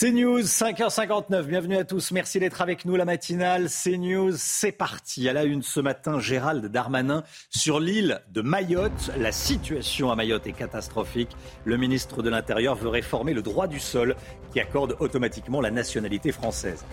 [0.00, 1.42] C'est News, 5h59.
[1.46, 2.12] Bienvenue à tous.
[2.12, 2.94] Merci d'être avec nous.
[2.94, 4.30] La matinale, c'est News.
[4.36, 5.28] C'est parti.
[5.28, 9.10] À la une ce matin, Gérald Darmanin sur l'île de Mayotte.
[9.18, 11.30] La situation à Mayotte est catastrophique.
[11.64, 14.14] Le ministre de l'Intérieur veut réformer le droit du sol
[14.52, 16.84] qui accorde automatiquement la nationalité française.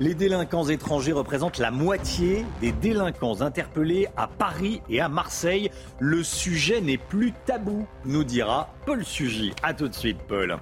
[0.00, 5.70] Les délinquants étrangers représentent la moitié des délinquants interpellés à Paris et à Marseille.
[6.00, 9.52] Le sujet n'est plus tabou, nous dira Paul Sugy.
[9.62, 10.58] A tout de suite, Paul.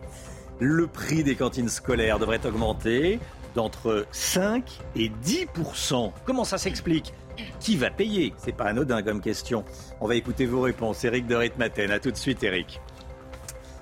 [0.59, 3.21] Le prix des cantines scolaires devrait augmenter
[3.55, 7.13] d'entre 5 et 10% Comment ça s'explique?
[7.61, 8.33] Qui va payer?
[8.39, 9.65] C'est pas anodin comme question.
[10.01, 11.05] On va écouter vos réponses.
[11.05, 11.91] Eric de Ritmaten.
[11.91, 12.81] A tout de suite, Eric.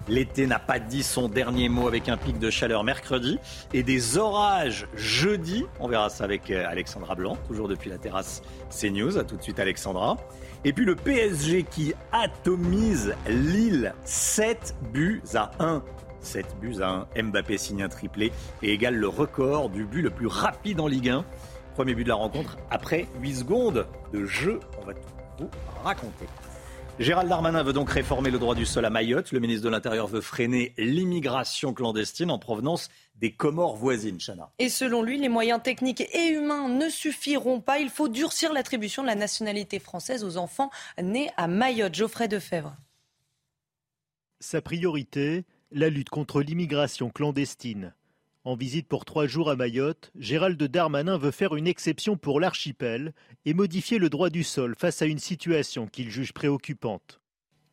[0.08, 3.38] L'été n'a pas dit son dernier mot avec un pic de chaleur mercredi
[3.72, 5.64] et des orages jeudi.
[5.80, 9.16] On verra ça avec euh, Alexandra Blanc, toujours depuis la terrasse CNews.
[9.16, 10.16] A tout de suite Alexandra.
[10.64, 15.82] Et puis le PSG qui atomise Lille 7 buts à 1.
[16.24, 17.22] 7 buts à 1.
[17.22, 21.10] Mbappé signe un triplé et égale le record du but le plus rapide en Ligue
[21.10, 21.24] 1.
[21.74, 24.60] Premier but de la rencontre après 8 secondes de jeu.
[24.80, 25.00] On va tout
[25.38, 25.50] vous
[25.82, 26.26] raconter.
[27.00, 29.32] Gérald Darmanin veut donc réformer le droit du sol à Mayotte.
[29.32, 34.52] Le ministre de l'Intérieur veut freiner l'immigration clandestine en provenance des Comores voisines, Chana.
[34.60, 37.80] Et selon lui, les moyens techniques et humains ne suffiront pas.
[37.80, 40.70] Il faut durcir l'attribution de la nationalité française aux enfants
[41.02, 41.94] nés à Mayotte.
[41.94, 42.76] Geoffrey Defebvre.
[44.38, 45.44] Sa priorité,
[45.74, 47.94] la lutte contre l'immigration clandestine.
[48.44, 53.12] En visite pour trois jours à Mayotte, Gérald Darmanin veut faire une exception pour l'archipel
[53.44, 57.20] et modifier le droit du sol face à une situation qu'il juge préoccupante.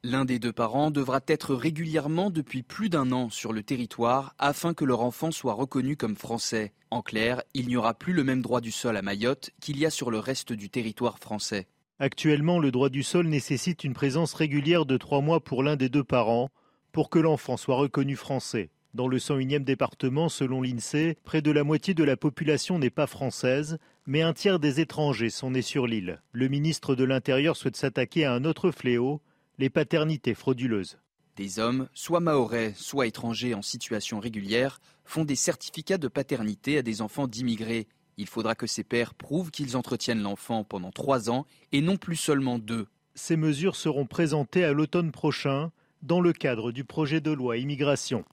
[0.04, 4.74] L'un des deux parents devra être régulièrement depuis plus d'un an sur le territoire afin
[4.74, 6.74] que leur enfant soit reconnu comme français.
[6.90, 9.86] En clair, il n'y aura plus le même droit du sol à Mayotte qu'il y
[9.86, 11.68] a sur le reste du territoire français.
[12.00, 15.90] Actuellement, le droit du sol nécessite une présence régulière de trois mois pour l'un des
[15.90, 16.50] deux parents
[16.92, 18.70] pour que l'enfant soit reconnu français.
[18.94, 23.08] Dans le 101e département, selon l'INSEE, près de la moitié de la population n'est pas
[23.08, 26.22] française, mais un tiers des étrangers sont nés sur l'île.
[26.34, 29.22] Le ministre de l'Intérieur souhaite s'attaquer à un autre fléau,
[29.60, 30.98] les paternités frauduleuses.
[31.38, 36.82] Des hommes, soit maorais, soit étrangers en situation régulière, font des certificats de paternité à
[36.82, 37.88] des enfants d'immigrés.
[38.18, 42.18] Il faudra que ces pères prouvent qu'ils entretiennent l'enfant pendant trois ans et non plus
[42.18, 42.88] seulement deux.
[43.16, 48.26] Ces mesures seront présentées à l'automne prochain dans le cadre du projet de loi immigration.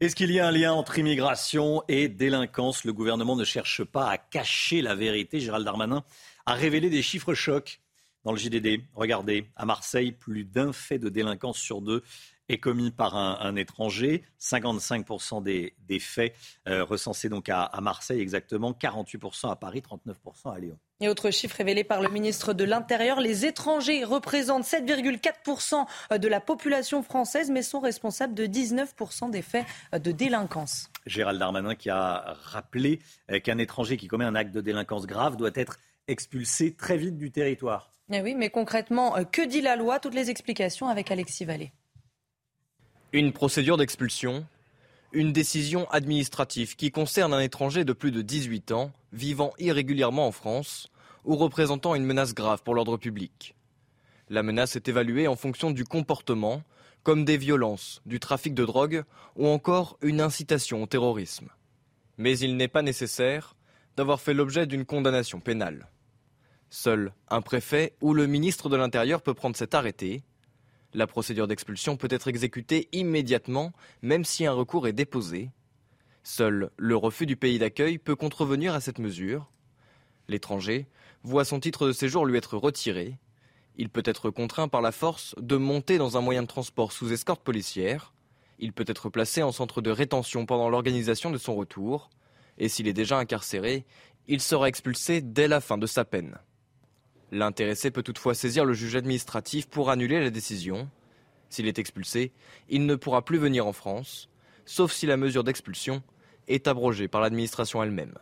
[0.00, 2.84] Est-ce qu'il y a un lien entre immigration et délinquance?
[2.84, 5.40] Le gouvernement ne cherche pas à cacher la vérité.
[5.40, 6.04] Gérald Darmanin
[6.46, 7.80] a révélé des chiffres chocs
[8.24, 8.82] dans le JDD.
[8.94, 12.02] Regardez, à Marseille, plus d'un fait de délinquance sur deux
[12.48, 14.24] est commis par un, étranger.
[14.40, 16.34] 55% des, faits
[16.66, 20.78] euh, recensés donc à, Marseille exactement, 48% à Paris, 39% à Lyon.
[21.00, 26.40] Et autre chiffre révélé par le ministre de l'Intérieur, les étrangers représentent 7,4% de la
[26.40, 30.90] population française, mais sont responsables de 19% des faits de délinquance.
[31.06, 33.00] Gérald Darmanin qui a rappelé
[33.30, 35.78] euh, qu'un étranger qui commet un acte de délinquance grave doit être
[36.08, 37.94] expulsé très vite du territoire.
[38.12, 40.00] Eh oui, mais concrètement, euh, que dit la loi?
[40.00, 41.72] Toutes les explications avec Alexis Vallée.
[43.12, 44.44] Une procédure d'expulsion,
[45.12, 50.32] une décision administrative qui concerne un étranger de plus de 18 ans vivant irrégulièrement en
[50.32, 50.88] France
[51.24, 53.54] ou représentant une menace grave pour l'ordre public.
[54.28, 56.62] La menace est évaluée en fonction du comportement,
[57.02, 59.04] comme des violences, du trafic de drogue
[59.36, 61.48] ou encore une incitation au terrorisme.
[62.16, 63.56] Mais il n'est pas nécessaire
[63.96, 65.88] d'avoir fait l'objet d'une condamnation pénale.
[66.68, 70.22] Seul un préfet ou le ministre de l'Intérieur peut prendre cet arrêté
[70.92, 73.72] la procédure d'expulsion peut être exécutée immédiatement,
[74.02, 75.50] même si un recours est déposé.
[76.22, 79.50] Seul le refus du pays d'accueil peut contrevenir à cette mesure.
[80.28, 80.86] L'étranger
[81.22, 83.18] voit son titre de séjour lui être retiré.
[83.76, 87.12] Il peut être contraint par la force de monter dans un moyen de transport sous
[87.12, 88.12] escorte policière.
[88.58, 92.10] Il peut être placé en centre de rétention pendant l'organisation de son retour.
[92.58, 93.86] Et s'il est déjà incarcéré,
[94.28, 96.36] il sera expulsé dès la fin de sa peine.
[97.30, 100.88] L'intéressé peut toutefois saisir le juge administratif pour annuler la décision.
[101.48, 102.32] S'il est expulsé,
[102.68, 104.28] il ne pourra plus venir en France,
[104.64, 106.02] sauf si la mesure d'expulsion
[106.48, 108.14] est abrogée par l'administration elle-même.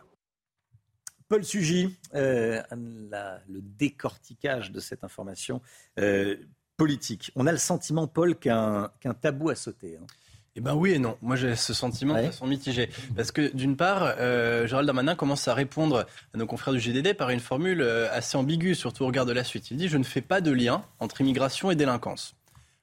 [1.27, 5.61] Paul Sugy, euh, le décortiquage de cette information.
[5.99, 6.37] Euh,
[6.79, 7.31] politique.
[7.35, 8.89] On a le sentiment, Paul, qu'un
[9.21, 9.97] tabou a sauté.
[9.97, 10.07] Hein.
[10.55, 11.17] Eh ben oui et non.
[11.21, 12.89] Moi j'ai ce sentiment de façon mitigée.
[13.15, 17.13] Parce que d'une part, euh, Gérald Darmanin commence à répondre à nos confrères du GDD
[17.13, 19.71] par une formule euh, assez ambiguë, surtout au regard de la suite.
[19.71, 22.35] Il dit Je ne fais pas de lien entre immigration et délinquance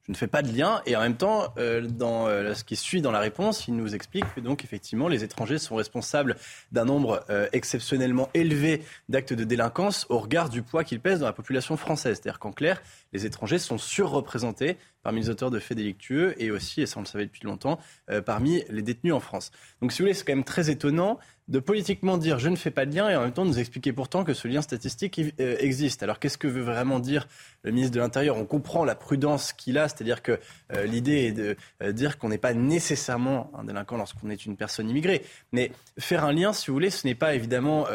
[0.07, 0.83] je ne fais pas de lien.
[0.87, 3.93] Et en même temps, euh, dans euh, ce qui suit dans la réponse, il nous
[3.93, 6.37] explique que donc effectivement les étrangers sont responsables
[6.71, 11.33] d'un nombre exceptionnellement élevé d'actes de délinquance au regard du poids qu'ils pèsent dans la
[11.33, 12.21] population française.
[12.23, 12.81] C'est-à-dire qu'en clair,
[13.13, 14.77] les étrangers sont surreprésentés
[15.07, 17.79] parmi les auteurs de faits délictueux et aussi, et ça on le savait depuis longtemps,
[18.25, 19.53] parmi les détenus en France.
[19.81, 22.71] Donc si vous voulez, c'est quand même très étonnant de politiquement dire je ne fais
[22.71, 25.57] pas de lien et en même temps nous expliquer pourtant que ce lien statistique euh,
[25.61, 26.03] existe.
[26.03, 27.29] Alors qu'est-ce que veut vraiment dire
[27.63, 28.37] le ministre de l'Intérieur?
[28.37, 30.41] On comprend la prudence qu'il a, c'est-à-dire que
[30.73, 34.57] euh, l'idée est de euh, dire qu'on n'est pas nécessairement un délinquant lorsqu'on est une
[34.57, 35.25] personne immigrée.
[35.53, 37.87] Mais faire un lien, si vous voulez, ce n'est pas évidemment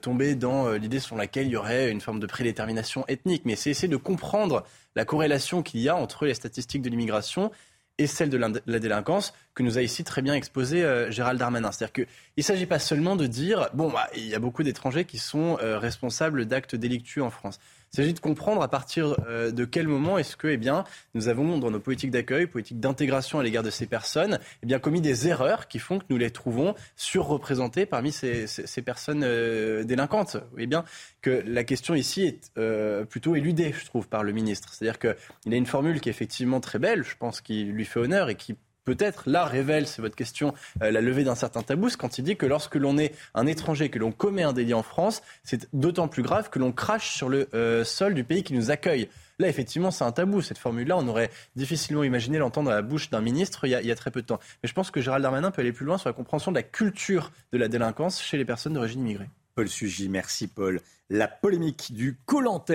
[0.00, 3.70] tomber dans l'idée selon laquelle il y aurait une forme de prédétermination ethnique, mais c'est
[3.70, 4.64] essayer de comprendre
[4.96, 7.50] la corrélation qu'il y a entre les statistiques de l'immigration
[7.98, 11.70] et celle de la délinquance que nous a ici très bien exposé euh, Gérald Darmanin.
[11.70, 12.06] C'est-à-dire qu'il
[12.38, 15.58] ne s'agit pas seulement de dire, bon, bah, il y a beaucoup d'étrangers qui sont
[15.60, 17.60] euh, responsables d'actes délictueux en France.
[17.92, 20.84] Il s'agit de comprendre à partir euh, de quel moment est-ce que eh bien,
[21.14, 24.78] nous avons, dans nos politiques d'accueil, politiques d'intégration à l'égard de ces personnes, eh bien,
[24.78, 29.82] commis des erreurs qui font que nous les trouvons surreprésentées parmi ces, ces, personnes euh,
[29.82, 30.36] délinquantes.
[30.52, 30.84] Voyez bien
[31.20, 34.72] que la question ici est euh, plutôt éludée, je trouve, par le ministre.
[34.72, 37.98] C'est-à-dire qu'il a une formule qui est effectivement très belle, je pense qu'il lui fait
[37.98, 41.88] honneur et qui peut-être là révèle, c'est votre question, euh, la levée d'un certain tabou,
[41.98, 44.82] quand il dit que lorsque l'on est un étranger, que l'on commet un délit en
[44.82, 48.54] France, c'est d'autant plus grave que l'on crache sur le euh, sol du pays qui
[48.54, 49.08] nous accueille.
[49.38, 50.42] Là, effectivement, c'est un tabou.
[50.42, 53.86] Cette formule-là, on aurait difficilement imaginé l'entendre à la bouche d'un ministre y, a, il
[53.86, 54.38] y, a, très peu de temps.
[54.62, 56.62] Mais je pense que Gérald Darmanin peut aller plus loin sur la compréhension de la
[56.62, 59.30] culture de la délinquance chez les personnes d'origine immigrée.
[59.54, 60.80] Paul Sugy, merci Paul.
[61.12, 62.70] La polémique du Colantes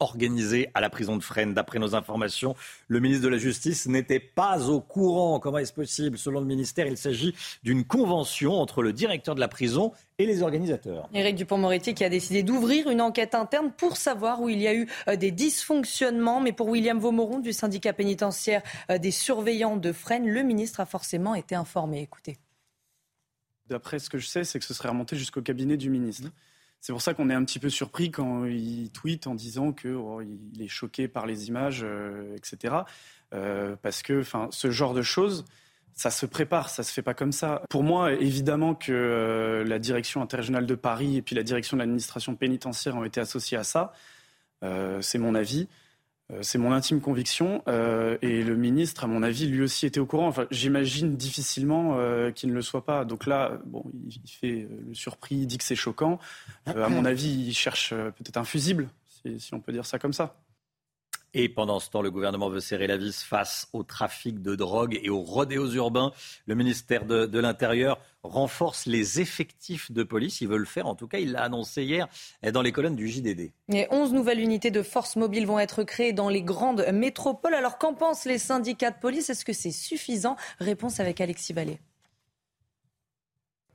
[0.00, 1.52] organisée à la prison de Fresnes.
[1.52, 2.56] D'après nos informations,
[2.88, 5.38] le ministre de la Justice n'était pas au courant.
[5.38, 6.16] Comment est-ce possible?
[6.16, 10.40] Selon le ministère, il s'agit d'une convention entre le directeur de la prison et les
[10.40, 11.10] organisateurs.
[11.12, 14.74] Éric Dupont-Moretti qui a décidé d'ouvrir une enquête interne pour savoir où il y a
[14.74, 16.40] eu euh, des dysfonctionnements.
[16.40, 20.86] Mais pour William Vaumoron du syndicat pénitentiaire euh, des surveillants de Fresnes, le ministre a
[20.86, 22.00] forcément été informé.
[22.00, 22.38] Écoutez.
[23.68, 26.30] D'après ce que je sais, c'est que ce serait remonté jusqu'au cabinet du ministre.
[26.84, 29.94] C'est pour ça qu'on est un petit peu surpris quand il tweet en disant qu'il
[29.94, 32.74] oh, est choqué par les images, euh, etc.
[33.32, 35.46] Euh, parce que ce genre de choses,
[35.94, 37.62] ça se prépare, ça se fait pas comme ça.
[37.70, 41.80] Pour moi, évidemment que euh, la direction interrégionale de Paris et puis la direction de
[41.80, 43.94] l'administration pénitentiaire ont été associées à ça.
[45.00, 45.68] c'est mon avis.
[46.32, 47.62] Euh, c'est mon intime conviction.
[47.68, 50.28] Euh, et le ministre, à mon avis, lui aussi était au courant.
[50.28, 53.04] Enfin, j'imagine difficilement euh, qu'il ne le soit pas.
[53.04, 56.18] Donc là, bon, il, fait le surpris, il dit que c'est choquant.
[56.66, 58.88] à mon avis, il cherche peut-être un fusible,
[59.38, 60.34] si, on peut dire ça comme ça.
[61.36, 65.00] Et pendant ce temps, le gouvernement veut serrer la vis face au trafic de drogue
[65.02, 66.12] et aux rodéos urbains.
[66.46, 70.40] Le ministère de, l'Intérieur renforce les effectifs de police.
[70.40, 72.06] Il veut le faire, en tout cas, il l'a annoncé hier
[72.52, 73.50] dans les colonnes du JDD.
[73.72, 77.54] Et 11 nouvelles unités de force mobile vont être créées dans les grandes métropoles.
[77.54, 79.28] Alors qu'en pensent les syndicats de police?
[79.28, 80.36] Est-ce que c'est suffisant?
[80.60, 81.80] Réponse avec Alexis Vallée.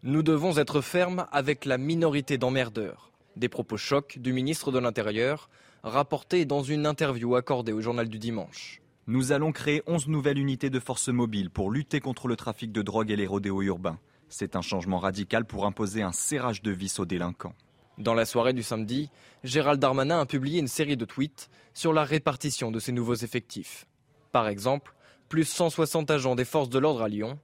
[0.02, 3.12] Nous devons être fermes avec la minorité d'emmerdeurs.
[3.36, 5.50] Des propos chocs du ministre de l'Intérieur
[5.84, 8.82] rapporté dans une interview accordée au journal du dimanche.
[9.08, 12.82] Nous allons créer 11 nouvelles unités de force mobile pour lutter contre le trafic de
[12.82, 13.98] drogue et les rodéos urbains.
[14.28, 17.56] C'est un changement radical pour imposer un serrage de vis aux délinquants.
[17.98, 19.10] Dans la soirée du samedi,
[19.44, 23.88] Gérald Darmanin a publié une série de tweets sur la répartition de ces nouveaux effectifs.
[24.32, 24.94] Par exemple,
[25.28, 27.40] plus 160 agents des forces de l'ordre à Lyon,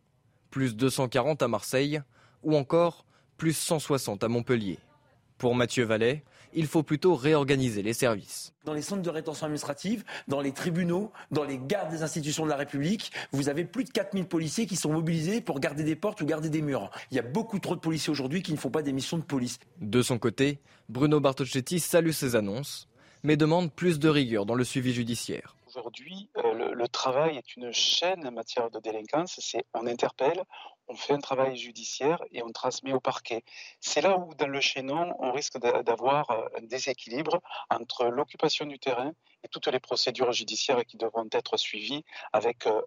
[0.51, 2.01] plus 240 à Marseille,
[2.43, 3.05] ou encore
[3.37, 4.79] plus 160 à Montpellier.
[5.37, 6.23] Pour Mathieu Vallet,
[6.55, 8.53] il faut plutôt réorganiser les services.
[8.63, 12.49] Dans les centres de rétention administrative, dans les tribunaux, dans les gardes des institutions de
[12.49, 16.21] la République, vous avez plus de 4000 policiers qui sont mobilisés pour garder des portes
[16.21, 16.89] ou garder des murs.
[17.11, 19.23] Il y a beaucoup trop de policiers aujourd'hui qui ne font pas des missions de
[19.23, 19.59] police.
[19.81, 20.59] De son côté,
[20.89, 22.87] Bruno Bartocchetti salue ces annonces,
[23.23, 25.55] mais demande plus de rigueur dans le suivi judiciaire.
[25.75, 29.37] Aujourd'hui, euh, le, travail est une chaîne en matière de délinquance.
[29.41, 30.41] C'est on interpelle,
[30.87, 33.43] on fait un travail judiciaire et on transmet au parquet.
[33.81, 38.79] C'est là où, dans le chaînon, on risque d'avoir euh, un déséquilibre entre l'occupation du
[38.79, 39.11] terrain
[39.43, 42.81] et toutes les procédures judiciaires qui devront être suivies avec euh,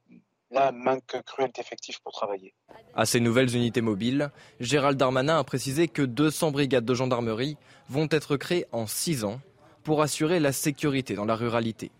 [0.73, 2.55] manque cruel d'effectifs pour travailler.
[2.95, 4.31] À ces nouvelles unités mobiles,
[4.61, 7.59] Gérald Darmanin a précisé que 200 brigades de gendarmerie
[7.91, 9.41] vont être créées en 6 ans
[9.83, 11.91] pour assurer la sécurité dans la ruralité.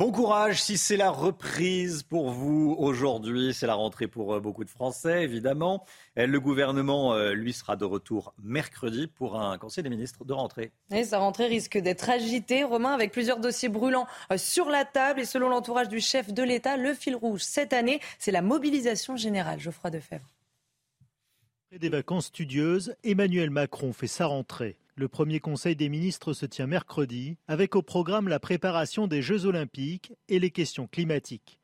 [0.00, 3.52] Bon courage si c'est la reprise pour vous aujourd'hui.
[3.52, 5.84] C'est la rentrée pour euh, beaucoup de Français, évidemment.
[6.16, 10.72] Le gouvernement, euh, lui, sera de retour mercredi pour un conseil des ministres de rentrée.
[10.90, 15.20] Et sa rentrée risque d'être agitée, Romain, avec plusieurs dossiers brûlants euh, sur la table.
[15.20, 19.16] Et selon l'entourage du chef de l'État, le fil rouge cette année, c'est la mobilisation
[19.18, 19.60] générale.
[19.60, 20.24] Geoffroy Defebvre.
[21.66, 24.79] Après des vacances studieuses, Emmanuel Macron fait sa rentrée.
[24.96, 29.46] Le premier Conseil des ministres se tient mercredi, avec au programme la préparation des Jeux
[29.46, 31.58] olympiques et les questions climatiques.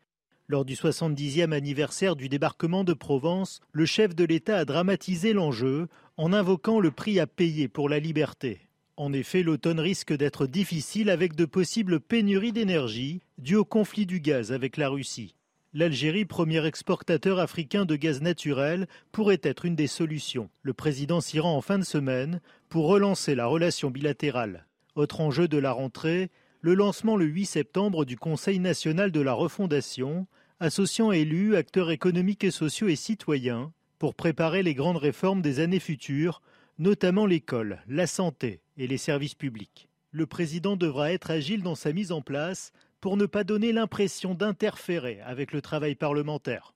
[0.49, 5.88] Lors du 70e anniversaire du débarquement de Provence, le chef de l'État a dramatisé l'enjeu
[6.16, 8.61] en invoquant le prix à payer pour la liberté.
[8.97, 14.21] En effet, l'automne risque d'être difficile avec de possibles pénuries d'énergie dues au conflit du
[14.21, 15.35] gaz avec la Russie.
[15.78, 20.49] L'Algérie, premier exportateur africain de gaz naturel, pourrait être une des solutions.
[20.62, 22.40] Le président s'y rend en fin de semaine
[22.71, 24.64] pour relancer la relation bilatérale.
[24.95, 26.30] Autre enjeu de la rentrée,
[26.62, 30.26] le lancement le 8 septembre du Conseil national de la refondation,
[30.61, 35.78] associant élus, acteurs économiques et sociaux et citoyens pour préparer les grandes réformes des années
[35.78, 36.40] futures,
[36.78, 39.90] notamment l'école, la santé et les services publics.
[40.11, 44.35] Le président devra être agile dans sa mise en place pour ne pas donner l'impression
[44.35, 46.73] d'interférer avec le travail parlementaire.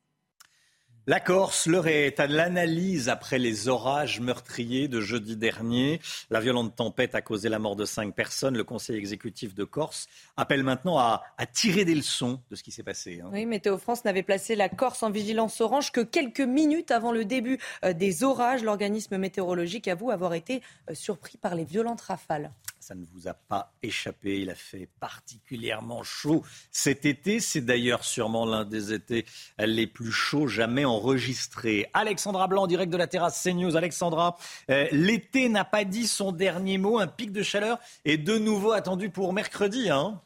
[1.07, 5.99] La Corse, l'heure est à l'analyse après les orages meurtriers de jeudi dernier.
[6.29, 8.57] La violente tempête a causé la mort de cinq personnes.
[8.57, 11.23] Le Conseil exécutif de Corse appelle maintenant à,
[11.53, 13.23] tirer des leçons de ce qui s'est passé.
[13.25, 13.31] Hein.
[13.33, 17.25] Oui, Météo France n'avait placé la Corse en vigilance orange que quelques minutes avant le
[17.25, 18.63] début euh, des orages.
[18.63, 22.53] L'organisme météorologique avoue avoir été euh, surpris par les violentes rafales
[22.91, 24.41] ça ne vous a pas échappé.
[24.41, 26.43] Il a fait particulièrement chaud
[26.73, 27.39] cet été.
[27.39, 29.27] C'est d'ailleurs sûrement l'un des étés
[29.61, 31.87] les plus chauds jamais enregistrés.
[31.95, 33.77] Alexandra Blanc, direct de la terrasse CNews.
[33.77, 34.37] Alexandra,
[34.71, 36.99] euh, l'été n'a pas dit son dernier mot.
[36.99, 39.89] Un pic de chaleur est de nouveau attendu pour mercredi.
[39.89, 40.21] Hein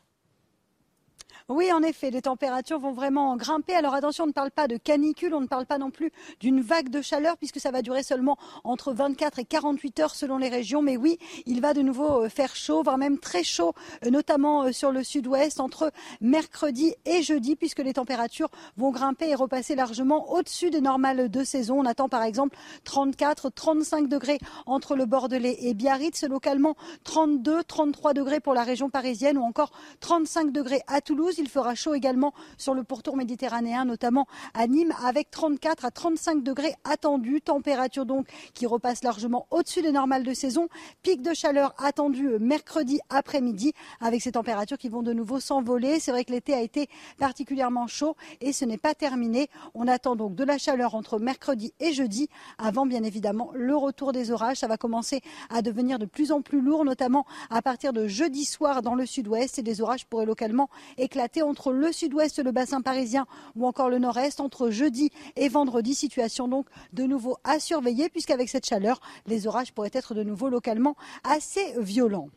[1.50, 3.74] oui, en effet, les températures vont vraiment grimper.
[3.74, 6.10] Alors attention, on ne parle pas de canicule, on ne parle pas non plus
[6.40, 10.38] d'une vague de chaleur puisque ça va durer seulement entre 24 et 48 heures selon
[10.38, 10.80] les régions.
[10.80, 13.74] Mais oui, il va de nouveau euh, faire chaud, voire même très chaud,
[14.06, 18.48] euh, notamment euh, sur le sud-ouest entre mercredi et jeudi puisque les températures
[18.78, 21.78] vont grimper et repasser largement au-dessus des normales de saison.
[21.78, 26.74] On attend par exemple 34, 35 degrés entre le Bordelais et Biarritz, localement
[27.04, 31.33] 32, 33 degrés pour la région parisienne ou encore 35 degrés à Toulouse.
[31.38, 36.42] Il fera chaud également sur le pourtour méditerranéen, notamment à Nîmes, avec 34 à 35
[36.42, 37.40] degrés attendus.
[37.40, 40.68] Température donc qui repasse largement au-dessus des normales de saison.
[41.02, 46.00] Pic de chaleur attendu mercredi après-midi, avec ces températures qui vont de nouveau s'envoler.
[46.00, 46.88] C'est vrai que l'été a été
[47.18, 49.48] particulièrement chaud et ce n'est pas terminé.
[49.74, 54.12] On attend donc de la chaleur entre mercredi et jeudi, avant bien évidemment le retour
[54.12, 54.58] des orages.
[54.58, 58.44] Ça va commencer à devenir de plus en plus lourd, notamment à partir de jeudi
[58.44, 62.80] soir dans le sud-ouest et des orages pourraient localement éclater entre le sud-ouest, le bassin
[62.80, 63.26] parisien
[63.56, 65.94] ou encore le nord-est entre jeudi et vendredi.
[65.94, 70.48] Situation donc de nouveau à surveiller puisqu'avec cette chaleur, les orages pourraient être de nouveau
[70.48, 72.28] localement assez violents.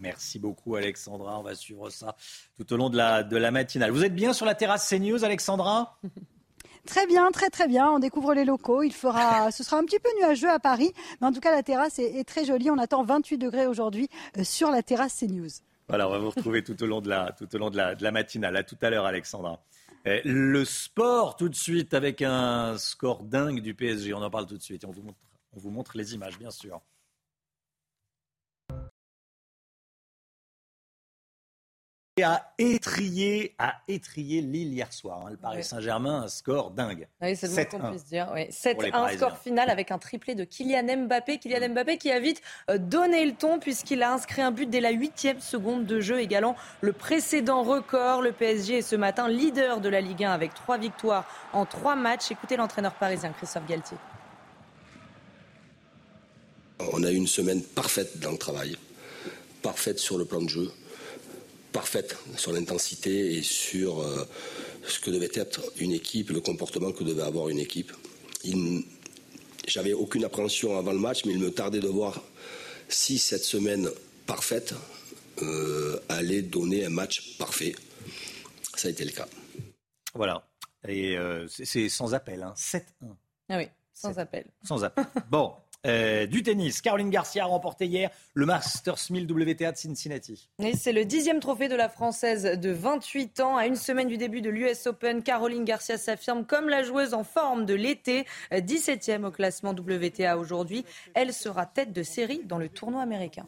[0.00, 2.16] Merci beaucoup Alexandra, on va suivre ça
[2.56, 3.90] tout au long de la, de la matinale.
[3.90, 5.98] Vous êtes bien sur la terrasse CNews Alexandra?
[6.86, 7.90] Très bien, très très bien.
[7.90, 8.82] On découvre les locaux.
[8.82, 11.62] Il fera, ce sera un petit peu nuageux à Paris, mais en tout cas la
[11.62, 12.70] terrasse est, est très jolie.
[12.70, 15.48] On attend 28 degrés aujourd'hui euh, sur la terrasse CNews.
[15.88, 17.94] Voilà, on va vous retrouver tout au long de la, tout au long de la,
[17.94, 18.64] de la matinale.
[18.66, 19.62] Tout à l'heure, Alexandra.
[20.06, 24.12] Eh, le sport, tout de suite, avec un score dingue du PSG.
[24.14, 24.84] On en parle tout de suite.
[24.84, 25.18] on vous montre,
[25.52, 26.80] on vous montre les images, bien sûr.
[32.22, 35.24] A étrié, a étrié Lille hier soir.
[35.26, 35.30] Hein.
[35.32, 37.08] Le Paris Saint-Germain, un score dingue.
[37.20, 38.32] Oui, c'est le qu'on puisse dire.
[38.32, 41.38] 7-1 score final avec un triplé de Kylian Mbappé.
[41.38, 42.40] Kylian Mbappé qui a vite
[42.70, 46.20] euh, donné le ton puisqu'il a inscrit un but dès la huitième seconde de jeu,
[46.20, 48.22] égalant le précédent record.
[48.22, 51.96] Le PSG est ce matin leader de la Ligue 1 avec trois victoires en trois
[51.96, 52.30] matchs.
[52.30, 53.96] Écoutez l'entraîneur parisien Christophe Galtier.
[56.92, 58.76] On a eu une semaine parfaite dans le travail,
[59.62, 60.70] parfaite sur le plan de jeu
[61.74, 64.24] parfaite sur l'intensité et sur euh,
[64.86, 67.92] ce que devait être une équipe, le comportement que devait avoir une équipe.
[69.66, 72.22] J'avais aucune appréhension avant le match, mais il me tardait de voir
[72.88, 73.90] si cette semaine
[74.24, 74.74] parfaite
[75.42, 77.74] euh, allait donner un match parfait.
[78.76, 79.26] Ça a été le cas.
[80.14, 80.46] Voilà.
[80.86, 82.54] Et euh, c'est sans appel, hein.
[82.56, 82.82] 7-1.
[83.48, 84.46] Ah oui, sans appel.
[84.62, 85.06] Sans appel.
[85.28, 85.54] bon,
[85.86, 86.80] euh, du tennis.
[86.80, 90.48] Caroline Garcia a remporté hier le Masters 1000 WTA de Cincinnati.
[90.74, 93.56] c'est le dixième trophée de la Française de 28 ans.
[93.56, 97.24] À une semaine du début de l'US Open, Caroline Garcia s'affirme comme la joueuse en
[97.24, 98.26] forme de l'été.
[98.52, 100.84] 17e au classement WTA aujourd'hui.
[101.14, 103.46] Elle sera tête de série dans le tournoi américain.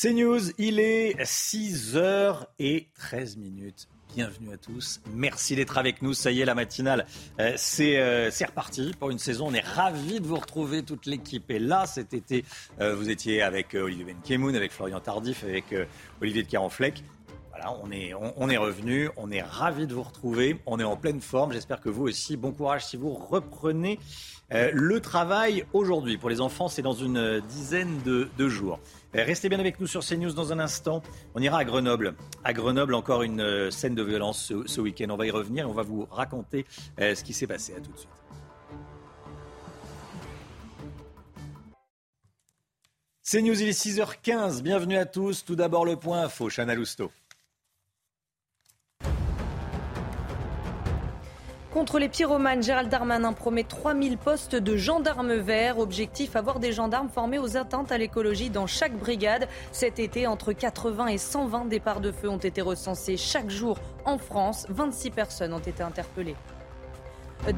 [0.00, 3.88] C'est News, il est 6h13 minutes.
[4.14, 5.00] Bienvenue à tous.
[5.12, 6.14] Merci d'être avec nous.
[6.14, 7.06] Ça y est, la matinale,
[7.40, 9.48] euh, euh, c'est reparti pour une saison.
[9.48, 12.44] On est ravis de vous retrouver, toute l'équipe est là cet été.
[12.80, 15.74] Euh, vous étiez avec Olivier Benkemoun, avec Florian Tardif, avec
[16.20, 17.04] Olivier de Carenfleck.
[17.60, 20.96] Voilà, on est, on, est revenu, on est ravis de vous retrouver, on est en
[20.96, 21.52] pleine forme.
[21.52, 22.36] J'espère que vous aussi.
[22.36, 23.98] Bon courage si vous reprenez
[24.50, 26.18] le travail aujourd'hui.
[26.18, 28.78] Pour les enfants, c'est dans une dizaine de jours.
[29.16, 31.02] Euh, restez bien avec nous sur CNews dans un instant.
[31.34, 32.14] On ira à Grenoble.
[32.44, 35.06] À Grenoble, encore une euh, scène de violence ce, week-end.
[35.10, 36.66] On va y revenir et on va vous raconter
[37.00, 37.72] euh, ce qui s'est passé.
[37.72, 38.10] À tout de suite.
[43.24, 44.62] CNews, il est 6h15.
[44.62, 45.44] Bienvenue à tous.
[45.44, 46.50] Tout d'abord, le point info.
[46.50, 47.10] Chana Lousteau.
[51.72, 55.78] Contre les pyromanes, Gérald Darmanin promet 3000 postes de gendarmes verts.
[55.78, 59.48] Objectif avoir des gendarmes formés aux atteintes à l'écologie dans chaque brigade.
[59.70, 64.16] Cet été, entre 80 et 120 départs de feu ont été recensés chaque jour en
[64.16, 64.64] France.
[64.70, 66.36] 26 personnes ont été interpellées.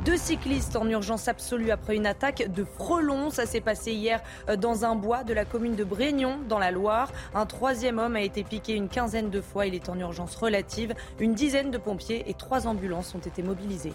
[0.05, 3.31] Deux cyclistes en urgence absolue après une attaque de frelons.
[3.31, 4.21] Ça s'est passé hier
[4.59, 7.11] dans un bois de la commune de Brégnon, dans la Loire.
[7.35, 9.67] Un troisième homme a été piqué une quinzaine de fois.
[9.67, 10.95] Il est en urgence relative.
[11.19, 13.95] Une dizaine de pompiers et trois ambulances ont été mobilisés.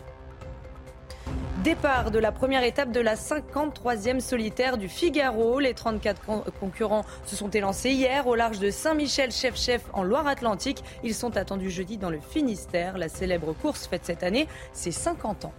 [1.64, 5.60] Départ de la première étape de la 53e solitaire du Figaro.
[5.60, 10.84] Les 34 concurrents se sont élancés hier au large de Saint-Michel-Chef-Chef en Loire-Atlantique.
[11.04, 12.98] Ils sont attendus jeudi dans le Finistère.
[12.98, 15.54] La célèbre course faite cette année ses 50 ans.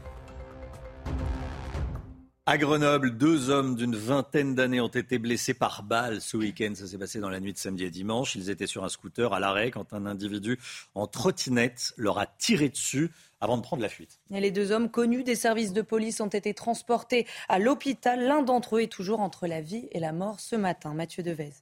[2.49, 6.73] À Grenoble, deux hommes d'une vingtaine d'années ont été blessés par balle ce week-end.
[6.77, 8.37] Ça s'est passé dans la nuit de samedi à dimanche.
[8.37, 10.57] Ils étaient sur un scooter à l'arrêt quand un individu
[10.95, 13.11] en trottinette leur a tiré dessus
[13.41, 14.21] avant de prendre la fuite.
[14.31, 18.23] les deux hommes connus des services de police ont été transportés à l'hôpital.
[18.25, 20.95] L'un d'entre eux est toujours entre la vie et la mort ce matin.
[20.95, 21.53] Mathieu Devez.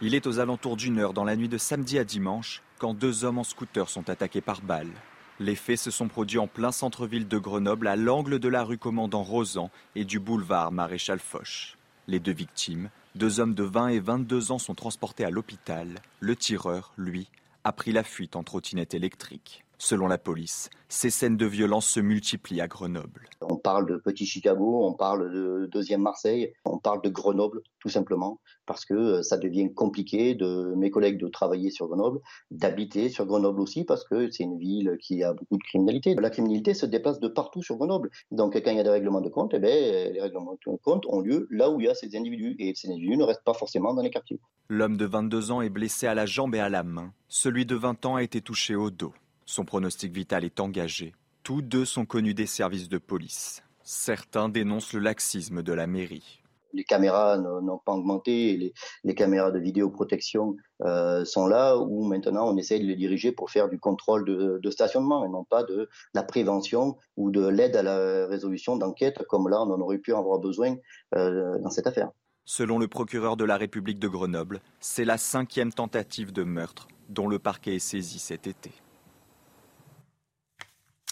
[0.00, 3.24] Il est aux alentours d'une heure dans la nuit de samedi à dimanche quand deux
[3.24, 4.90] hommes en scooter sont attaqués par balle.
[5.38, 8.78] Les faits se sont produits en plein centre-ville de Grenoble, à l'angle de la rue
[8.78, 11.76] Commandant Rosan et du boulevard Maréchal Foch.
[12.08, 15.88] Les deux victimes, deux hommes de 20 et 22 ans, sont transportés à l'hôpital.
[16.20, 17.28] Le tireur, lui,
[17.64, 19.65] a pris la fuite en trottinette électrique.
[19.78, 23.28] Selon la police, ces scènes de violence se multiplient à Grenoble.
[23.42, 27.90] On parle de Petit Chicago, on parle de deuxième Marseille, on parle de Grenoble, tout
[27.90, 33.10] simplement, parce que euh, ça devient compliqué de mes collègues de travailler sur Grenoble, d'habiter
[33.10, 36.14] sur Grenoble aussi, parce que c'est une ville qui a beaucoup de criminalité.
[36.14, 38.10] La criminalité se déplace de partout sur Grenoble.
[38.30, 41.04] Donc quand il y a des règlements de compte, eh bien, les règlements de compte
[41.08, 43.54] ont lieu là où il y a ces individus, et ces individus ne restent pas
[43.54, 44.40] forcément dans les quartiers.
[44.68, 47.12] L'homme de 22 ans est blessé à la jambe et à la main.
[47.28, 49.12] Celui de 20 ans a été touché au dos.
[49.48, 51.14] Son pronostic vital est engagé.
[51.44, 53.62] Tous deux sont connus des services de police.
[53.84, 56.42] Certains dénoncent le laxisme de la mairie.
[56.72, 58.72] Les caméras n'ont pas augmenté,
[59.04, 63.50] les, caméras de vidéoprotection euh, sont là où maintenant on essaye de les diriger pour
[63.50, 67.84] faire du contrôle de, stationnement et non pas de la prévention ou de l'aide à
[67.84, 70.74] la résolution d'enquête comme là on en aurait pu avoir besoin
[71.14, 72.10] euh, dans cette affaire.
[72.44, 77.28] Selon le procureur de la République de Grenoble, c'est la cinquième tentative de meurtre dont
[77.28, 78.72] le parquet est saisi cet été.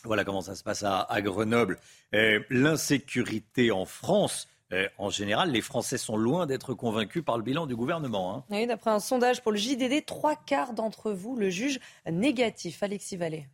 [0.04, 1.78] Voilà comment ça se passe à, Grenoble.
[2.14, 7.42] Euh, l'insécurité en France, euh, en général, les Français sont loin d'être convaincus par le
[7.42, 8.36] bilan du gouvernement.
[8.36, 8.44] Hein.
[8.50, 12.82] Oui, d'après un sondage pour le JDD, trois quarts d'entre vous le jugent négatif.
[12.82, 13.48] Alexis Vallée.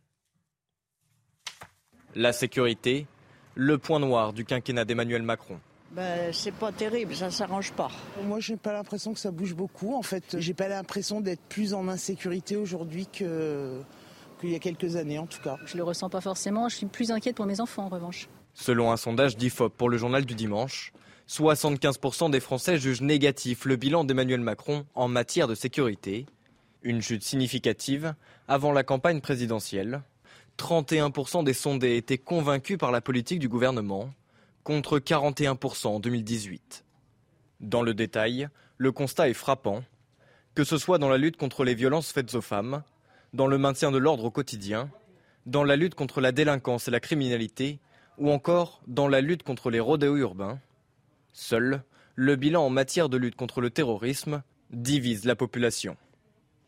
[2.15, 3.07] La sécurité,
[3.55, 5.59] le point noir du quinquennat d'Emmanuel Macron.
[5.91, 7.91] Ben, c'est pas terrible, ça s'arrange pas.
[8.23, 9.93] Moi, j'ai pas l'impression que ça bouge beaucoup.
[9.93, 13.81] En fait, j'ai pas l'impression d'être plus en insécurité aujourd'hui que
[14.43, 15.57] il y a quelques années en tout cas.
[15.65, 18.27] Je le ressens pas forcément, je suis plus inquiète pour mes enfants en revanche.
[18.53, 20.91] Selon un sondage d'IFOP pour le journal du dimanche,
[21.29, 26.25] 75% des Français jugent négatif le bilan d'Emmanuel Macron en matière de sécurité.
[26.83, 28.15] Une chute significative
[28.47, 30.01] avant la campagne présidentielle.
[30.57, 34.11] 31% des sondés étaient convaincus par la politique du gouvernement,
[34.63, 36.83] contre 41% en 2018.
[37.61, 39.83] Dans le détail, le constat est frappant.
[40.53, 42.83] Que ce soit dans la lutte contre les violences faites aux femmes,
[43.33, 44.89] dans le maintien de l'ordre au quotidien,
[45.45, 47.79] dans la lutte contre la délinquance et la criminalité,
[48.17, 50.59] ou encore dans la lutte contre les rodéos urbains.
[51.33, 51.83] Seul,
[52.15, 55.95] le bilan en matière de lutte contre le terrorisme divise la population.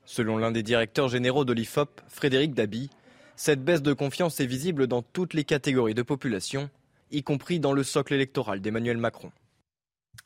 [0.06, 2.90] Selon l'un des directeurs généraux de l'IFOP, Frédéric Dabi,
[3.36, 6.70] cette baisse de confiance est visible dans toutes les catégories de population,
[7.12, 9.32] y compris dans le socle électoral d'Emmanuel Macron.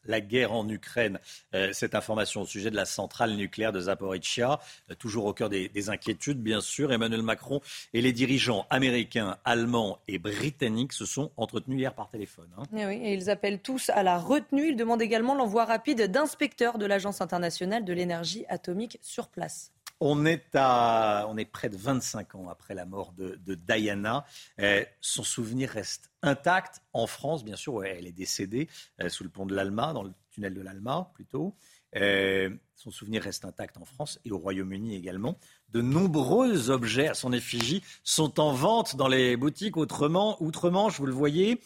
[0.06, 1.20] La guerre en Ukraine.
[1.54, 5.50] Euh, cette information au sujet de la centrale nucléaire de Zaporizhia, euh, toujours au cœur
[5.50, 6.92] des, inquiétudes, bien sûr.
[6.92, 7.62] Emmanuel Macron
[7.94, 12.50] et les dirigeants américains, allemands et britanniques se sont entretenus hier par téléphone.
[12.58, 12.64] Hein.
[12.76, 14.70] Eh et ils appellent tous à la retenue.
[14.70, 19.72] Ils demandent également l'envoi rapide d'inspecteurs de l'Agence internationale de l'énergie atomique sur place.
[20.00, 24.26] On est, à, on est près de 25 ans après la mort de, Diana.
[24.60, 26.82] Euh, son souvenir reste intact.
[26.94, 28.70] En France, bien sûr, elle est décédée
[29.02, 31.56] euh, sous le pont de l'Alma, dans le tunnel de l'Alma plutôt.
[31.96, 35.40] Euh, son souvenir reste intact en France et au Royaume-Uni également.
[35.70, 41.08] De nombreux objets à son effigie sont en vente dans les boutiques autrement, outre-Manche, vous
[41.08, 41.62] le voyez,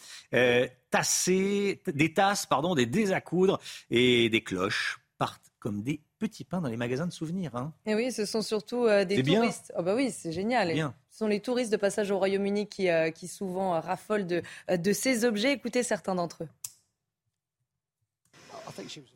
[0.90, 6.68] tassés, des tasses, pardon, des désaccoudres et des cloches partent comme des petits pains dans
[6.68, 7.56] les magasins de souvenirs.
[7.56, 7.72] Hein.
[7.84, 9.72] Et oui, ce sont surtout euh, des touristes.
[9.76, 10.72] Oh bah oui, c'est génial.
[11.10, 14.42] Ce sont les touristes de passage au Royaume-Uni qui, euh, qui, souvent euh, raffolent de,
[14.70, 15.52] de ces objets.
[15.52, 16.48] Écoutez certains d'entre eux.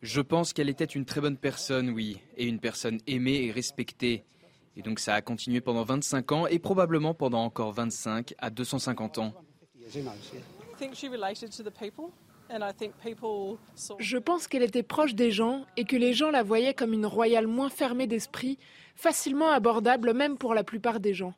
[0.02, 4.24] Je pense qu'elle était une très bonne personne, oui, et une personne aimée et respectée.
[4.76, 9.18] Et donc ça a continué pendant 25 ans et probablement pendant encore 25 à 250
[9.18, 9.32] ans.
[13.98, 17.06] Je pense qu'elle était proche des gens et que les gens la voyaient comme une
[17.06, 18.58] royale moins fermée d'esprit,
[18.94, 21.34] facilement abordable même pour la plupart des gens.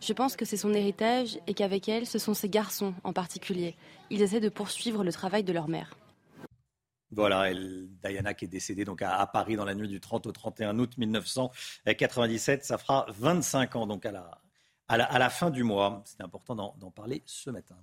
[0.00, 3.76] Je pense que c'est son héritage et qu'avec elle, ce sont ses garçons en particulier.
[4.10, 5.96] Ils essaient de poursuivre le travail de leur mère.
[7.10, 7.54] Voilà,
[8.04, 10.98] Diana qui est décédée donc à, Paris dans la nuit du 30 au 31 août
[10.98, 12.64] 1997.
[12.64, 14.38] Ça fera 25 ans donc à la,
[14.88, 16.02] à la, fin du mois.
[16.04, 17.76] C'est important d'en parler ce matin.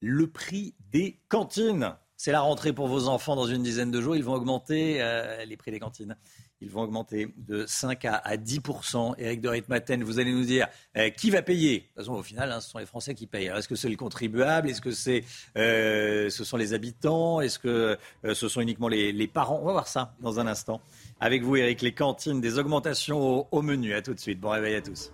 [0.00, 1.94] Le prix des cantines.
[2.16, 4.16] C'est la rentrée pour vos enfants dans une dizaine de jours.
[4.16, 6.16] Ils vont augmenter euh, les prix des cantines.
[6.60, 11.10] Ils vont augmenter de 5 à, 10% Éric de Ritmaten, vous allez nous dire euh,
[11.10, 11.78] qui va payer?
[11.78, 13.46] De toute façon, au final, hein, ce sont les Français qui payent.
[13.46, 14.68] Est-ce que c'est le contribuable?
[14.68, 15.22] Est-ce que c'est,
[15.56, 17.40] euh, ce sont les habitants?
[17.40, 19.60] Est-ce que ce sont uniquement les, parents?
[19.62, 20.80] On va voir ça dans un instant.
[21.20, 23.94] Avec vous, Éric, les cantines, des augmentations au, au menu.
[23.94, 24.40] À tout de suite.
[24.40, 25.12] Bon réveil à tous.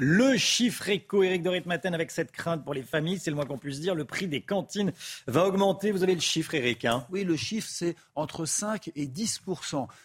[0.00, 3.46] Le chiffre éco, Éric de Matin, avec cette crainte pour les familles, c'est le moins
[3.46, 3.96] qu'on puisse dire.
[3.96, 4.92] Le prix des cantines
[5.26, 5.90] va augmenter.
[5.90, 7.04] Vous avez le chiffre, Éric hein?
[7.10, 9.42] Oui, le chiffre, c'est entre 5 et 10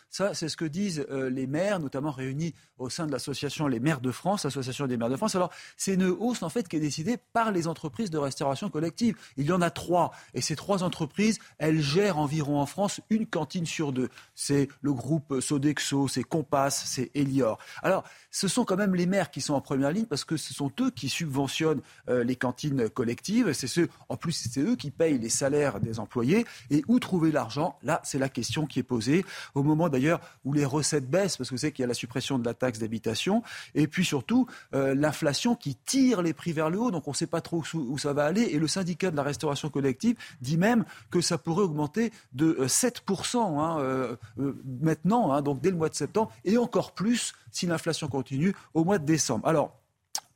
[0.10, 3.80] Ça, c'est ce que disent euh, les maires, notamment réunis au sein de l'association Les
[3.80, 5.36] Maires de France, l'association des maires de France.
[5.36, 9.16] Alors, c'est une hausse, en fait, qui est décidée par les entreprises de restauration collective.
[9.38, 10.12] Il y en a trois.
[10.34, 14.10] Et ces trois entreprises, elles gèrent environ en France une cantine sur deux.
[14.34, 17.60] C'est le groupe Sodexo, c'est Compass, c'est Elior.
[17.84, 20.54] Alors, ce sont quand même les maires qui sont en première ligne parce que ce
[20.54, 23.54] sont eux qui subventionnent euh, les cantines collectives.
[23.54, 26.46] C'est ceux, en plus, c'est eux qui payent les salaires des employés.
[26.70, 27.78] Et où trouver l'argent?
[27.84, 29.26] Là, c'est la question qui est posée.
[29.56, 31.94] Au moment d'ailleurs où les recettes baissent, parce que vous savez qu'il y a la
[31.94, 33.44] suppression de la taxe d'habitation,
[33.76, 36.92] et puis surtout euh, l'inflation qui tire les prix vers le haut.
[36.92, 38.44] Donc on ne sait pas trop où, ça va aller.
[38.44, 43.80] Et le syndicat de la restauration collective dit même que ça pourrait augmenter de 7%
[43.80, 48.08] euh, hein, maintenant, hein, donc dès le mois de septembre, et encore plus si l'inflation
[48.08, 49.48] continue au mois de décembre.
[49.48, 49.73] Alors,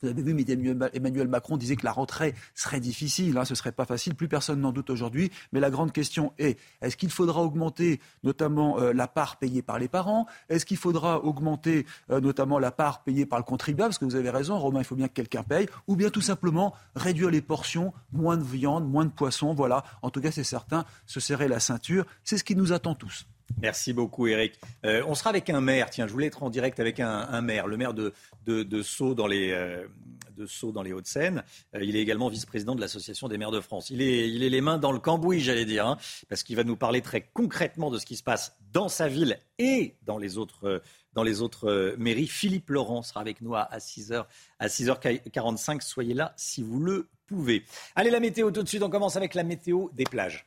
[0.02, 0.46] vous avez vu,
[0.94, 4.28] Emmanuel Macron disait que la rentrée serait difficile, hein, ce ne serait pas facile, plus
[4.28, 5.32] personne n'en doute aujourd'hui.
[5.52, 9.80] Mais la grande question est, est-ce qu'il faudra augmenter notamment euh, la part payée par
[9.80, 10.28] les parents?
[10.50, 13.90] Est-ce qu'il faudra augmenter euh, notamment la part payée par le contribuable?
[13.90, 15.68] Parce que vous avez raison, Romain, il faut bien que quelqu'un paye.
[15.88, 19.54] Ou bien tout simplement réduire les portions, moins de viande, moins de poisson.
[19.54, 22.96] Voilà, en tout cas c'est certain, se serrer la ceinture, c'est ce qui nous attend
[22.96, 23.26] tous.
[23.62, 24.60] Merci beaucoup, Eric.
[24.86, 25.90] Euh, on sera avec un maire.
[25.90, 28.14] Tiens, je voulais être en direct avec un, maire, le maire de,
[28.46, 29.52] de, Sceaux dans les.
[29.52, 29.88] Euh,
[30.36, 31.44] de Sceaux dans les Hauts-de-Seine.
[31.74, 33.90] Euh, il est également vice-président de l'Association des maires de France.
[33.90, 35.98] Il est, les mains dans le cambouis, j'allais dire, hein,
[36.30, 39.40] parce qu'il va nous parler très concrètement de ce qui se passe dans sa ville
[39.58, 40.84] et dans les autres,
[41.14, 42.28] dans les autres mairies.
[42.28, 44.26] Philippe Laurent sera avec nous à, 6h,
[44.60, 45.82] à 6h45.
[45.82, 47.64] Soyez là si vous le pouvez.
[47.96, 48.84] Allez, la météo tout de suite.
[48.84, 50.46] On commence avec la météo des plages.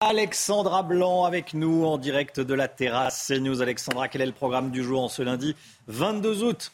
[0.00, 3.62] Alexandra Blanc avec nous en direct de la terrasse CNews.
[3.62, 5.54] Alexandra, quel est le programme du jour en ce lundi
[5.86, 6.72] 22 août?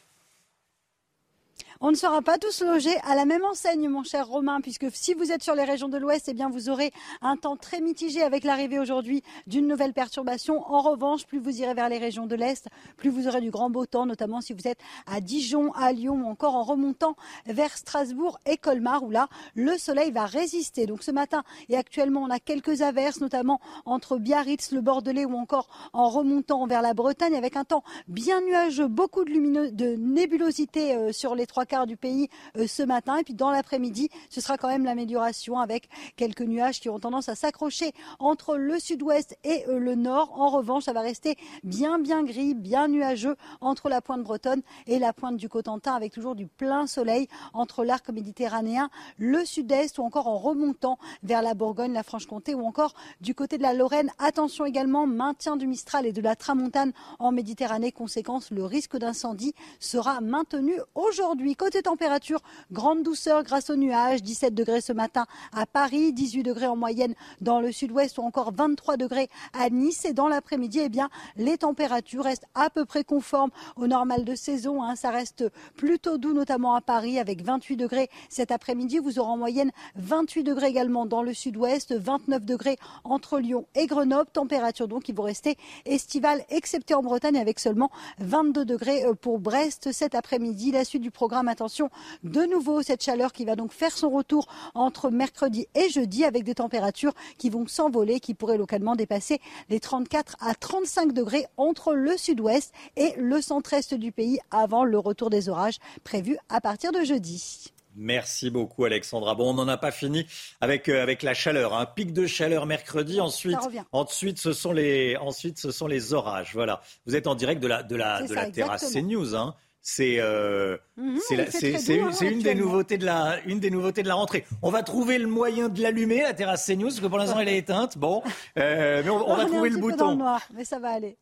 [1.83, 5.15] On ne sera pas tous logés à la même enseigne, mon cher Romain, puisque si
[5.15, 8.21] vous êtes sur les régions de l'Ouest, eh bien, vous aurez un temps très mitigé
[8.21, 10.63] avec l'arrivée aujourd'hui d'une nouvelle perturbation.
[10.71, 12.67] En revanche, plus vous irez vers les régions de l'Est,
[12.97, 16.21] plus vous aurez du grand beau temps, notamment si vous êtes à Dijon, à Lyon
[16.23, 17.15] ou encore en remontant
[17.47, 20.85] vers Strasbourg et Colmar, où là, le soleil va résister.
[20.85, 25.35] Donc ce matin et actuellement, on a quelques averses, notamment entre Biarritz, le Bordelais ou
[25.35, 29.95] encore en remontant vers la Bretagne, avec un temps bien nuageux, beaucoup de, lumineux, de
[29.95, 32.29] nébulosité euh, sur les trois du pays
[32.67, 33.17] ce matin.
[33.17, 37.29] Et puis dans l'après-midi, ce sera quand même l'amélioration avec quelques nuages qui ont tendance
[37.29, 40.39] à s'accrocher entre le sud-ouest et le nord.
[40.39, 44.99] En revanche, ça va rester bien bien gris, bien nuageux entre la pointe bretonne et
[44.99, 50.03] la pointe du Cotentin avec toujours du plein soleil entre l'arc méditerranéen, le sud-est ou
[50.03, 54.11] encore en remontant vers la Bourgogne, la Franche-Comté ou encore du côté de la Lorraine.
[54.19, 57.91] Attention également, maintien du Mistral et de la Tramontane en Méditerranée.
[57.91, 61.55] Conséquence, le risque d'incendie sera maintenu aujourd'hui.
[61.61, 62.39] Côté température,
[62.71, 64.23] grande douceur grâce aux nuages.
[64.23, 68.51] 17 degrés ce matin à Paris, 18 degrés en moyenne dans le sud-ouest ou encore
[68.51, 70.05] 23 degrés à Nice.
[70.05, 74.33] Et dans l'après-midi, eh bien, les températures restent à peu près conformes au normal de
[74.33, 74.81] saison.
[74.81, 74.95] Hein.
[74.95, 75.45] Ça reste
[75.77, 78.97] plutôt doux, notamment à Paris, avec 28 degrés cet après-midi.
[78.97, 83.85] Vous aurez en moyenne 28 degrés également dans le sud-ouest, 29 degrés entre Lyon et
[83.85, 84.31] Grenoble.
[84.33, 89.37] Température donc qui vont rester estivale, excepté en Bretagne, avec seulement 22 degrés euh, pour
[89.37, 90.71] Brest cet après-midi.
[90.71, 91.89] La suite du programme, attention,
[92.23, 96.43] de nouveau cette chaleur qui va donc faire son retour entre mercredi et jeudi, avec
[96.43, 101.93] des températures qui vont s'envoler, qui pourraient localement dépasser les 34 à 35 degrés entre
[101.93, 106.91] le sud-ouest et le centre-est du pays avant le retour des orages prévus à partir
[106.91, 107.71] de jeudi.
[107.95, 109.35] Merci beaucoup Alexandra.
[109.35, 110.25] Bon, on n'en a pas fini
[110.61, 111.73] avec, euh, avec la chaleur.
[111.73, 113.19] Un pic de chaleur mercredi.
[113.19, 113.57] Ensuite,
[113.91, 116.51] ensuite, ce sont les, ensuite, ce sont les orages.
[116.53, 116.81] Voilà.
[117.05, 119.35] Vous êtes en direct de la, de la, de la terrasse CNews.
[119.35, 119.55] Hein.
[119.83, 124.45] C'est euh, mhm, c'est une, des nouveautés de la, une des nouveautés de la rentrée.
[124.61, 127.49] On va trouver le moyen de l'allumer, la terrasse CNews, parce que pour l'instant elle
[127.49, 127.97] est éteinte.
[127.97, 128.21] Bon,
[128.59, 130.15] euh, mais on, va trouver le bouton.
[130.15, 131.17] noir, mais ça va aller.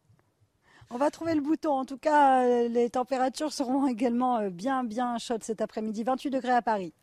[0.89, 1.71] On va trouver le bouton.
[1.71, 6.03] En tout cas, euh, les températures seront également bien, bien chaudes cet après-midi.
[6.03, 6.93] 28 degrés à Paris.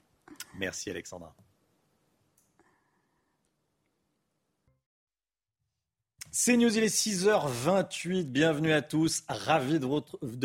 [0.59, 1.35] Merci Alexandra.
[6.39, 8.25] C'est News, il est 6h28.
[8.25, 9.23] Bienvenue à tous.
[9.27, 9.87] Ravi de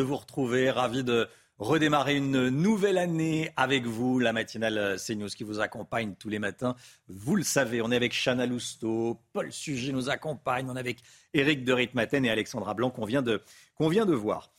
[0.01, 1.27] vous retrouver, ravi de
[1.57, 6.77] redémarrer une nouvelle année avec vous, la matinale CNews qui vous accompagne tous les matins.
[7.09, 10.99] Vous le savez, on est avec Chana Lousteau, Paul Sugy nous accompagne, on est avec
[11.33, 13.43] Éric de Ritmaten et Alexandra Blanc qu'on vient, de,
[13.81, 14.49] vient de voir.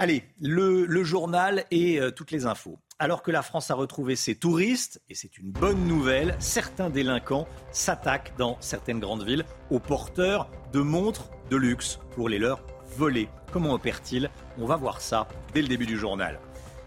[0.00, 2.78] Allez, le, journal et euh, toutes les infos.
[3.00, 7.48] Alors que la France a retrouvé ses touristes, et c'est une bonne nouvelle, certains délinquants
[7.72, 12.62] s'attaquent dans certaines grandes villes aux porteurs de montres de luxe pour les leurs
[12.96, 13.28] voler.
[13.52, 14.30] Comment opère-t-il?
[14.56, 16.38] On va voir ça dès le début du journal.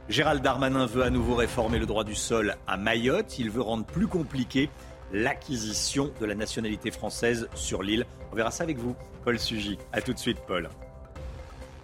[0.07, 3.39] Gérald Darmanin veut à nouveau réformer le droit du sol à Mayotte.
[3.39, 4.69] Il veut rendre plus compliqué
[5.11, 8.05] l'acquisition de la nationalité française sur l'île.
[8.31, 8.95] On verra ça avec vous,
[9.25, 9.77] Paul Sugy.
[9.91, 10.69] A tout de suite, Paul.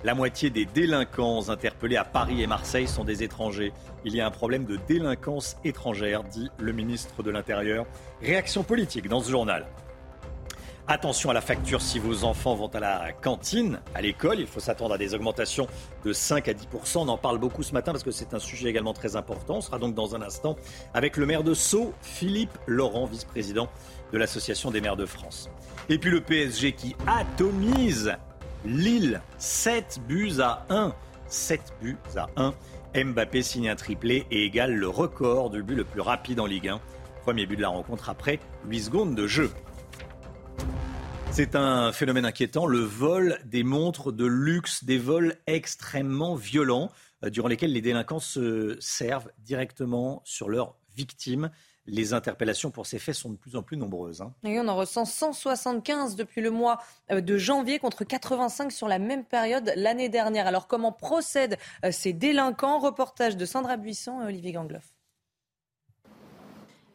[0.04, 3.74] La moitié des délinquants interpellés à Paris et Marseille sont des étrangers.
[4.06, 7.88] Il y a un problème de délinquance étrangère, dit le ministre de l'Intérieur.
[8.22, 9.66] Réaction politique dans ce journal.
[10.90, 14.40] Attention à la facture si vos enfants vont à la cantine, à l'école.
[14.40, 15.68] Il faut s'attendre à des augmentations
[16.06, 18.70] de 5 à 10 On en parle beaucoup ce matin parce que c'est un sujet
[18.70, 19.58] également très important.
[19.58, 20.56] On sera donc dans un instant
[20.94, 23.68] avec le maire de Sceaux, Philippe Laurent, vice-président
[24.14, 25.50] de l'Association des maires de France.
[25.90, 28.16] Et puis le PSG qui atomise
[28.68, 30.94] Lille, 7 buts à 1.
[31.30, 32.54] 7 buts à 1.
[33.02, 36.68] Mbappé signe un triplé et égale le record du but le plus rapide en Ligue
[36.68, 36.82] 1.
[37.22, 39.52] Premier but de la rencontre après 8 secondes de jeu.
[41.32, 46.92] C'est un phénomène inquiétant, le vol des montres de luxe, des vols extrêmement violents,
[47.24, 51.52] euh, durant lesquels les délinquants se servent directement sur leurs victimes.
[51.90, 54.22] Les interpellations pour ces faits sont de plus en plus nombreuses.
[54.22, 54.34] Hein.
[54.44, 56.80] on en ressent 175 depuis le mois
[57.12, 60.48] euh, de janvier contre 85 sur la même période l'année dernière.
[60.48, 62.80] Alors comment procèdent euh, ces délinquants?
[62.80, 64.94] Reportage de Sandra Buisson et Olivier Gangloff.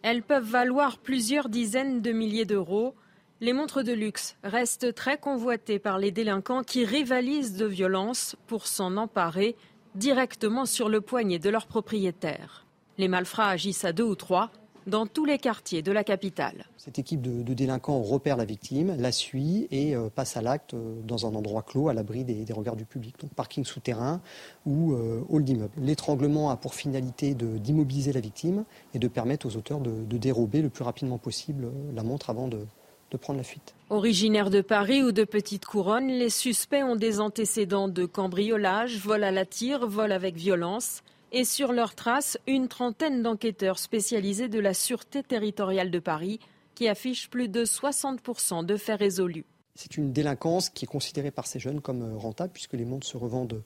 [0.03, 2.95] Elles peuvent valoir plusieurs dizaines de milliers d'euros.
[3.41, 8.67] Les montres de luxe restent très convoitées par les délinquants qui rivalisent de violence pour
[8.67, 9.57] s'en emparer
[9.95, 12.67] directement sur le poignet de leurs propriétaires.
[12.99, 14.51] Les malfrats agissent à deux ou trois
[14.87, 16.67] dans tous les quartiers de la capitale.
[16.77, 21.01] Cette équipe de, délinquants repère la victime, la suit et euh, passe à l'acte euh,
[21.05, 24.21] dans un endroit clos, à l'abri des, regards du public, donc parking souterrain
[24.67, 25.73] ou euh, hall d'immeuble.
[25.79, 28.65] L'étranglement a pour finalité d'immobiliser la victime
[28.95, 32.67] et de permettre aux auteurs de dérober le plus rapidement possible la montre avant de,
[33.13, 33.75] de prendre la fuite.
[33.91, 39.23] Originaires de Paris ou de Petite Couronne, les suspects ont des antécédents de cambriolage, vol
[39.23, 41.03] à la tire, vol avec violence.
[41.35, 46.41] Et sur leurs traces, une trentaine d'enquêteurs spécialisés de la Sûreté territoriale de Paris
[46.75, 49.47] qui affichent plus de 60% de faits résolus.
[49.75, 53.17] C'est une délinquance qui est considérée par ces jeunes comme rentable puisque les montres se
[53.17, 53.63] revendent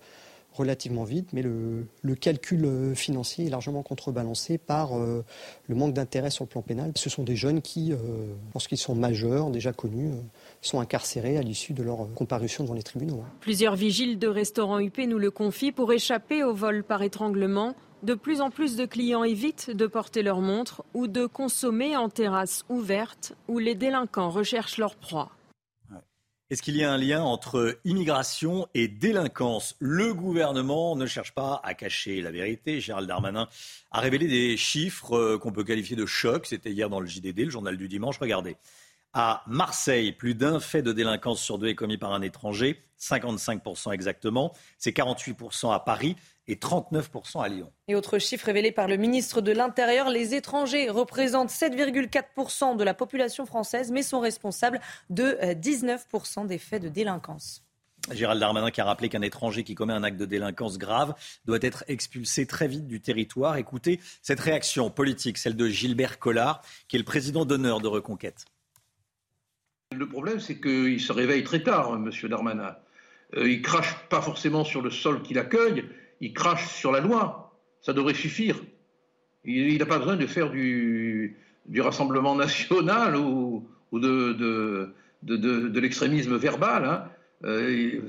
[0.57, 5.25] relativement vite, mais le, calcul euh, financier est largement contrebalancé par euh,
[5.69, 6.93] le manque d'intérêt sur le plan pénal.
[6.97, 7.97] Ce sont des jeunes qui, euh,
[8.55, 10.13] lorsqu'ils sont majeurs, déjà connus,
[10.61, 13.25] sont incarcérés à l'issue de leur comparution devant les tribunaux.
[13.41, 18.15] Plusieurs vigiles de restaurants UP nous le confient pour échapper au vol par étranglement De
[18.15, 22.65] plus en plus de clients évitent de porter leur montre ou de consommer en terrasse
[22.69, 25.31] ouverte où les délinquants recherchent leur proie.
[26.49, 29.75] Est-ce qu'il y a un lien entre immigration et délinquance?
[29.81, 32.81] Le gouvernement ne cherche pas à cacher la vérité.
[32.81, 33.49] Gérald Darmanin
[33.91, 36.47] a révélé des chiffres euh, qu'on peut qualifier de choc.
[36.47, 38.19] C'était hier dans le JDD, le journal du dimanche.
[38.19, 38.57] Regardez.
[39.19, 43.91] À Marseille, plus d'un fait de délinquance sur deux est commis par un étranger, 55%
[43.95, 44.53] exactement.
[44.77, 47.73] C'est 48% à Paris et 39% à Lyon.
[47.89, 52.93] Et autre chiffre révélé par le ministre de l'Intérieur, les étrangers représentent 7,4% de la
[52.93, 57.65] population française, mais sont responsables de 19% euh, des faits de délinquance.
[58.13, 61.15] Gérald Darmanin qui a rappelé qu'un étranger qui commet un acte de délinquance grave
[61.47, 63.57] doit être expulsé très vite du territoire.
[63.57, 68.45] Écoutez cette réaction politique, celle de Gilbert Collard, qui est le président d'honneur de Reconquête.
[69.95, 72.29] Le problème, c'est qu'il se réveille très tard, hein, M.
[72.29, 72.77] Darmanin.
[73.37, 75.85] Euh, il crache pas forcément sur le sol qu'il accueille,
[76.21, 77.57] il crache sur la loi.
[77.83, 78.61] Ça devrait suffire.
[79.45, 81.37] Il n'a pas besoin de faire du,
[81.79, 84.93] rassemblement national ou, de,
[85.79, 86.85] l'extrémisme verbal.
[86.85, 87.05] Hein.
[87.45, 88.01] Euh,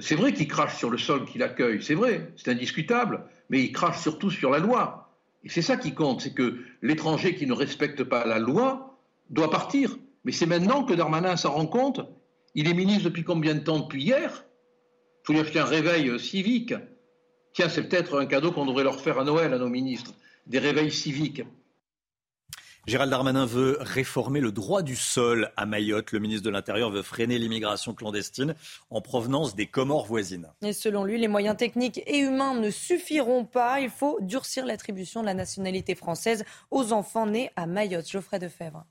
[0.00, 3.72] c'est vrai qu'il crache sur le sol qu'il accueille, c'est vrai, c'est indiscutable, mais il
[3.72, 5.12] crache surtout sur la loi.
[5.44, 8.98] Et c'est ça qui compte, c'est que l'étranger qui ne respecte pas la loi
[9.30, 9.96] doit partir.
[10.28, 12.02] Mais c'est maintenant que Darmanin s'en rend compte.
[12.54, 14.44] Il est ministre depuis combien de temps Depuis hier?
[14.44, 16.74] Il faut lui acheter un réveil civique.
[17.54, 20.12] Tiens, c'est peut-être un cadeau qu'on devrait leur faire à Noël à nos ministres,
[20.46, 21.44] des réveils civiques.
[22.86, 26.12] Gérald Darmanin veut réformer le droit du sol à Mayotte.
[26.12, 28.54] Le ministre de l'Intérieur veut freiner l'immigration clandestine
[28.90, 30.52] en provenance des Comores voisines.
[30.60, 33.80] Et selon lui, les moyens techniques et humains ne suffiront pas.
[33.80, 38.10] Il faut durcir l'attribution de la nationalité française aux enfants nés à Mayotte.
[38.10, 38.84] Geoffrey Defebvre.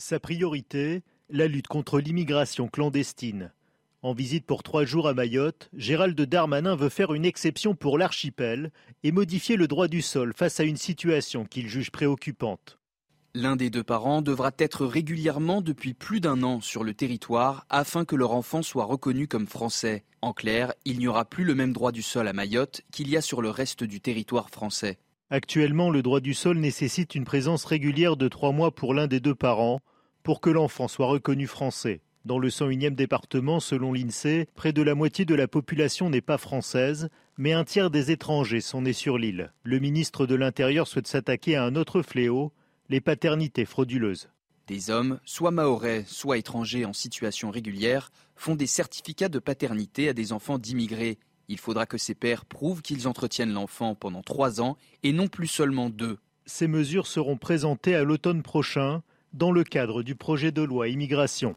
[0.00, 3.52] Sa priorité, la lutte contre l'immigration clandestine.
[4.00, 8.72] En visite pour trois jours à Mayotte, Gérald Darmanin veut faire une exception pour l'archipel
[9.02, 12.78] et modifier le droit du sol face à une situation qu'il juge préoccupante.
[13.34, 18.06] L'un des deux parents devra être régulièrement depuis plus d'un an sur le territoire afin
[18.06, 20.04] que leur enfant soit reconnu comme français.
[20.22, 23.18] En clair, il n'y aura plus le même droit du sol à Mayotte qu'il y
[23.18, 24.98] a sur le reste du territoire français.
[25.32, 29.20] Actuellement, le droit du sol nécessite une présence régulière de trois mois pour l'un des
[29.20, 29.80] deux parents
[30.24, 32.00] pour que l'enfant soit reconnu français.
[32.24, 36.36] Dans le 101e département, selon l'INSEE, près de la moitié de la population n'est pas
[36.36, 39.52] française, mais un tiers des étrangers sont nés sur l'île.
[39.62, 42.52] Le ministre de l'Intérieur souhaite s'attaquer à un autre fléau,
[42.88, 44.30] les paternités frauduleuses.
[44.66, 50.12] Des hommes, soit maorais, soit étrangers en situation régulière, font des certificats de paternité à
[50.12, 51.18] des enfants d'immigrés.
[51.50, 55.48] Il faudra que ces pères prouvent qu'ils entretiennent l'enfant pendant trois ans et non plus
[55.48, 56.16] seulement deux.
[56.46, 61.56] Ces mesures seront présentées à l'automne prochain dans le cadre du projet de loi immigration.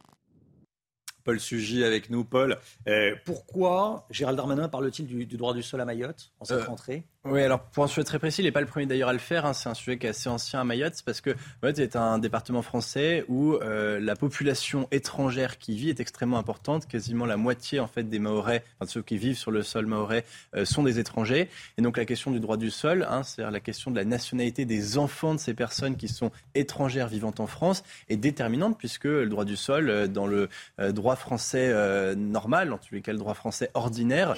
[1.23, 2.23] Paul Sugy avec nous.
[2.23, 6.65] Paul, euh, pourquoi Gérald Darmanin parle-t-il du, droit du sol à Mayotte en cette euh,
[6.65, 7.05] rentrée?
[7.25, 9.19] Oui, alors pour un sujet très précis, il n'est pas le premier d'ailleurs à le
[9.19, 9.45] faire.
[9.45, 9.53] Hein.
[9.53, 12.61] c'est un sujet qui est assez ancien à Mayotte, parce que Mayotte est un département
[12.61, 16.85] français où euh, la population étrangère qui vit est extrêmement importante.
[16.85, 20.25] Quasiment la moitié en fait des Mahorais, enfin ceux qui vivent sur le sol mahorais,
[20.53, 21.47] euh, sont des étrangers.
[21.77, 24.65] Et donc la question du droit du sol, hein, c'est-à-dire la question de la nationalité
[24.65, 29.29] des enfants de ces personnes qui sont étrangères vivant en France, est déterminante puisque le
[29.29, 31.73] droit du sol, euh, dans le droit français
[32.17, 34.35] normal, en tous les cas le droit français ordinaire,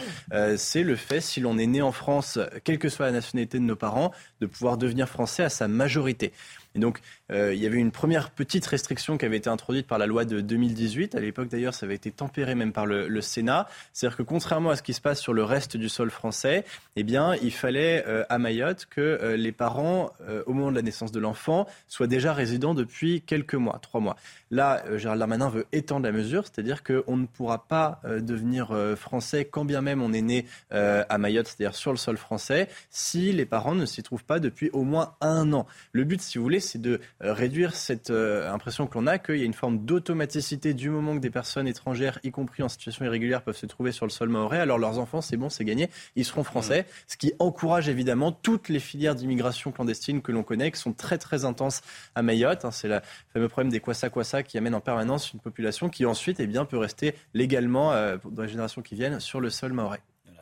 [0.58, 2.38] c'est le fait si l'on est né en France
[2.78, 4.12] quelle que soit la nationalité de nos parents,
[4.42, 6.34] de pouvoir devenir français à sa majorité.
[6.76, 7.00] Et donc,
[7.32, 10.26] euh, il y avait une première petite restriction qui avait été introduite par la loi
[10.26, 11.16] de 2018.
[11.16, 13.68] À l'époque, d'ailleurs, ça avait été tempéré même par le, Sénat.
[13.94, 16.66] C'est-à-dire que contrairement à ce qui se passe sur le reste du sol français,
[16.98, 20.12] eh bien, il fallait euh, à Mayotte que euh, les parents,
[20.46, 24.18] au moment de la naissance de l'enfant, soient déjà résidents depuis quelques mois, trois mois.
[24.52, 29.66] Là, Gérald Darmanin veut étendre la mesure, c'est-à-dire qu'on ne pourra pas devenir français quand
[29.66, 33.76] bien même on est né à Mayotte, c'est-à-dire sur le sol français, si les parents
[33.76, 35.66] ne s'y trouvent pas depuis au moins un an.
[35.94, 39.18] Le but, si vous voulez, c'est de euh, réduire cette euh, impression que l'on a
[39.18, 42.70] qu'il y a une forme d'automaticité du moment que des personnes étrangères, y compris en
[42.70, 44.60] situation irrégulière, peuvent se trouver sur le sol maorais.
[44.60, 46.82] Alors leurs enfants, c'est bon, c'est gagné, ils seront français.
[46.82, 47.04] Mmh.
[47.08, 51.18] Ce qui encourage évidemment toutes les filières d'immigration clandestine que l'on connaît, qui sont très
[51.18, 51.82] très intenses
[52.16, 52.66] à Mayotte.
[52.66, 52.72] Hein.
[52.72, 53.02] c'est le
[53.34, 56.78] fameux problème des kwasa-kwasa qui amène en permanence une population qui ensuite eh bien, peut
[56.78, 59.74] rester légalement, euh, dans les générations qui viennent, sur le sol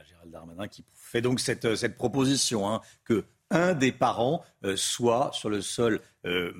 [0.04, 5.32] Gérald Darmanin qui fait donc cette, cette proposition hein, que un des parents euh, soit
[5.34, 6.52] sur le sol euh,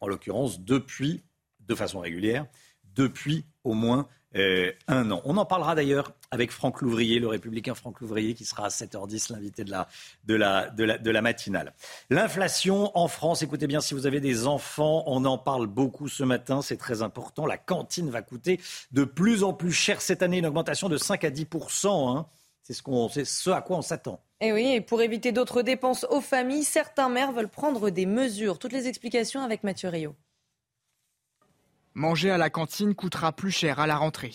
[0.00, 1.22] en l'occurrence, depuis,
[1.60, 2.46] de façon régulière,
[2.94, 5.22] depuis au moins euh, un an.
[5.24, 9.32] On en parlera d'ailleurs avec Franck Louvrier, le républicain Franck Louvrier, qui sera à 7h10,
[9.32, 11.72] l'invité de la, de, matinale.
[12.10, 16.24] L'inflation en France, écoutez bien, si vous avez des enfants, on en parle beaucoup ce
[16.24, 17.46] matin, c'est très important.
[17.46, 18.60] La cantine va coûter
[18.92, 21.46] de plus en plus cher cette année, une augmentation de 5 à 10
[22.66, 24.20] C'est ce, qu'on, c'est ce à quoi on s'attend.
[24.40, 28.58] Et oui, et pour éviter d'autres dépenses aux familles, certains maires veulent prendre des mesures.
[28.58, 30.16] Toutes les explications avec Mathieu Rio.
[31.94, 34.34] Manger à la cantine coûtera plus cher à la rentrée.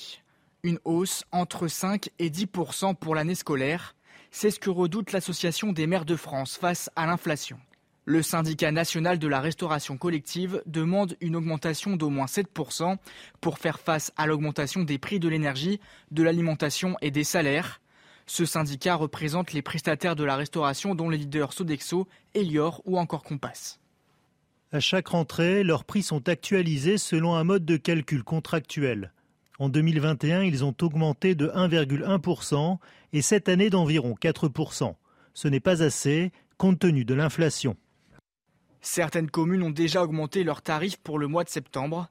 [0.64, 3.98] Une hausse entre 5 et 10% pour l'année scolaire.
[4.32, 7.60] C'est ce que redoute l'Association des maires de France face à l'inflation.
[8.06, 12.96] Le syndicat national de la restauration collective demande une augmentation d'au moins 7%
[13.42, 17.82] pour faire face à l'augmentation des prix de l'énergie, de l'alimentation et des salaires.
[18.26, 23.24] Ce syndicat représente les prestataires de la restauration dont les leaders Sodexo, Elior ou encore
[23.24, 23.80] Compass.
[24.72, 29.12] À chaque rentrée, leurs prix sont actualisés selon un mode de calcul contractuel.
[29.60, 32.78] En 2021, ils ont augmenté de 1,1%
[33.14, 34.96] et cette année d'environ 4%.
[35.34, 37.76] Ce n'est pas assez compte tenu de l'inflation.
[38.82, 42.10] Certaines communes ont déjà augmenté leurs tarifs pour le mois de septembre.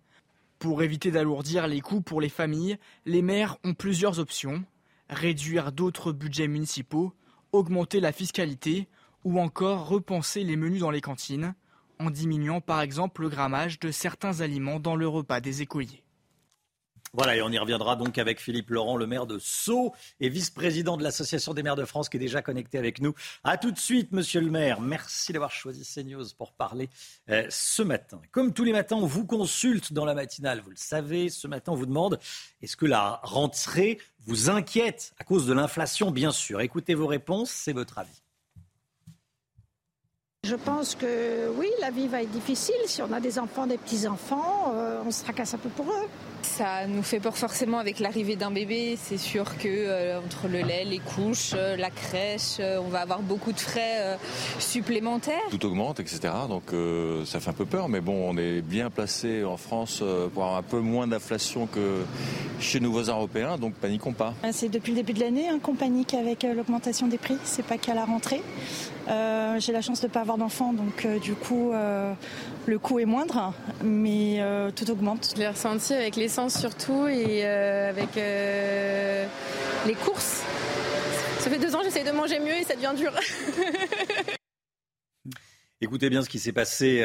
[0.58, 4.62] Pour éviter d'alourdir les coûts pour les familles, les maires ont plusieurs options.
[5.10, 7.12] Réduire d'autres budgets municipaux,
[7.50, 8.88] augmenter la fiscalité
[9.24, 11.54] ou encore repenser les menus dans les cantines,
[11.98, 16.04] en diminuant par exemple le grammage de certains aliments dans le repas des écoliers.
[17.12, 20.96] Voilà, et on y reviendra donc avec Philippe Laurent, le maire de Sceaux et vice-président
[20.96, 23.14] de l'Association des maires de France, qui est déjà connecté avec nous.
[23.42, 24.80] A tout de suite, monsieur le maire.
[24.80, 26.88] Merci d'avoir choisi CNews pour parler
[27.28, 28.20] euh, ce matin.
[28.30, 30.60] Comme tous les matins, on vous consulte dans la matinale.
[30.60, 32.20] Vous le savez, ce matin, on vous demande
[32.62, 36.12] est-ce que la rentrée vous inquiète à cause de l'inflation?
[36.12, 36.60] Bien sûr.
[36.60, 38.22] Écoutez vos réponses, c'est votre avis.
[40.44, 42.76] Je pense que oui, la vie va être difficile.
[42.86, 46.08] Si on a des enfants, des petits-enfants, euh, on se tracasse un peu pour eux.
[46.42, 48.98] Ça nous fait peur forcément avec l'arrivée d'un bébé.
[49.00, 53.20] C'est sûr que euh, entre le lait, les couches, euh, la crèche, on va avoir
[53.20, 54.18] beaucoup de frais
[54.58, 55.40] supplémentaires.
[55.50, 56.20] Tout augmente, etc.
[56.48, 56.72] Donc
[57.26, 60.58] ça fait un peu peur, mais bon, on est bien placé en France pour avoir
[60.58, 62.02] un peu moins d'inflation que
[62.60, 64.34] chez nos voisins européens, donc paniquons pas.
[64.52, 67.36] C'est depuis le début de l'année hein, qu'on panique avec l'augmentation des prix.
[67.44, 68.42] C'est pas qu'à la rentrée.
[69.58, 73.52] J'ai la chance de ne pas avoir d'enfants, donc du coup le coût est moindre,
[73.82, 74.40] mais
[74.76, 75.32] tout augmente.
[75.34, 80.42] Je l'ai ressenti avec l'essence surtout et avec les courses.
[81.40, 83.12] Ça fait deux ans j'essaye de manger mieux et ça devient dur.
[85.82, 87.04] Écoutez bien ce qui s'est passé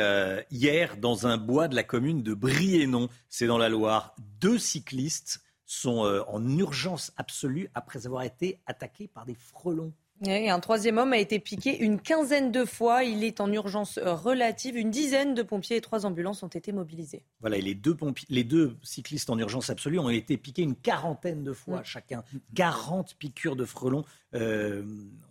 [0.52, 4.16] hier dans un bois de la commune de Briennon, c'est dans la Loire.
[4.40, 9.94] Deux cyclistes sont en urgence absolue après avoir été attaqués par des frelons.
[10.24, 13.04] Et un troisième homme a été piqué une quinzaine de fois.
[13.04, 14.78] Il est en urgence relative.
[14.78, 17.24] Une dizaine de pompiers et trois ambulances ont été mobilisés.
[17.42, 17.98] Voilà, et les deux,
[18.30, 22.24] les deux cyclistes en urgence absolue ont été piqués une quarantaine de fois chacun.
[22.56, 24.06] 40 piqûres de frelons.
[24.36, 24.84] Euh,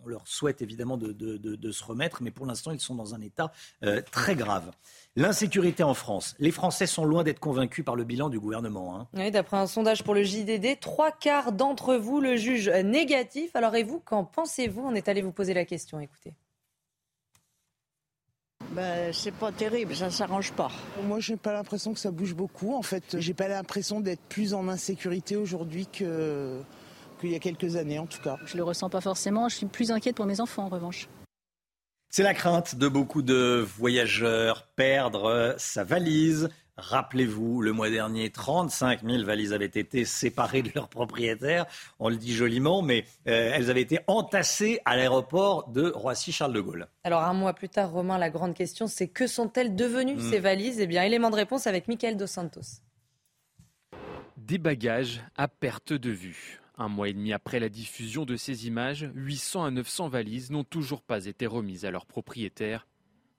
[0.03, 3.21] on leur souhaite évidemment de, de, se remettre, mais pour l'instant, ils sont dans un
[3.21, 3.51] état
[3.83, 4.71] euh, très grave.
[5.15, 6.35] L'insécurité en France.
[6.39, 8.99] Les Français sont loin d'être convaincus par le bilan du gouvernement.
[8.99, 9.07] Hein.
[9.13, 13.55] Oui, d'après un sondage pour le JDD, trois quarts d'entre vous le jugent négatif.
[13.55, 14.81] Alors et vous, qu'en pensez-vous?
[14.81, 15.99] On est allé vous poser la question.
[15.99, 16.33] Écoutez.
[18.71, 20.69] Ben, c'est pas terrible, ça s'arrange pas.
[21.03, 22.75] Moi, j'ai pas l'impression que ça bouge beaucoup.
[22.75, 26.59] En fait, j'ai pas l'impression d'être plus en insécurité aujourd'hui que
[27.19, 28.37] qu'il y a quelques années, en tout cas.
[28.45, 29.49] Je le ressens pas forcément.
[29.49, 31.07] Je suis plus inquiète pour mes enfants, en revanche.
[32.09, 36.49] C'est la crainte de beaucoup de voyageurs, perdre sa valise.
[36.77, 41.65] Rappelez-vous, le mois dernier, 35 000 valises avaient été séparées de leurs propriétaires.
[41.99, 46.59] On le dit joliment, mais euh, elles avaient été entassées à l'aéroport de Roissy-Charles de
[46.59, 46.87] Gaulle.
[47.05, 50.29] Alors un mois plus tard, Romain, la grande question, c'est que sont-elles devenues Hmm.
[50.31, 50.79] ces valises?
[50.81, 52.81] Eh bien, élément de réponse avec Michael Dos Santos.
[54.37, 56.59] Des bagages à perte de vue.
[56.77, 60.65] Un mois et demi après la diffusion de ces images, 800 à 900 valises n'ont
[60.65, 62.85] toujours pas été remises à leurs propriétaires.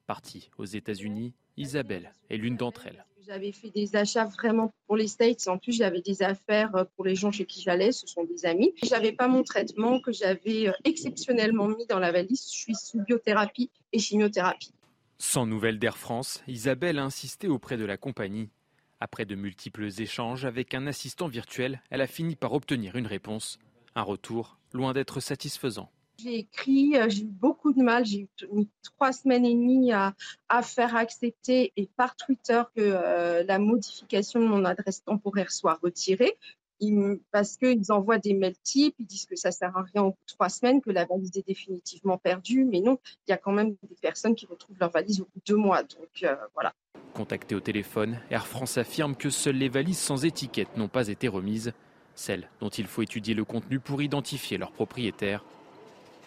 [0.07, 3.05] Partie aux États-Unis, Isabelle est l'une d'entre elles.
[3.27, 5.47] J'avais fait des achats vraiment pour les States.
[5.49, 7.91] En plus, j'avais des affaires pour les gens chez qui j'allais.
[7.91, 8.73] Ce sont des amis.
[8.83, 12.49] J'avais pas mon traitement que j'avais euh, exceptionnellement mis dans la valise.
[12.49, 14.71] Je suis sous biothérapie et chimiothérapie.
[15.19, 18.49] Sans nouvelles d'Air France, Isabelle a insisté auprès de la compagnie.
[18.99, 23.59] Après de multiples échanges avec un assistant virtuel, elle a fini par obtenir une réponse.
[23.95, 25.91] Un retour loin d'être satisfaisant.
[26.19, 28.03] J'ai écrit, euh, j'ai eu beaucoup de mal.
[28.03, 30.15] J'ai mis trois semaines et demie à,
[30.49, 35.79] à faire accepter et par Twitter que euh, la modification de mon adresse temporaire soit
[35.83, 36.35] retirée.
[37.31, 40.17] Parce qu'ils envoient des mails types, ils disent que ça sert à rien au bout
[40.27, 42.65] de trois semaines, que la valise est définitivement perdue.
[42.65, 42.97] Mais non,
[43.27, 45.55] il y a quand même des personnes qui retrouvent leur valise au bout de deux
[45.55, 45.83] mois.
[45.83, 46.35] Donc euh.
[47.13, 51.27] Contacté au téléphone, Air France affirme que seules les valises sans étiquette n'ont pas été
[51.27, 51.73] remises,
[52.15, 55.43] celles dont il faut étudier le contenu pour identifier leur propriétaire.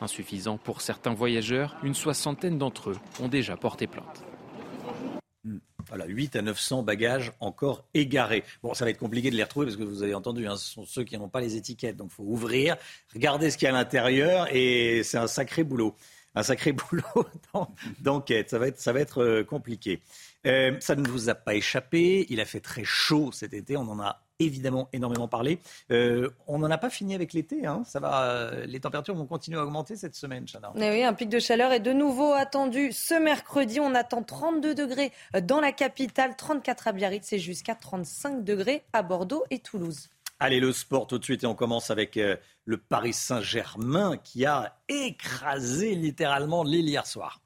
[0.01, 4.25] Insuffisant pour certains voyageurs, une soixantaine d'entre eux ont déjà porté plainte.
[5.91, 8.45] Voilà, 8 à 900 bagages encore égarés.
[8.63, 10.71] Bon, ça va être compliqué de les retrouver parce que vous avez entendu, hein, ce
[10.71, 11.97] sont ceux qui n'ont pas les étiquettes.
[11.97, 12.77] Donc, il faut ouvrir,
[13.13, 15.97] regarder ce qu'il y a à l'intérieur et c'est un sacré boulot.
[16.37, 17.27] Un sacré boulot
[18.01, 18.51] d'enquête.
[18.51, 20.01] Ça va être, ça va être euh, compliqué.
[20.47, 22.25] Euh, ça ne vous a pas échappé.
[22.31, 23.77] Il a fait très chaud cet été.
[23.77, 25.61] On en a évidemment énormément parlé.
[25.91, 27.67] Euh, on n'en a pas fini avec l'été.
[27.67, 27.83] Hein.
[27.87, 30.73] Ça va, euh, les températures vont continuer à augmenter cette semaine, Chana.
[30.75, 33.81] Mais oui, un pic de chaleur est de nouveau attendu ce mercredi.
[33.81, 35.13] On attend 32 degrés
[35.43, 40.09] dans la capitale, 34 à Biarritz et jusqu'à 35 degrés à Bordeaux et Toulouse.
[40.41, 42.19] Allez, le sport tout de suite et on commence avec
[42.65, 47.41] le Paris Saint-Germain qui a écrasé littéralement Lille hier soir.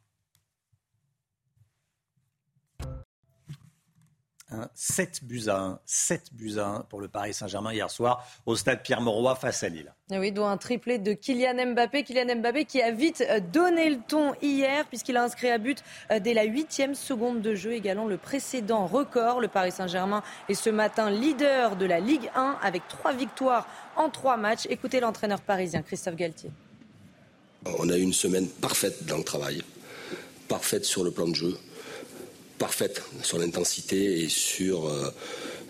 [4.75, 5.79] 7 buts à 1.
[5.85, 9.69] 7 buts à 1 pour le Paris Saint-Germain hier soir au stade Pierre-Mauroy face à
[9.69, 9.93] Lille.
[10.11, 12.05] Et oui, dont un triplé de Kylian Mbappé.
[12.05, 15.83] Kylian Mbappé qui a vite euh, donné le ton hier puisqu'il a inscrit à but
[16.11, 19.41] euh, dès la huitième seconde de jeu, égalant le précédent record.
[19.41, 23.67] Le Paris Saint-Germain est ce matin leader de la Ligue 1 avec trois victoires
[23.97, 24.67] en trois matchs.
[24.69, 26.51] Écoutez l'entraîneur parisien Christophe Galtier.
[27.79, 29.63] On a eu une semaine parfaite dans le travail,
[30.49, 31.57] parfaite sur le plan de jeu
[32.59, 35.11] parfaite sur l'intensité et sur euh,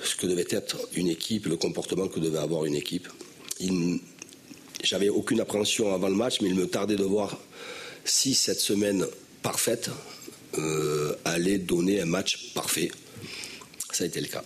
[0.02, 3.08] ce que devait être une équipe, le comportement que devait avoir une équipe.
[4.82, 7.38] J'avais aucune appréhension avant le match, mais il me tardait de voir
[8.04, 9.06] si cette semaine
[9.42, 9.90] parfaite
[10.58, 12.90] euh, allait donner un match parfait.
[13.92, 14.44] Ça a été le cas.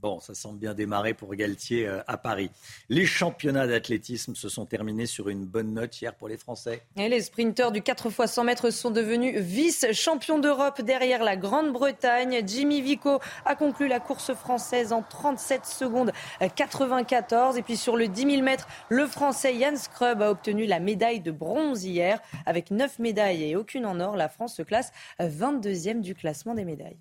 [0.00, 2.50] Bon, ça semble bien démarrer pour Galtier euh, à Paris.
[2.90, 6.82] Les championnats d'athlétisme se sont terminés sur une bonne note hier pour les Français.
[6.96, 12.42] Et les sprinteurs du 4 x 100 mètres sont devenus vice-champions d'Europe derrière la Grande-Bretagne.
[12.46, 16.12] Jimmy Vico a conclu la course française en 37 secondes
[16.54, 17.56] 94.
[17.56, 21.20] Et puis sur le 10 000 mètres, le Français Yann Scrub a obtenu la médaille
[21.20, 22.20] de bronze hier.
[22.44, 26.66] Avec 9 médailles et aucune en or, la France se classe 22e du classement des
[26.66, 26.98] médailles.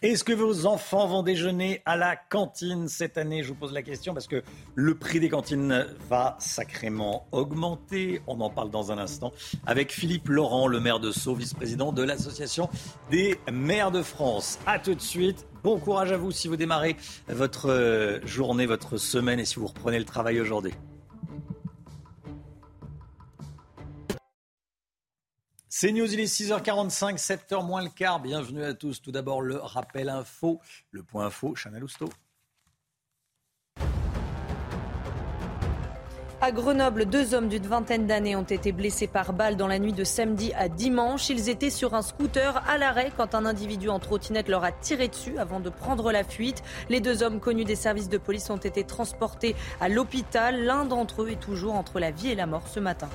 [0.00, 3.42] Est-ce que vos enfants vont déjeuner à la cantine cette année?
[3.42, 4.44] Je vous pose la question parce que
[4.76, 8.22] le prix des cantines va sacrément augmenter.
[8.28, 9.32] On en parle dans un instant
[9.66, 12.70] avec Philippe Laurent, le maire de Sceaux, vice-président de l'Association
[13.10, 14.60] des maires de France.
[14.66, 15.48] A tout de suite.
[15.64, 16.96] Bon courage à vous si vous démarrez
[17.26, 20.74] votre euh, journée, votre semaine et si vous reprenez le travail aujourd'hui.
[25.80, 28.18] C'est News, il est 6h45, 7h moins le quart.
[28.18, 29.00] Bienvenue à tous.
[29.00, 30.60] Tout d'abord, le rappel info,
[30.90, 32.08] le point info, Chana Lousteau.
[36.40, 39.92] À Grenoble, deux hommes d'une vingtaine d'années ont été blessés par balle dans la nuit
[39.92, 41.30] de samedi à dimanche.
[41.30, 45.06] Ils étaient sur un scooter à l'arrêt quand un individu en trottinette leur a tiré
[45.06, 46.64] dessus avant de prendre la fuite.
[46.88, 50.64] Les deux hommes connus des services de police ont été transportés à l'hôpital.
[50.64, 53.08] L'un d'entre eux est toujours entre la vie et la mort ce matin.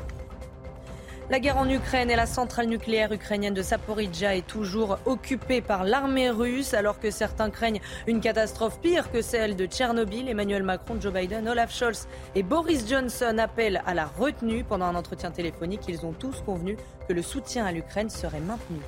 [1.30, 5.86] La guerre en Ukraine et la centrale nucléaire ukrainienne de Saporidja est toujours occupée par
[5.86, 10.28] l'armée russe, alors que certains craignent une catastrophe pire que celle de Tchernobyl.
[10.28, 14.66] Emmanuel Macron, Joe Biden, Olaf Scholz et Boris Johnson appellent à la retenue.
[14.66, 16.76] Pendant un entretien téléphonique, ils ont tous convenu
[17.08, 18.80] que le soutien à l'Ukraine serait maintenu.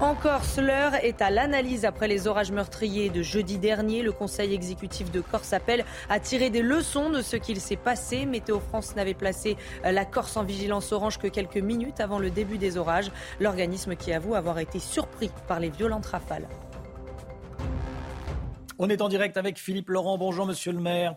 [0.00, 4.02] En Corse, l'heure est à l'analyse après les orages meurtriers de jeudi dernier.
[4.02, 8.26] Le conseil exécutif de Corse appelle à tirer des leçons de ce qu'il s'est passé.
[8.26, 12.58] Météo France n'avait placé la Corse en vigilance orange que quelques minutes avant le début
[12.58, 13.12] des orages.
[13.38, 16.48] L'organisme qui avoue avoir été surpris par les violentes rafales.
[18.80, 20.18] On est en direct avec Philippe Laurent.
[20.18, 21.14] Bonjour, monsieur le maire.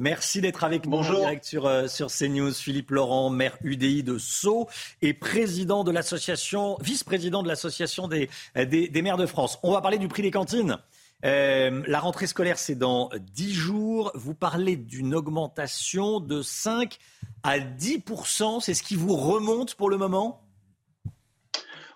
[0.00, 2.54] Merci d'être avec nous en direct sur, euh, sur CNews.
[2.54, 4.66] Philippe Laurent, maire UDI de Sceaux
[5.02, 9.58] et président de l'association, vice-président de l'association des, euh, des, maires de France.
[9.62, 10.78] On va parler du prix des cantines.
[11.26, 14.10] Euh, la rentrée scolaire, c'est dans 10 jours.
[14.14, 16.96] Vous parlez d'une augmentation de 5
[17.42, 20.42] à 10% C'est ce qui vous remonte pour le moment?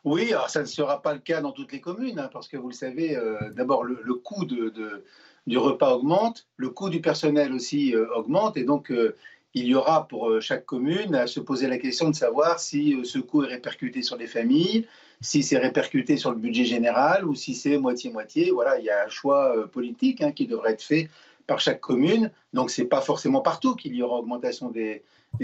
[0.05, 2.59] Oui, alors ça ne sera pas le cas dans toutes les communes, hein, parce que
[2.59, 3.19] vous le savez,
[3.53, 5.07] d'abord le, coût de,
[5.47, 9.17] du repas augmente, le coût du personnel aussi euh, augmente, et donc euh,
[9.55, 12.97] il y aura pour euh, chaque commune à se poser la question de savoir si
[13.05, 14.87] ce coût est répercuté sur les familles,
[15.21, 18.51] si c'est répercuté sur le budget général ou si c'est moitié-moitié.
[18.51, 21.09] Voilà, il y a un choix politique hein, qui devrait être fait
[21.47, 22.31] par chaque commune.
[22.53, 25.03] Donc, ce n'est pas forcément partout qu'il y aura augmentation des,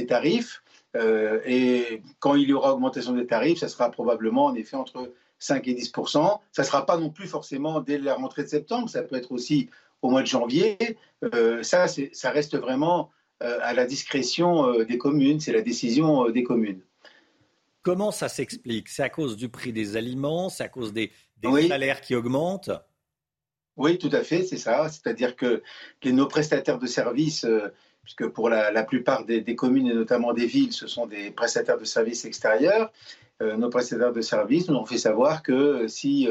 [0.09, 0.63] tarifs.
[1.47, 5.67] et quand il y aura augmentation des tarifs, ça sera probablement en effet entre 5
[5.69, 5.93] et 10
[6.53, 8.89] Ça ne sera pas non plus forcément dès la rentrée de septembre.
[8.89, 9.71] Ça peut être aussi
[10.03, 10.79] au mois de janvier.
[11.35, 13.11] Euh, ça, ça reste vraiment
[13.43, 16.81] euh, à la discrétion euh, des communes, c'est la décision des communes.
[17.83, 18.89] Comment ça s'explique?
[18.89, 21.13] C'est à cause du prix des aliments, c'est à cause des,
[21.69, 22.71] salaires qui augmentent?
[23.77, 24.89] Oui, tout à fait, c'est ça.
[24.91, 25.63] C'est-à-dire que
[26.05, 27.47] nos prestataires de services
[28.03, 31.85] puisque pour la, plupart des, communes et notamment des villes, ce sont des prestataires de
[31.85, 32.93] services extérieurs.
[33.41, 36.29] nos prestataires de services nous ont fait savoir que si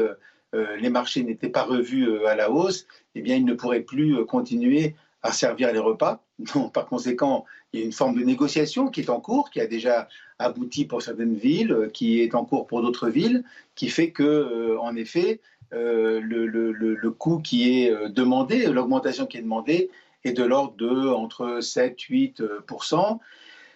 [0.52, 4.94] les marchés n'étaient pas revus à la hausse, eh bien, ils ne pourraient plus continuer
[5.22, 6.22] à servir les repas.
[6.72, 9.66] Par conséquent, il y a une forme de négociation qui est en cours, qui a
[9.66, 13.44] déjà abouti pour certaines villes, euh, qui est en cours pour d'autres villes,
[13.74, 15.40] qui fait que, euh, en effet,
[15.72, 19.90] euh, le, le, le, coût qui est demandé, l'augmentation qui est demandée,
[20.24, 23.18] est de l'ordre de entre 7 8%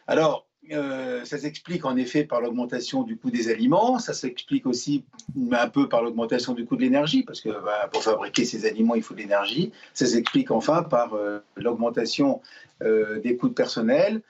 [0.06, 5.04] Alors, euh, ça s'explique en effet par l'augmentation du coût des aliments, ça s'explique aussi
[5.52, 8.94] un peu par l'augmentation du coût de l'énergie, parce que bah, pour fabriquer ces aliments,
[8.94, 9.72] il faut de l'énergie.
[9.92, 12.40] Ça s'explique enfin par euh, l'augmentation
[12.82, 14.22] euh, des coûts de personnel.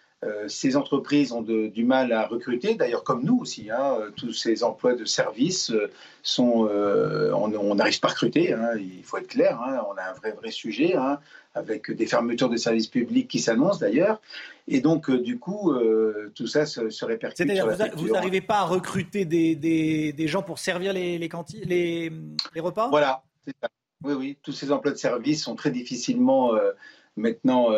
[0.48, 3.70] Ces entreprises ont du mal à recruter, d'ailleurs comme nous aussi.
[3.70, 5.72] Hein, tous ces emplois de service
[6.22, 6.68] sont,
[7.34, 8.52] on n'arrive pas à recruter.
[8.52, 9.60] Hein, il faut être clair.
[9.60, 10.94] Hein, on a un vrai vrai sujet
[11.54, 14.20] avec des fermetures de services publics qui s'annoncent d'ailleurs.
[14.66, 17.36] Et donc, euh, du coup, euh, tout ça se, se répercute.
[17.36, 21.64] C'est-à-dire, vous n'arrivez pas à recruter des, des, des, gens pour servir les, les, cantines,
[21.64, 22.10] les,
[22.54, 22.88] les repas?
[22.88, 23.68] Voilà, c'est ça.
[24.02, 26.52] Oui, oui, tous ces emplois de service sont très difficilement
[27.18, 27.68] euh, maintenant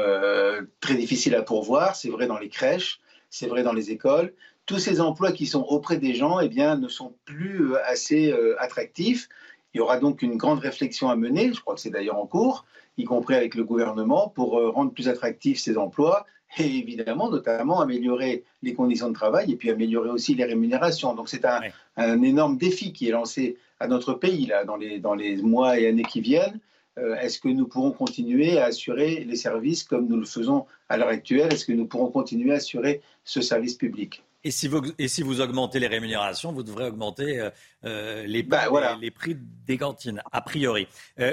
[0.80, 1.97] très difficiles à pourvoir.
[1.97, 4.32] C'est vrai dans les crèches, c'est vrai dans les écoles.
[4.66, 9.28] Tous ces emplois qui sont auprès des gens, eh bien, ne sont plus assez attractifs.
[9.74, 12.26] Il y aura donc une grande réflexion à mener, je crois que c'est d'ailleurs en
[12.26, 12.64] cours,
[12.99, 16.26] y compris avec le gouvernement, pour rendre plus attractifs ces emplois
[16.59, 21.14] et évidemment, notamment améliorer les conditions de travail et puis améliorer aussi les rémunérations.
[21.14, 21.61] Donc c'est un,
[21.97, 25.78] un, énorme défi qui est lancé à notre pays là, dans, les, dans les mois
[25.78, 26.59] et années qui viennent.
[26.99, 30.97] Euh, est-ce que nous pourrons continuer à assurer les services comme nous le faisons à
[30.97, 31.53] l'heure actuelle?
[31.53, 34.22] Est-ce que nous pourrons continuer à assurer ce service public?
[34.44, 37.51] Et si, vous, et si vous augmentez les rémunérations, vous devrez augmenter euh,
[37.84, 38.68] euh, les, bah,
[39.01, 39.36] les, prix
[39.66, 40.86] des cantines, a priori.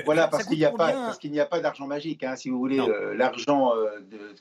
[0.05, 2.24] voilà, parce qu'il n'y a, pas, a pas d'argent magique.
[2.24, 2.82] Hein, si vous voulez,
[3.16, 3.72] l'argent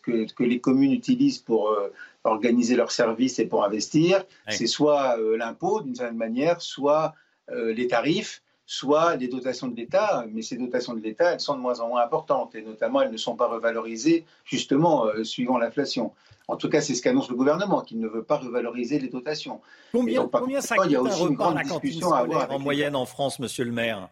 [0.02, 1.76] que, que, les communes utilisent pour
[2.24, 7.14] organiser leurs services et pour investir, c'est soit l'impôt d'une certaine manière, soit
[7.52, 8.42] les tarifs
[8.72, 11.88] soit les dotations de l'État, mais ces dotations de l'État, elles sont de moins en
[11.88, 16.12] moins importantes, et notamment elles ne sont pas revalorisées, justement, euh, suivant l'inflation.
[16.48, 19.60] En tout cas, c'est ce qu'annonce le gouvernement, qu'il ne veut pas revaloriser les dotations.
[19.92, 23.72] Combien, combien ça coûte un repas à la cantine en moyenne en France, monsieur le
[23.72, 24.08] maire?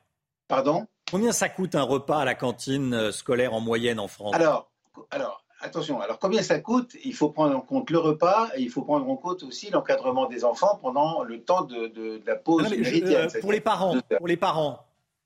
[0.46, 0.86] Pardon?
[1.10, 4.34] Combien ça coûte un repas à la cantine euh, scolaire en moyenne en France?
[4.34, 4.70] Alors,
[5.10, 8.70] alors, attention, alors combien ça coûte Il faut prendre en compte le repas et il
[8.70, 13.28] faut prendre en compte aussi l'encadrement des enfants pendant le temps de, la pause euh,
[13.40, 14.84] pour les parents, pour les parents.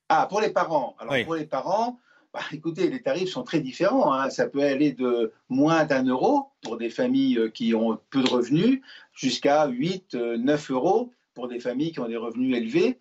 [0.08, 0.96] Ah, pour les parents.
[0.98, 1.98] Alors pour les parents,
[2.32, 4.12] bah, écoutez, les tarifs sont très différents.
[4.12, 4.30] Hein.
[4.30, 8.28] Ça peut aller de moins d'un euro pour des familles euh, qui ont peu de
[8.28, 8.80] revenus
[9.12, 12.98] jusqu'à 8, 9 euh, euros pour des familles qui ont des revenus élevés.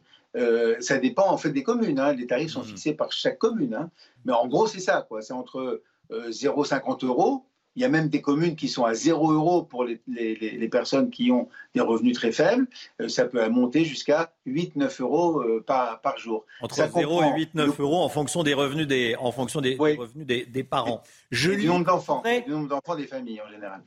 [0.79, 1.99] ça dépend en fait des communes.
[1.99, 2.13] Hein.
[2.13, 2.65] Les tarifs sont mmh.
[2.65, 3.75] fixés par chaque commune.
[3.75, 3.91] Hein.
[4.25, 5.07] Mais en gros, c'est ça.
[5.21, 5.81] C'est entre
[6.30, 7.45] 0,50 euh, euros.
[7.76, 11.09] Il y a même des communes qui sont à 0 euros pour les, les, personnes
[11.09, 12.68] qui ont des revenus très faibles.
[13.01, 16.45] Euh, ça peut monter jusqu'à 8-9 euros euh, par, par, jour.
[16.61, 20.45] Entre 0 et 8-9 euros en fonction des revenus des, en fonction des, revenus des,
[20.45, 21.01] des, parents.
[21.32, 23.82] Je et du nombre d'enfants, du nombre d'enfants des familles en général.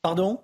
[0.00, 0.40] Pardon?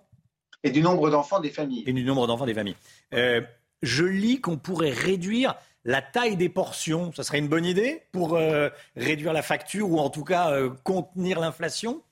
[0.62, 1.84] Et du nombre d'enfants des familles.
[1.86, 2.76] Et du nombre d'enfants des familles.
[3.10, 5.54] je lis qu'on pourrait réduire
[5.84, 9.98] la taille des portions, ça serait une bonne idée pour euh, réduire la facture ou
[9.98, 12.02] en tout cas euh, contenir l'inflation?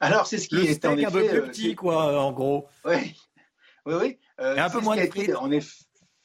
[0.00, 2.66] Alors, c'est ce qui est un peu plus euh, petit, quoi, en gros.
[2.84, 3.16] Oui,
[3.86, 4.18] oui, oui.
[4.38, 5.32] un peu moins de frites.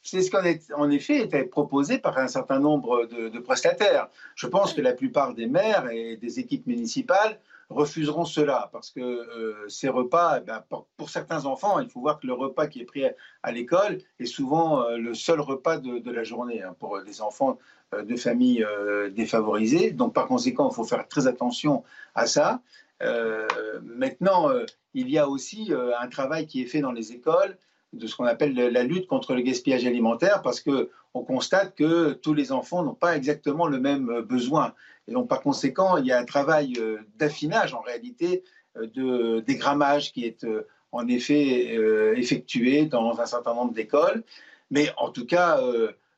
[0.04, 4.08] C'est ce qui en effet été proposé par un certain nombre de, prestataires.
[4.36, 9.02] Je pense que la plupart des maires et des équipes municipales refuseront cela parce que
[9.02, 12.82] euh, ces repas, eh ben, pour, certains enfants, il faut voir que le repas qui
[12.82, 13.04] est pris
[13.44, 17.60] à, l'école est souvent euh, le seul repas de, la journée hein, pour les enfants
[17.94, 18.66] euh, de familles
[19.12, 19.92] défavorisées.
[19.92, 21.84] Donc par conséquent, il faut faire très attention
[22.16, 22.62] à ça.
[23.84, 24.50] maintenant,
[24.94, 27.58] il y a aussi un travail qui est fait dans les écoles
[27.94, 32.14] de ce qu'on appelle la lutte contre le gaspillage alimentaire parce que on constate que
[32.14, 34.74] tous les enfants n'ont pas exactement le même besoin.
[35.08, 38.44] Et donc, par conséquent, il y a un travail euh, d'affinage, en réalité,
[38.78, 41.76] euh, de dégrammage qui est euh, en effet
[42.18, 44.24] effectué dans un certain nombre d'écoles.
[44.72, 45.60] Mais en tout cas,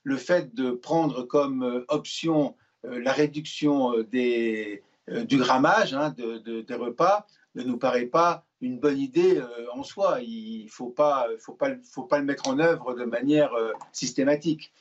[0.04, 7.64] le fait de prendre comme option la réduction des, du grammage hein, des repas ne
[7.64, 9.41] nous paraît pas une bonne idée
[9.74, 10.20] en soi.
[10.22, 13.51] Il ne faut pas, faut, pas, faut pas le mettre en œuvre de manière
[13.91, 14.72] systématique.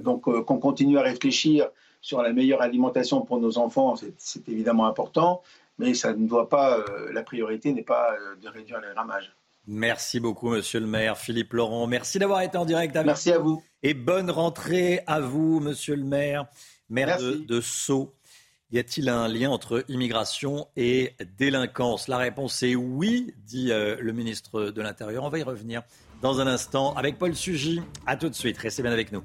[0.00, 1.70] donc qu'on continue à réfléchir
[2.02, 5.40] sur la meilleure alimentation pour nos enfants, c'est évidemment important,
[5.78, 9.32] mais ça ne doit pas, euh, la priorité n'est pas euh, de réduire les ramages.
[9.66, 11.86] Merci beaucoup, monsieur le maire Philippe Laurent.
[11.86, 13.62] Merci d'avoir été en direct avec Merci à vous.
[13.84, 16.46] Et bonne rentrée à vous, monsieur le maire,
[16.90, 18.12] maire de, de Sceaux.
[18.72, 22.08] Y a-t-il un lien entre immigration et délinquance?
[22.08, 25.24] La réponse est oui, dit euh, le ministre de l'Intérieur.
[25.24, 25.82] On va y revenir
[26.22, 27.82] dans un instant avec Paul Sugy.
[28.06, 29.22] A tout de suite, restez bien avec nous.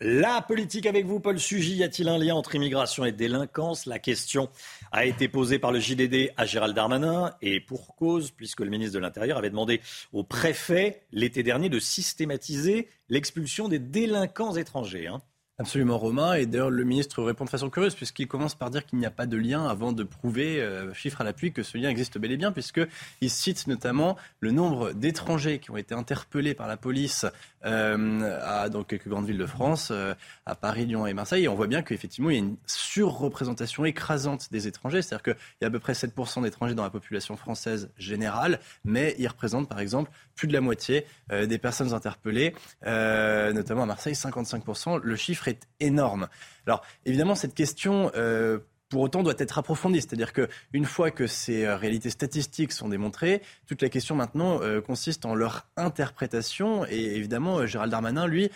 [0.00, 1.76] La politique avec vous, Paul Sugy.
[1.76, 3.86] Y a-t-il un lien entre immigration et délinquance?
[3.86, 4.50] La question
[4.92, 8.96] a été posée par le JDD à Gérald Darmanin et pour cause, puisque le ministre
[8.96, 9.80] de l'Intérieur avait demandé
[10.12, 15.06] au préfet l'été dernier de systématiser l'expulsion des délinquants étrangers.
[15.06, 15.22] Hein.
[15.56, 16.34] Absolument, Romain.
[16.34, 19.10] Et d'ailleurs, le ministre répond de façon curieuse, puisqu'il commence par dire qu'il n'y a
[19.12, 22.32] pas de lien avant de prouver, euh, chiffre à l'appui, que ce lien existe bel
[22.32, 27.24] et bien, puisqu'il cite notamment le nombre d'étrangers qui ont été interpellés par la police
[27.64, 30.12] euh, à, dans quelques grandes villes de France, euh,
[30.44, 31.44] à Paris, Lyon et Marseille.
[31.44, 35.02] Et on voit bien qu'effectivement, il y a une surreprésentation écrasante des étrangers.
[35.02, 39.14] C'est-à-dire qu'il y a à peu près 7% d'étrangers dans la population française générale, mais
[39.20, 45.00] ils représentent, par exemple, plus de la moitié des personnes interpellées, notamment à Marseille, 55%.
[45.00, 46.28] Le chiffre est énorme.
[46.66, 48.58] Alors évidemment, cette question euh,
[48.94, 50.00] pour autant doit être approfondie.
[50.00, 54.80] C'est-à-dire qu'une fois que ces euh, réalités statistiques sont démontrées, toute la question maintenant euh,
[54.80, 56.86] consiste en leur interprétation.
[56.86, 58.52] Et évidemment, euh, Gérald Darmanin, lui,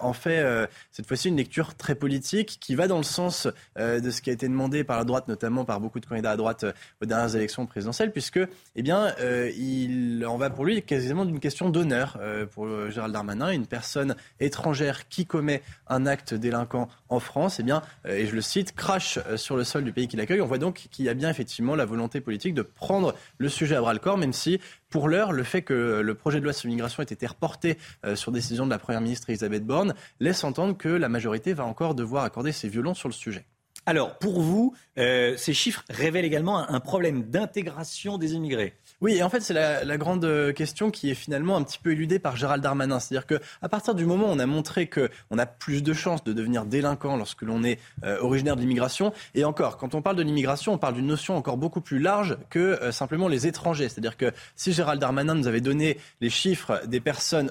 [0.00, 4.22] en fait cette fois-ci une lecture très politique qui va dans le sens de ce
[4.22, 6.64] qui a été demandé par la droite, notamment par beaucoup de candidats à droite
[7.00, 8.40] aux dernières élections présidentielles, puisque,
[8.76, 9.14] eh bien,
[9.56, 12.18] il en va pour lui quasiment d'une question d'honneur
[12.52, 13.50] pour Gérald Darmanin.
[13.50, 18.42] Une personne étrangère qui commet un acte délinquant en France, eh bien, et je le
[18.42, 20.40] cite, crache sur le du pays qui l'accueille.
[20.40, 23.76] On voit donc qu'il y a bien effectivement la volonté politique de prendre le sujet
[23.76, 24.60] à bras le corps, même si
[24.90, 28.14] pour l'heure, le fait que le projet de loi sur l'immigration ait été reporté euh,
[28.14, 31.94] sur décision de la Première ministre Elisabeth Borne laisse entendre que la majorité va encore
[31.94, 33.46] devoir accorder ses violons sur le sujet.
[33.84, 38.74] Alors, pour vous, euh, ces chiffres révèlent également un problème d'intégration des immigrés.
[39.02, 41.90] Oui, et en fait, c'est la, grande euh, question qui est finalement un petit peu
[41.90, 43.00] éludée par Gérald Darmanin.
[43.00, 46.32] C'est-à-dire qu'à partir du moment où on a montré qu'on a plus de chances de
[46.32, 50.22] devenir délinquant lorsque l'on est euh, originaire de l'immigration, et encore, quand on parle de
[50.22, 53.88] l'immigration, on parle d'une notion encore beaucoup plus large que euh, simplement les étrangers.
[53.88, 57.50] C'est-à-dire que si Gérald Darmanin nous avait donné les chiffres des personnes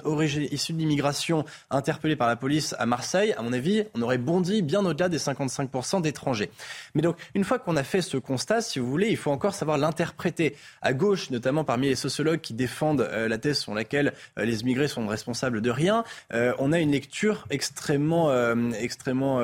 [0.50, 4.62] issues de l'immigration interpellées par la police à Marseille, à mon avis, on aurait bondi
[4.62, 6.50] bien au-delà des 55% d'étrangers.
[6.94, 9.52] Mais donc, une fois qu'on a fait ce constat, si vous voulez, il faut encore
[9.52, 10.56] savoir l'interpréter.
[10.80, 14.60] À gauche, notamment parmi les sociologues qui défendent euh, la thèse sur laquelle euh, les
[14.60, 18.30] immigrés sont responsables de rien, euh, on a une lecture extrêmement,
[18.74, 19.40] extrêmement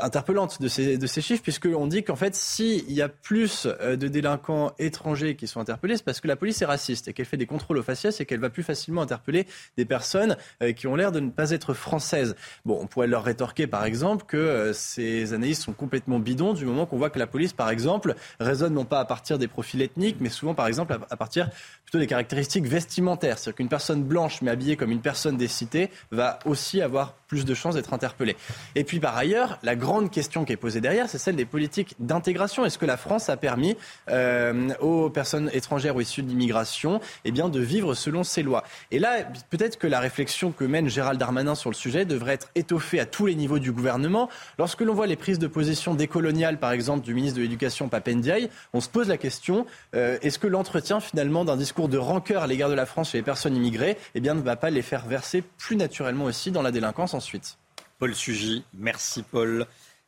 [0.00, 4.08] interpellante de ces, de ces chiffres, puisqu'on dit qu'en fait, s'il y a plus de
[4.08, 7.36] délinquants étrangers qui sont interpellés, c'est parce que la police est raciste et qu'elle fait
[7.36, 9.46] des contrôles aux faciès et qu'elle va plus facilement interpeller
[9.76, 10.36] des personnes
[10.76, 12.34] qui ont l'air de ne pas être françaises.
[12.64, 16.86] Bon, on pourrait leur rétorquer, par exemple, que ces analyses sont complètement bidons du moment
[16.86, 20.28] qu'on voit que la police, par exemple, raisonne non pas à partir des profils mais
[20.28, 21.50] souvent, par exemple, à partir
[21.84, 23.38] plutôt des caractéristiques vestimentaires.
[23.38, 27.44] C'est-à-dire qu'une personne blanche, mais habillée comme une personne des cités, va aussi avoir plus
[27.46, 28.36] de chances d'être interpellée.
[28.74, 31.94] Et puis, par ailleurs, la grande question qui est posée derrière, c'est celle des politiques
[31.98, 32.66] d'intégration.
[32.66, 33.76] Est-ce que la France a permis
[34.10, 38.64] euh, aux personnes étrangères ou issues de l'immigration eh bien, de vivre selon ses lois?
[38.90, 42.50] Et là, peut-être que la réflexion que mène Gérald Darmanin sur le sujet devrait être
[42.54, 44.28] étoffée à tous les niveaux du gouvernement.
[44.58, 48.50] Lorsque l'on voit les prises de position décoloniales, par exemple, du ministre de l'Éducation Papendiaï,
[48.74, 52.46] on se pose la question euh, est-ce que l'entretien finalement d'un discours de rancœur à
[52.46, 55.06] l'égard de la France chez les personnes immigrées eh bien, ne va pas les faire
[55.06, 57.58] verser plus naturellement aussi dans la délinquance ensuite?
[57.98, 59.66] Paul Sugy, merci Paul.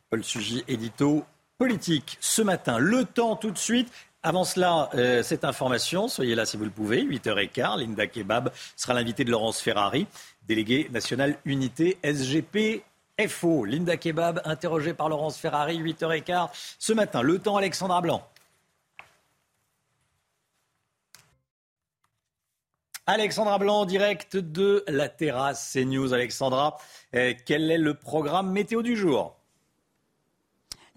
[0.09, 1.25] Paul Sugy, édito
[1.57, 2.17] politique.
[2.19, 3.91] Ce matin, le temps tout de suite.
[4.23, 8.95] Avant cela, euh, cette information, soyez là si vous le pouvez, 8h15, Linda Kebab sera
[8.95, 10.07] l'invitée de Laurence Ferrari,
[10.47, 12.83] déléguée nationale unité SGP
[13.27, 13.65] FO.
[13.65, 16.49] Linda Kebab, interrogée par Laurence Ferrari, 8h15
[16.79, 17.21] ce matin.
[17.21, 18.27] Le temps, Alexandra Blanc.
[23.07, 26.11] Alexandra Blanc direct de la terrasse CNews.
[26.11, 26.77] Alexandra,
[27.13, 29.37] euh, quel est le programme météo du jour?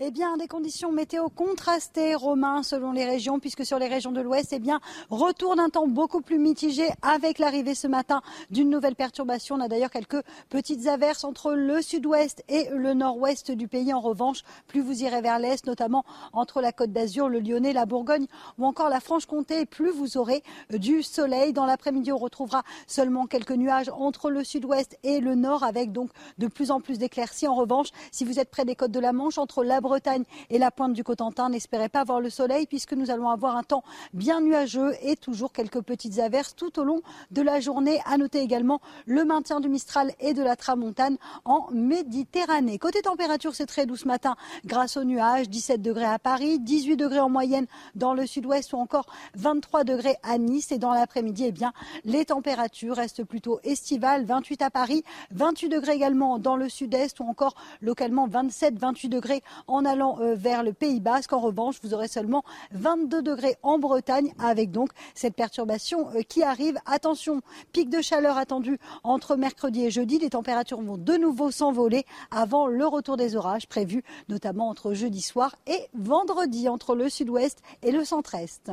[0.01, 4.21] Eh bien, des conditions météo contrastées, Romain, selon les régions, puisque sur les régions de
[4.21, 4.79] l'Ouest, eh bien,
[5.11, 8.23] retour d'un temps beaucoup plus mitigé avec l'arrivée ce matin
[8.53, 9.57] d'une nouvelle perturbation.
[9.57, 13.93] On a d'ailleurs quelques petites averses entre le sud-ouest et le nord-ouest du pays.
[13.93, 17.85] En revanche, plus vous irez vers l'est, notamment entre la Côte d'Azur, le Lyonnais, la
[17.85, 18.27] Bourgogne
[18.57, 21.53] ou encore la Franche-Comté, plus vous aurez du soleil.
[21.53, 26.11] Dans l'après-midi, on retrouvera seulement quelques nuages entre le sud-ouest et le nord, avec donc
[26.39, 27.49] de plus en plus d'éclaircies.
[27.49, 30.59] En revanche, si vous êtes près des côtes de la Manche, entre la Bretagne et
[30.59, 31.49] la pointe du Cotentin.
[31.49, 33.83] N'espérez pas voir le soleil puisque nous allons avoir un temps
[34.13, 38.01] bien nuageux et toujours quelques petites averses tout au long de la journée.
[38.05, 41.17] À noter également le maintien du Mistral et de la Tramontane
[41.47, 42.79] en Méditerranée.
[42.79, 44.37] Côté température, c'est très doux ce matin
[44.67, 45.49] grâce aux nuages.
[45.49, 50.17] 17 degrés à Paris, 18 degrés en moyenne dans le sud-ouest ou encore 23 degrés
[50.23, 50.71] à Nice.
[50.71, 51.73] Et dans l'après-midi, eh bien,
[52.05, 54.27] les températures restent plutôt estivales.
[54.27, 59.43] 28 à Paris, 28 degrés également dans le sud-est ou encore localement 27, 28 degrés
[59.67, 61.33] en allant euh, vers le Pays Basque.
[61.33, 66.43] En revanche, vous aurez seulement 22 degrés en Bretagne avec donc cette perturbation euh, qui
[66.43, 66.79] arrive.
[66.87, 67.41] Attention,
[67.73, 70.19] pic de chaleur attendu entre mercredi et jeudi.
[70.19, 75.23] Les températures vont de nouveau s'envoler avant le retour des orages prévus notamment entre jeudi
[75.23, 78.71] soir et vendredi entre le sud-ouest et le centre-est.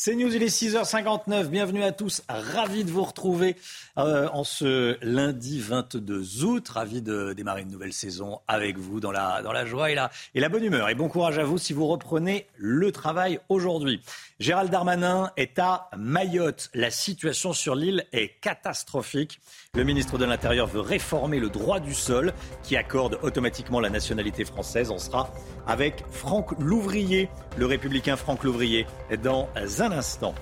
[0.00, 1.48] C'est News, il est 6h59.
[1.48, 2.22] Bienvenue à tous.
[2.28, 3.56] Ravi de vous retrouver
[3.98, 6.68] euh, en ce lundi 22 août.
[6.68, 10.12] Ravi de démarrer une nouvelle saison avec vous dans la, dans la joie et la,
[10.36, 10.88] et la bonne humeur.
[10.88, 14.00] Et bon courage à vous si vous reprenez le travail aujourd'hui.
[14.38, 16.70] Gérald Darmanin est à Mayotte.
[16.74, 19.40] La situation sur l'île est catastrophique.
[19.74, 24.44] Le ministre de l'Intérieur veut réformer le droit du sol qui accorde automatiquement la nationalité
[24.44, 24.92] française.
[24.92, 25.32] On sera
[25.68, 28.86] avec Franck Louvrier, le républicain Franck Louvrier,
[29.22, 29.48] dans
[29.78, 30.34] un instant.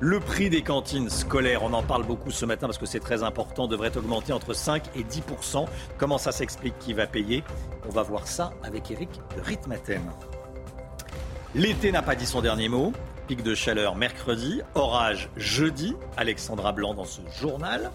[0.00, 3.22] Le prix des cantines scolaires, on en parle beaucoup ce matin parce que c'est très
[3.22, 5.66] important, devrait augmenter entre 5 et 10%
[5.96, 7.44] Comment ça s'explique Qui va payer?
[7.88, 10.00] On va voir ça avec Eric de.
[11.54, 12.92] L'été n'a pas dit son dernier mot.
[13.28, 15.94] Pic de chaleur mercredi, orage jeudi.
[16.16, 17.92] Alexandra Blanc dans ce journal.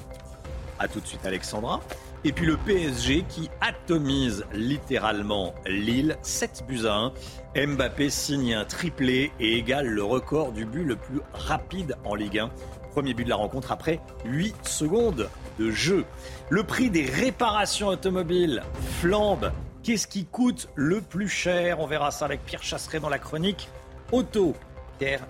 [0.80, 1.82] A tout de suite Alexandra.
[2.26, 7.11] Et puis le PSG qui atomise littéralement Lille, 7 buts à
[7.55, 7.65] 1.
[7.65, 12.39] Mbappé signe un triplé et égale le record du but le plus rapide en Ligue
[12.39, 12.51] 1.
[12.91, 16.03] Premier but de la rencontre après 8 secondes de jeu.
[16.49, 18.63] Le prix des réparations automobiles
[18.99, 19.51] flambe.
[19.82, 21.80] Qu'est-ce qui coûte le plus cher?
[21.80, 23.70] On verra ça avec Pierre Chasseret dans la chronique
[24.11, 24.55] Auto.
[24.97, 25.26] Pierre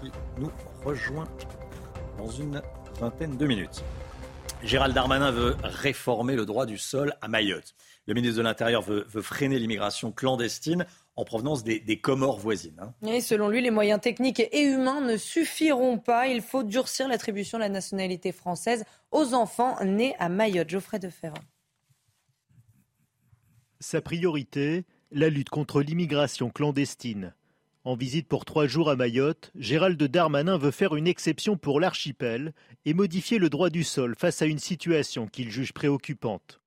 [0.00, 0.50] qui nous
[0.84, 1.28] rejoint
[2.18, 2.60] dans une
[3.00, 3.84] vingtaine de minutes.
[4.64, 7.74] Gérald Darmanin veut réformer le droit du sol à Mayotte.
[8.06, 10.86] Le ministre de l'Intérieur veut, freiner l'immigration clandestine
[11.16, 12.80] en provenance des, Comores voisines.
[12.80, 13.20] Hein.
[13.20, 16.28] selon lui, les moyens techniques et humains ne suffiront pas.
[16.28, 20.70] Il faut durcir l'attribution de la nationalité française aux enfants nés à Mayotte.
[20.70, 21.34] Geoffrey de Ferrand.
[23.80, 27.34] Sa priorité, la lutte contre l'immigration clandestine.
[27.84, 32.52] En visite pour trois jours à Mayotte, Gérald Darmanin veut faire une exception pour l'archipel
[32.84, 36.60] et modifier le droit du sol face à une situation qu'il juge préoccupante.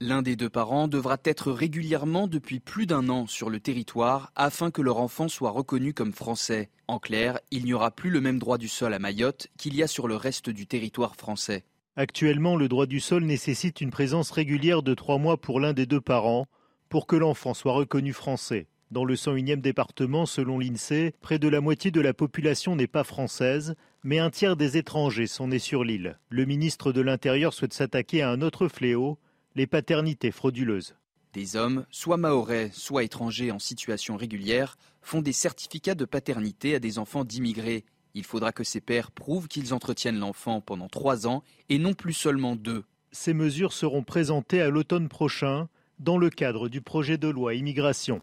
[0.00, 4.72] L'un des deux parents devra être régulièrement depuis plus d'un an sur le territoire afin
[4.72, 6.68] que leur enfant soit reconnu comme français.
[6.88, 9.84] En clair, il n'y aura plus le même droit du sol à Mayotte qu'il y
[9.84, 11.64] a sur le reste du territoire français.
[11.94, 15.86] Actuellement, le droit du sol nécessite une présence régulière de trois mois pour l'un des
[15.86, 16.46] deux parents
[16.88, 18.66] pour que l'enfant soit reconnu français.
[18.92, 23.02] Dans le 101e département, selon l'INSEE, près de la moitié de la population n'est pas
[23.02, 23.74] française,
[24.04, 26.20] mais un tiers des étrangers sont nés sur l'île.
[26.28, 29.18] Le ministre de l'Intérieur souhaite s'attaquer à un autre fléau,
[29.56, 30.94] les paternités frauduleuses.
[31.32, 36.78] Des hommes, soit maorais, soit étrangers en situation régulière, font des certificats de paternité à
[36.78, 37.84] des enfants d'immigrés.
[38.14, 42.12] Il faudra que ces pères prouvent qu'ils entretiennent l'enfant pendant trois ans et non plus
[42.12, 42.84] seulement deux.
[43.10, 45.68] Ces mesures seront présentées à l'automne prochain
[45.98, 48.22] dans le cadre du projet de loi immigration.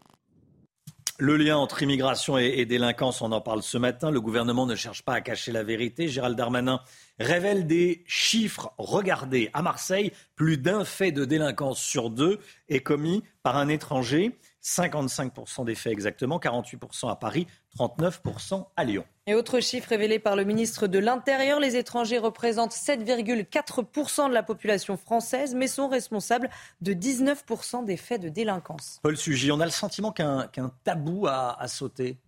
[1.18, 4.10] Le lien entre immigration et, délinquance, on en parle ce matin.
[4.10, 6.08] Le gouvernement ne cherche pas à cacher la vérité.
[6.08, 6.80] Gérald Darmanin
[7.20, 8.72] révèle des chiffres.
[8.78, 14.36] Regardez, à Marseille, plus d'un fait de délinquance sur deux est commis par un étranger.
[14.64, 17.46] 55% des faits exactement, 48% à Paris,
[17.78, 19.04] 39% à Lyon.
[19.26, 24.42] Et autre chiffre révélé par le ministre de l'Intérieur, les étrangers représentent 7,4% de la
[24.42, 26.50] population française, mais sont responsables
[26.80, 29.00] de 19% des faits de délinquance.
[29.02, 30.48] Paul Sugy, on a le sentiment qu'un
[30.82, 32.18] tabou a, a sauté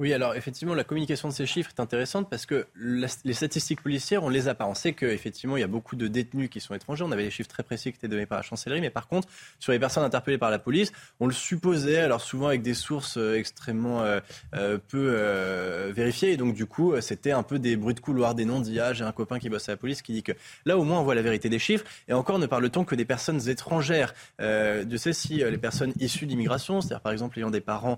[0.00, 4.24] oui, alors effectivement, la communication de ces chiffres est intéressante parce que les statistiques policières,
[4.24, 4.66] on les a pas.
[4.66, 7.04] On sait qu'effectivement, il y a beaucoup de détenus qui sont étrangers.
[7.04, 8.80] On avait des chiffres très précis qui étaient donnés par la chancellerie.
[8.80, 9.28] Mais par contre,
[9.60, 10.90] sur les personnes interpellées par la police,
[11.20, 14.18] on le supposait, alors souvent avec des sources euh, extrêmement euh,
[14.56, 16.32] euh, peu vérifiées.
[16.32, 18.94] Et donc, du coup, c'était un peu des bruits de couloir, des noms dits ah,
[18.94, 20.32] j'ai un copain qui bosse à la police qui dit que
[20.66, 21.84] là, au moins, on voit la vérité des chiffres.
[22.08, 24.12] Et encore, ne parle-t-on que des personnes étrangères.
[24.40, 27.96] de sais si les personnes issues d'immigration, c'est-à-dire par exemple ayant des parents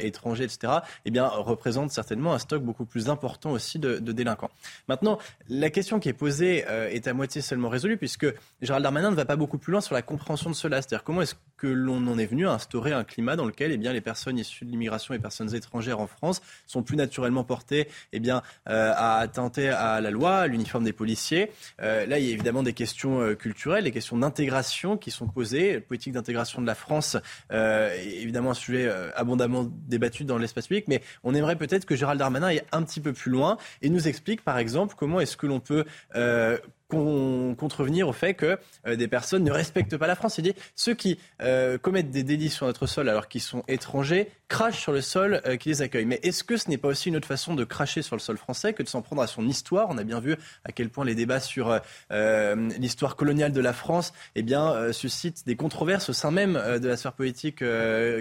[0.00, 4.50] étrangers, etc., eh bien, représente certainement un stock beaucoup plus important aussi de, délinquants.
[4.88, 5.18] Maintenant,
[5.48, 8.26] la question qui est posée euh, est à moitié seulement résolue, puisque
[8.62, 10.82] Gérald Darmanin ne va pas beaucoup plus loin sur la compréhension de cela.
[10.82, 13.76] C'est-à-dire comment est-ce que l'on en est venu à instaurer un climat dans lequel eh
[13.76, 17.44] bien, les personnes issues de l'immigration et les personnes étrangères en France sont plus naturellement
[17.44, 21.50] portées eh bien, euh, à attenter à la loi, à l'uniforme des policiers.
[21.80, 25.26] Euh, là, il y a évidemment des questions euh, culturelles, des questions d'intégration qui sont
[25.26, 25.74] posées.
[25.74, 27.16] La politique d'intégration de la France
[27.50, 32.18] est évidemment un sujet abondamment débattu dans l'espace public, mais on aimerait peut-être que Gérald
[32.18, 35.46] Darmanin aille un petit peu plus loin et nous explique, par exemple, comment est-ce que
[35.46, 35.84] l'on peut
[36.88, 40.38] contrevenir au fait que euh, des personnes ne respectent pas la France.
[40.38, 44.30] Il dit ceux qui euh, commettent des délits sur notre sol alors qu'ils sont étrangers
[44.48, 46.04] crachent sur le sol euh, qui les accueille.
[46.04, 48.36] Mais est-ce que ce n'est pas aussi une autre façon de cracher sur le sol
[48.36, 49.88] français que de s'en prendre à son histoire?
[49.90, 51.80] On a bien vu à quel point les débats sur
[52.10, 56.96] l'histoire coloniale de la France eh bien, suscitent des controverses au sein même de la
[56.96, 57.64] sphère politique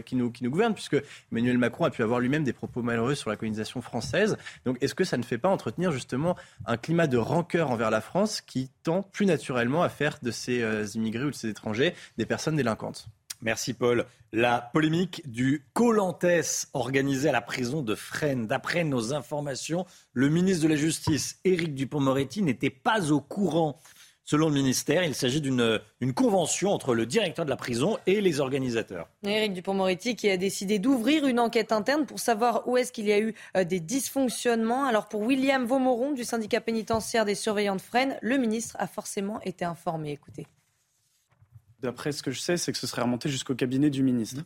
[0.05, 0.97] qui, nous, gouverne, puisque
[1.31, 4.37] Emmanuel Macron a pu avoir lui-même des propos malheureux sur la colonisation française.
[4.65, 6.35] Donc est-ce que ça ne fait pas entretenir justement
[6.65, 8.41] un climat de rancœur envers la France
[8.83, 12.55] tend plus naturellement à faire de ces euh, immigrés ou de ces étrangers des personnes
[12.55, 13.07] délinquantes.
[13.41, 14.05] Merci Paul.
[14.31, 16.25] La polémique du Colantes
[16.73, 18.47] organisé à la prison de Fresnes.
[18.47, 23.79] D'après nos informations, le ministre de la Justice, Éric Dupont-Moretti, n'était pas au courant
[24.27, 25.79] Selon le ministère, il s'agit d'une
[26.15, 29.07] convention entre le directeur de la prison et les organisateurs.
[29.23, 33.13] Éric Dupont-Moretti qui a décidé d'ouvrir une enquête interne pour savoir où est-ce qu'il y
[33.13, 34.85] a eu euh, des dysfonctionnements.
[34.85, 39.39] Alors pour William Vaumoron du syndicat pénitentiaire des surveillants de Fresnes, le ministre a forcément
[39.41, 40.13] été informé.
[40.13, 40.47] Écoutez.
[41.81, 44.41] D'après ce que je sais, c'est que ce serait remonté jusqu'au cabinet du ministre.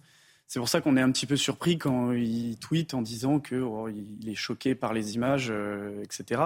[0.45, 3.61] C'est pour ça qu'on est un petit peu surpris quand il tweet en disant qu'il
[3.61, 6.41] oh, est choqué par les images, euh, etc.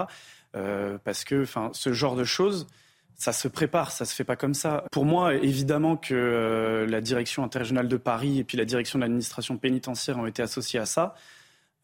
[0.54, 2.68] Euh, parce que ce genre de choses,
[3.16, 4.84] ça se prépare, ça se fait pas comme ça.
[4.90, 9.04] Pour moi, évidemment que euh, la direction interrégionale de Paris et puis la direction de
[9.04, 11.14] l'administration pénitentiaire ont été associées à ça.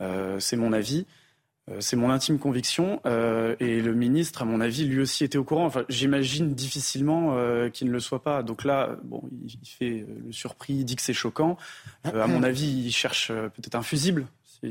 [0.02, 1.06] Euh, c'est mon avis,
[1.70, 3.00] euh, c'est mon intime conviction.
[3.04, 5.66] et le ministre, à mon avis, lui aussi était au courant.
[5.66, 7.36] Enfin, j'imagine difficilement
[7.70, 8.42] qu'il ne le soit pas.
[8.42, 11.56] Donc là, bon, il, fait le surpris, il dit que c'est choquant.
[12.04, 14.26] à mon avis, il cherche peut-être un fusible,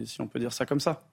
[0.06, 1.04] si on peut dire ça comme ça.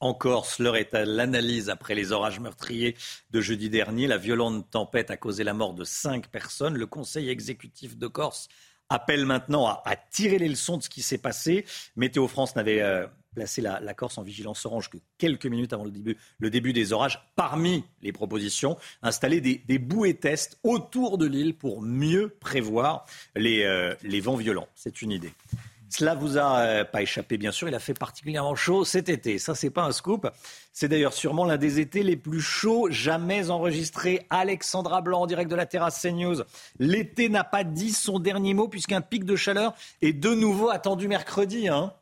[0.00, 2.96] En Corse, l'heure est à l'analyse après les orages meurtriers
[3.30, 4.06] de jeudi dernier.
[4.06, 6.76] La violente tempête a causé la mort de cinq personnes.
[6.76, 8.48] Le Conseil exécutif de Corse
[8.90, 11.64] appelle maintenant à, tirer les leçons de ce qui s'est passé.
[11.96, 16.50] Météo France n'avait euh, placé la, Corse en vigilance orange que quelques minutes avant le
[16.50, 17.26] début, des orages.
[17.34, 23.94] Parmi les propositions, installer des, bouées tests autour de l'île pour mieux prévoir les euh,
[24.22, 24.68] vents violents.
[24.74, 25.32] C'est une idée.
[25.88, 27.68] Cela vous a euh, pas échappé, bien sûr.
[27.68, 29.38] Il a fait particulièrement chaud cet été.
[29.38, 30.28] Ça, c'est pas un scoop.
[30.72, 34.26] C'est d'ailleurs sûrement l'un des étés les plus chauds jamais enregistrés.
[34.30, 36.42] Alexandra Blanc en direct de la terrasse CNews.
[36.78, 41.08] L'été n'a pas dit son dernier mot puisqu'un pic de chaleur est de nouveau attendu
[41.08, 41.68] mercredi.
[41.68, 41.92] Hein.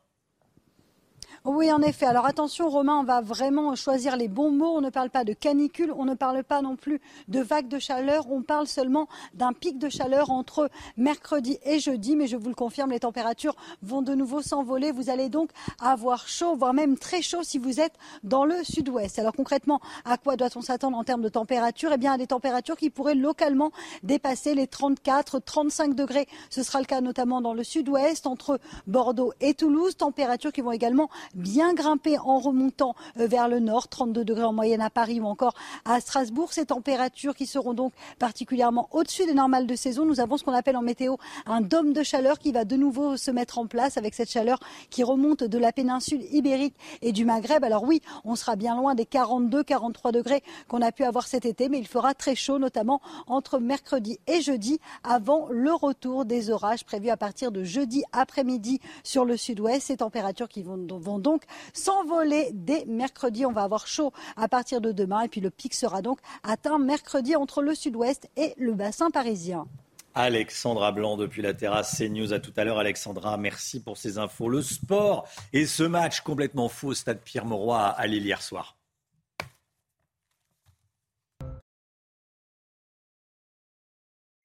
[1.47, 2.07] Oui, en effet.
[2.07, 4.77] Alors attention, Romain, on va vraiment choisir les bons mots.
[4.77, 7.77] On ne parle pas de canicule, on ne parle pas non plus de vague de
[7.77, 8.25] chaleur.
[8.31, 12.15] On parle seulement d'un pic de chaleur entre mercredi et jeudi.
[12.15, 14.91] Mais je vous le confirme, les températures vont de nouveau s'envoler.
[14.91, 17.93] Vous allez donc avoir chaud, voire même très chaud si vous êtes
[18.23, 19.19] dans le sud-ouest.
[19.19, 21.91] Alors concrètement, à quoi doit-on s'attendre en termes de température?
[21.93, 23.69] Eh bien, à des températures qui pourraient localement
[24.01, 26.27] dépasser les 34, 35 degrés.
[26.49, 29.95] Ce sera le cas notamment dans le sud-ouest, entre Bordeaux et Toulouse.
[29.95, 34.53] Températures qui vont également bien grimper en remontant euh, vers le nord, 32 degrés en
[34.53, 35.53] moyenne à Paris ou encore
[35.85, 36.53] à Strasbourg.
[36.53, 40.05] Ces températures qui seront donc particulièrement au-dessus des normales de saison.
[40.05, 41.15] Nous avons ce qu'on appelle en météo
[41.45, 44.59] un dôme de chaleur qui va de nouveau se mettre en place avec cette chaleur
[44.89, 47.63] qui remonte de la péninsule ibérique et du Maghreb.
[47.63, 51.45] Alors oui, on sera bien loin des 42, 43 degrés qu'on a pu avoir cet
[51.45, 56.49] été, mais il fera très chaud, notamment entre mercredi et jeudi, avant le retour des
[56.49, 59.87] orages prévus à partir de jeudi après-midi sur le sud-ouest.
[59.87, 63.45] Ces températures qui vont, vont donc s'envoler dès mercredi.
[63.45, 66.79] On va avoir chaud à partir de demain et puis le pic sera donc atteint
[66.79, 69.65] mercredi entre le sud-ouest et le bassin parisien.
[70.13, 72.31] Alexandra Blanc depuis la terrasse CNews.
[72.31, 73.35] À tout à l'heure, Alexandra.
[73.35, 74.47] Merci pour ces infos.
[74.47, 78.74] Le sport et ce match complètement faux au stade Pierre-Mauroy à Lille hier soir.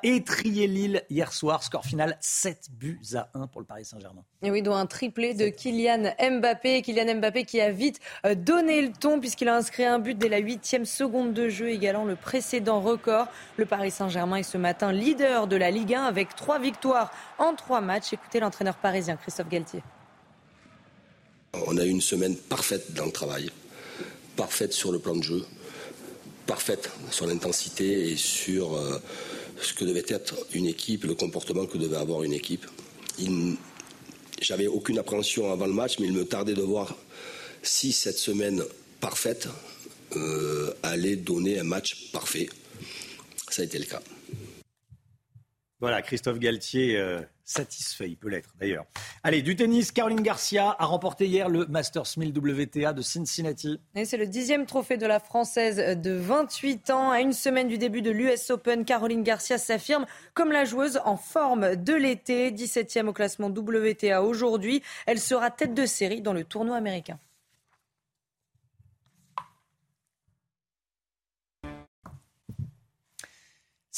[0.02, 1.62] Étrier Lille hier soir.
[1.62, 4.22] Score final 7 buts à 1 pour le Paris Saint-Germain.
[4.42, 6.82] Et oui, dont un triplé de Kylian Mbappé.
[6.82, 10.28] Kylian Mbappé qui a vite euh, donné le ton puisqu'il a inscrit un but dès
[10.28, 13.26] la huitième seconde de jeu, égalant le précédent record.
[13.56, 17.54] Le Paris Saint-Germain est ce matin leader de la Ligue 1 avec trois victoires en
[17.54, 18.12] trois matchs.
[18.12, 19.82] Écoutez l'entraîneur parisien Christophe Galtier.
[21.66, 23.50] On a eu une semaine parfaite dans le travail,
[24.36, 25.44] parfaite sur le plan de jeu,
[26.46, 28.76] parfaite sur l'intensité et sur...
[28.76, 29.02] Euh,
[29.62, 32.66] ce que devait être une équipe, le comportement que devait avoir une équipe.
[34.40, 36.96] J'avais aucune appréhension avant le match, mais il me tardait de voir
[37.62, 38.62] si cette semaine
[39.00, 39.48] parfaite
[40.16, 42.48] euh, allait donner un match parfait.
[43.50, 44.02] Ça a été le cas.
[45.80, 48.08] Voilà, Christophe Galtier, euh, satisfait.
[48.08, 48.84] Il peut l'être d'ailleurs.
[49.22, 53.80] Allez, du tennis, Caroline Garcia a remporté hier le Masters 1000 WTA de Cincinnati.
[53.94, 57.10] Et c'est le dixième trophée de la Française de 28 ans.
[57.10, 60.04] À une semaine du début de l'US Open, Caroline Garcia s'affirme
[60.34, 62.50] comme la joueuse en forme de l'été.
[62.50, 64.82] 17e au classement WTA aujourd'hui.
[65.06, 67.18] Elle sera tête de série dans le tournoi américain.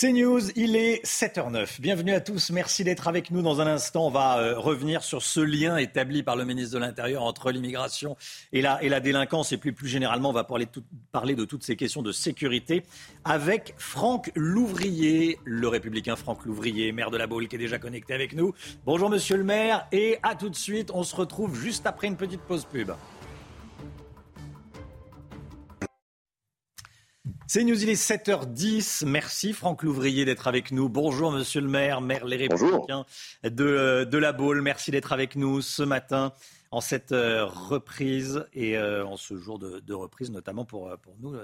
[0.02, 1.80] C'est News, il est 7h09.
[1.80, 3.40] Bienvenue à tous, merci d'être avec nous.
[3.40, 6.80] Dans un instant, on va euh, revenir sur ce lien établi par le ministre de
[6.80, 8.16] l'Intérieur entre l'immigration
[8.52, 9.52] et la, délinquance.
[9.52, 10.66] Et plus, plus généralement, on va parler,
[11.12, 12.82] parler de toutes ces questions de sécurité
[13.24, 18.12] avec Franck Louvrier, le républicain Franck Louvrier, maire de la Baule, qui est déjà connecté
[18.12, 18.54] avec nous.
[18.84, 20.90] Bonjour monsieur le maire et à tout de suite.
[20.92, 22.90] On se retrouve juste après une petite pause pub.
[27.54, 29.04] C'est News, il est 7h10.
[29.04, 30.88] Merci Franck Louvrier d'être avec nous.
[30.88, 33.04] Bonjour Monsieur le maire, maire Les Républicains
[33.44, 34.62] de, euh, de, la Baule.
[34.62, 36.32] Merci d'être avec nous ce matin
[36.70, 41.36] en cette euh, reprise et euh, en ce jour de, reprise, notamment pour, pour nous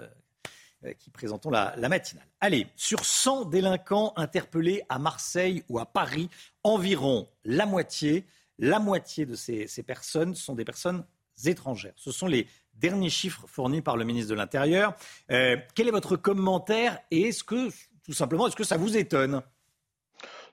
[0.99, 2.27] qui présentons la, matinale.
[2.41, 6.31] Allez, sur 100 délinquants interpellés à Marseille ou à Paris,
[6.65, 8.25] environ la moitié,
[8.59, 11.05] la moitié de ces, ces personnes sont des personnes
[11.45, 11.93] étrangères.
[11.97, 12.47] Ce sont les
[12.79, 14.95] Dernier chiffre fourni par le ministre de l'Intérieur.
[15.31, 17.71] Euh, quel est votre commentaire et est-ce que,
[18.05, 19.43] tout simplement, est-ce que ça vous étonne?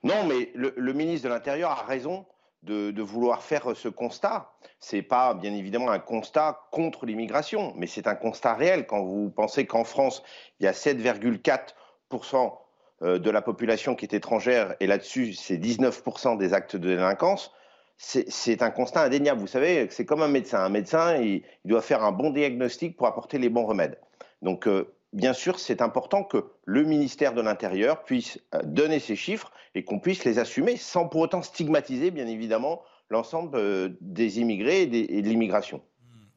[0.03, 2.25] Non, mais le, ministre de l'Intérieur a raison
[2.63, 4.51] de, vouloir faire ce constat.
[4.79, 8.87] Ce n'est pas, bien évidemment, un constat contre l'immigration, mais c'est un constat réel.
[8.87, 10.23] Quand vous pensez qu'en France,
[10.59, 12.57] il y a 7,4%
[13.01, 17.51] euh, de la population qui est étrangère, et là-dessus, c'est 19% des actes de délinquance,
[17.97, 19.41] c'est un constat indéniable.
[19.41, 20.59] Vous savez, c'est comme un médecin.
[20.59, 23.97] Un médecin, il, doit faire un bon diagnostic pour apporter les bons remèdes.
[24.41, 29.15] Donc, euh, bien sûr, c'est important que le ministère de l'Intérieur puisse euh, donner ces
[29.15, 34.39] chiffres et qu'on puisse les assumer sans pour autant stigmatiser, bien évidemment, l'ensemble euh, des
[34.39, 35.81] immigrés et de l'immigration.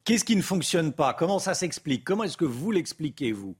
[0.05, 1.13] Qu'est-ce qui ne fonctionne pas?
[1.13, 2.03] Comment ça s'explique?
[2.03, 3.55] Comment est-ce que vous l'expliquez, vous?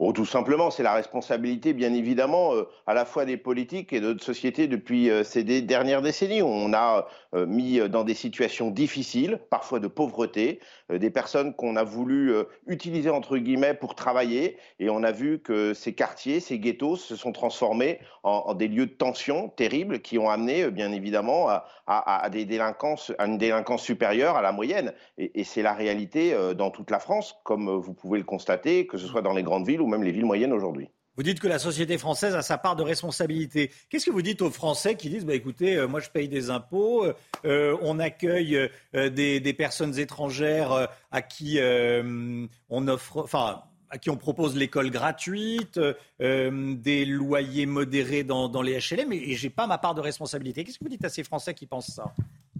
[0.00, 4.00] Oh, tout simplement, c'est la responsabilité, bien évidemment, euh, à la fois des politiques et
[4.00, 6.42] de notre société depuis euh, ces dernières décennies.
[6.42, 11.84] On a euh, mis dans des situations difficiles, parfois de pauvreté, des personnes qu'on a
[11.84, 12.34] voulu
[12.66, 17.16] utiliser entre guillemets pour travailler, et on a vu que ces quartiers, ces ghettos, se
[17.16, 21.48] sont transformés en, des lieux de tension terribles qui ont amené, bien évidemment,
[21.86, 24.92] à, des délinquances, à une délinquance supérieure à la moyenne.
[25.18, 28.98] Et, et c'est la réalité dans toute la France, comme vous pouvez le constater, que
[28.98, 30.88] ce soit dans les grandes villes ou même les villes moyennes aujourd'hui.
[31.16, 33.70] Vous dites que la société française a sa part de responsabilité.
[33.88, 36.50] Qu'est-ce que vous dites aux Français qui disent bah, écoutez, euh, moi je paye des
[36.50, 37.06] impôts,
[37.44, 44.16] euh, on accueille euh, des, personnes étrangères à qui on offre, enfin, à qui on
[44.16, 45.78] propose l'école gratuite,
[46.18, 50.64] des loyers modérés dans, les HLM, et, je n'ai pas ma part de responsabilité.
[50.64, 52.12] Qu'est-ce que vous dites à ces Français qui pensent ça?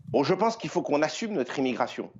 [0.08, 2.12] Bon, je pense qu'il faut qu'on assume notre immigration.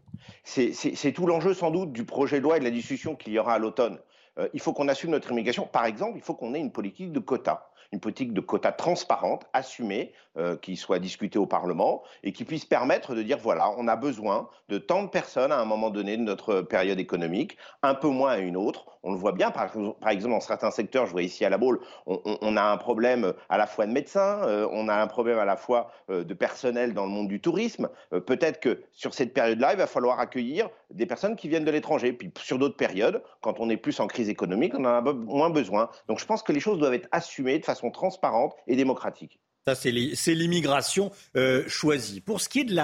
[0.43, 3.39] C'est tout l'enjeu sans doute du projet de loi et de la discussion qu'il y
[3.39, 4.01] aura à l'automne.
[4.39, 5.67] Euh, il faut qu'on assume notre immigration.
[5.67, 9.47] Par exemple, il faut qu'on ait une politique de quotas une politique de quotas transparente,
[9.53, 13.87] assumée, euh, qui soit discutée au Parlement et qui puisse permettre de dire voilà, on
[13.87, 17.95] a besoin de tant de personnes à un moment donné de notre période économique, un
[17.95, 18.87] peu moins à une autre.
[19.05, 19.65] On le voit bien, par,
[20.09, 23.59] exemple, dans certains secteurs, je vois ici à la Baule, on, a un problème à
[23.59, 26.95] la fois de médecins, euh, on a un problème à la fois euh, de personnel
[26.95, 27.89] dans le monde du tourisme.
[28.11, 32.13] Peut-être que sur cette période-là, il va falloir accueillir des personnes qui viennent de l'étranger.
[32.13, 35.51] Puis sur d'autres périodes, quand on est plus en crise économique, on en a moins
[35.51, 35.91] besoin.
[36.09, 39.39] Donc je pense que les choses doivent être assumées de façon transparente et démocratique.
[39.67, 42.21] Ça, c'est l'immigration euh, choisie.
[42.21, 42.75] Pour ce qui est de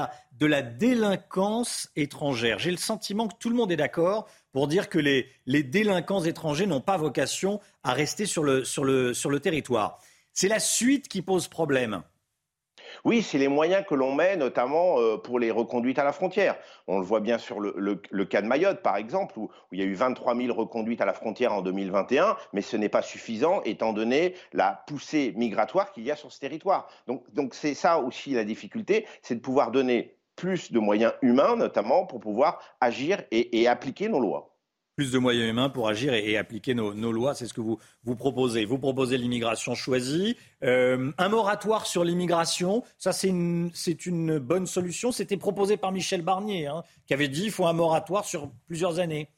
[0.46, 4.98] la, délinquance étrangère, j'ai le sentiment que tout le monde est d'accord pour dire que
[4.98, 9.40] les, les délinquants étrangers n'ont pas vocation à rester sur le, sur le, sur le
[9.40, 9.98] territoire.
[10.32, 12.02] C'est la suite qui pose problème.
[13.04, 16.56] Oui, c'est les moyens que l'on met, notamment euh, pour les reconduites à la frontière.
[16.86, 19.86] On le voit bien sur le, cas de Mayotte, par exemple, où, il y a
[19.86, 23.92] eu 23 000 reconduites à la frontière en 2021, mais ce n'est pas suffisant étant
[23.92, 26.88] donné la poussée migratoire qu'il y a sur ce territoire.
[27.06, 32.06] Donc, c'est ça aussi la difficulté, c'est de pouvoir donner plus de moyens humains, notamment
[32.06, 34.49] pour pouvoir agir et appliquer nos lois
[35.00, 37.34] plus de moyens humains pour agir et, appliquer nos, lois.
[37.34, 38.66] C'est ce que vous, vous proposez.
[38.66, 40.36] Vous proposez l'immigration choisie.
[40.62, 43.70] Euh, un moratoire sur l'immigration, ça c'est une,
[44.04, 45.10] une, bonne solution.
[45.10, 48.98] C'était proposé par Michel Barnier, hein, qui avait dit qu'il faut un moratoire sur plusieurs
[48.98, 49.30] années.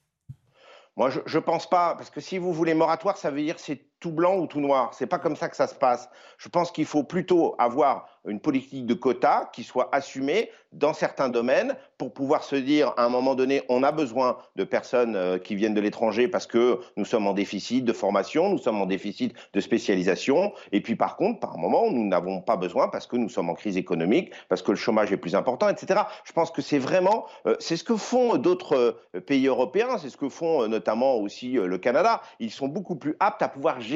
[0.96, 3.86] Moi, je ne pense pas, parce que si vous voulez moratoire, ça veut dire c'est
[4.02, 4.90] tout blanc ou tout noir.
[4.92, 6.10] C'est pas comme ça que ça se passe.
[6.36, 11.28] Je pense qu'il faut plutôt avoir une politique de quotas qui soit assumée dans certains
[11.28, 15.38] domaines pour pouvoir se dire à un moment donné, on a besoin de personnes euh,
[15.38, 18.86] qui viennent de l'étranger parce que nous sommes en déficit de formation, nous sommes en
[18.86, 20.52] déficit de spécialisation.
[20.72, 23.54] Et puis par contre, par moment, nous n'avons pas besoin parce que nous sommes en
[23.54, 26.00] crise économique, parce que le chômage est plus important, etc.
[26.24, 30.10] Je pense que c'est vraiment, euh, c'est ce que font d'autres euh, pays européens, c'est
[30.10, 32.22] ce que font notamment aussi le Canada.
[32.40, 33.91] Ils sont beaucoup plus aptes à pouvoir gérer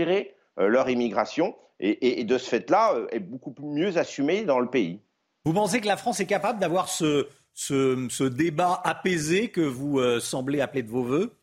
[0.56, 5.00] leur immigration et, de ce fait-là est beaucoup mieux assumé dans le pays.
[5.44, 10.20] Vous pensez que la France est capable d'avoir ce, ce, débat apaisé que vous euh,
[10.20, 11.36] semblez appeler de vos voeux?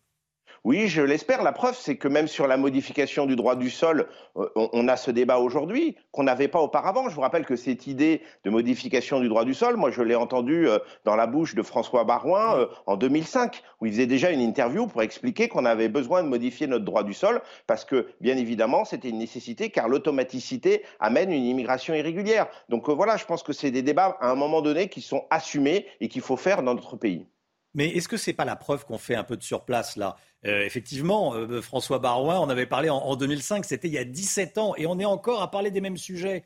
[0.65, 1.43] Oui, je l'espère.
[1.43, 4.07] La preuve, c'est que même sur la modification du droit du sol,
[4.37, 7.09] euh, on, a ce débat aujourd'hui qu'on n'avait pas auparavant.
[7.09, 10.15] Je vous rappelle que cette idée de modification du droit du sol, moi, je l'ai
[10.15, 14.31] entendue euh, dans la bouche de François Barouin euh, en 2005, où il faisait déjà
[14.31, 18.07] une interview pour expliquer qu'on avait besoin de modifier notre droit du sol parce que,
[18.21, 22.47] bien évidemment, c'était une nécessité car l'automaticité amène une immigration irrégulière.
[22.69, 25.87] Donc voilà, je pense que c'est des débats à un moment donné qui sont assumés
[25.99, 27.27] et qu'il faut faire dans notre pays.
[27.73, 30.15] Mais est-ce que ce n'est pas la preuve qu'on fait un peu de surplace là?
[30.45, 34.03] Euh, Effectivement, euh, François Barouin, on avait parlé en, en 2005, c'était il y a
[34.03, 36.43] 17 ans, et on est encore à parler des mêmes sujets.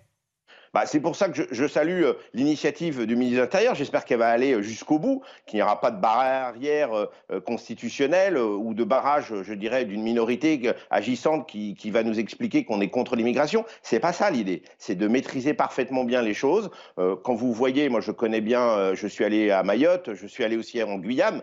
[0.78, 3.74] Bah, c'est pour ça que je, salue euh, l'initiative du ministre de l'Intérieur.
[3.74, 8.38] J'espère qu'elle va aller euh, jusqu'au bout, qu'il n'y aura pas de barrière euh, constitutionnelle
[8.38, 13.16] ou de barrage, je dirais, d'une minorité agissante qui, va nous expliquer qu'on est contre
[13.16, 13.66] l'immigration.
[13.82, 14.62] C'est pas ça l'idée.
[14.78, 16.70] C'est de maîtriser parfaitement bien les choses.
[16.96, 20.58] quand vous voyez, moi je connais bien, je suis allé à Mayotte, je suis allé
[20.58, 21.42] aussi en Guyane.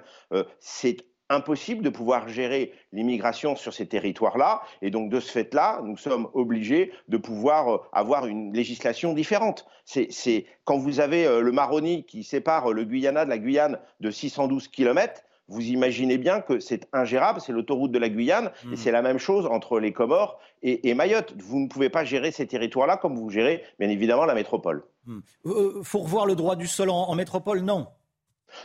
[0.61, 0.99] c'est
[1.31, 4.63] impossible de pouvoir gérer l'immigration sur ces territoires-là.
[4.83, 9.67] Et donc, de ce fait-là, nous sommes obligés de pouvoir euh, avoir une législation différente.
[9.85, 14.11] C'est quand vous avez euh, le Maroni qui sépare le Guyana de la Guyane de
[14.11, 18.77] 612 km, vous imaginez bien que c'est ingérable, c'est l'autoroute de la Guyane, et mmh.
[18.77, 21.35] c'est la même chose entre les Comores et, Mayotte.
[21.37, 24.85] Vous ne pouvez pas gérer ces territoires-là comme vous gérez, bien évidemment, la métropole.
[25.07, 25.23] Il mmh.
[25.47, 27.89] euh, faut revoir le droit du sol en métropole, non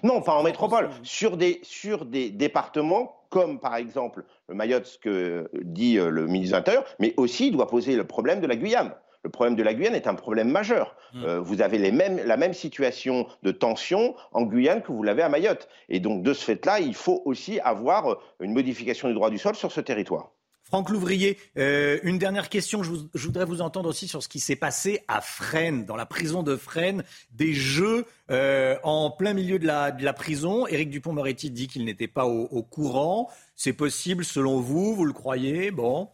[0.04, 0.90] non, pas en métropole.
[1.04, 6.26] Sur des, sur des départements comme par exemple le Mayotte, ce que dit euh, le
[6.26, 8.94] ministre de l'Intérieur, mais aussi il doit poser le problème de la Guyane.
[9.24, 10.96] Le problème de la Guyane est un problème majeur.
[11.14, 11.24] Mmh.
[11.26, 15.22] Euh, vous avez les mêmes, la même situation de tension en Guyane que vous l'avez
[15.22, 15.68] à Mayotte.
[15.90, 19.56] Et donc, de ce fait-là, il faut aussi avoir une modification du droit du sol
[19.56, 20.32] sur ce territoire.
[20.70, 22.84] Franck Louvrier, euh, une dernière question.
[22.84, 22.92] Je,
[23.26, 26.56] voudrais vous entendre aussi sur ce qui s'est passé à Fresnes, dans la prison de
[26.56, 30.68] Fresnes, des jeux euh, en plein milieu de la, prison.
[30.68, 33.32] Éric Dupont-Moretti dit qu'il n'était pas au, courant.
[33.56, 35.72] C'est possible selon vous Vous le croyez?
[35.72, 36.08] Bon.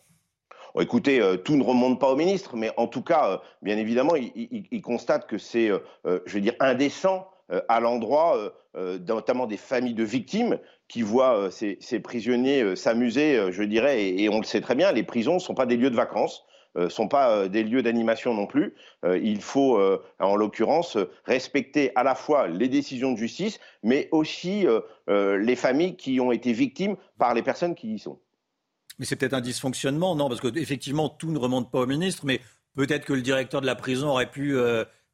[0.79, 4.81] écoutez, euh, tout ne remonte pas au ministre, mais en tout cas, bien évidemment, il,
[4.81, 5.69] constate que c'est,
[6.05, 7.29] je veux dire, indécent
[7.67, 8.53] à l'endroit
[9.07, 14.07] notamment des familles de victimes qui voient euh, ces, prisonniers euh, s'amuser, euh, je dirais,
[14.07, 16.45] et, on le sait très bien, les prisons ne sont pas des lieux de vacances.
[16.75, 18.75] ne sont pas des lieux d'animation non plus.
[19.05, 19.79] il faut,
[20.19, 24.67] en l'occurrence, respecter à la fois les décisions de justice, mais aussi
[25.07, 28.19] les familles qui ont été victimes par les personnes qui y sont.
[28.99, 30.27] Mais c'est peut-être un dysfonctionnement, non?
[30.27, 32.41] Parce qu'effectivement, tout ne remonte pas au ministre, mais
[32.75, 34.57] peut-être que le directeur de la prison aurait pu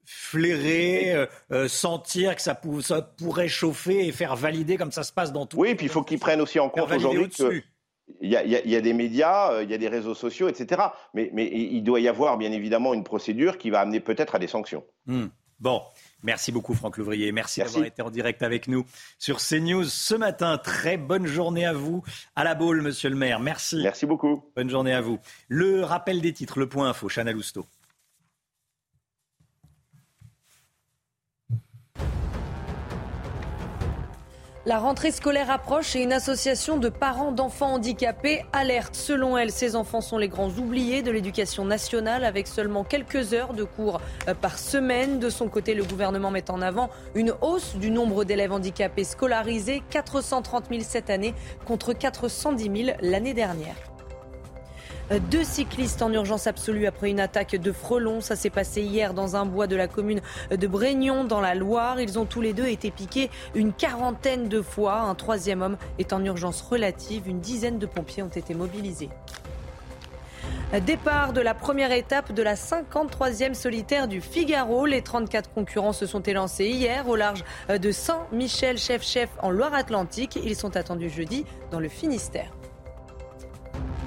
[0.05, 5.31] flairer, euh, euh, sentir que ça, pourrait chauffer et faire valider comme ça se passe
[5.31, 5.57] dans tout.
[5.57, 7.61] Oui, puis il faut qu'ils prennent aussi en compte aujourd'hui que
[8.19, 8.35] il y,
[8.75, 10.81] a, des médias, euh, il y a des réseaux sociaux, etc.
[11.13, 14.47] Mais, il doit y avoir bien évidemment une procédure qui va amener peut-être à des
[14.47, 14.83] sanctions.
[15.05, 15.27] Hmm.
[15.59, 15.81] Bon.
[16.23, 17.31] Merci beaucoup Franck Louvrier.
[17.31, 18.85] Merci, d'avoir été en direct avec nous
[19.17, 20.57] sur CNews ce matin.
[20.57, 22.03] Très bonne journée à vous
[22.35, 23.39] à la boule, monsieur le maire.
[23.39, 23.81] Merci.
[23.81, 24.43] Merci beaucoup.
[24.55, 25.19] Bonne journée à vous.
[25.47, 27.65] Le rappel des titres, le point info, Chana Lousteau.
[34.67, 38.95] La rentrée scolaire approche et une association de parents d'enfants handicapés alerte.
[38.95, 43.55] Selon elle, ces enfants sont les grands oubliés de l'éducation nationale avec seulement quelques heures
[43.55, 45.17] de cours euh, par semaine.
[45.17, 49.81] De son côté, le gouvernement met en avant une hausse du nombre d'élèves handicapés scolarisés,
[49.89, 51.33] 430 000 cette année
[51.65, 53.90] contre 410 000 l'année dernière.
[55.19, 58.21] Deux cyclistes en urgence absolue après une attaque de frelons.
[58.21, 61.99] Ça s'est passé hier dans un bois de la commune de Brégnon dans la Loire.
[61.99, 65.01] Ils ont tous les deux été piqués une quarantaine de fois.
[65.01, 67.27] Un troisième homme est en urgence relative.
[67.27, 69.09] Une dizaine de pompiers ont été mobilisés.
[70.85, 74.85] Départ de la première étape de la 53e solitaire du Figaro.
[74.85, 80.39] Les 34 concurrents se sont élancés hier au large de Saint-Michel-Chef-Chef en Loire-Atlantique.
[80.41, 82.53] Ils sont attendus jeudi dans le Finistère.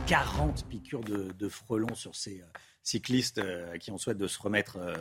[0.07, 2.45] 40 piqûres de, frelons sur ces euh,
[2.83, 4.95] cyclistes euh, qui ont souhaité de se remettre euh,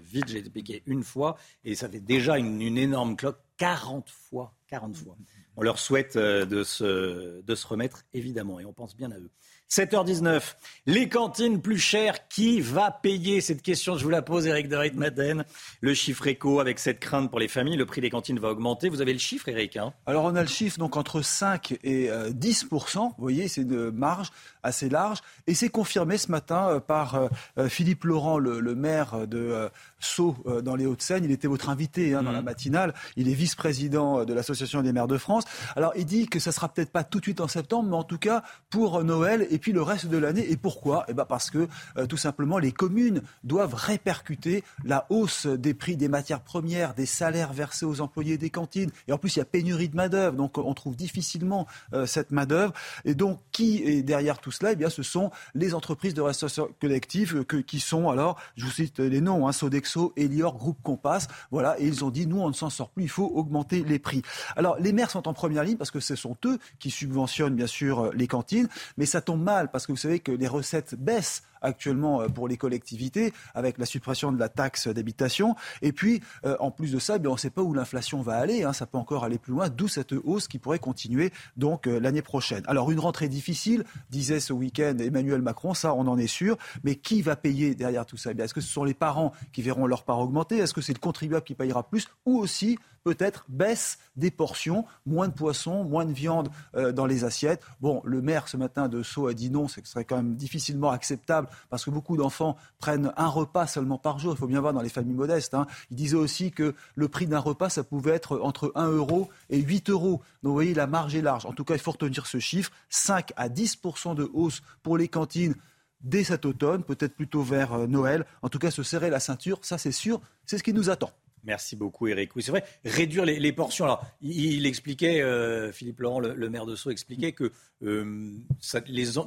[0.00, 0.28] vite.
[0.28, 3.16] J'ai été piqué une fois et ça fait déjà une, énorme
[3.56, 4.54] 40 fois.
[4.68, 5.16] 40 fois.
[5.56, 9.30] On leur souhaite de se, de se remettre, évidemment, et on pense bien à eux.
[9.70, 10.54] 7h19,
[10.86, 14.76] les cantines plus chères, qui va payer Cette question, je vous la pose, Eric de
[14.94, 15.44] Maden.
[15.80, 18.88] Le chiffre éco, avec cette crainte pour les familles, le prix des cantines va augmenter.
[18.88, 19.92] Vous avez le chiffre, Eric hein?
[20.06, 23.90] Alors, on a le chiffre donc entre 5 et 10% euh, Vous voyez, c'est de
[23.90, 24.30] marge
[24.62, 25.18] assez large.
[25.48, 30.76] Et c'est confirmé ce matin euh, par euh, Philippe Laurent, le, maire de Sceaux, dans
[30.76, 31.24] les Hauts-de-Seine.
[31.24, 32.44] Il était votre invité hein, dans la mmh.
[32.44, 32.94] matinale.
[33.16, 35.44] Il est vice-président de l'Association des maires de France.
[35.74, 38.04] Alors, il dit que ça sera peut-être pas tout de suite en septembre, mais en
[38.04, 40.50] tout cas pour Noël et puis le reste de l'année.
[40.50, 41.04] Et pourquoi?
[41.08, 45.96] Eh ben Parce que euh, tout simplement, les communes doivent répercuter la hausse des prix
[45.96, 48.90] des matières premières, des salaires versés aux employés des cantines.
[49.08, 50.36] Et en plus, il y a pénurie de main-d'œuvre.
[50.36, 52.72] Donc, on trouve difficilement euh, cette main-d'œuvre.
[53.04, 54.72] Et donc, qui est derrière tout cela?
[54.72, 58.70] Eh bien, ce sont les entreprises de restauration collective que, qui sont, alors, je vous
[58.70, 59.85] cite les noms, hein, Sodexo,
[60.16, 61.28] Elior, Groupe Compass.
[61.50, 61.78] Voilà.
[61.80, 64.22] Et ils ont dit, nous, on ne s'en sort plus, il faut augmenter les prix.
[64.56, 67.66] Alors, les maires sont en première ligne parce que ce sont eux qui subventionnent, bien
[67.66, 68.68] sûr, les cantines.
[68.96, 72.48] Mais ça tombe mal parce que vous savez que les recettes baissent actuellement euh, pour
[72.48, 75.54] les collectivités avec la suppression de la taxe d'habitation.
[75.82, 78.36] Et puis, euh, en plus de ça, eh on ne sait pas où l'inflation va
[78.36, 78.62] aller.
[78.62, 78.72] Hein.
[78.72, 82.22] ça peut encore aller plus loin, d'où cette hausse qui pourrait continuer donc euh, l'année
[82.22, 82.62] prochaine.
[82.66, 86.56] Alors, une rentrée difficile, disait ce week-end Emmanuel Macron, ça, on en est sûr.
[86.84, 88.30] Mais qui va payer derrière tout ça?
[88.36, 90.58] Eh Est-ce que ce sont les parents qui verront leur part augmenter?
[90.58, 92.08] Est-ce que c'est le contribuable qui payera plus?
[92.24, 97.62] Ou aussi peut-être baisse des portions, moins de poissons, moins de viande dans les assiettes.
[97.80, 100.90] Bon, le maire ce matin de Sceaux a dit non, ce serait quand même difficilement
[100.90, 104.32] acceptable parce que beaucoup d'enfants prennent un repas seulement par jour.
[104.32, 105.54] Il faut bien voir dans les familles modestes.
[105.54, 105.68] Hein.
[105.90, 109.60] Il disait aussi que le prix d'un repas, ça pouvait être entre 1 euro et
[109.60, 110.22] 8 euros.
[110.42, 111.46] Donc vous voyez, la marge est large.
[111.46, 115.08] En tout cas, il faut retenir ce chiffre 5 à 10% de hausse pour les
[115.08, 115.54] cantines
[116.00, 118.26] dès cet automne, peut-être plutôt vers euh, Noël.
[118.42, 121.10] En tout cas, se serrer la ceinture, ça c'est sûr, c'est ce qui nous attend.
[121.46, 122.34] Merci beaucoup, Eric.
[122.34, 123.84] Oui, c'est vrai, réduire les, portions.
[123.84, 127.52] Alors, il, expliquait, euh, Philippe Laurent, le, maire de Sceaux, expliquait que
[127.84, 128.32] euh,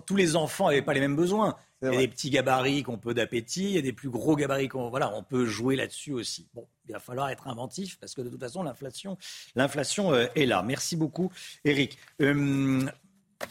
[0.06, 1.56] tous les enfants n'avaient pas les mêmes besoins.
[1.82, 4.10] Il y a des petits gabarits qui ont peu d'appétit, il y a des plus
[4.10, 6.46] gros gabarits qu'on voilà, on peut jouer là-dessus aussi.
[6.54, 9.18] Bon, il va falloir être inventif parce que de toute façon l'inflation,
[9.56, 10.62] l'inflation euh, est là.
[10.62, 11.32] Merci beaucoup,
[11.64, 11.98] Eric.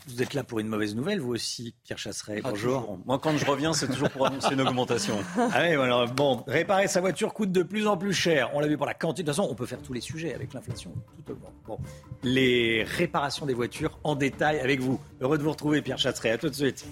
[0.07, 2.41] Vous êtes là pour une mauvaise nouvelle, vous aussi, Pierre Chasseret.
[2.45, 2.99] Ah, Bonjour.
[3.07, 5.19] Moi, quand je reviens, c'est toujours pour annoncer une augmentation.
[5.39, 8.51] Ah oui, alors, bon, réparer sa voiture coûte de plus en plus cher.
[8.55, 9.23] On l'a vu pour la quantité.
[9.23, 10.93] De toute façon, on peut faire tous les sujets avec l'inflation.
[11.27, 11.37] Tout
[11.67, 11.79] bon.
[12.23, 15.01] Les réparations des voitures en détail avec vous.
[15.21, 16.31] Heureux de vous retrouver, Pierre Chasseret.
[16.33, 16.87] À tout de suite.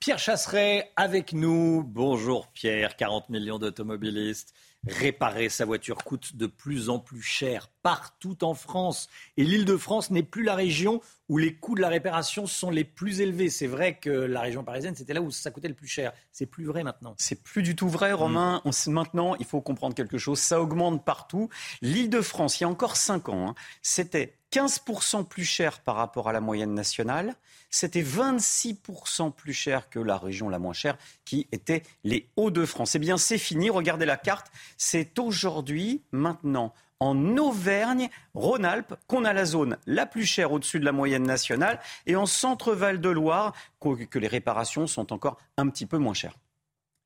[0.00, 1.84] Pierre Chasseret avec nous.
[1.84, 4.54] Bonjour Pierre, 40 millions d'automobilistes.
[4.88, 9.08] Réparer sa voiture coûte de plus en plus cher partout en France.
[9.36, 12.70] Et l'île de France n'est plus la région où les coûts de la réparation sont
[12.70, 13.50] les plus élevés.
[13.50, 16.12] C'est vrai que la région parisienne, c'était là où ça coûtait le plus cher.
[16.32, 17.14] C'est plus vrai maintenant.
[17.18, 18.62] C'est plus du tout vrai, Romain.
[18.64, 18.90] Mm.
[18.90, 20.38] maintenant, il faut comprendre quelque chose.
[20.38, 21.48] Ça augmente partout.
[21.82, 25.96] L'île de France, il y a encore 5 ans, hein, c'était 15% plus cher par
[25.96, 27.34] rapport à la moyenne nationale.
[27.70, 32.94] C'était 26% plus cher que la région la moins chère, qui était les Hauts-de-France.
[32.94, 33.70] Eh bien, c'est fini.
[33.70, 34.50] Regardez la carte.
[34.76, 40.84] C'est aujourd'hui, maintenant, en Auvergne, Rhône-Alpes, qu'on a la zone la plus chère au-dessus de
[40.84, 45.86] la moyenne nationale, et en Centre-Val de Loire, que les réparations sont encore un petit
[45.86, 46.36] peu moins chères.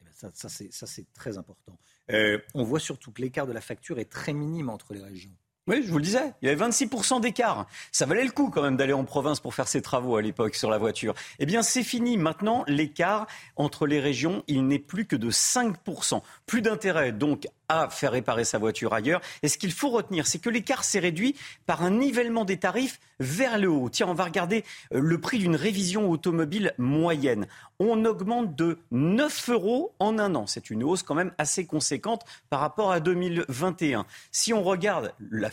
[0.02, 1.78] Eh ça, ça c'est très important.
[2.10, 5.32] Euh, on voit surtout que l'écart de la facture est très minime entre les régions.
[5.68, 7.68] Oui, je vous le disais, il y avait 26% d'écart.
[7.92, 10.56] Ça valait le coup quand même d'aller en province pour faire ses travaux à l'époque
[10.56, 11.14] sur la voiture.
[11.38, 12.16] Eh bien, c'est fini.
[12.16, 16.20] Maintenant, l'écart entre les régions, il n'est plus que de 5%.
[16.46, 17.46] Plus d'intérêt donc
[17.80, 19.20] à faire réparer sa voiture ailleurs.
[19.42, 21.36] Et ce qu'il faut retenir, c'est que l'écart s'est réduit
[21.66, 23.88] par un nivellement des tarifs vers le haut.
[23.88, 27.46] Tiens, on va regarder euh, le prix d'une révision automobile moyenne.
[27.78, 30.46] On augmente de 9 euros en un an.
[30.46, 34.06] C'est une hausse quand même assez conséquente par rapport à 2021.
[34.30, 35.48] Si on regarde le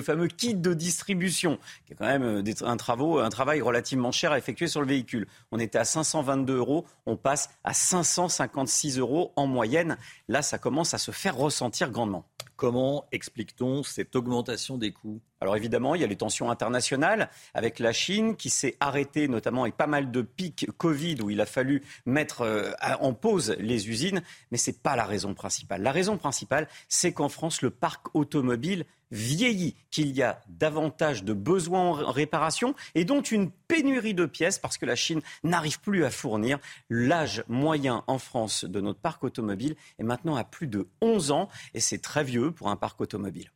[0.00, 4.38] fameux kit de distribution, qui est quand même euh, un, un travail relativement cher à
[4.38, 9.46] effectuer sur le véhicule, on était à 522 euros, on passe à 556 euros en
[9.46, 9.96] moyenne.
[10.28, 12.24] Là, ça commence à se faire ressentir grandement.
[12.56, 15.20] Comment explique-t-on cette augmentation des coûts?
[15.42, 19.62] Alors évidemment, il y a les tensions internationales avec la Chine qui s'est arrêtée notamment
[19.62, 23.90] avec pas mal de pics Covid où il a fallu mettre euh, en pause les
[23.90, 25.82] usines, mais ce n'est pas la raison principale.
[25.82, 31.32] La raison principale, c'est qu'en France, le parc automobile vieillit, qu'il y a davantage de
[31.32, 36.04] besoins en réparation et donc une pénurie de pièces parce que la Chine n'arrive plus
[36.04, 36.58] à fournir.
[36.90, 41.48] L'âge moyen en France de notre parc automobile est maintenant à plus de 11 ans
[41.74, 43.50] et c'est très vieux pour un parc automobile.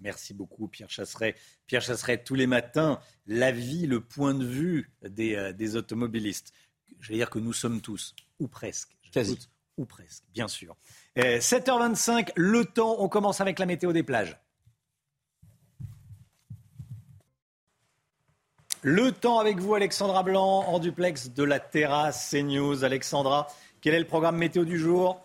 [0.00, 1.34] Merci beaucoup, Pierre Chasseret.
[1.66, 6.52] Pierre Chasseret, tous les matins, l'avis, le point de vue des, euh, automobilistes.
[7.00, 9.38] Je vais dire que nous sommes tous, ou presque, Quasi.
[9.76, 10.76] ou presque, bien sûr.
[11.16, 14.38] 7h25, le temps, on commence avec la météo des plages.
[18.82, 22.82] Le temps avec vous, Alexandra Blanc, en duplex de la terrasse CNews.
[22.82, 23.48] Alexandra,
[23.82, 25.20] quel est le programme météo du jour?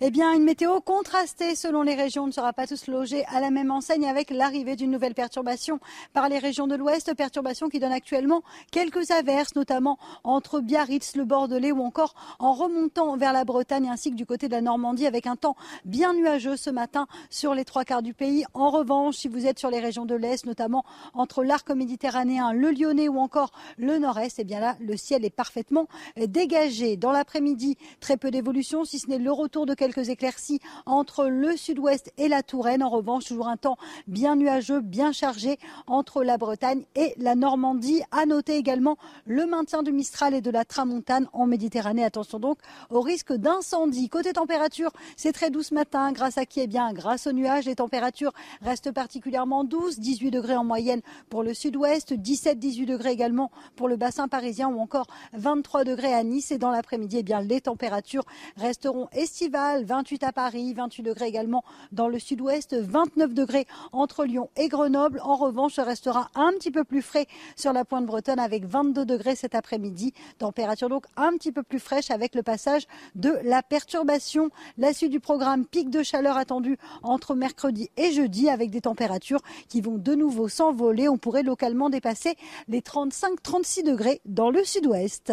[0.00, 2.24] Eh bien, une météo contrastée selon les régions.
[2.24, 5.80] On ne sera pas tous logés à la même enseigne avec l'arrivée d'une nouvelle perturbation
[6.12, 7.12] par les régions de l'Ouest.
[7.14, 13.16] Perturbation qui donne actuellement quelques averses, notamment entre Biarritz, le Bordelais ou encore en remontant
[13.16, 16.56] vers la Bretagne ainsi que du côté de la Normandie avec un temps bien nuageux
[16.56, 18.44] ce matin sur les trois quarts du pays.
[18.54, 22.70] En revanche, si vous êtes sur les régions de l'Est, notamment entre l'arc méditerranéen, le
[22.70, 26.96] Lyonnais ou encore le Nord-Est, eh bien là, le ciel est parfaitement dégagé.
[26.96, 31.26] Dans l'après-midi, très peu d'évolution, si ce n'est le retour de quelques quelques éclaircies entre
[31.26, 32.82] le sud-ouest et la Touraine.
[32.82, 38.02] En revanche, toujours un temps bien nuageux, bien chargé entre la Bretagne et la Normandie.
[38.10, 42.04] À noter également le maintien du Mistral et de la Tramontane en Méditerranée.
[42.04, 42.58] Attention donc
[42.90, 44.10] au risque d'incendie.
[44.10, 46.12] Côté température, c'est très doux ce matin.
[46.12, 46.60] Grâce à qui?
[46.60, 49.98] Eh bien, grâce aux nuages, les températures restent particulièrement douces.
[49.98, 51.00] 18 degrés en moyenne
[51.30, 56.22] pour le sud-ouest, 17-18 degrés également pour le bassin parisien ou encore 23 degrés à
[56.24, 56.50] Nice.
[56.50, 61.64] Et dans l'après-midi, eh bien, les températures resteront estivales 28 à Paris, 28 degrés également
[61.92, 65.20] dans le sud-ouest, 29 degrés entre Lyon et Grenoble.
[65.22, 67.26] En revanche, ce restera un petit peu plus frais
[67.56, 70.12] sur la pointe bretonne avec 22 degrés cet après-midi.
[70.38, 74.50] Température donc un petit peu plus fraîche avec le passage de la perturbation.
[74.76, 79.42] La suite du programme, pic de chaleur attendu entre mercredi et jeudi avec des températures
[79.68, 81.08] qui vont de nouveau s'envoler.
[81.08, 82.36] On pourrait localement dépasser
[82.68, 85.32] les 35-36 degrés dans le sud-ouest.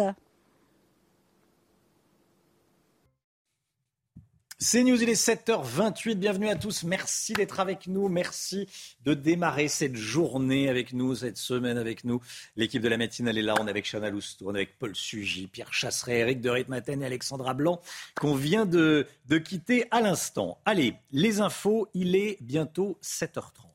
[4.58, 6.14] C'est News, il est 7h28.
[6.14, 6.84] Bienvenue à tous.
[6.84, 8.08] Merci d'être avec nous.
[8.08, 8.66] Merci
[9.04, 12.22] de démarrer cette journée avec nous, cette semaine avec nous.
[12.56, 13.54] L'équipe de la matinale est là.
[13.60, 17.02] On est avec Chana Lousteau, on est avec Paul Sugy, Pierre Chasseret, Eric de Ritmaten
[17.02, 17.82] et Alexandra Blanc
[18.18, 20.56] qu'on vient de, de quitter à l'instant.
[20.64, 23.66] Allez, les infos, il est bientôt 7h30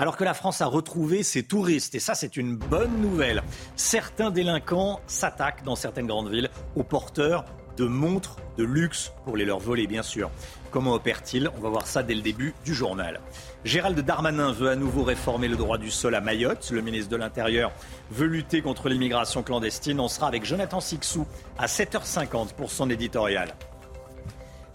[0.00, 1.96] alors que la France a retrouvé ses touristes.
[1.96, 3.42] Et ça, c'est une bonne nouvelle.
[3.74, 7.44] Certains délinquants s'attaquent dans certaines grandes villes aux porteurs
[7.78, 10.30] de montres de luxe pour les leur voler, bien sûr.
[10.70, 11.48] Comment opère-t-il?
[11.56, 13.20] On va voir ça dès le début du journal.
[13.64, 16.70] Gérald Darmanin veut à nouveau réformer le droit du sol à Mayotte.
[16.70, 17.72] Le ministre de l'Intérieur
[18.10, 20.00] veut lutter contre l'immigration clandestine.
[20.00, 21.26] On sera avec Jonathan Sixou
[21.56, 23.54] à 7h50 pour son éditorial.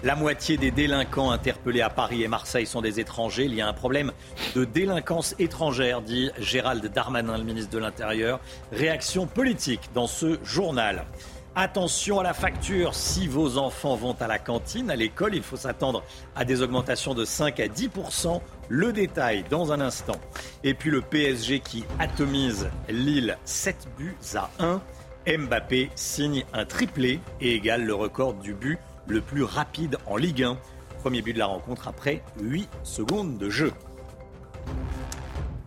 [0.03, 3.45] La moitié des délinquants interpellés à Paris et Marseille sont des étrangers.
[3.45, 4.11] Il y a un problème
[4.53, 8.41] de délinquance étrangère, dit Gérald Darmanin, le ministre de l'Intérieur.
[8.73, 11.05] Réaction politique dans ce journal.
[11.55, 15.55] Attention à la facture, si vos enfants vont à la cantine, à l'école, il faut
[15.55, 16.03] s'attendre
[16.35, 20.19] à des augmentations de 5 à 10% Le détail dans un instant.
[20.63, 24.81] Et puis le PSG qui atomise Lille 7 buts à 1.
[25.37, 30.43] Mbappé signe un triplé et égale le record du but le plus rapide en Ligue
[30.43, 30.57] 1.
[31.01, 33.71] Premier but de la rencontre après 8 secondes de jeu.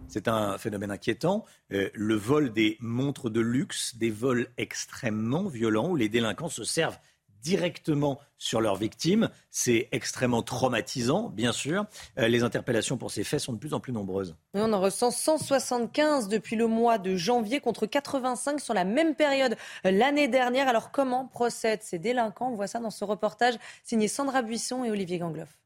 [0.08, 1.44] C'est un phénomène inquiétant.
[1.72, 6.64] Euh, le vol des montres de luxe, des vols extrêmement violents où les délinquants se
[6.64, 6.98] servent
[7.42, 9.30] directement sur leurs victimes.
[9.50, 11.86] C'est extrêmement traumatisant, bien sûr.
[12.18, 14.34] Euh, les interpellations pour ces faits sont de plus en plus nombreuses.
[14.54, 19.56] on en ressent 175 depuis le mois de janvier contre 85 sur la même période
[19.84, 20.66] l'année dernière.
[20.66, 22.50] Alors comment procèdent ces délinquants?
[22.50, 23.54] On voit ça dans ce reportage
[23.84, 25.56] signé Sandra Buisson et Olivier Gangloff.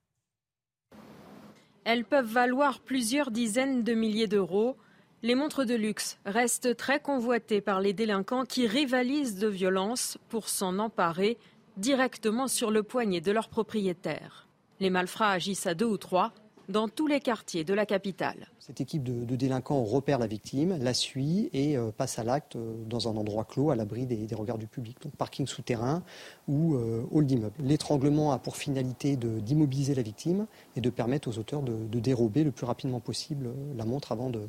[1.85, 4.77] Elles peuvent valoir plusieurs dizaines de milliers d'euros.
[5.23, 10.49] Les montres de luxe restent très convoitées par les délinquants qui rivalisent de violence pour
[10.49, 11.39] s'en emparer
[11.77, 14.49] directement sur le poignet de leurs propriétaires.
[14.79, 16.33] Les malfrats agissent à deux ou trois
[16.71, 18.49] dans tous les quartiers de la capitale.
[18.59, 22.75] Cette équipe de, délinquants repère la victime, la suit et euh, passe à l'acte euh,
[22.87, 26.03] dans un endroit clos, à l'abri des, regards du public, donc parking souterrain
[26.49, 27.55] ou euh, hall d'immeuble.
[27.61, 32.51] L'étranglement a pour finalité d'immobiliser la victime et de permettre aux auteurs de, dérober le
[32.51, 34.41] plus rapidement possible la montre avant de,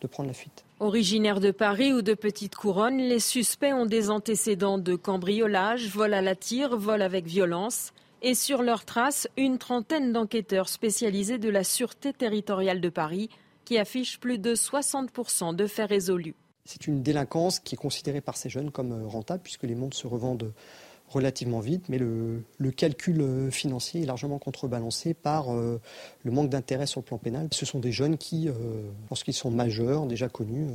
[0.00, 0.64] de prendre la fuite.
[0.80, 6.12] Originaires de Paris ou de Petite Couronne, les suspects ont des antécédents de cambriolage, vol
[6.12, 7.92] à la tire, vol avec violence
[8.22, 13.30] et sur leurs traces une trentaine d'enquêteurs spécialisés de la Sûreté territoriale de Paris
[13.64, 16.34] qui affichent plus de 60% de faits résolus.
[16.64, 19.96] C'est une délinquance qui est considérée par ces jeunes comme euh, rentable puisque les montres
[19.96, 20.52] se revendent
[21.08, 22.42] relativement vite, mais le,
[22.76, 25.80] calcul euh, financier est largement contrebalancé par euh,
[26.24, 27.48] le manque d'intérêt sur le plan pénal.
[27.52, 28.48] Ce sont des jeunes qui,
[29.08, 30.66] lorsqu'ils sont majeurs, déjà connus,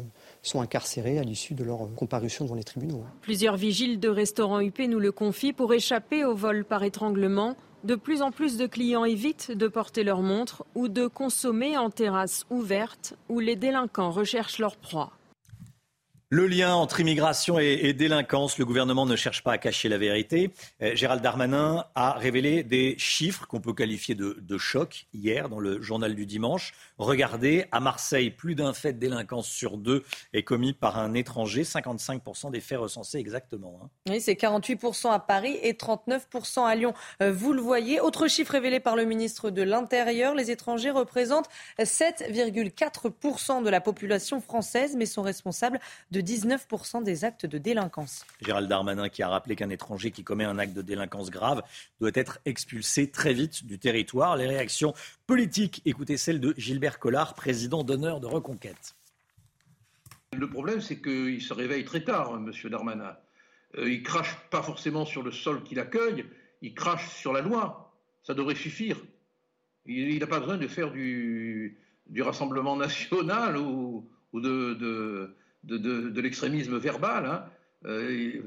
[0.44, 3.03] sont incarcérés à l'issue de leur comparution devant les tribunaux.
[3.22, 7.56] Plusieurs vigiles de restaurants UP nous le confient pour échapper au vol par étranglement.
[7.84, 11.90] De plus en plus de clients évitent de porter leur montre ou de consommer en
[11.90, 15.11] terrasse ouverte où les délinquants recherchent leur proie.
[16.34, 20.49] Le lien entre immigration et, délinquance, le gouvernement ne cherche pas à cacher la vérité.
[20.81, 25.80] Euh, Gérald Darmanin a révélé des chiffres qu'on peut qualifier de, choc hier dans le
[25.84, 26.73] journal du dimanche.
[26.97, 30.03] Regardez, à Marseille, plus d'un fait de délinquance sur deux
[30.34, 31.61] est commis par un étranger.
[31.61, 33.80] 55% des faits recensés exactement.
[33.84, 33.89] Hein.
[34.10, 36.95] Oui, c'est 48% à Paris et 39% à Lyon.
[37.22, 37.99] Euh, vous le voyez.
[37.99, 44.41] Autre chiffre révélé par le ministre de l'Intérieur, les étrangers représentent 7,4% de la population
[44.41, 45.80] française, mais sont responsables
[46.10, 48.25] de 19% des actes de délinquance.
[48.41, 51.61] Gérald Darmanin qui a rappelé qu'un étranger qui commet un acte de délinquance grave
[51.99, 54.37] doit être expulsé très vite du territoire.
[54.37, 54.93] Les réactions
[55.27, 58.95] politiques, écoutez celle de Gilbert Collard, président d'honneur de Reconquête.
[60.35, 62.51] Le problème, c'est qu'il se réveille très tard, M.
[62.69, 63.15] Darmanin.
[63.77, 66.25] Euh, il crache pas forcément sur le sol qu'il accueille,
[66.61, 67.93] il crache sur la loi.
[68.23, 68.97] Ça devrait suffire.
[69.85, 71.77] Il n'a pas besoin de faire du,
[72.07, 75.35] du Rassemblement national ou, ou de, de,
[75.68, 77.26] l'extrémisme verbal.
[77.26, 77.45] Hein.
[77.85, 78.41] Euh,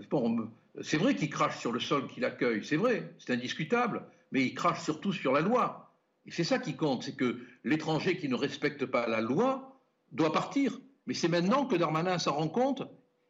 [0.83, 4.55] c'est vrai qu'il crache sur le sol qu'il accueille, c'est vrai, c'est indiscutable, mais il
[4.55, 5.95] crache surtout sur la loi.
[6.27, 9.81] Et c'est ça qui compte, c'est que l'étranger qui ne respecte pas la loi
[10.13, 10.79] doit partir.
[11.07, 12.83] Mais c'est maintenant que Darmanin s'en rend compte.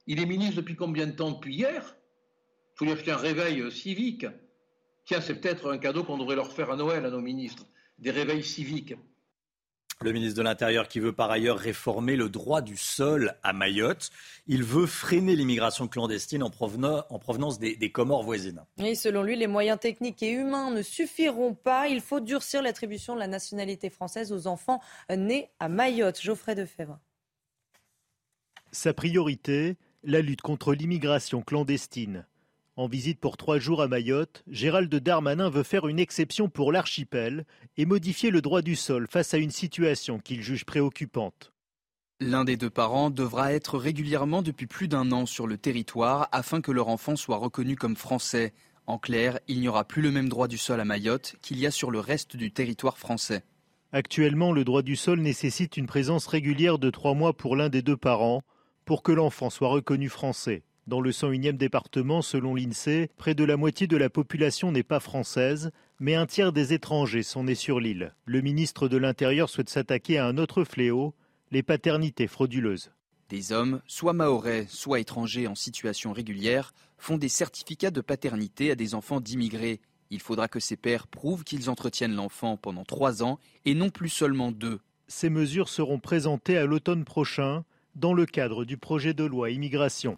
[0.06, 1.96] Il est ministre depuis combien de temps Depuis hier?
[2.74, 4.26] Il faut lui acheter un réveil civique.
[5.04, 7.66] Tiens, c'est peut-être un cadeau qu'on devrait leur faire à Noël à nos ministres,
[7.98, 8.94] des réveils civiques.
[10.02, 14.10] Le ministre de l'Intérieur qui veut par ailleurs réformer le droit du sol à Mayotte.
[14.46, 18.62] Il veut freiner l'immigration clandestine en, provenance des, des, Comores voisines.
[18.76, 21.88] Et selon lui, les moyens techniques et humains ne suffiront pas.
[21.88, 26.20] Il faut durcir l'attribution de la nationalité française aux enfants nés à Mayotte.
[26.20, 26.98] Geoffrey Defebvre.
[28.72, 32.26] Sa priorité, la lutte contre l'immigration clandestine.
[32.78, 37.46] En visite pour trois jours à Mayotte, Gérald Darmanin veut faire une exception pour l'archipel
[37.78, 41.54] et modifier le droit du sol face à une situation qu'il juge préoccupante.
[42.20, 46.60] L'un des deux parents devra être régulièrement depuis plus d'un an sur le territoire afin
[46.60, 48.52] que leur enfant soit reconnu comme français.
[48.86, 51.66] En clair, il n'y aura plus le même droit du sol à Mayotte qu'il y
[51.66, 53.42] a sur le reste du territoire français.
[53.92, 57.80] Actuellement, le droit du sol nécessite une présence régulière de trois mois pour l'un des
[57.80, 58.42] deux parents
[58.84, 60.62] pour que l'enfant soit reconnu français.
[60.86, 65.00] Dans le 101e département, selon l'INSEE, près de la moitié de la population n'est pas
[65.00, 68.14] française, mais un tiers des étrangers sont nés sur l'île.
[68.24, 71.12] Le ministre de l'Intérieur souhaite s'attaquer à un autre fléau,
[71.50, 72.92] les paternités frauduleuses.
[73.30, 78.76] Des hommes, soit maorais, soit étrangers en situation régulière, font des certificats de paternité à
[78.76, 79.80] des enfants d'immigrés.
[80.10, 84.08] Il faudra que ces pères prouvent qu'ils entretiennent l'enfant pendant trois ans et non plus
[84.08, 84.78] seulement deux.
[85.08, 87.64] Ces mesures seront présentées à l'automne prochain
[87.96, 90.16] dans le cadre du projet de loi immigration.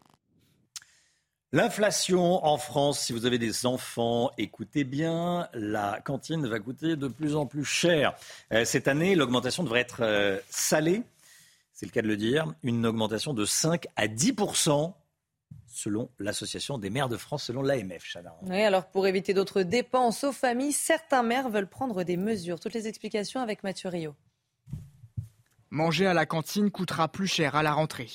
[1.52, 7.08] L'inflation en France, si vous avez des enfants, écoutez bien, la cantine va coûter de
[7.08, 8.12] plus en plus cher.
[8.52, 11.02] Euh, cette année, l'augmentation devrait être euh, salée,
[11.72, 14.92] c'est le cas de le dire, une augmentation de 5 à 10%
[15.66, 18.18] selon l'Association des maires de France, selon l'AMF.
[18.42, 22.60] Oui, alors pour éviter d'autres dépenses aux familles, certains maires veulent prendre des mesures.
[22.60, 24.14] Toutes les explications avec Mathieu Rio.
[25.70, 28.10] Manger à la cantine coûtera plus cher à la rentrée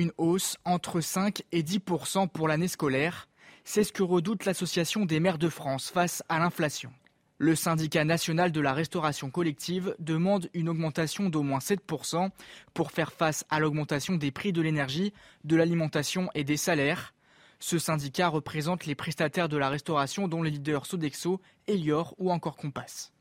[0.00, 3.28] une hausse entre 5 et 10% pour l'année scolaire.
[3.64, 6.90] C'est ce que redoute l'Association des maires de France face à l'inflation.
[7.36, 12.30] Le syndicat national de la restauration collective demande une augmentation d'au moins 7%
[12.72, 15.12] pour faire face à l'augmentation des prix de l'énergie,
[15.44, 17.14] de l'alimentation et des salaires.
[17.58, 22.56] Ce syndicat représente les prestataires de la restauration dont les leaders Sodexo, Elior ou encore
[22.56, 23.12] Compass.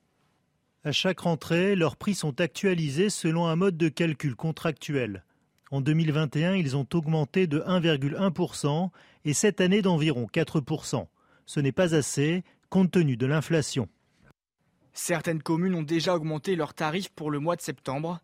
[0.86, 5.26] À chaque rentrée, leurs prix sont actualisés selon un mode de calcul contractuel.
[5.72, 8.90] En 2021, ils ont augmenté de 1,1%
[9.26, 11.08] et cette année d'environ 4%.
[11.46, 13.88] Ce n'est pas assez compte tenu de l'inflation.
[14.94, 18.20] Certaines communes ont déjà augmenté leurs tarifs pour le mois de septembre.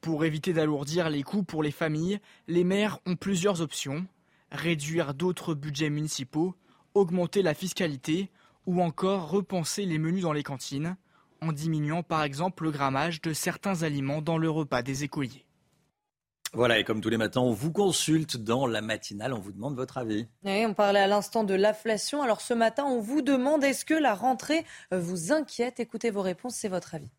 [0.00, 4.06] Pour éviter d'alourdir les coûts pour les familles, les maires ont plusieurs options.
[4.50, 6.54] Réduire d'autres budgets municipaux,
[6.94, 8.30] augmenter la fiscalité
[8.64, 10.96] ou encore repenser les menus dans les cantines,
[11.42, 15.44] en diminuant par exemple le grammage de certains aliments dans le repas des écoliers.
[16.54, 19.76] Voilà, et comme tous les matins, on vous consulte dans la matinale, on vous demande
[19.76, 20.26] votre avis.
[20.44, 22.22] Oui, on parlait à l'instant de l'inflation.
[22.22, 25.78] Alors ce matin, on vous demande est-ce que la rentrée vous inquiète?
[25.78, 27.10] Écoutez vos réponses, c'est votre avis.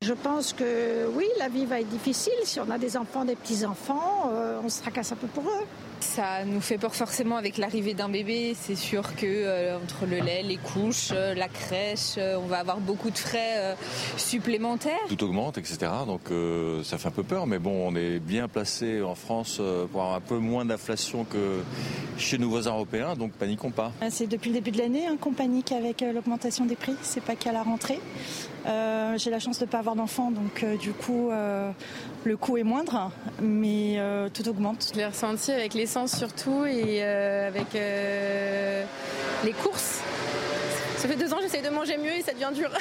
[0.00, 2.32] Je pense que oui, la vie va être difficile.
[2.44, 5.66] Si on a des enfants, des petits-enfants, euh, on se tracasse un peu pour eux.
[6.00, 8.56] Ça nous fait peur forcément avec l'arrivée d'un bébé.
[8.58, 12.78] C'est sûr que euh, entre le lait, les couches, euh, la crèche, on va avoir
[12.78, 13.76] beaucoup de frais
[14.16, 14.98] supplémentaires.
[15.08, 15.78] Tout augmente, etc.
[16.06, 16.30] Donc
[16.84, 19.60] ça fait un peu peur, mais bon, on est bien placé en France
[19.92, 21.62] pour avoir un peu moins d'inflation que
[22.18, 23.92] chez nos voisins européens, donc paniquons pas.
[24.10, 26.94] C'est depuis le début de l'année hein, qu'on panique avec l'augmentation des prix.
[27.02, 28.00] C'est pas qu'à la rentrée.
[29.16, 33.10] J'ai la chance de ne pas avoir d'enfant, donc du coup, le coût est moindre,
[33.40, 33.98] mais
[34.34, 34.90] tout augmente.
[34.92, 40.00] Je l'ai ressenti avec l'essence surtout et avec les courses.
[40.96, 42.70] Ça fait deux ans, j'essaye de manger mieux et ça devient dur.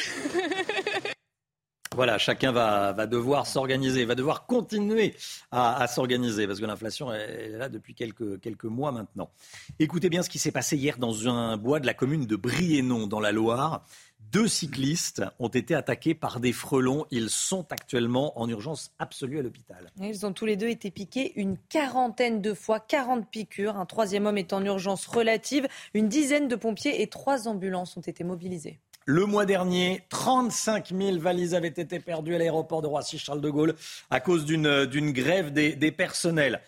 [1.97, 5.15] Voilà, chacun va, va devoir s'organiser, va devoir continuer
[5.49, 9.31] à, s'organiser, parce que l'inflation est là depuis quelques, quelques mois maintenant.
[9.79, 13.07] Écoutez bien ce qui s'est passé hier dans un bois de la commune de Briennon,
[13.07, 13.83] dans la Loire.
[14.31, 17.05] Deux cyclistes ont été attaqués par des frelons.
[17.11, 19.89] Ils sont actuellement en urgence absolue à l'hôpital.
[20.01, 23.77] Ils ont tous les deux été piqués une quarantaine de fois, 40 piqûres.
[23.77, 25.67] Un troisième homme est en urgence relative.
[25.93, 28.79] Une dizaine de pompiers et trois ambulances ont été mobilisés.
[29.05, 33.75] Le mois dernier, 35 000 valises avaient été perdues à l'aéroport de Roissy-Charles de Gaulle
[34.09, 36.59] à cause d'une grève des, personnels.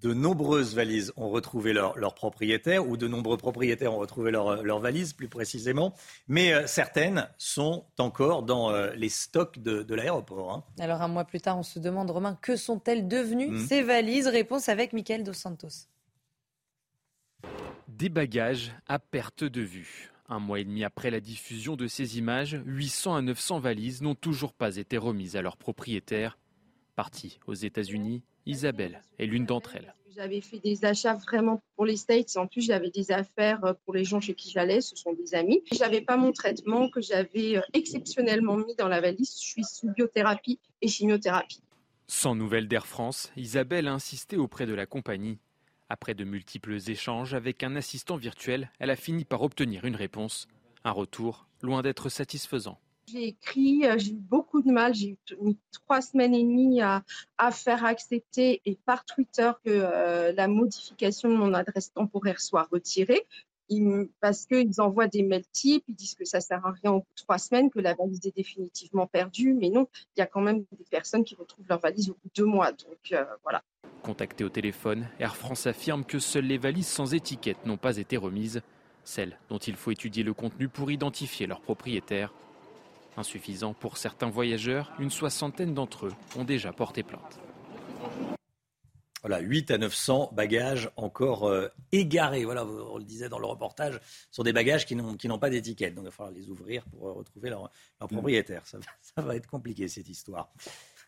[0.00, 4.78] De nombreuses valises ont retrouvé leurs leur propriétaires, ou de nombreux propriétaires ont retrouvé leurs
[4.78, 5.92] valises plus précisément,
[6.28, 10.52] mais euh, certaines sont encore dans euh, les stocks de, l'aéroport.
[10.52, 10.64] Hein.
[10.78, 13.66] Alors un mois plus tard, on se demande, Romain, que sont-elles devenues mmh.
[13.66, 14.28] ces valises?
[14.28, 15.88] Réponse avec Michael Dos Santos.
[17.88, 20.12] Des bagages à perte de vue.
[20.28, 24.14] Un mois et demi après la diffusion de ces images, 800 à 900 valises n'ont
[24.14, 26.38] toujours pas été remises à leurs propriétaires.
[26.94, 29.94] Partie aux États-Unis, Isabelle est l'une d'entre elles.
[30.16, 32.36] J'avais fait des achats vraiment pour les States.
[32.36, 34.80] En plus, j'avais des affaires pour les gens chez qui j'allais.
[34.80, 35.62] Ce sont des amis.
[35.70, 39.32] Je n'avais pas mon traitement que j'avais euh, exceptionnellement mis dans la valise.
[39.40, 41.62] Je suis sous biothérapie et chimiothérapie.
[42.08, 45.38] Sans nouvelles d'Air France, Isabelle a insisté auprès de la compagnie
[45.90, 50.46] après de multiples échanges avec un assistant virtuel, elle a fini par obtenir une réponse.
[50.84, 52.78] Un retour loin d'être satisfaisant.
[53.10, 57.02] J'ai écrit, euh, j'ai eu beaucoup mal, j'ai mis trois semaines et demie à,
[57.52, 63.26] faire accepter et par Twitter que euh, la modification de mon adresse temporaire soit retirée
[64.20, 67.14] parce qu'ils envoient des mails types, ils disent que ça sert à rien au bout
[67.16, 69.86] de trois semaines, que la valise est définitivement perdue, mais non,
[70.16, 72.46] il y a quand même des personnes qui retrouvent leur valise au bout de deux
[72.46, 72.72] mois.
[72.72, 73.62] Donc euh, voilà.
[74.02, 78.16] Contacté au téléphone, Air France affirme que seules les valises sans étiquette n'ont pas été
[78.16, 78.62] remises,
[79.04, 82.32] celles dont il faut étudier le contenu pour identifier leur propriétaire.
[83.18, 87.40] Insuffisant pour certains voyageurs, une soixantaine d'entre eux ont déjà porté plainte.
[89.22, 92.44] Voilà, 8 à 900 bagages encore euh, égarés.
[92.44, 95.96] Voilà, on le disait dans le reportage, ce sont des bagages qui n'ont pas d'étiquette.
[95.96, 97.68] Donc il va falloir les ouvrir pour euh, retrouver leur,
[97.98, 98.62] leur propriétaire.
[98.64, 98.78] ça,
[99.16, 100.52] va être compliqué cette histoire.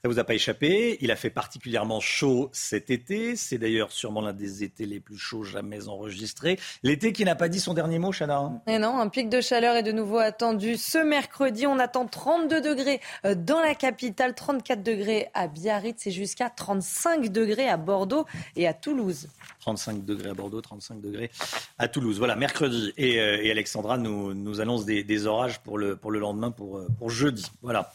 [0.03, 0.97] Ça vous a pas échappé.
[1.03, 3.37] Il a fait particulièrement chaud cet été.
[3.37, 6.59] C'est d'ailleurs sûrement l'un des étés les plus chauds jamais enregistrés.
[6.83, 8.51] L'été qui n'a pas dit son dernier mot, Chana.
[8.67, 11.67] Et non, un pic de chaleur est de nouveau attendu ce mercredi.
[11.67, 17.29] On attend 32 degrés euh, dans la capitale, 34 degrés à Biarritz et jusqu'à 35
[17.29, 18.25] degrés à Bordeaux
[18.57, 19.29] et à Toulouse.
[19.61, 21.31] 35 degrés à Bordeaux, 35 degrés
[21.77, 22.17] à Toulouse.
[22.17, 22.95] Voilà, mercredi.
[22.97, 26.89] Et, euh, Alexandra nous, nous annonce des, orages pour le, pour le lendemain, pour, euh,
[26.99, 27.45] pour jeudi.
[27.61, 27.93] Voilà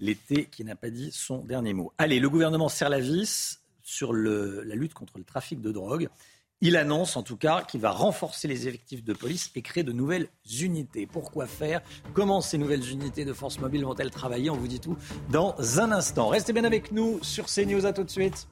[0.00, 1.92] l'été qui n'a pas dit son dernier mot.
[1.98, 6.08] Allez, le gouvernement serre la vis sur la lutte contre le trafic de drogue.
[6.60, 9.92] Il annonce en tout cas qu'il va renforcer les effectifs de police et créer de
[9.92, 10.28] nouvelles
[10.60, 11.06] unités.
[11.06, 11.82] Pourquoi faire?
[12.14, 14.50] Comment ces nouvelles unités de force mobile vont-elles travailler?
[14.50, 14.96] On vous dit tout
[15.30, 16.28] dans un instant.
[16.28, 17.86] Restez bien avec nous sur CNews.
[17.86, 18.48] À tout de suite.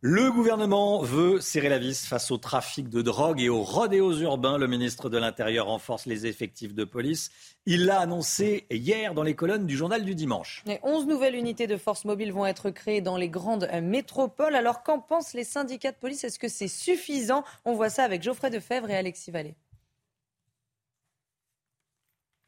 [0.00, 4.58] Le gouvernement veut serrer la vis face au trafic de drogue et aux rodéos urbains.
[4.58, 7.30] Le ministre de l'Intérieur renforce les effectifs de police.
[7.66, 10.62] Il l'a annoncé hier dans les colonnes du journal du dimanche.
[10.82, 14.54] 11 nouvelles unités de force mobile vont être créées dans les grandes métropoles.
[14.54, 16.22] Alors qu'en pensent les syndicats de police?
[16.22, 17.42] Est-ce que c'est suffisant?
[17.64, 19.56] On voit ça avec Geoffrey Defebvre et Alexis Vallée.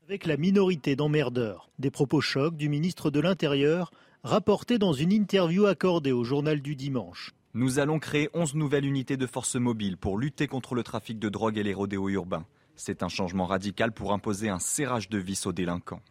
[0.04, 3.90] Avec la minorité d'emmerdeurs, des propos chocs du ministre de l'Intérieur
[4.24, 7.32] rapporté dans une interview accordée au journal du dimanche.
[7.54, 11.28] Nous allons créer 11 nouvelles unités de force mobile pour lutter contre le trafic de
[11.28, 12.44] drogue et les rodéos urbains.
[12.76, 16.02] C'est un changement radical pour imposer un serrage de vis aux délinquants.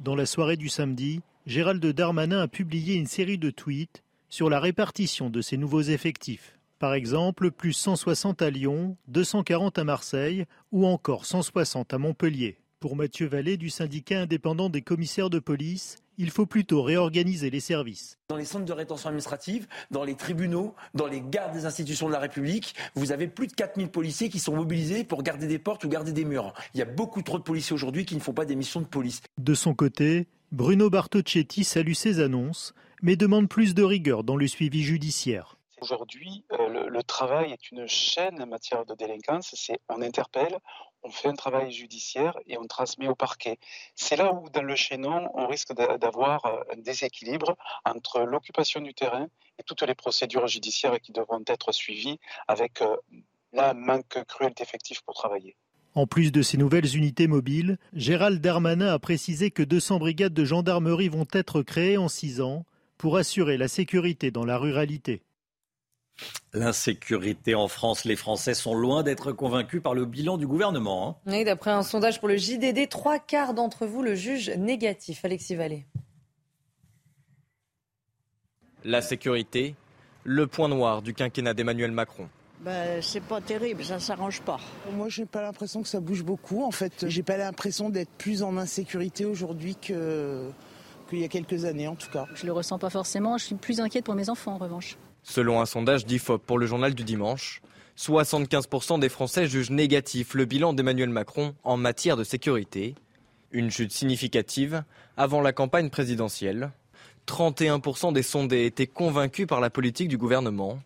[0.00, 4.60] Dans la soirée du samedi, Gérald Darmanin a publié une série de tweets sur la
[4.60, 6.58] répartition de ces nouveaux effectifs.
[6.78, 12.58] Par exemple, plus 160 à Lyon, 240 à Marseille ou encore 160 à Montpellier.
[12.84, 17.60] Pour Mathieu Vallée du syndicat indépendant des commissaires de police, il faut plutôt réorganiser les
[17.60, 18.18] services.
[18.28, 22.12] Dans les centres de rétention administrative, dans les tribunaux, dans les gardes des institutions de
[22.12, 25.82] la République, vous avez plus de 4000 policiers qui sont mobilisés pour garder des portes
[25.84, 26.52] ou garder des murs.
[26.74, 28.86] Il y a beaucoup trop de policiers aujourd'hui qui ne font pas des missions de
[28.86, 29.22] police.
[29.38, 34.46] De son côté, Bruno Bartocchetti salue ces annonces, mais demande plus de rigueur dans le
[34.46, 35.56] suivi judiciaire.
[35.80, 39.54] Aujourd'hui, euh, le, travail est une chaîne en matière de délinquance.
[39.54, 40.58] C'est on interpelle,
[41.04, 43.58] on fait un travail judiciaire et on transmet au parquet.
[43.94, 48.94] C'est là où, dans le chaînon, on risque d'avoir euh, un déséquilibre entre l'occupation du
[48.94, 49.28] terrain
[49.58, 52.18] et toutes les procédures judiciaires qui devront être suivies
[52.48, 52.96] avec euh,
[53.52, 55.56] là, un manque cruel d'effectifs pour travailler.
[55.94, 60.44] En plus de ces nouvelles unités mobiles, Gérald Darmanin a précisé que 200 brigades de
[60.44, 62.64] gendarmerie vont être créées en 6 ans
[62.98, 65.22] pour assurer la sécurité dans la ruralité.
[66.52, 71.20] L'insécurité en France, les Français sont loin d'être convaincus par le bilan du gouvernement.
[71.26, 71.44] Hein.
[71.44, 75.24] D'après un sondage pour le JDD, trois quarts d'entre vous le jugent négatif.
[75.24, 75.84] Alexis Vallée.
[78.84, 79.74] La sécurité,
[80.22, 82.28] le point noir du quinquennat d'Emmanuel Macron.
[82.60, 84.60] Bah, c'est pas terrible, ça s'arrange pas.
[84.92, 86.62] Moi, j'ai pas l'impression que ça bouge beaucoup.
[86.64, 90.50] En fait, j'ai pas l'impression d'être plus en insécurité aujourd'hui que
[91.10, 92.26] qu'il y a quelques années, en tout cas.
[92.34, 93.36] Je le ressens pas forcément.
[93.36, 94.96] Je suis plus inquiète pour mes enfants, en revanche.
[95.24, 97.62] Selon un sondage d'IFOP pour le journal du dimanche,
[97.98, 102.94] 75% des Français jugent négatif le bilan d'Emmanuel Macron en matière de sécurité.
[103.50, 104.84] Une chute significative
[105.16, 106.72] avant la campagne présidentielle.
[107.26, 110.80] 31% des sondés étaient convaincus par la politique du gouvernement,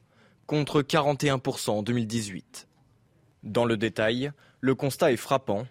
[0.47, 2.69] contre 41% en 2018.
[3.43, 5.67] Dans le détail, le constat est frappant,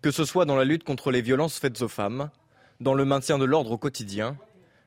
[0.00, 2.30] que ce soit dans la lutte contre les violences faites aux femmes,
[2.80, 4.36] dans le maintien de l'ordre au quotidien,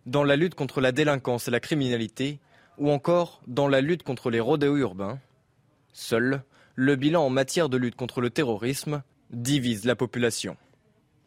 [0.06, 2.40] dans la lutte contre la délinquance et la criminalité,
[2.78, 5.20] ou encore dans la lutte contre les rodéos urbains.
[5.94, 6.44] Seul,
[6.76, 10.58] le bilan en matière de lutte contre le terrorisme divise la population.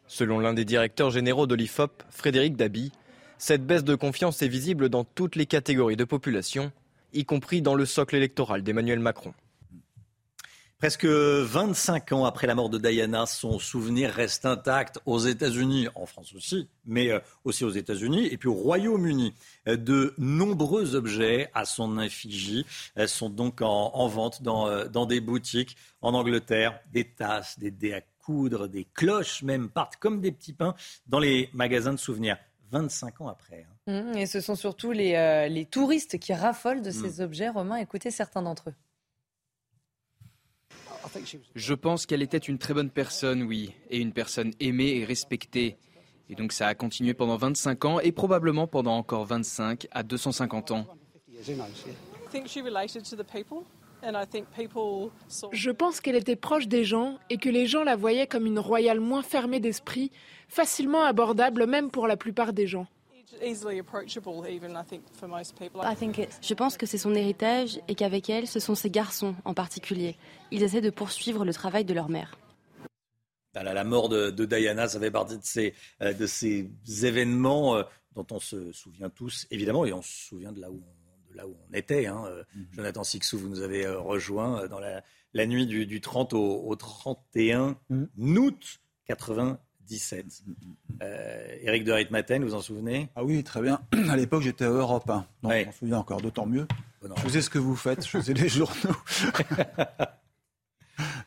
[0.07, 2.91] Selon l'un des directeurs généraux de l'IFOP, Frédéric Dabi,
[3.37, 6.71] cette baisse de confiance est visible dans toutes les catégories de population,
[7.13, 9.33] y compris dans le socle électoral d'Emmanuel Macron.
[10.79, 16.05] Presque 25 ans après la mort de Diana, son souvenir reste intact aux États-Unis, en
[16.05, 19.33] France aussi, mais euh, aussi aux États-Unis et puis au Royaume-Uni.
[19.67, 22.65] Euh, de nombreux objets à son effigie
[23.07, 26.79] sont donc en, vente dans, euh, dans, des boutiques en Angleterre.
[26.93, 30.75] Des tasses, des dés à coudre, des cloches même partent comme des petits pains
[31.07, 32.37] dans les magasins de souvenirs.
[32.71, 33.67] 25 ans après.
[33.87, 34.13] Hein.
[34.13, 37.25] Mmh, et ce sont surtout les, les touristes qui raffolent de ces mmh.
[37.25, 37.49] objets.
[37.49, 38.75] Romain, écoutez certains d'entre eux.
[41.55, 45.77] Je pense qu'elle était une très bonne personne, oui, et une personne aimée et respectée.
[46.29, 50.71] Et donc ça a continué pendant 25 ans et probablement pendant encore 25 à 250
[50.71, 50.85] ans.
[55.51, 58.59] Je pense qu'elle était proche des gens et que les gens la voyaient comme une
[58.59, 60.11] royale moins fermée d'esprit,
[60.47, 62.87] facilement abordable même pour la plupart des gens.
[66.41, 70.15] Je pense que c'est son héritage et qu'avec elle, ce sont ses garçons en particulier.
[70.51, 72.37] Ils essaient de poursuivre le travail de leur mère.
[73.53, 76.69] La mort de, Diana, ça fait partie de ces, euh, de ces
[77.03, 77.83] événements euh,
[78.15, 81.37] dont on se souvient tous, évidemment, et on se souvient de là où on, de
[81.37, 82.05] là où on était.
[82.05, 82.23] Hein.
[82.27, 82.67] Euh, mhm.
[82.73, 88.37] Jonathan Sixou, vous nous avez rejoint dans la, nuit du, 30 au, 31 mhm.
[88.37, 89.59] août 80.
[89.89, 90.43] 17.
[91.01, 93.09] Euh, Éric de Ritmaten, vous en souvenez?
[93.15, 93.81] Ah oui, très bien.
[94.09, 95.25] À l'époque, j'étais à Europe 1.
[95.43, 96.67] Donc, je m'en souviens encore, d'autant mieux.
[97.03, 98.75] je faisais ce que vous faites, je faisais les journaux.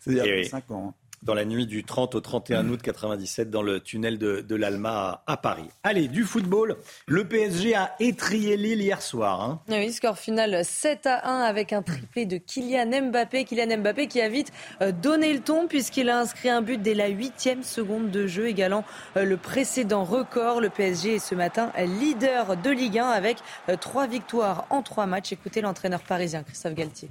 [0.00, 0.88] C'est il y a 5 ans.
[0.88, 5.22] Hein dans la nuit du 30 au 31 août 97 dans le tunnel de, l'Alma
[5.26, 5.68] à, Paris.
[5.82, 6.76] Allez, du football.
[7.06, 9.40] Le PSG a étrié Lille hier soir.
[9.40, 9.60] Hein.
[9.68, 13.44] Oui, score final 7 à 1 avec un triplé de Kylian Mbappé.
[13.44, 16.94] Kylian Mbappé qui a vite euh, donné le ton puisqu'il a inscrit un but dès
[16.94, 18.84] la huitième seconde de jeu, égalant
[19.16, 20.60] euh, le précédent record.
[20.60, 23.38] Le PSG est ce matin leader de Ligue 1 avec
[23.68, 25.32] euh, trois victoires en trois matchs.
[25.32, 27.08] Écoutez l'entraîneur parisien Christophe Galtier.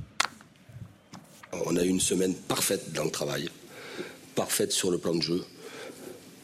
[1.65, 3.49] On a eu une semaine parfaite dans le travail
[4.35, 5.43] parfaite sur le plan de jeu,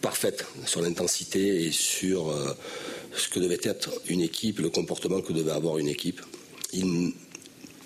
[0.01, 2.53] parfaite sur l'intensité et sur euh,
[3.15, 6.21] ce que devait être une équipe, le comportement que devait avoir une équipe.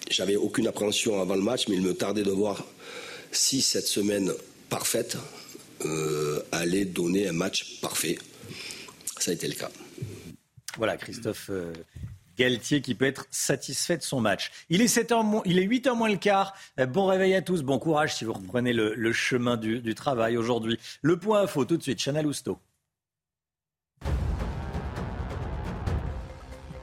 [0.10, 2.66] J'avais aucune appréhension avant le match, mais il me tardait de voir
[3.32, 4.34] si cette semaine
[4.70, 5.18] parfaite
[5.86, 8.18] euh, allait donner un match parfait.
[9.20, 9.72] Ça a été le cas.
[10.78, 11.74] Voilà, Christophe euh,
[12.38, 14.52] Galtier qui peut être satisfait de son match.
[14.70, 16.54] Il est, 7 heures, il est 8 h moins le quart.
[16.80, 20.38] Euh, bon réveil à tous, bon courage si vous reprenez le, chemin du, du travail
[20.38, 20.80] aujourd'hui.
[21.02, 22.60] Le point info tout de suite, Chanel Housteau.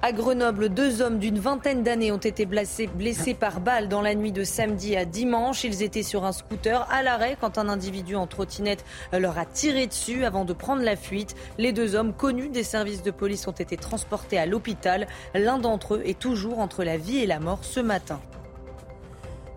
[0.01, 4.15] À Grenoble, deux hommes d'une vingtaine d'années ont été blessés, blessés par balle dans la
[4.15, 5.65] nuit de samedi à dimanche.
[5.65, 9.89] Ils étaient sur un scooter à l'arrêt quand un individu en trottinette leur a tiré
[9.89, 11.35] dessus avant de prendre la fuite.
[11.59, 15.09] Les deux hommes connus des services de police ont été transportés à l'hôpital.
[15.35, 18.21] L'un d'entre eux est toujours entre la vie et la mort ce matin.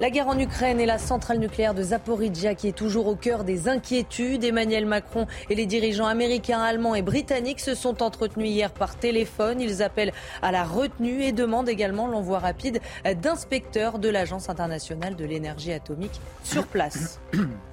[0.01, 3.43] La guerre en Ukraine et la centrale nucléaire de Zaporizhia qui est toujours au cœur
[3.43, 4.43] des inquiétudes.
[4.43, 9.61] Emmanuel Macron et les dirigeants américains, allemands et britanniques se sont entretenus hier par téléphone.
[9.61, 10.11] Ils appellent
[10.41, 12.81] à la retenue et demandent également l'envoi rapide
[13.21, 17.19] d'inspecteurs de l'Agence internationale de l'énergie atomique sur place.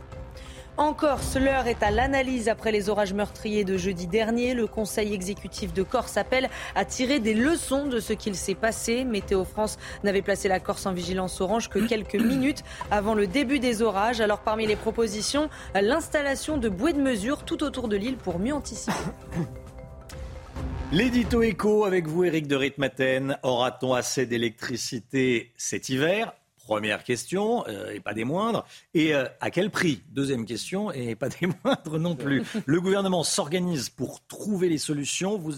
[0.79, 4.55] En Corse, l'heure est à l'analyse après les orages meurtriers de jeudi dernier.
[4.55, 9.03] Le Conseil exécutif de Corse appelle à tirer des leçons de ce qu'il s'est passé.
[9.03, 13.59] Météo France n'avait placé la Corse en vigilance orange que quelques minutes avant le début
[13.59, 14.21] des orages.
[14.21, 18.55] Alors parmi les propositions, l'installation de bouées de mesure tout autour de l'île pour mieux
[18.55, 18.97] anticiper.
[20.93, 23.37] L'édito écho avec vous, Eric de Ritmaten.
[23.43, 26.33] Aura-t-on assez d'électricité cet hiver?
[26.69, 28.67] Première question, euh, et pas des moindres.
[28.93, 30.03] Et euh, à quel prix?
[30.11, 32.45] Deuxième question, et pas des moindres non plus.
[32.67, 35.39] Le gouvernement s'organise pour trouver les solutions.
[35.39, 35.55] Vous,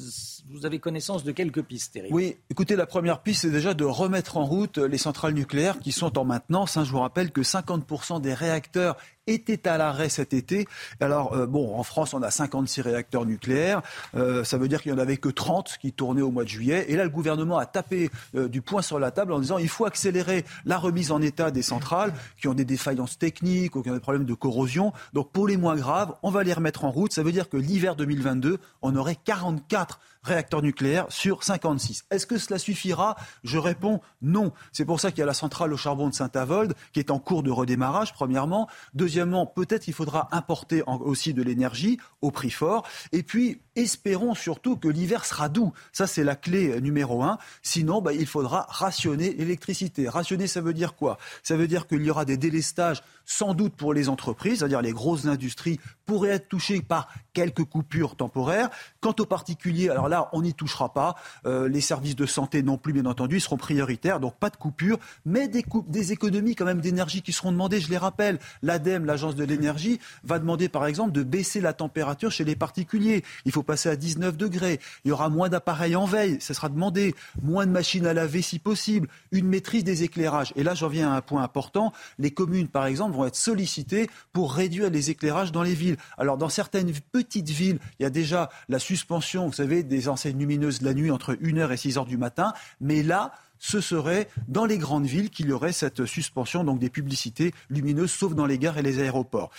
[0.63, 4.45] avez connaissance de quelques pistes, Oui, écoutez, la première piste, c'est déjà de remettre en
[4.45, 6.77] route les centrales nucléaires qui sont en maintenance.
[6.77, 10.67] Hein, je vous rappelle que 50% des réacteurs était à l'arrêt cet été.
[11.01, 13.83] Alors, euh, bon, en France, on a 56 réacteurs nucléaires.
[14.15, 16.49] Euh, ça veut dire qu'il n'y en avait que 30 qui tournaient au mois de
[16.49, 16.87] juillet.
[16.89, 19.69] Et là, le gouvernement a tapé euh, du poing sur la table en disant il
[19.69, 23.91] faut accélérer la remise en état des centrales qui ont des défaillances techniques ou qui
[23.91, 24.93] ont des problèmes de corrosion.
[25.13, 27.13] Donc, pour les moins graves, on va les remettre en route.
[27.13, 32.05] Ça veut dire que l'hiver 2022, on aurait 44 réacteurs nucléaires sur 56.
[32.11, 33.17] Est-ce que cela suffira?
[33.45, 34.53] Je réponds non.
[34.73, 37.19] C'est pour ça qu'il y a la centrale au charbon de Saint-Avold qui est en
[37.19, 38.69] cours de redémarrage, premièrement.
[38.95, 42.87] Deuxièmement, peut-être qu'il faudra importer aussi de l'énergie au prix fort.
[43.13, 45.73] Et puis, espérons surtout que l'hiver sera doux.
[45.93, 47.39] Ça, c'est la clé numéro un.
[47.63, 50.09] Sinon, bah, il faudra rationner l'électricité.
[50.09, 51.19] Rationner, ça veut dire quoi?
[51.43, 54.93] Ça veut dire qu'il y aura des délestages sans doute pour les entreprises, c'est-à-dire les
[54.93, 58.71] grosses industries pourraient être touchées par quelques coupures temporaires.
[59.01, 61.15] Quant aux particuliers, alors là, on n'y touchera pas.
[61.47, 64.99] Euh, les services de santé non plus, bien entendu, seront prioritaires, donc pas de coupure,
[65.25, 67.81] mais des, des économies quand même d'énergie qui seront demandées.
[67.81, 72.33] Je les rappelle, l'ADEME, l'agence de l'énergie, va demander par exemple de baisser la température
[72.33, 73.23] chez les particuliers.
[73.65, 74.81] Passer à 19 degrés.
[75.05, 77.15] Il y aura moins d'appareils en veille, ça sera demandé.
[77.43, 79.09] Moins de machines à laver si possible.
[79.33, 80.53] Une maîtrise des éclairages.
[80.57, 81.93] Et là, j'en viens à un point important.
[82.19, 85.97] Les communes, par exemple, vont être sollicitées pour réduire les éclairages dans les villes.
[86.19, 90.39] Alors, dans certaines petites villes, il y a déjà la suspension, vous savez, des enseignes
[90.39, 92.53] lumineuses la nuit entre 1h et 6h du matin.
[92.81, 96.91] Mais là, ce serait dans les grandes villes qu'il y aurait cette suspension donc des
[96.91, 99.51] publicités lumineuses, sauf dans les gares et les aéroports.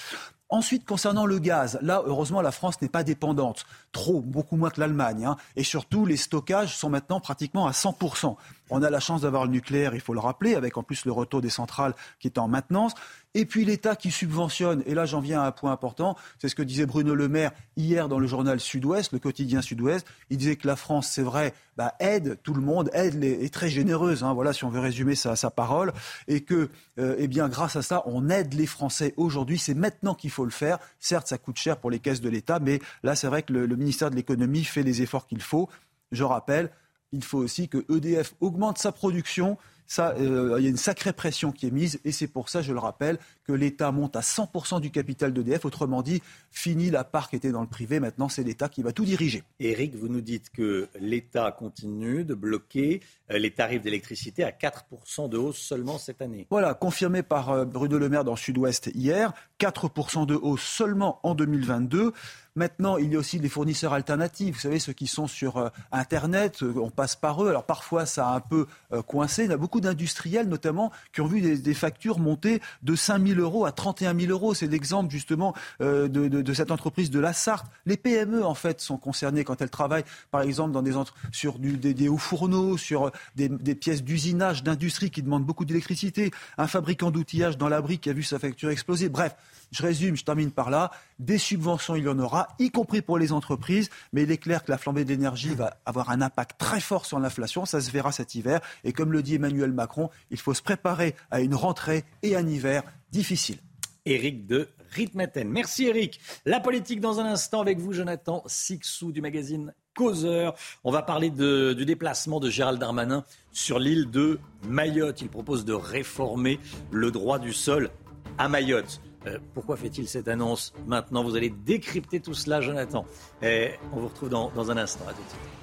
[0.54, 3.66] Ensuite, concernant le gaz, là, heureusement, la France n'est pas dépendante.
[3.94, 5.24] Trop, beaucoup moins que l'Allemagne.
[5.24, 5.38] Hein.
[5.56, 8.36] Et surtout, les stockages sont maintenant pratiquement à 100%.
[8.70, 11.14] On a la chance d'avoir le nucléaire, il faut le rappeler, avec en plus le
[11.14, 12.94] retour des centrales qui est en maintenance.
[13.34, 16.56] Et puis l'État qui subventionne, et là j'en viens à un point important, c'est ce
[16.56, 20.06] que disait Bruno Le Maire hier dans le journal Sud-Ouest, le quotidien Sud-Ouest.
[20.30, 23.54] Il disait que la France, c'est vrai, bah, aide tout le monde, aide les, est
[23.54, 25.94] très généreuse, hein, voilà si on veut résumer sa, sa parole,
[26.28, 29.58] et que, euh, eh bien, grâce à ça, on aide les Français aujourd'hui.
[29.58, 30.78] C'est maintenant qu'il faut le faire.
[31.00, 33.66] Certes, ça coûte cher pour les caisses de l'État, mais là, c'est vrai que le,
[33.66, 35.70] le ministère de l'économie fait les efforts qu'il faut.
[36.12, 36.70] Je rappelle,
[37.14, 39.58] il faut aussi que EDF augmente sa production
[39.92, 42.62] ça, euh, il y a une sacrée pression qui est mise et c'est pour ça,
[42.62, 45.66] je le rappelle, que l'État monte à 100% du capital d'EDF.
[45.66, 48.00] Autrement dit, fini la part qui était dans le privé.
[48.00, 49.44] Maintenant, c'est l'État qui va tout diriger.
[49.60, 53.02] Éric, vous nous dites que l'État continue de bloquer
[53.32, 56.48] euh, les tarifs d'électricité à 4% de hausse seulement cette année.
[56.50, 59.34] Voilà, confirmé par euh, Bruno Le Maire dans Sud-Ouest hier.
[59.60, 62.14] 4% de hausse seulement en 2022.
[62.56, 64.56] Maintenant, il y a aussi des fournisseurs alternatifs.
[64.56, 67.48] Vous savez, ceux qui sont sur euh, Internet, euh, on passe par eux.
[67.48, 69.46] Alors parfois, ça a un peu euh, coincé.
[69.46, 73.40] Il y a beaucoup d'industriels, notamment, qui ont vu des, factures monter de 5 000
[73.40, 74.54] euros à 31 000 euros.
[74.54, 77.68] C'est l'exemple, justement, de, cette entreprise de la Sarthe.
[77.86, 80.92] Les PME, en fait, sont concernées quand elles travaillent, par exemple, dans des
[81.32, 86.32] sur des, hauts fourneaux, sur des, des pièces d'usinage, d'industrie qui demandent beaucoup d'électricité.
[86.58, 89.08] Un fabricant d'outillage dans l'abri qui a vu sa facture exploser.
[89.08, 89.36] Bref,
[89.72, 90.92] je résume, je termine par là.
[91.20, 94.64] Des subventions, il y en aura, y compris pour les entreprises, mais il est clair
[94.64, 97.66] que la flambée de l'énergie va avoir un impact très fort sur l'inflation.
[97.66, 98.60] Ça se verra cet hiver.
[98.84, 102.48] Et comme le dit Emmanuel Macron, il faut se préparer à une rentrée et un
[102.48, 103.58] hiver difficile.
[104.06, 105.48] Éric de Ritmaten.
[105.48, 106.20] Merci Éric.
[106.46, 110.56] La politique dans un instant avec vous, Jonathan Sixou du magazine Causeur.
[110.84, 115.22] On va parler du déplacement de Gérald Darmanin sur l'île de Mayotte.
[115.22, 116.60] Il propose de réformer
[116.92, 117.90] le droit du sol
[118.38, 119.02] à Mayotte.
[119.28, 121.24] Euh, pourquoi fait-il cette annonce maintenant?
[121.24, 123.06] Vous allez décrypter tout cela, Jonathan.
[123.42, 125.06] Et on vous retrouve dans, dans un instant.
[125.08, 125.61] À tout de suite.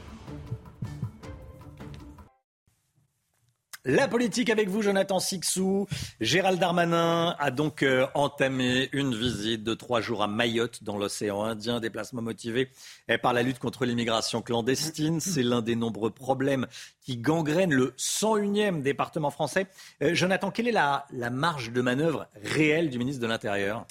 [3.91, 5.87] La politique avec vous, Jonathan Sixou.
[6.21, 11.43] Gérald Darmanin a donc euh, entamé une visite de trois jours à Mayotte, dans l'océan
[11.43, 12.69] Indien, déplacement motivé
[13.09, 15.21] eh, par la lutte contre l'immigration clandestine.
[15.21, 16.67] C'est l'un des nombreux problèmes
[17.01, 19.69] qui gangrènent le 101e département français.
[20.03, 23.87] Euh, Jonathan, quelle est la, la marge de manœuvre réelle du ministre de l'Intérieur?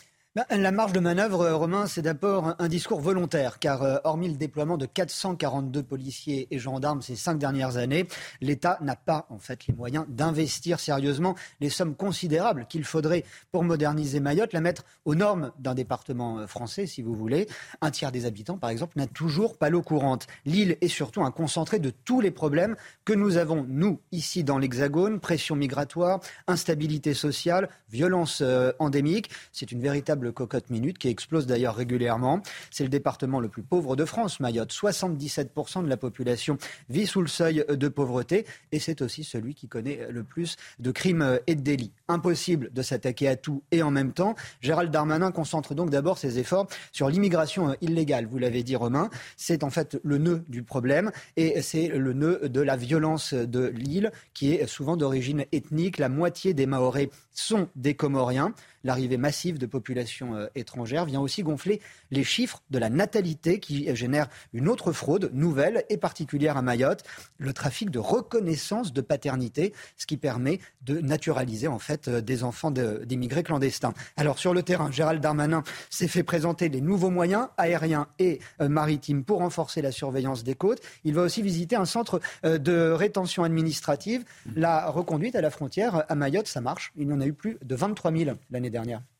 [0.49, 4.35] La marge de manœuvre, euh, Romain, c'est d'abord un discours volontaire, car euh, hormis le
[4.35, 8.07] déploiement de 442 policiers et gendarmes ces cinq dernières années,
[8.41, 13.63] l'État n'a pas en fait les moyens d'investir sérieusement les sommes considérables qu'il faudrait pour
[13.63, 17.47] moderniser Mayotte, la mettre aux normes d'un département euh, français, si vous voulez.
[17.81, 20.27] Un tiers des habitants, par exemple, n'a toujours pas l'eau courante.
[20.45, 24.57] L'île est surtout un concentré de tous les problèmes que nous avons, nous, ici dans
[24.57, 28.43] l'Hexagone, pression migratoire, instabilité sociale, violence
[28.79, 29.29] endémique.
[29.51, 32.41] C'est une véritable cocotte minute qui explose d'ailleurs régulièrement.
[32.71, 34.71] C'est le département le plus pauvre de France, Mayotte.
[34.71, 36.57] 77% de la population
[36.89, 40.91] vit sous le seuil de pauvreté et c'est aussi celui qui connaît le plus de
[40.91, 41.91] crimes et de délits.
[42.07, 44.35] Impossible de s'attaquer à tout et en même temps.
[44.61, 48.25] Gérald Darmanin concentre donc d'abord ses efforts sur l'immigration illégale.
[48.25, 49.09] Vous l'avez dit, Romain.
[49.35, 53.67] C'est en fait le nœud du problème et c'est le nœud de la violence de
[53.67, 55.97] l'île qui est souvent d'origine ethnique.
[55.97, 58.53] La moitié des Mahorais sont des Comoriens.
[58.87, 63.93] L'arrivée massive de populations euh, étrangères vient aussi gonfler les chiffres de la natalité qui
[63.93, 67.03] génère une autre fraude nouvelle et particulière à Mayotte,
[67.37, 72.45] le trafic de reconnaissance de paternité, ce qui permet de naturaliser en fait euh, des
[72.45, 73.93] enfants d'immigrés clandestins.
[74.15, 78.69] Alors sur le terrain, Gérald Darmanin s'est fait présenter les nouveaux moyens aériens et euh,
[78.69, 80.79] maritimes pour renforcer la surveillance des côtes.
[81.03, 84.23] Il va aussi visiter un centre de rétention administrative.
[84.55, 86.93] La reconduite à la frontière à Mayotte, ça marche.
[86.95, 88.76] Il y en a eu plus de 23 000 l'année dernière.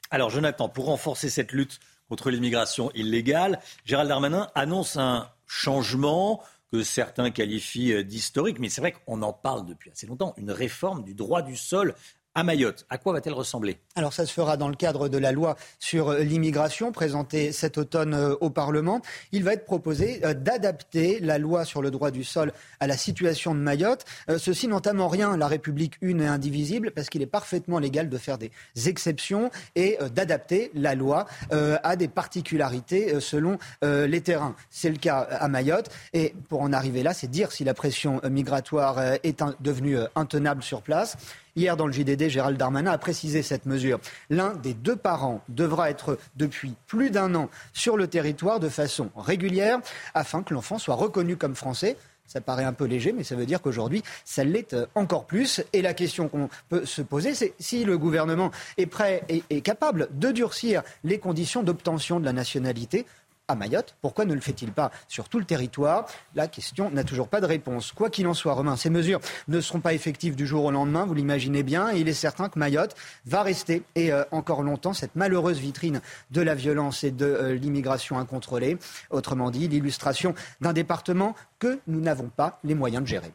[0.09, 1.79] Alors Jonathan, pour renforcer cette lutte
[2.09, 8.93] contre l'immigration illégale, Gérald Darmanin annonce un changement que certains qualifient d'historique, mais c'est vrai
[8.93, 11.95] qu'on en parle depuis assez longtemps, une réforme du droit du sol
[12.37, 12.85] à Mayotte.
[12.91, 13.79] À quoi va-t-elle ressembler?
[13.95, 17.79] Alors ça se fera dans le cadre de la loi sur euh, l'immigration présentée cet
[17.79, 19.01] automne euh, au Parlement.
[19.31, 22.95] Il va être proposé euh, d'adapter la loi sur le droit du sol à la
[22.95, 24.05] situation de Mayotte.
[24.37, 28.17] Ceci n'entame en rien la République une et indivisible parce qu'il est parfaitement légal de
[28.19, 28.51] faire des
[28.85, 34.55] exceptions et d'adapter la loi à des particularités selon les terrains.
[34.69, 38.21] C'est le cas à Mayotte et pour en arriver là, c'est dire si la pression
[38.29, 41.17] migratoire est devenue intenable sur place.
[41.57, 43.99] Hier, dans le JDD, Gérald Darmanin a précisé cette mesure.
[44.29, 49.09] L'un des deux parents devra être depuis plus d'un an sur le territoire de façon
[49.17, 49.79] régulière
[50.13, 51.97] afin que l'enfant soit reconnu comme français.
[52.27, 55.63] Ça paraît un peu léger, mais ça veut dire qu'aujourd'hui, ça l'est euh, encore plus.
[55.73, 60.09] Et la question qu'on peut se poser, c'est si le gouvernement est prêt et capable
[60.11, 63.07] de durcir les conditions d'obtention de la nationalité
[63.47, 63.95] à Mayotte.
[64.01, 66.05] Pourquoi ne le fait-il pas sur tout le territoire?
[66.35, 67.91] La question n'a toujours pas de réponse.
[67.91, 71.05] Quoi qu'il en soit, Romain, ces mesures ne seront pas effectives du jour au lendemain,
[71.05, 71.93] vous l'imaginez bien.
[71.93, 72.95] Et il est certain que Mayotte
[73.25, 76.01] va rester, et euh, encore longtemps, cette malheureuse vitrine
[76.31, 78.77] de la violence et de euh, l'immigration incontrôlée.
[79.09, 83.31] Autrement dit, l'illustration d'un département que nous n'avons pas les moyens de gérer.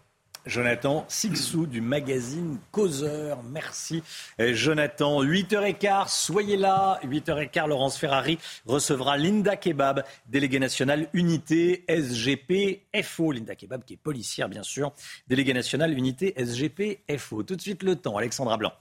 [0.47, 3.43] Jonathan Sixou du magazine Causeur.
[3.45, 4.03] Merci
[4.39, 5.23] Jonathan.
[5.23, 6.99] 8h15, soyez là.
[7.05, 13.33] 8h15, Laurence Ferrari recevra Linda Kebab, déléguée nationale unité SGP FO.
[13.33, 14.93] Linda Kebab qui est policière bien sûr.
[15.29, 17.43] Déléguée nationale unité SGP FO.
[17.43, 18.73] Tout de suite le temps, Alexandra Blanc.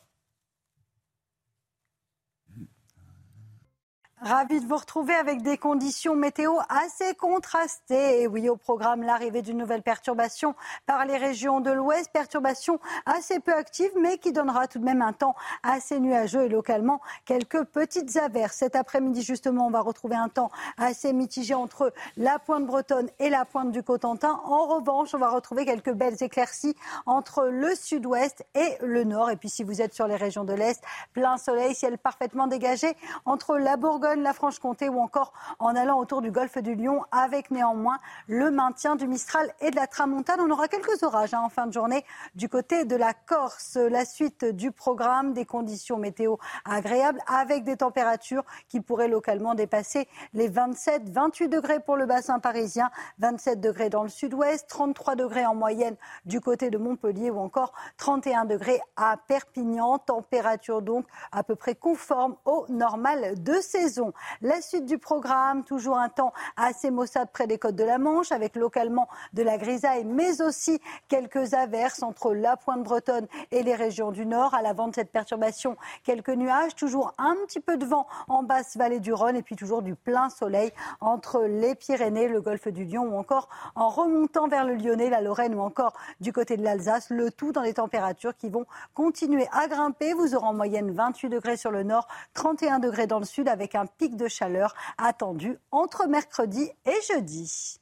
[4.24, 8.22] Ravi de vous retrouver avec des conditions météo assez contrastées.
[8.22, 10.54] Et oui, au programme, l'arrivée d'une nouvelle perturbation
[10.86, 12.12] par les régions de l'Ouest.
[12.14, 15.34] Perturbation assez peu active, mais qui donnera tout de même un temps
[15.64, 18.58] assez nuageux et localement quelques petites averses.
[18.58, 23.32] Cet après-midi, justement, on va retrouver un temps assez mitigé entre la pointe bretonne et
[23.32, 24.40] la pointe du Cotentin.
[24.44, 26.76] En revanche, on va retrouver quelques belles éclaircies
[27.08, 29.32] entre le sud-ouest et le nord.
[29.32, 30.84] Et puis, si vous êtes sur les régions de l'Est,
[31.14, 32.96] plein soleil, ciel parfaitement dégagé
[33.26, 37.52] entre la Bourgogne la Franche-Comté ou encore en allant autour du golfe du Lion avec
[37.52, 40.42] néanmoins le maintien du Mistral et de la Tramontane.
[40.42, 42.04] On aura quelques orages hein, en fin de journée
[42.36, 43.78] du côté de la Corse.
[43.78, 46.36] La suite du programme, des conditions météo
[46.66, 52.90] agréables avec des températures qui pourraient localement dépasser les 27-28 degrés pour le bassin parisien,
[53.20, 57.72] 27 degrés dans le sud-ouest, 33 degrés en moyenne du côté de Montpellier ou encore
[57.98, 60.00] 31 degrés à Perpignan.
[60.00, 64.01] Température donc à peu près conforme au normal de saison.
[64.42, 68.32] La suite du programme, toujours un temps assez maussade près des côtes de la Manche,
[68.32, 73.76] avec localement de la grisaille, mais aussi quelques averses entre la pointe bretonne et les
[73.76, 74.54] régions du nord.
[74.54, 78.78] À l'avant de cette perturbation, quelques nuages, toujours un petit peu de vent en basse
[78.78, 82.86] vallée du Rhône et puis toujours du plein soleil entre les Pyrénées, le golfe du
[82.86, 86.64] Lion ou encore en remontant vers le Lyonnais, la Lorraine ou encore du côté de
[86.64, 87.10] l'Alsace.
[87.10, 90.14] Le tout dans des températures qui vont continuer à grimper.
[90.14, 93.76] Vous aurez en moyenne 28 degrés sur le nord, 31 degrés dans le sud avec
[93.76, 97.80] un pic de chaleur attendu entre mercredi et jeudi.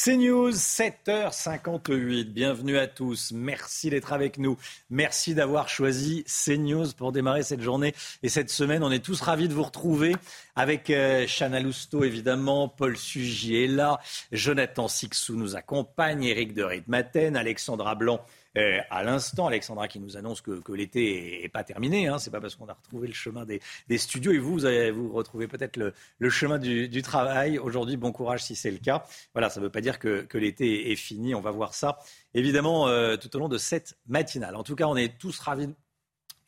[0.00, 2.24] C'est News, 7h58.
[2.26, 3.32] Bienvenue à tous.
[3.32, 4.56] Merci d'être avec nous.
[4.90, 8.84] Merci d'avoir choisi CNews pour démarrer cette journée et cette semaine.
[8.84, 10.14] On est tous ravis de vous retrouver
[10.54, 12.68] avec euh, Chana Lousteau, évidemment.
[12.68, 13.98] Paul Sugy est là.
[14.30, 16.22] Jonathan Sixou nous accompagne.
[16.22, 18.20] Eric de Ritmaten, Alexandra Blanc
[18.56, 22.08] euh, à l'instant, Alexandra qui nous annonce que, l'été n'est pas terminé.
[22.08, 22.18] Hein.
[22.18, 23.60] Ce n'est pas parce qu'on a retrouvé le chemin des,
[23.98, 24.32] studios.
[24.32, 27.58] Et vous, vous, vous retrouvez peut-être le, chemin du, travail.
[27.58, 29.04] Aujourd'hui, bon courage si c'est le cas.
[29.34, 31.34] Voilà, ça ne veut pas dire que, l'été est fini.
[31.34, 31.98] On va voir ça,
[32.34, 34.56] évidemment, euh, tout au long de cette matinale.
[34.56, 35.68] En tout cas, on est tous ravis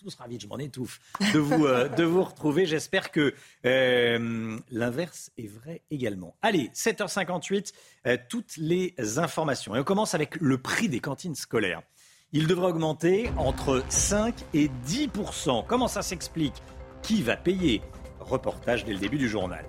[0.00, 1.00] tous ravis, je m'en étouffe,
[1.32, 2.66] de vous, euh, de vous retrouver.
[2.66, 6.34] J'espère que l'inverse est vrai également.
[6.42, 7.72] Allez, 7h58,
[8.28, 9.76] toutes les informations.
[9.76, 11.82] Et on commence avec le prix des cantines scolaires
[12.32, 15.08] il devrait augmenter entre 5 et 10
[15.66, 16.62] Comment ça s'explique?
[17.02, 17.82] Qui va payer?
[18.20, 19.64] Reportage dès le début du journal.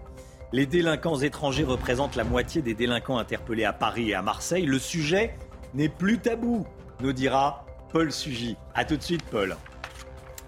[0.51, 4.65] Les délinquants étrangers représentent la moitié des délinquants interpellés à Paris et à Marseille.
[4.65, 5.35] Le sujet
[5.73, 6.67] n'est plus tabou,
[6.99, 8.57] nous dira Paul Sugy.
[8.75, 9.55] A tout de suite, Paul.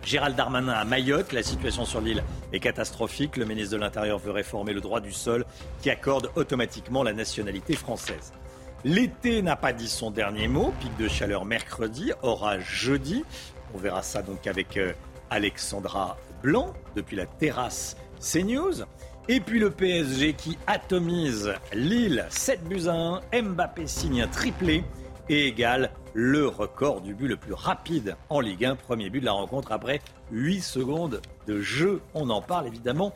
[0.06, 3.38] Gérald Darmanin à Mayotte, la situation sur l'île est catastrophique.
[3.38, 5.46] Le ministre de l'Intérieur veut réformer le droit du sol
[5.82, 8.34] qui accorde automatiquement la nationalité française.
[8.84, 10.74] L'été n'a pas dit son dernier mot.
[10.82, 13.24] Pic de chaleur mercredi, orage jeudi.
[13.74, 14.92] On verra ça donc avec euh,
[15.30, 18.84] Alexandra Blanc depuis la terrasse CNews.
[19.30, 23.42] Et puis le PSG qui atomise Lille 7 buts à 1.
[23.42, 24.84] Mbappé signe un triplé
[25.30, 28.76] et égale le record du but le plus rapide en Ligue 1.
[28.76, 30.02] Premier but de la rencontre après
[30.32, 32.02] 8 secondes de jeu.
[32.14, 33.14] On en parle évidemment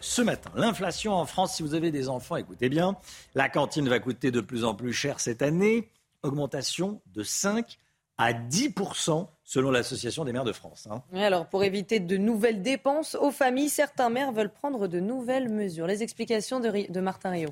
[0.00, 0.50] ce matin.
[0.54, 2.96] L'inflation en France, si vous avez des enfants, écoutez bien,
[3.34, 5.90] la cantine va coûter de plus en plus cher cette année.
[6.22, 7.78] Augmentation de 5
[8.16, 10.88] à 10% selon l'Association des maires de France.
[10.90, 11.02] Hein.
[11.14, 15.86] alors, pour éviter de nouvelles dépenses aux familles, certains maires veulent prendre de nouvelles mesures.
[15.86, 17.50] Les explications de, de Martin Rio.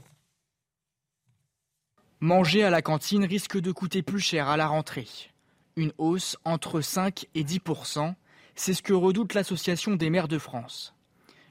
[2.23, 5.09] Manger à la cantine risque de coûter plus cher à la rentrée.
[5.75, 8.15] Une hausse entre 5 et 10%
[8.55, 10.95] c'est ce que redoute l'Association des maires de France.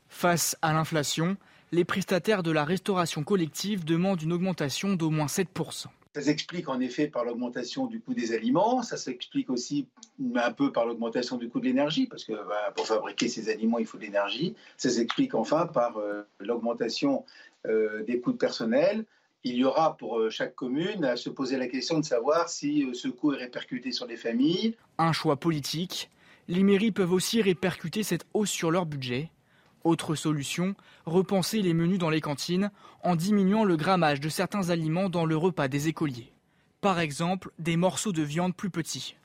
[0.07, 1.35] Face à l'inflation,
[1.73, 5.87] les prestataires de la restauration collective demandent une augmentation d'au moins 7%.
[6.15, 9.89] Ça s'explique en effet par l'augmentation du coût des aliments, ça s'explique aussi
[10.35, 13.79] un peu par l'augmentation du coût de l'énergie, parce que bah, pour fabriquer ces aliments,
[13.79, 14.55] il faut de l'énergie.
[14.77, 17.25] Ça s'explique enfin par euh, l'augmentation
[17.65, 19.05] euh, des coûts de personnel.
[19.43, 22.87] Il y aura pour euh, chaque commune à se poser la question de savoir si
[22.93, 24.75] ce coût est répercuté sur les familles.
[24.97, 26.09] Un choix politique.
[26.47, 29.31] Les mairies peuvent aussi répercuter cette hausse sur leur budget.
[29.83, 32.71] Autre solution, repenser les menus dans les cantines
[33.03, 36.31] en diminuant le grammage de certains aliments dans le repas des écoliers.
[36.81, 39.15] Par exemple, des morceaux de viande plus petits.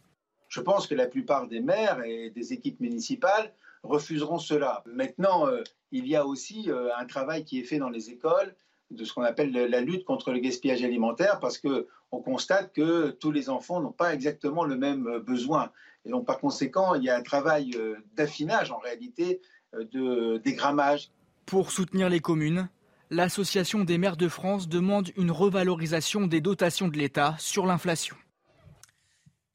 [0.49, 3.53] Je pense que la plupart des maires et des équipes municipales
[3.83, 4.83] refuseront cela.
[4.87, 5.63] Maintenant, euh,
[5.93, 8.55] il y a aussi euh, un travail qui est fait dans les écoles
[8.91, 13.33] de ce qu'on appelle la lutte contre le gaspillage alimentaire parce qu'on constate que tous
[13.33, 15.71] les enfants n'ont pas exactement le même euh, besoin.
[16.05, 17.77] Et donc, par conséquent, il y a un travail
[18.15, 19.41] d'affinage en réalité
[19.73, 21.11] de dégrammage.
[21.47, 22.69] Pour soutenir les communes,
[23.11, 28.17] l'Association des maires de France demande une revalorisation des dotations de l'État sur l'inflation.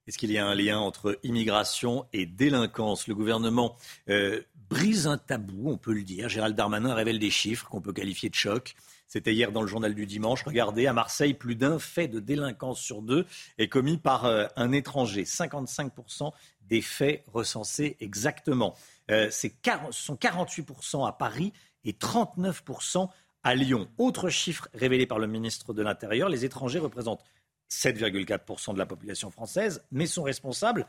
[0.08, 3.08] Est-ce qu'il y a un lien entre immigration et délinquance?
[3.08, 3.76] Le gouvernement
[4.10, 6.28] euh, brise un tabou, on peut le dire.
[6.28, 8.74] Gérald Darmanin révèle des chiffres qu'on peut qualifier de choc.
[9.12, 10.44] C'était hier dans le journal du dimanche.
[10.44, 13.26] Regardez, à Marseille, plus d'un fait de délinquance sur deux
[13.58, 15.24] est commis par euh, un étranger.
[15.26, 16.32] 55%
[16.70, 18.74] des faits recensés exactement.
[19.10, 19.50] Euh, ce
[19.92, 21.52] sont 48% à Paris
[21.84, 23.10] et 39%
[23.44, 23.90] à Lyon.
[23.98, 27.26] Autre chiffre révélé par le ministre de l'Intérieur, les étrangers représentent
[27.70, 30.88] 7,4% de la population française, mais sont responsables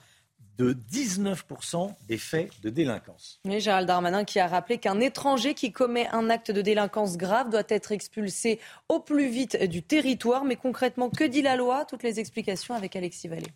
[0.58, 3.40] de 19% des faits de délinquance.
[3.44, 7.50] Oui, Gérald Darmanin qui a rappelé qu'un étranger qui commet un acte de délinquance grave
[7.50, 10.44] doit être expulsé au plus vite du territoire.
[10.44, 11.84] Mais concrètement, que dit la loi?
[11.86, 13.52] Toutes les explications avec Alexis Vallée.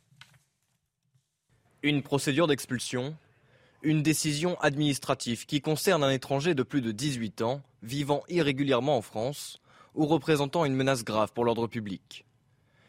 [1.83, 3.15] Une procédure d'expulsion
[3.87, 9.03] une décision administrative qui concerne un étranger de plus de 18 ans vivant irrégulièrement en
[9.03, 9.61] France
[9.95, 12.25] ou représentant une menace grave pour l'ordre public.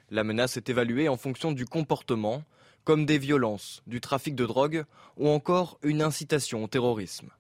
[0.10, 2.44] La menace est évaluée en fonction du comportement,
[2.88, 4.86] comme des violences, du trafic de drogue
[5.18, 7.32] ou encore une incitation au terrorisme.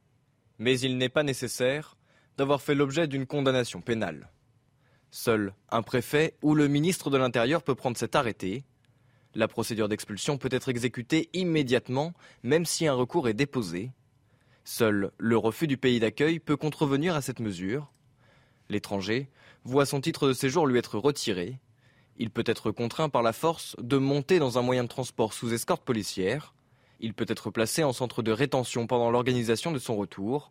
[0.60, 1.96] Mais il n'est pas nécessaire
[2.38, 4.30] d'avoir fait l'objet d'une condamnation pénale.
[5.10, 8.66] Seul un préfet ou le ministre de l'Intérieur peut prendre cet arrêté
[9.36, 12.14] la procédure d'expulsion peut être exécutée immédiatement,
[12.44, 13.92] même si un recours est déposé.
[14.66, 17.90] Seul le refus du pays d'accueil peut contrevenir à cette mesure.
[18.68, 19.30] L'étranger
[19.64, 21.58] voit son titre de séjour lui être retiré.
[22.18, 25.54] Il peut être contraint par la force de monter dans un moyen de transport sous
[25.54, 26.54] escorte policière.
[27.00, 30.50] Il peut être placé en centre de rétention pendant l'organisation de son retour.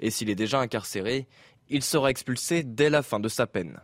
[0.00, 1.26] Et s'il est déjà incarcéré,
[1.68, 3.80] il sera expulsé dès la fin de sa peine.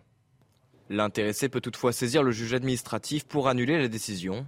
[0.91, 4.47] L'intéressé peut toutefois saisir le juge administratif pour annuler la décision.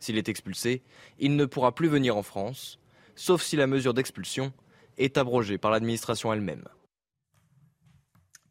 [0.00, 0.82] S'il est expulsé,
[1.18, 2.80] il ne pourra plus venir en France,
[3.14, 4.52] sauf si la mesure d'expulsion
[4.98, 6.64] est abrogée par l'administration elle-même.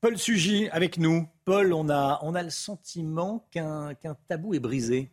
[0.01, 1.27] Paul Sugy avec nous.
[1.45, 3.95] Paul, on a, on a le sentiment qu'un
[4.27, 5.11] tabou est brisé.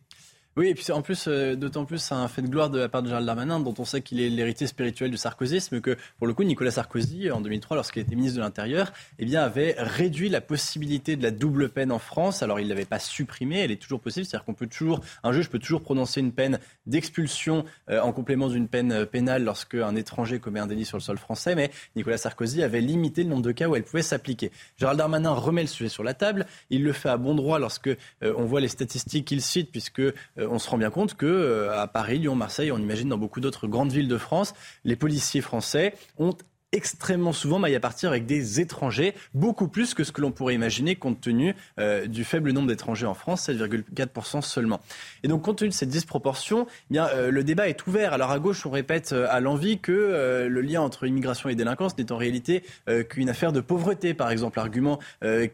[0.55, 2.87] Oui, et puis en plus, euh, d'autant plus, c'est un fait de gloire de la
[2.87, 6.27] part de Gérald Darmanin, dont on sait qu'il est l'héritier spirituel du sarkozysme, que pour
[6.27, 10.29] le coup, Nicolas Sarkozy, en 2003, lorsqu'il était ministre de l'Intérieur, eh bien, avait réduit
[10.29, 12.43] la possibilité de la double peine en France.
[12.43, 15.31] Alors, il ne l'avait pas supprimée, elle est toujours possible, c'est-à-dire qu'on peut toujours, un
[15.31, 19.73] juge peut toujours prononcer une peine d'expulsion euh, en complément d'une peine euh, pénale lorsque
[19.73, 23.29] un étranger commet un délit sur le sol français, mais Nicolas Sarkozy avait limité le
[23.29, 24.51] nombre de cas où elle pouvait s'appliquer.
[24.77, 27.89] Gérald Darmanin remet le sujet sur la table, il le fait à bon droit lorsque
[28.21, 30.01] on voit les statistiques qu'il cite, puisque
[30.42, 33.17] euh, on se rend bien compte que euh, à Paris, Lyon, Marseille, on imagine dans
[33.17, 34.53] beaucoup d'autres grandes villes de France,
[34.83, 36.35] les policiers français ont
[36.73, 40.55] extrêmement souvent maille à partir avec des étrangers, beaucoup plus que ce que l'on pourrait
[40.55, 44.81] imaginer compte tenu euh, du faible nombre d'étrangers en France, 7,4% seulement.
[45.23, 48.13] Et donc compte tenu de cette disproportion, eh bien, euh, le débat est ouvert.
[48.13, 51.97] Alors à gauche, on répète euh, à l'envie que le lien entre immigration et délinquance
[51.97, 52.63] n'est en réalité
[53.09, 54.99] qu'une affaire de pauvreté, par exemple, argument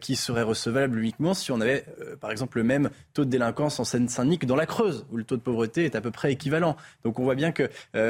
[0.00, 1.84] qui serait recevable uniquement si on avait,
[2.20, 5.24] par exemple, le même taux de délinquance en Seine-Saint-Denis que dans la Creuse, où le
[5.24, 6.76] taux de pauvreté est à peu près équivalent.
[7.04, 7.68] Donc on voit bien que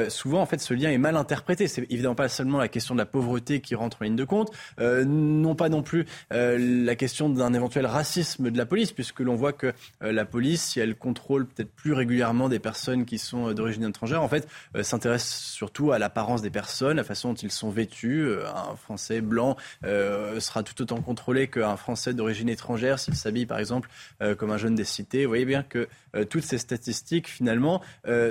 [0.09, 1.67] souvent, en fait, ce lien est mal interprété.
[1.67, 4.51] C'est évidemment pas seulement la question de la pauvreté qui rentre en ligne de compte,
[4.79, 9.21] euh, non pas non plus euh, la question d'un éventuel racisme de la police, puisque
[9.21, 9.73] l'on voit que
[10.03, 14.21] euh, la police, si elle contrôle peut-être plus régulièrement des personnes qui sont d'origine étrangère,
[14.21, 14.47] en fait,
[14.83, 18.29] s'intéresse surtout à l'apparence des personnes, la façon dont ils sont vêtus.
[18.45, 23.89] un Français blanc sera tout autant contrôlé qu'un Français d'origine étrangère s'il s'habille, par exemple,
[24.37, 25.25] comme un jeune des cités.
[25.25, 25.87] Vous voyez bien que
[26.29, 27.81] toutes ces statistiques, finalement,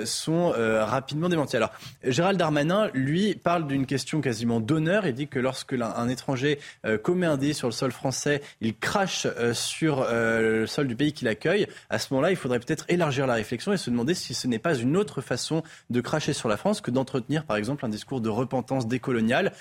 [0.05, 1.57] sont rapidement démenties.
[1.57, 1.71] Alors,
[2.03, 5.05] Gérald Darmanin, lui, parle d'une question quasiment d'honneur.
[5.05, 8.75] Il dit que lorsque un, étranger euh, commet un délit sur le sol français, il
[8.75, 11.67] crache euh, sur euh, le sol du pays qu'il accueille.
[11.89, 14.59] À ce moment-là, il faudrait peut-être élargir la réflexion et se demander si ce n'est
[14.59, 18.21] pas une autre façon de cracher sur la France que d'entretenir, par exemple, un discours
[18.21, 19.53] de repentance décoloniale,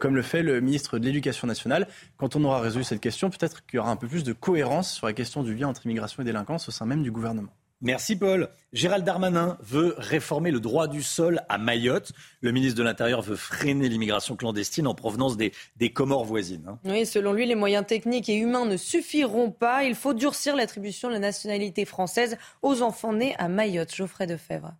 [0.00, 1.86] comme le fait le ministre de l'Éducation nationale.
[2.16, 4.92] Quand on aura résolu cette question, peut-être qu'il y aura un peu plus de cohérence
[4.92, 7.52] sur la question du lien entre immigration et délinquance au sein même du gouvernement.
[7.80, 8.48] Merci Paul.
[8.72, 12.12] Gérald Darmanin veut réformer le droit du sol à Mayotte.
[12.40, 16.66] Le ministre de l'Intérieur veut freiner l'immigration clandestine en provenance des, des Comores voisines.
[16.66, 16.78] Hein.
[16.84, 19.84] Oui, selon lui, les moyens techniques et humains ne suffiront pas.
[19.84, 23.94] Il faut durcir l'attribution de la nationalité française aux enfants nés à Mayotte.
[23.94, 24.74] Geoffrey Defebvre.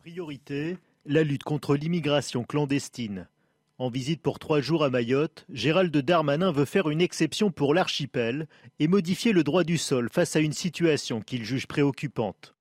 [0.00, 0.76] Priorité,
[1.06, 3.26] la lutte contre l'immigration clandestine.
[3.80, 8.48] En visite pour trois jours à Mayotte, Gérald Darmanin veut faire une exception pour l'archipel
[8.80, 12.56] et modifier le droit du sol face à une situation qu'il juge préoccupante.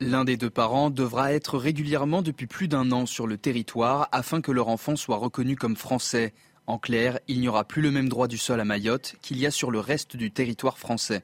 [0.00, 4.40] L'un des deux parents devra être régulièrement depuis plus d'un an sur le territoire afin
[4.40, 6.32] que leur enfant soit reconnu comme français.
[6.66, 9.44] En clair, il n'y aura plus le même droit du sol à Mayotte qu'il y
[9.44, 11.22] a sur le reste du territoire français.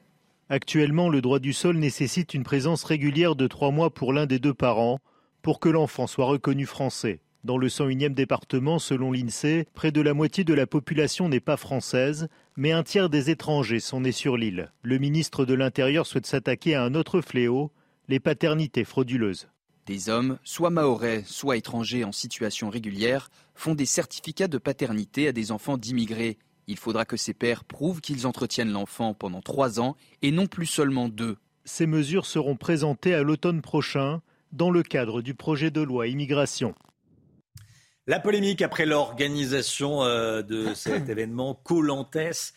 [0.49, 4.37] Actuellement, le droit du sol nécessite une présence régulière de trois mois pour l'un des
[4.37, 4.99] deux parents
[5.41, 7.22] pour que l'enfant soit reconnu français.
[7.43, 11.57] Dans le 101e département, selon l'INSEE, près de la moitié de la population n'est pas
[11.57, 14.71] française, mais un tiers des étrangers sont nés sur l'île.
[14.81, 17.73] Le ministre de l'Intérieur souhaite s'attaquer à un autre fléau,
[18.07, 19.49] les paternités frauduleuses.
[19.87, 25.33] Des hommes, soit maorais, soit étrangers en situation régulière, font des certificats de paternité à
[25.33, 26.37] des enfants d'immigrés.
[26.67, 30.65] Il faudra que ces pères prouvent qu'ils entretiennent l'enfant pendant trois ans et non plus
[30.65, 31.35] seulement deux.
[31.65, 34.21] Ces mesures seront présentées à l'automne prochain
[34.53, 36.73] dans le cadre du projet de loi immigration.
[38.05, 42.53] La polémique après l'organisation euh, de cet événement Colantès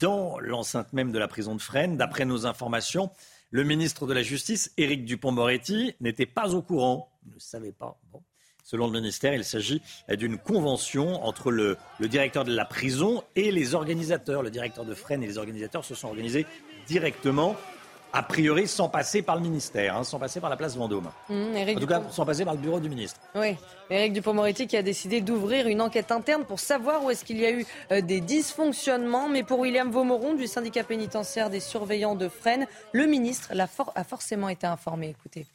[0.00, 1.96] dans l'enceinte même de la prison de Fresnes.
[1.96, 3.10] D'après nos informations,
[3.50, 8.00] le ministre de la Justice, Éric Dupont-Moretti, n'était pas au courant, ne savait pas.
[8.64, 13.52] Selon le ministère, il s'agit d'une convention entre le, le, directeur de la prison et
[13.52, 14.42] les organisateurs.
[14.42, 16.46] Le directeur de Fresnes et les organisateurs se sont organisés
[16.86, 17.56] directement
[18.12, 21.10] a priori sans passer par le ministère, hein, sans passer par la place Vendôme.
[21.28, 21.34] Mmh,
[21.76, 23.20] en tout cas, sans passer par le bureau du ministre.
[23.34, 23.56] Oui,
[23.88, 27.46] Éric Dupond-Moretti qui a décidé d'ouvrir une enquête interne pour savoir où est-ce qu'il y
[27.46, 29.28] a eu euh, des dysfonctionnements.
[29.28, 33.52] Mais pour William Vaumoron du syndicat pénitentiaire des surveillants de Fresnes, le ministre
[33.94, 35.10] a forcément été informé.
[35.10, 35.46] Écoutez.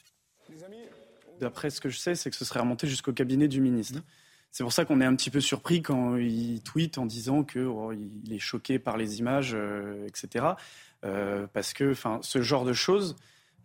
[1.39, 3.99] D'après ce que je sais, c'est que ce serait remonté jusqu'au cabinet du ministre.
[4.55, 7.63] C'est pour ça qu'on est un petit peu surpris quand il tweet en disant qu'il
[7.63, 10.45] oh, est choqué par les images, euh, etc.
[11.05, 13.15] Euh, parce que ce genre de choses,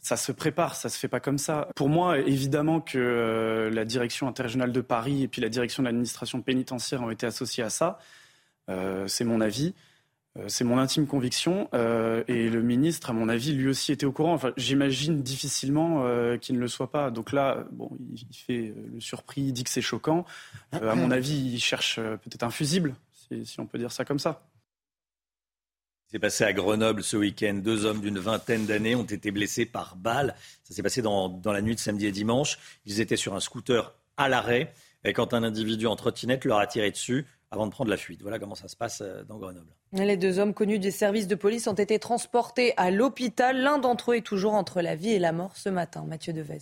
[0.01, 1.69] ça se prépare, ça se fait pas comme ça.
[1.75, 5.87] Pour moi, évidemment que euh, la direction interrégionale de Paris et puis la direction de
[5.89, 7.99] l'administration pénitentiaire ont été associées à ça.
[8.69, 9.75] Euh, c'est mon avis.
[10.47, 14.33] C'est mon intime conviction et le ministre, à mon avis, lui aussi était au courant.
[14.33, 16.05] Enfin, j'imagine difficilement
[16.39, 17.11] qu'il ne le soit pas.
[17.11, 20.25] Donc là, bon, il, fait le surpris, il dit que c'est choquant.
[20.71, 22.95] à mon avis, il cherche peut-être un fusible,
[23.43, 24.41] si on peut dire ça comme ça.
[26.11, 27.61] C'est passé à Grenoble ce week-end.
[27.63, 30.35] Deux hommes d'une vingtaine d'années ont été blessés par balle.
[30.65, 32.59] Ça s'est passé dans, dans, la nuit de samedi et dimanche.
[32.85, 34.75] Ils étaient sur un scooter à l'arrêt
[35.05, 38.23] et quand un individu en trottinette leur a tiré dessus avant de prendre la fuite.
[38.23, 39.73] Voilà comment ça se passe euh, dans Grenoble.
[39.93, 43.61] Les deux hommes connus des services de police ont été transportés à l'hôpital.
[43.61, 46.05] L'un d'entre eux est toujours entre la vie et la mort ce matin.
[46.07, 46.59] Mathieu Devez.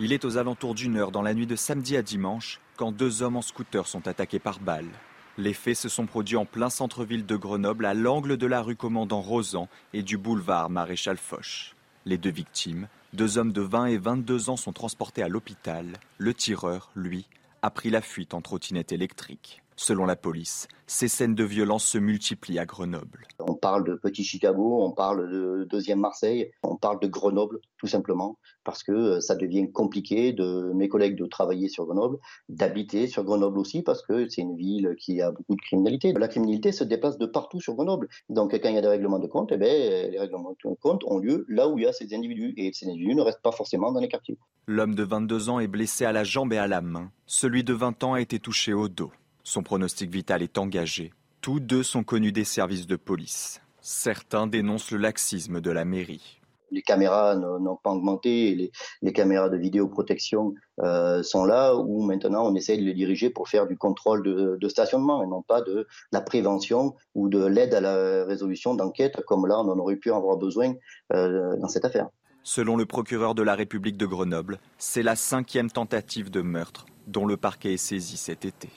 [0.00, 3.22] Il est aux alentours d'une heure dans la nuit de samedi à dimanche quand deux
[3.22, 4.90] hommes en scooter sont attaqués par balles.
[5.38, 8.74] Les faits se sont produits en plein centre-ville de Grenoble, à l'angle de la rue
[8.74, 11.76] Commandant Rosan et du boulevard Maréchal Foch.
[12.06, 15.86] Les deux victimes, deux hommes de 20 et 22 ans, sont transportés à l'hôpital.
[16.18, 17.24] Le tireur, lui,
[17.62, 19.62] a pris la fuite en trottinette électrique.
[19.80, 23.28] Selon la police, ces scènes de violence se multiplient à Grenoble.
[23.38, 27.86] On parle de Petit Chicago, on parle de deuxième Marseille, on parle de Grenoble, tout
[27.86, 32.18] simplement, parce que euh, ça devient compliqué de mes collègues de travailler sur Grenoble,
[32.48, 36.12] d'habiter sur Grenoble aussi, parce que c'est une ville qui a beaucoup de criminalité.
[36.12, 38.08] La criminalité se déplace de partout sur Grenoble.
[38.30, 41.04] Donc quand il y a des règlements de compte, eh bien, les règlements de compte
[41.04, 43.52] ont lieu là où il y a ces individus, et ces individus ne restent pas
[43.52, 44.38] forcément dans les quartiers.
[44.66, 47.12] L'homme de 22 ans est blessé à la jambe et à la main.
[47.26, 49.12] Celui de 20 ans a été touché au dos.
[49.48, 51.14] Son pronostic vital est engagé.
[51.40, 53.62] Tous deux sont connus des services de police.
[53.80, 56.42] Certains dénoncent le laxisme de la mairie.
[56.70, 58.70] Les caméras n'ont pas augmenté,
[59.00, 63.48] les, caméras de vidéoprotection euh, sont là où maintenant on essaie de les diriger pour
[63.48, 67.80] faire du contrôle de, stationnement et non pas de, la prévention ou de l'aide à
[67.80, 70.74] la résolution d'enquête comme là on en aurait pu avoir besoin
[71.14, 72.08] euh, dans cette affaire.
[72.42, 77.24] Selon le procureur de la République de Grenoble, c'est la cinquième tentative de meurtre dont
[77.24, 78.68] le parquet est saisi cet été.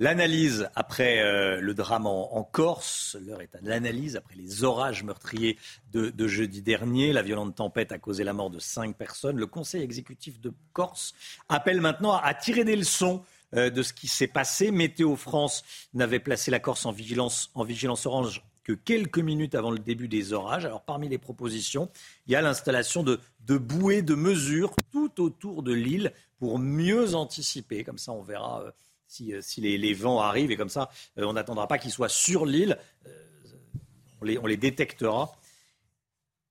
[0.00, 5.56] L'analyse après euh, le drame en, Corse, l'heure est à l'analyse après les orages meurtriers
[5.92, 7.12] de, jeudi dernier.
[7.12, 9.36] La violente tempête a causé la mort de cinq personnes.
[9.36, 11.14] Le Conseil exécutif de Corse
[11.48, 13.22] appelle maintenant à, tirer des leçons
[13.54, 14.72] euh, de ce qui s'est passé.
[14.72, 15.62] Météo France
[15.94, 20.64] n'avait placé la Corse en vigilance, orange que quelques minutes avant le début des orages.
[20.64, 21.88] Alors parmi les propositions,
[22.26, 27.14] il y a l'installation de, de bouées de mesure tout autour de l'île pour mieux
[27.14, 27.84] anticiper.
[27.84, 28.62] Comme ça, on verra.
[28.62, 28.72] Euh,
[29.06, 32.46] si, euh, les, vents arrivent et comme ça, euh, on n'attendra pas qu'ils soient sur
[32.46, 32.78] l'île.
[33.06, 33.10] Euh,
[34.20, 35.32] on les, on les détectera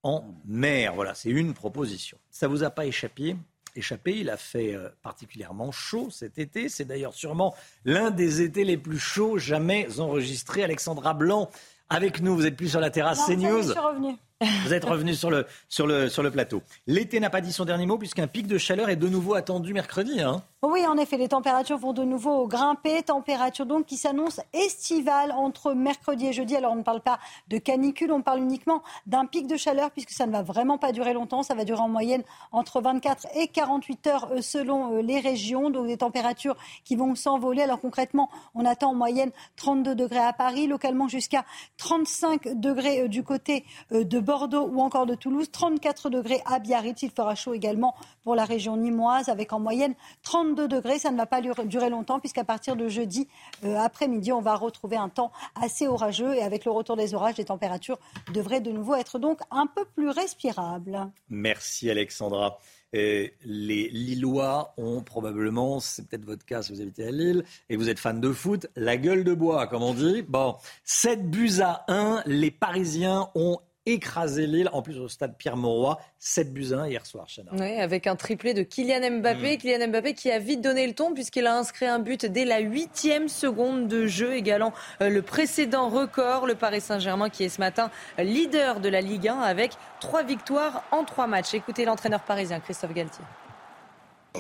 [0.04, 0.96] en mer.
[0.96, 2.18] Voilà, c'est une proposition.
[2.30, 3.36] Ça vous a pas échappé
[3.76, 4.20] échappé.
[4.20, 6.70] Il a fait particulièrement chaud cet été.
[6.70, 7.56] C'est d'ailleurs sûrement
[7.86, 10.64] l'un des étés les plus chauds jamais enregistrés.
[10.64, 11.50] Alexandra Blanc,
[11.90, 12.36] avec nous.
[12.36, 13.64] Vous êtes plus sur la terrasse CNews.
[13.64, 14.16] Je suis revenu.
[14.64, 16.62] Vous êtes revenu sur le, plateau.
[16.88, 19.74] L'été n'a pas dit son dernier mot puisqu'un pic de chaleur est de nouveau attendu
[19.74, 20.22] mercredi.
[20.22, 20.44] Hein.
[20.62, 23.04] Oui, en effet, les températures vont de nouveau grimper.
[23.04, 26.56] Température donc qui s'annonce estivale entre mercredi et jeudi.
[26.56, 30.12] Alors on ne parle pas de canicule, on parle uniquement d'un pic de chaleur puisque
[30.12, 31.44] ça ne va vraiment pas durer longtemps.
[31.44, 35.70] Ça va durer en moyenne entre 24 et 48 heures euh, selon euh, les régions.
[35.70, 37.62] Donc des températures qui vont s'envoler.
[37.62, 41.46] Alors concrètement, on attend en moyenne 32 degrés à Paris, localement jusqu'à
[41.78, 47.04] 35 degrés euh, du côté de Bordeaux ou encore de Toulouse, 34 degrés à Biarritz.
[47.04, 49.94] Il fera chaud également pour la région nimoise avec en moyenne
[50.24, 51.00] 32 degrés.
[51.00, 53.28] Ça ne va pas durer longtemps puisqu'à partir de jeudi
[53.64, 55.32] euh, après-midi, on va retrouver un temps
[55.62, 58.00] assez orageux et avec le retour des orages, les températures
[58.34, 61.12] devraient de nouveau être donc un peu plus respirables.
[61.30, 62.58] Merci Alexandra.
[62.94, 67.90] les Lillois ont probablement, c'est peut-être votre cas si vous habitez à Lille et vous
[67.90, 70.22] êtes fan de foot, la gueule de bois, comme on dit.
[70.24, 70.56] Bon,
[70.86, 76.54] 7 buts à 1, les Parisiens ont écrasé Lille, en plus au stade Pierre-Mauroy, 7
[76.54, 77.52] buts 1 hier soir, Chana.
[77.54, 79.56] Oui, avec un triplé de Kylian Mbappé.
[79.56, 79.58] Mm.
[79.58, 82.60] Kylian Mbappé qui a vite donné le ton puisqu'il a inscrit un but dès la
[82.60, 86.48] huitième seconde de jeu, égalant euh, le précédent record.
[86.48, 90.84] Le Paris Saint-Germain qui est ce matin leader de la Ligue 1 avec trois victoires
[90.92, 91.54] en trois matchs.
[91.54, 93.24] Écoutez l'entraîneur parisien Christophe Galtier.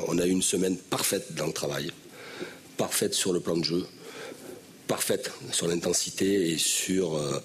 [0.07, 1.91] On a eu une semaine parfaite dans le travail,
[2.77, 3.85] parfaite sur le plan de jeu,
[4.87, 7.15] parfaite sur l'intensité et sur...
[7.17, 7.43] Euh,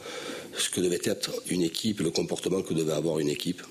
[0.57, 3.63] ce que devait être une équipe, le comportement que devait avoir une équipe.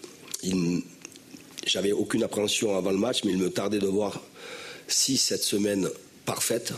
[1.65, 4.21] J'avais aucune appréhension avant le match, mais il me tardait de voir
[4.87, 5.89] si cette semaine
[6.25, 6.73] parfaite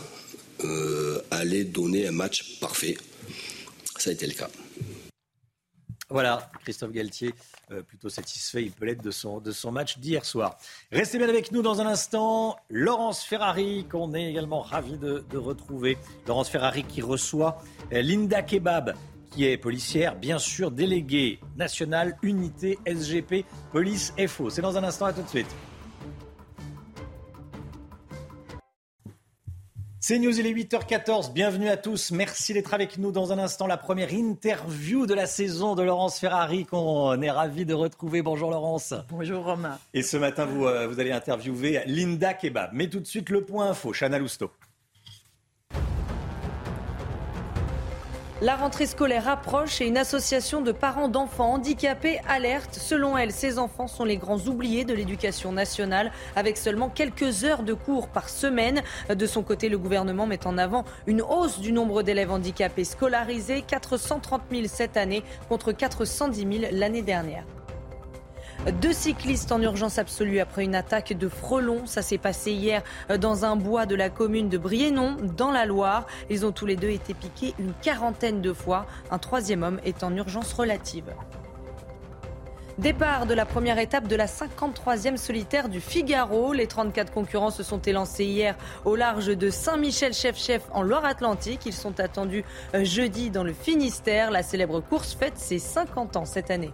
[0.64, 2.96] euh, allait donner un match parfait.
[3.98, 4.50] Ça a été le cas.
[6.12, 7.32] Voilà, Christophe Galtier,
[7.70, 10.58] euh, plutôt satisfait, il peut l'être de son, de son match d'hier soir.
[10.90, 12.56] Restez bien avec nous dans un instant.
[12.68, 15.98] Laurence Ferrari, qu'on est également ravi de, retrouver.
[16.26, 17.62] Laurence Ferrari qui reçoit
[17.92, 18.94] euh, Linda Kebab
[19.30, 24.50] qui est policière, bien sûr, déléguée nationale, unité SGP, police FO.
[24.50, 25.54] C'est dans un instant, à tout de suite.
[30.02, 31.32] C'est News, il est 8h14.
[31.32, 32.10] Bienvenue à tous.
[32.10, 33.66] Merci d'être avec nous dans un instant.
[33.66, 38.22] La première interview de la saison de Laurence Ferrari qu'on est ravi de retrouver.
[38.22, 38.94] Bonjour Laurence.
[39.10, 39.78] Bonjour Romain.
[39.92, 42.70] Et ce matin, vous, euh, vous allez interviewer Linda Kebab.
[42.72, 43.92] Mais tout de suite, le point info.
[43.92, 44.50] Chana Lousteau.
[48.42, 52.72] La rentrée scolaire approche et une association de parents d'enfants handicapés alerte.
[52.72, 57.62] Selon elle, ces enfants sont les grands oubliés de l'éducation nationale, avec seulement quelques heures
[57.62, 58.80] de cours par semaine.
[59.14, 63.60] De son côté, le gouvernement met en avant une hausse du nombre d'élèves handicapés scolarisés,
[63.60, 67.44] 430 000 cette année contre 410 000 l'année dernière.
[68.68, 71.86] Deux cyclistes en urgence absolue après une attaque de frelons.
[71.86, 72.82] Ça s'est passé hier
[73.18, 76.06] dans un bois de la commune de Briennon, dans la Loire.
[76.28, 78.84] Ils ont tous les deux été piqués une quarantaine de fois.
[79.10, 81.10] Un troisième homme est en urgence relative.
[82.76, 86.52] Départ de la première étape de la 53e solitaire du Figaro.
[86.52, 91.64] Les 34 concurrents se sont élancés hier au large de Saint-Michel-Chef-Chef en Loire-Atlantique.
[91.64, 94.30] Ils sont attendus jeudi dans le Finistère.
[94.30, 96.72] La célèbre course fête ses 50 ans cette année.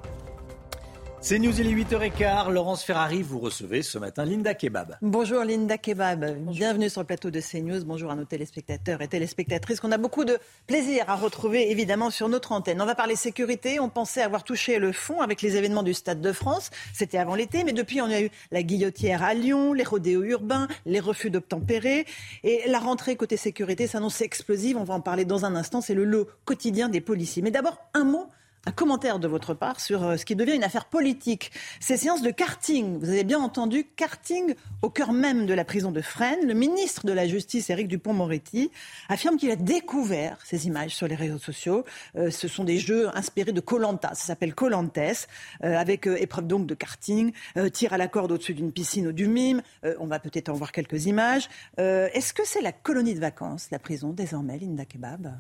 [1.23, 2.51] C'est News, il est 8h15.
[2.51, 4.97] Laurence Ferrari, vous recevez ce matin Linda Kebab.
[5.03, 6.37] Bonjour Linda Kebab.
[6.51, 7.85] Bienvenue sur le plateau de CNews.
[7.85, 10.39] Bonjour à nos téléspectateurs et téléspectatrices qu'on a beaucoup de
[10.69, 12.81] plaisir à retrouver évidemment sur notre antenne.
[12.81, 13.81] On va parler sécurité.
[13.81, 16.71] On pensait avoir touché le fond avec les événements du Stade de France.
[16.93, 20.69] C'était avant l'été, mais depuis on a eu la guillotière à Lyon, les rodéos urbains,
[20.85, 22.07] les refus d'obtempérer.
[22.45, 24.77] Et la rentrée côté sécurité s'annonce explosive.
[24.77, 25.81] On va en parler dans un instant.
[25.81, 27.43] C'est le lot quotidien des policiers.
[27.43, 28.29] Mais d'abord, un mot
[28.67, 31.53] un commentaire de votre part sur euh, ce qui devient une affaire politique.
[31.79, 35.93] Ces séances de karting, vous avez bien entendu, karting au cœur même de la prison
[35.93, 36.47] de Fresnes.
[36.47, 38.73] Le ministre de la Justice, Éric Dupont-Moretti,
[39.09, 41.85] affirme qu'il a découvert ces images sur les réseaux sociaux.
[42.17, 46.67] Euh, ce sont des jeux inspirés de Colanta, ça s'appelle Colantes, euh, avec épreuve donc
[46.67, 47.33] de karting,
[47.73, 49.63] tir à la corde au-dessus d'une piscine ou du mime.
[49.99, 51.49] on va peut-être en voir quelques images.
[51.79, 55.39] Est-ce que c'est la colonie de vacances, la prison, désormais, Linda Kebab?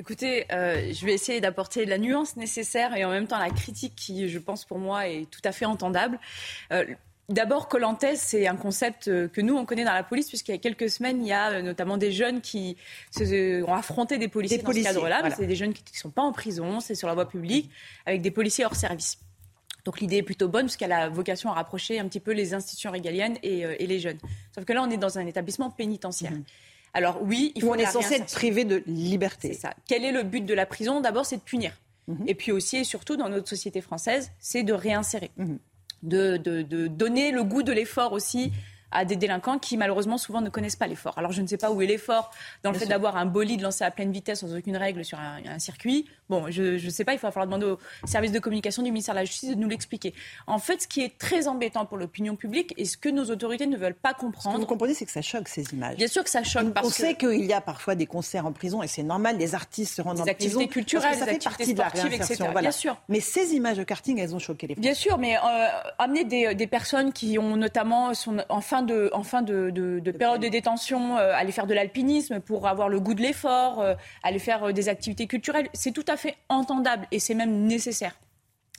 [0.00, 3.92] Écoutez, euh, je vais essayer d'apporter la nuance nécessaire et en même temps la critique
[3.94, 6.18] qui, je pense, pour moi, est tout à fait entendable.
[6.72, 6.86] Euh,
[7.28, 10.54] D'abord, Colantes, c'est un concept euh, que nous, on connaît dans la police, puisqu'il y
[10.54, 12.78] a quelques semaines, il y a notamment des jeunes qui
[13.10, 15.22] se, ont affronté des policiers dans ce cadre-là.
[15.36, 17.70] C'est des jeunes qui ne sont pas en prison, c'est sur la voie publique,
[18.06, 19.18] avec des policiers hors service.
[19.84, 22.90] Donc l'idée est plutôt bonne, puisqu'elle a vocation à rapprocher un petit peu les institutions
[22.90, 24.18] régaliennes et, et, les jeunes.
[24.54, 26.32] Sauf que là, on est dans un établissement pénitentiaire.
[26.32, 26.44] Mmh.
[26.92, 27.70] Alors oui, il faut.
[27.70, 29.52] on est censé être privé de liberté.
[29.52, 29.74] C'est ça.
[29.86, 31.00] Quel est le but de la prison?
[31.00, 31.72] D'abord, c'est de punir.
[32.08, 32.24] Mhm.
[32.26, 35.58] Et puis aussi et surtout dans notre société française, c'est de réinsérer, mhm.
[36.02, 38.52] de, de, donner le goût de l'effort aussi
[38.92, 41.16] à des délinquants qui malheureusement souvent ne connaissent pas l'effort.
[41.18, 42.30] Alors je ne sais pas où est l'effort
[42.62, 45.58] dans le fait d'avoir un bolide lancé à pleine vitesse sans aucune règle sur un,
[45.58, 46.06] circuit.
[46.28, 49.14] Bon, je ne sais pas, il va falloir demander au service de communication du ministère
[49.14, 50.14] de la Justice de nous l'expliquer.
[50.46, 53.66] En fait, ce qui est très embêtant pour l'opinion publique et ce que nos autorités
[53.66, 54.56] ne veulent pas comprendre.
[54.56, 55.96] Ce que vous comprenez, c'est que ça choque ces images.
[55.96, 56.72] Bien sûr que ça choque.
[56.72, 59.54] Parce On sait qu'il y a parfois des concerts en prison et c'est normal, des
[59.54, 60.38] artistes se rendent en prison.
[60.38, 62.48] Des activités culturelles, ça des fait partie de la etc.
[62.60, 62.96] Bien sûr.
[63.08, 65.66] Mais ces images de karting, elles ont choqué les Bien sûr, mais euh,
[65.98, 70.10] amener des, des, personnes qui ont notamment sont en fin de, en fin de de,
[70.10, 73.94] période de détention, euh, aller faire de l'alpinisme pour avoir le goût de l'effort, euh,
[74.22, 75.68] aller faire euh, des activités culturelles.
[75.72, 78.14] C'est tout à fait entendable et c'est même nécessaire.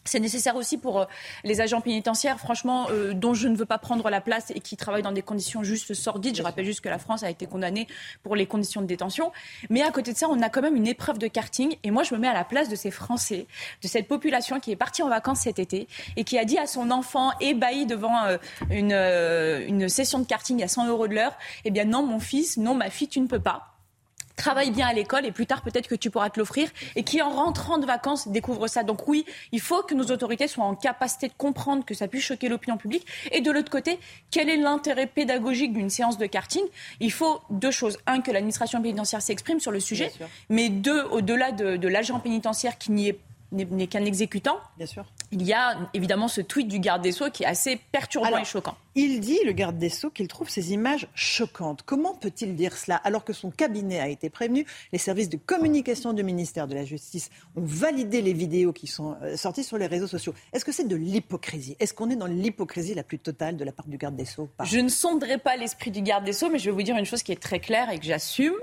[0.04, 1.08] C'est nécessaire aussi pour
[1.44, 5.04] les agents pénitentiaires, franchement, dont je ne veux pas prendre la place et qui travaillent
[5.04, 6.36] dans des conditions juste sordides.
[6.36, 7.88] Je rappelle juste que la France a été condamnée
[8.24, 9.32] pour les conditions de détention.
[9.70, 11.76] Mais à côté de ça, on a quand même une épreuve de karting.
[11.84, 13.46] Et moi, je me mets à la place de ces Français,
[13.82, 15.88] de cette population qui est partie en vacances cet été
[16.18, 18.16] et qui a dit à son enfant ébahi devant
[18.70, 21.34] une, une session de karting à 100 euros de l'heure,
[21.66, 23.71] eh bien non, mon fils, non, ma fille, tu ne peux pas
[24.42, 27.22] travaille bien à l'école et plus tard peut-être que tu pourras te l'offrir et qui
[27.22, 28.84] en rentrant de vacances découvre ça.
[28.84, 32.24] Donc oui, il faut que nos autorités soient en capacité de comprendre que ça puisse
[32.24, 34.00] choquer l'opinion publique et de l'autre côté,
[34.32, 36.64] quel est l'intérêt pédagogique d'une séance de karting?
[37.00, 37.98] Il faut deux choses.
[38.08, 40.12] Un, que l'administration pénitentiaire s'exprime sur le sujet,
[40.50, 43.20] mais deux, au-delà de, de l'agent pénitentiaire qui n'y est
[43.52, 44.58] n'est qu'un exécutant.
[44.78, 45.06] Bien sûr.
[45.32, 48.44] Il y a évidemment ce tweet du garde des Sceaux qui est assez perturbant et
[48.44, 48.76] choquant.
[48.96, 51.84] Il dit, le garde des Sceaux, qu'il trouve ces images choquantes.
[51.84, 56.12] Comment peut-il dire cela alors que son cabinet a été prévenu Les services de communication
[56.12, 59.88] du ministère de la Justice ont validé les vidéos qui sont euh, sorties sur les
[59.88, 60.34] réseaux sociaux?
[60.52, 61.78] Est-ce que c'est de l'hypocrisie?
[61.80, 64.50] Est-ce qu'on est dans l'hypocrisie la plus totale de la part du garde des Sceaux
[64.64, 67.06] Je ne sonderai pas l'esprit du garde des Sceaux, mais je vais vous dire une
[67.06, 68.56] chose qui est très claire et que j'assume.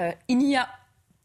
[0.00, 0.68] Euh, il n'y a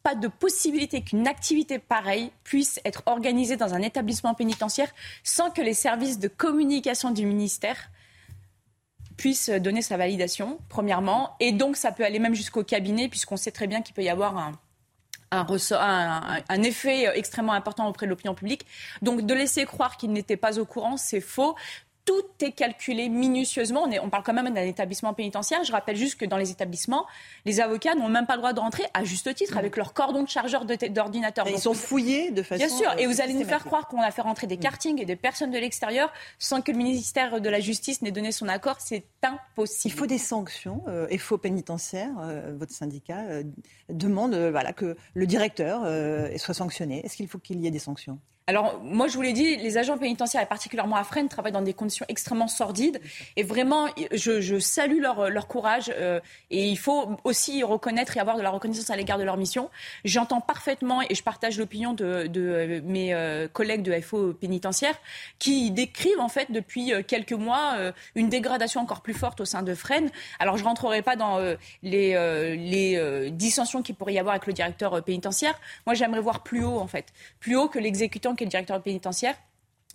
[0.07, 4.89] pas de possibilité qu'une activité pareille puisse être organisée dans un établissement pénitentiaire
[5.21, 7.89] sans que les services de communication du ministère
[9.17, 11.35] puissent donner sa validation, premièrement.
[11.41, 14.07] Et donc, ça peut aller même jusqu'au cabinet, puisqu'on sait très bien qu'il peut y
[14.07, 14.53] avoir un,
[15.31, 18.65] un, effet extrêmement important auprès de l'opinion publique.
[19.01, 21.53] Donc de laisser croire qu'il n'était pas au courant, c'est faux
[22.07, 23.84] tout est calculé minutieusement.
[23.84, 25.63] On, est, on parle quand même d'un établissement pénitentiaire.
[25.65, 27.05] Je rappelle juste que dans les établissements,
[27.45, 29.59] les avocats n'ont même pas le droit de rentrer, à juste titre, Mm.
[29.59, 31.47] avec leur cordon de chargeur d'ordinateur.
[31.47, 32.65] Ils sont fouillés de façon.
[32.65, 35.01] Bien sûr, et euh, vous allez nous faire croire qu'on a fait rentrer des kartings
[35.01, 38.47] et des personnes de l'extérieur sans que le ministère de la Justice n'ait donné son
[38.47, 38.77] accord.
[38.79, 39.93] C'est impossible.
[39.93, 40.84] Il faut des sanctions.
[40.88, 43.43] Euh, FO pénitentiaire, euh, votre syndicat euh,
[43.89, 45.81] demande voilà, que le directeur
[46.38, 47.05] soit sanctionné.
[47.05, 48.19] Est-ce qu'il faut qu'il y ait des sanctions?
[48.49, 51.61] Alors, moi, je vous l'ai dit, les agents pénitentiaires, et particulièrement à Fresnes, travaillent dans
[51.61, 53.01] des conditions extrêmement sordides.
[53.35, 55.91] Et vraiment, je, salue leur, courage.
[55.93, 59.35] euh, et il faut aussi reconnaître et avoir de la reconnaissance à l'égard de leur
[59.35, 59.69] mission.
[60.05, 64.95] J'entends parfaitement, et je partage l'opinion de, euh, mes euh, collègues de FO pénitentiaire,
[65.39, 67.75] qui décrivent, en fait, depuis quelques mois,
[68.15, 70.09] une dégradation encore plus forte au sein de Fresnes.
[70.39, 71.39] Alors, je rentrerai pas dans
[71.83, 72.13] les,
[72.55, 75.59] les dissensions qu'il pourrait y avoir avec le directeur pénitentiaire.
[75.85, 77.07] Moi, j'aimerais voir plus haut, en fait.
[77.41, 79.35] Plus haut que l'exécutant qui est le directeur pénitentiaire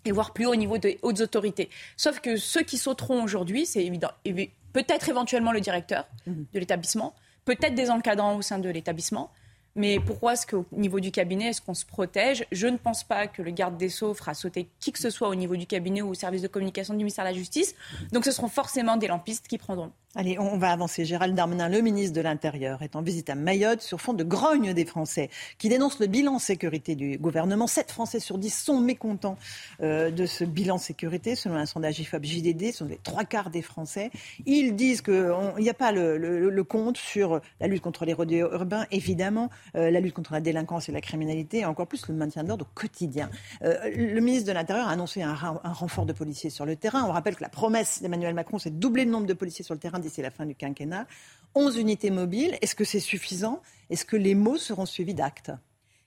[0.05, 1.71] et voir plus haut au niveau des hautes autorités.
[1.97, 7.15] Sauf que ceux qui sauteront aujourd'hui, c'est évident, évi- peut-être éventuellement le directeur de l'établissement,
[7.45, 9.31] peut-être des encadrants au sein de l'établissement.
[9.75, 12.45] Mais pourquoi est-ce qu'au niveau du cabinet, est-ce qu'on se protège?
[12.53, 15.29] Je ne pense pas que le garde des Sceaux fera sauter qui que ce soit
[15.29, 17.75] au niveau du cabinet ou au service de communication du ministère de la Justice.
[18.13, 19.93] Donc ce seront forcément des lampistes qui prendront.
[20.15, 21.07] Allez, on va avancer.
[21.07, 24.75] Gérald Darmanin, le ministre de l'Intérieur, est en visite à Mayotte sur fond de grogne
[24.75, 27.67] des Français qui dénoncent le bilan sécurité du gouvernement.
[27.67, 29.39] 7 Français sur 10 sont mécontents
[29.81, 33.49] euh, de ce bilan sécurité, selon un sondage IFOP JDD, ce sont les trois quarts
[33.49, 34.11] des Français.
[34.45, 38.87] Ils disent qu'il n'y a pas le, compte sur la lutte contre les rodéos urbains,
[38.91, 42.45] évidemment, euh, la lutte contre la délinquance et la criminalité, et encore plus le maintien
[42.45, 43.31] d'ordre au quotidien.
[43.63, 47.05] Euh, le ministre de l'Intérieur a annoncé un, un renfort de policiers sur le terrain.
[47.05, 49.75] On rappelle que la promesse d'Emmanuel Macron, c'est de doubler le nombre de policiers sur
[49.75, 51.07] le terrain d'ici la fin du quinquennat.
[51.55, 52.57] 11 unités mobiles.
[52.63, 53.61] Est-ce que c'est suffisant?
[53.91, 55.53] Est-ce que les mots seront suivis d'actes?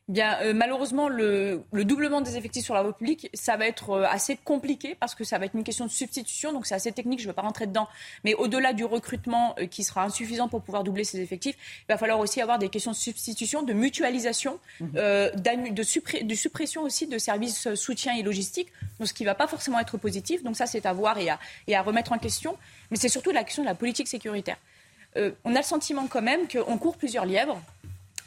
[0.07, 3.89] Bien, euh, malheureusement, le, le doublement des effectifs sur la voie publique, ça va être
[3.89, 6.91] euh, assez compliqué parce que ça va être une question de substitution, donc c'est assez
[6.91, 7.87] technique, je ne vais pas rentrer dedans.
[8.23, 11.97] Mais au-delà du recrutement euh, qui sera insuffisant pour pouvoir doubler ces effectifs, il va
[11.97, 17.07] falloir aussi avoir des questions de substitution, de mutualisation, d'annu- de, suppré- de suppression aussi
[17.07, 18.67] de services soutien et logistique,
[18.99, 20.43] donc ce qui ne va pas forcément être positif.
[20.43, 22.57] Donc ça, c'est à voir et à, et à remettre en question.
[22.91, 24.57] Mais c'est surtout la question de la politique sécuritaire.
[25.45, 27.59] On a le sentiment quand même qu'on court plusieurs lièvres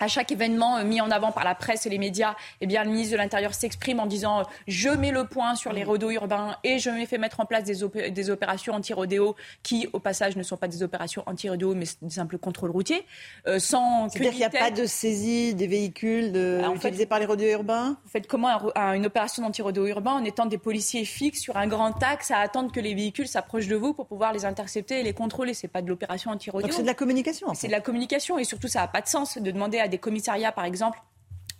[0.00, 2.84] à chaque événement euh, mis en avant par la presse et les médias, eh bien,
[2.84, 6.10] le ministre de l'Intérieur s'exprime en disant euh, je mets le point sur les rodéos
[6.10, 9.98] urbains et je me fais mettre en place des, opé- des opérations anti-rodéo qui, au
[10.00, 13.04] passage, ne sont pas des opérations anti-rodéo mais des simples contrôles routiers.
[13.46, 17.18] euh, sans C'est-à-dire qu'il n'y a pas de saisie des véhicules de, en utilisés par
[17.18, 17.96] les rodéos urbains?
[18.04, 21.56] Vous faites comment un- un- une opération d'anti-rodéo urbain en étant des policiers fixes sur
[21.56, 25.00] un grand axe à attendre que les véhicules s'approchent de vous pour pouvoir les intercepter
[25.00, 25.54] et les contrôler?
[25.54, 26.66] C'est pas de l'opération anti-rodéo.
[26.68, 27.52] Donc c'est de la communication.
[27.54, 29.98] C'est de la communication et surtout ça n'a pas de sens de demander à des
[29.98, 30.98] commissariats par exemple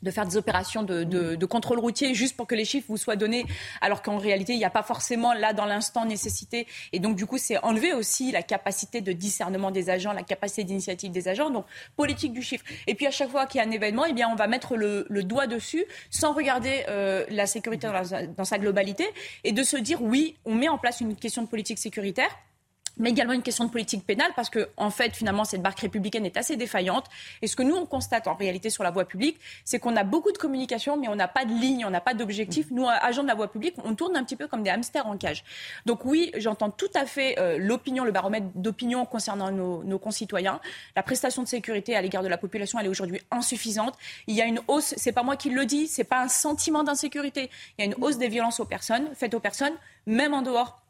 [0.03, 3.47] de faire des opérations de, contrôle routier juste pour que les chiffres vous soient donnés,
[3.81, 6.67] alors qu'en réalité, il n'y a pas forcément là dans l'instant nécessité.
[6.93, 10.65] Et donc, du coup, c'est enlever aussi la capacité de discernement des agents, la capacité
[10.65, 11.51] d'initiative des agents.
[11.51, 11.65] Donc,
[11.97, 12.65] politique du chiffre.
[12.87, 14.77] Et puis, à chaque fois qu'il y a un événement, eh bien, on va mettre
[14.77, 17.89] le, doigt dessus sans regarder euh, la sécurité
[18.37, 19.07] dans sa globalité
[19.45, 22.31] et de se dire, oui, on met en place une question de politique sécuritaire
[22.99, 26.27] mais également une question de politique pénale, parce que, en fait, finalement, cette barque républicaine
[26.27, 27.07] est assez défaillante.
[27.43, 30.05] Et ce que nous, on constate en réalité sur la voie publique, c'est qu'on a
[30.05, 32.67] beaucoup de communication, mais on n'a pas de ligne, on n'a pas d'objectif.
[32.71, 35.17] Nous, agents de la voie publique, on tourne un petit peu comme des hamsters en
[35.17, 35.45] cage.
[35.87, 40.61] Donc oui, j'entends tout à fait euh, l'opinion, le baromètre d'opinion concernant nos, nos concitoyens.
[40.97, 43.95] La prestation de sécurité à l'égard de la population, elle est aujourd'hui insuffisante.
[44.27, 46.83] Il y a une hausse, c'est pas moi qui le dis, c'est pas un sentiment
[46.85, 47.51] d'insécurité.
[47.79, 49.75] Il y a une hausse des violences aux personnes, faites aux personnes,
[50.07, 50.81] même en dehors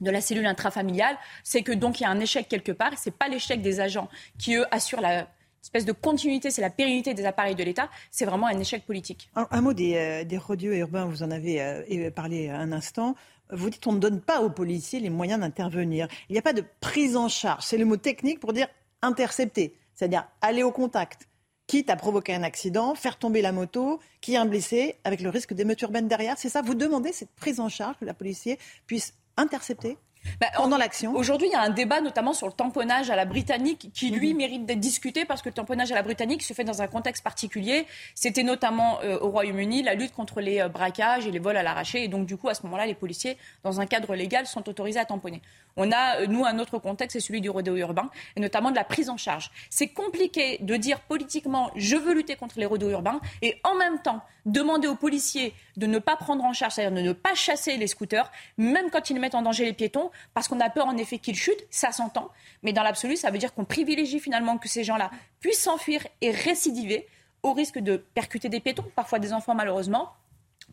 [0.00, 2.92] de la cellule intrafamiliale, c'est que donc il y a un échec quelque part.
[2.96, 4.08] C'est pas l'échec des agents
[4.38, 5.26] qui eux assurent la
[5.62, 7.90] espèce de continuité, c'est la pérennité des appareils de l'État.
[8.10, 9.30] C'est vraiment un échec politique.
[9.34, 10.40] Un, mot des, euh, des
[10.78, 13.14] urbains, vous en avez euh, et- parlé un instant.
[13.52, 16.08] Vous dites qu'on ne donne pas aux policiers les moyens d'intervenir.
[16.28, 17.64] Il n'y a pas de prise en charge.
[17.64, 18.68] C'est le mot technique pour dire
[19.02, 21.28] intercepter, c'est-à-dire aller au contact,
[21.66, 25.30] quitte à provoquer un accident, faire tomber la moto, qui a un blessé, avec le
[25.30, 26.38] risque d'émeute urbaine derrière.
[26.38, 30.76] C'est ça Vous demandez cette prise en charge que la policier puisse intercepté intercepter pendant
[30.76, 34.10] l'action Aujourd'hui, il y a un débat notamment sur le tamponnage à la britannique qui,
[34.10, 36.86] lui, mérite d'être discuté parce que le tamponnage à la britannique se fait dans un
[36.86, 37.86] contexte particulier.
[38.14, 41.62] C'était notamment euh, au Royaume-Uni la lutte contre les euh, braquages et les vols à
[41.62, 42.04] l'arraché.
[42.04, 45.00] Et donc, du coup, à ce moment-là, les policiers, dans un cadre légal, sont autorisés
[45.00, 45.40] à tamponner.
[45.76, 48.76] On a, euh, nous, un autre contexte, c'est celui du rodéo urbain, et notamment de
[48.76, 49.50] la prise en charge.
[49.70, 54.00] C'est compliqué de dire politiquement, je veux lutter contre les rodéos urbains, et en même
[54.00, 57.76] temps, demander aux policiers de ne pas prendre en charge, c'est-à-dire de ne pas chasser
[57.76, 60.96] les scooters, même quand ils mettent en danger les piétons, parce qu'on a peur en
[60.96, 62.30] effet qu'ils chutent, ça s'entend.
[62.62, 65.10] Mais dans l'absolu, ça veut dire qu'on privilégie finalement que ces gens-là
[65.40, 67.06] puissent s'enfuir et récidiver
[67.42, 70.12] au risque de percuter des piétons, parfois des enfants malheureusement,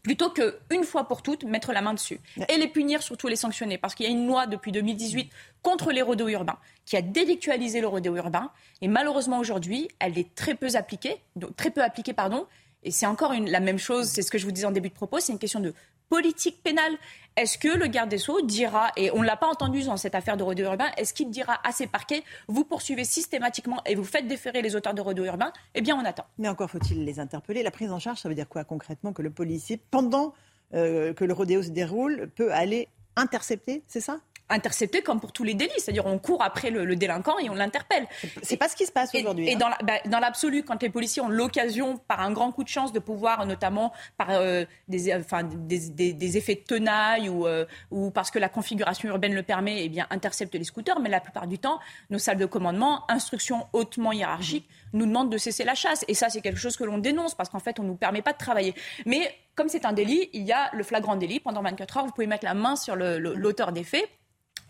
[0.04, 2.20] plutôt qu'une fois pour toutes mettre la main dessus
[2.50, 3.78] et les punir, surtout les sanctionner.
[3.78, 5.32] Parce qu'il y a une loi depuis 2018
[5.62, 8.52] contre les rodéos urbains qui a délictualisé le rodéo urbain
[8.82, 11.22] et malheureusement aujourd'hui, elle est très peu appliquée,
[11.56, 12.48] très peu appliquée pardon.
[12.84, 14.90] Et c'est encore une, la même chose, c'est ce que je vous disais en début
[14.90, 15.74] de propos, c'est une question de
[16.10, 16.98] politique pénale.
[17.36, 20.16] Est-ce que le garde des Sceaux dira, et on ne l'a pas entendu dans cette
[20.16, 24.04] affaire de rodéo urbain, est-ce qu'il dira à ses parquets, vous poursuivez systématiquement et vous
[24.04, 26.26] faites déférer les auteurs de rodéo urbain Eh bien, on attend.
[26.40, 27.62] Mais encore faut-il les interpeller.
[27.62, 30.34] La prise en charge, ça veut dire quoi concrètement Que le policier, pendant
[30.74, 34.20] euh, que le rodéo se déroule, peut aller intercepter, c'est ça?
[34.50, 35.72] Intercepté comme pour tous les délits.
[35.78, 38.08] C'est-à-dire on court après le, délinquant et on l'interpelle.
[38.42, 39.50] C'est pas ce qui se passe aujourd'hui.
[39.50, 39.72] Et, hein.
[39.84, 43.00] bah, dans l'absolu, quand les policiers ont l'occasion, par un grand coup de chance, de
[43.00, 48.32] pouvoir, notamment par euh, des, enfin, des, des, effets de tenaille ou, euh, ou parce
[48.32, 51.00] que la configuration urbaine le permet, eh bien, intercepter les scooters.
[51.00, 51.80] Mais la plupart du temps,
[52.10, 56.06] nos salles de commandement, instructions hautement hiérarchiques, nous demandent de cesser la chasse.
[56.08, 58.34] Et ça, c'est quelque chose que l'on dénonce parce qu'en fait, on nous permet pas
[58.34, 58.74] de travailler.
[59.06, 61.40] Mais comme c'est un délit, il y a le flagrant délit.
[61.40, 64.08] Pendant 24 heures, vous pouvez mettre la main sur l'auteur des faits.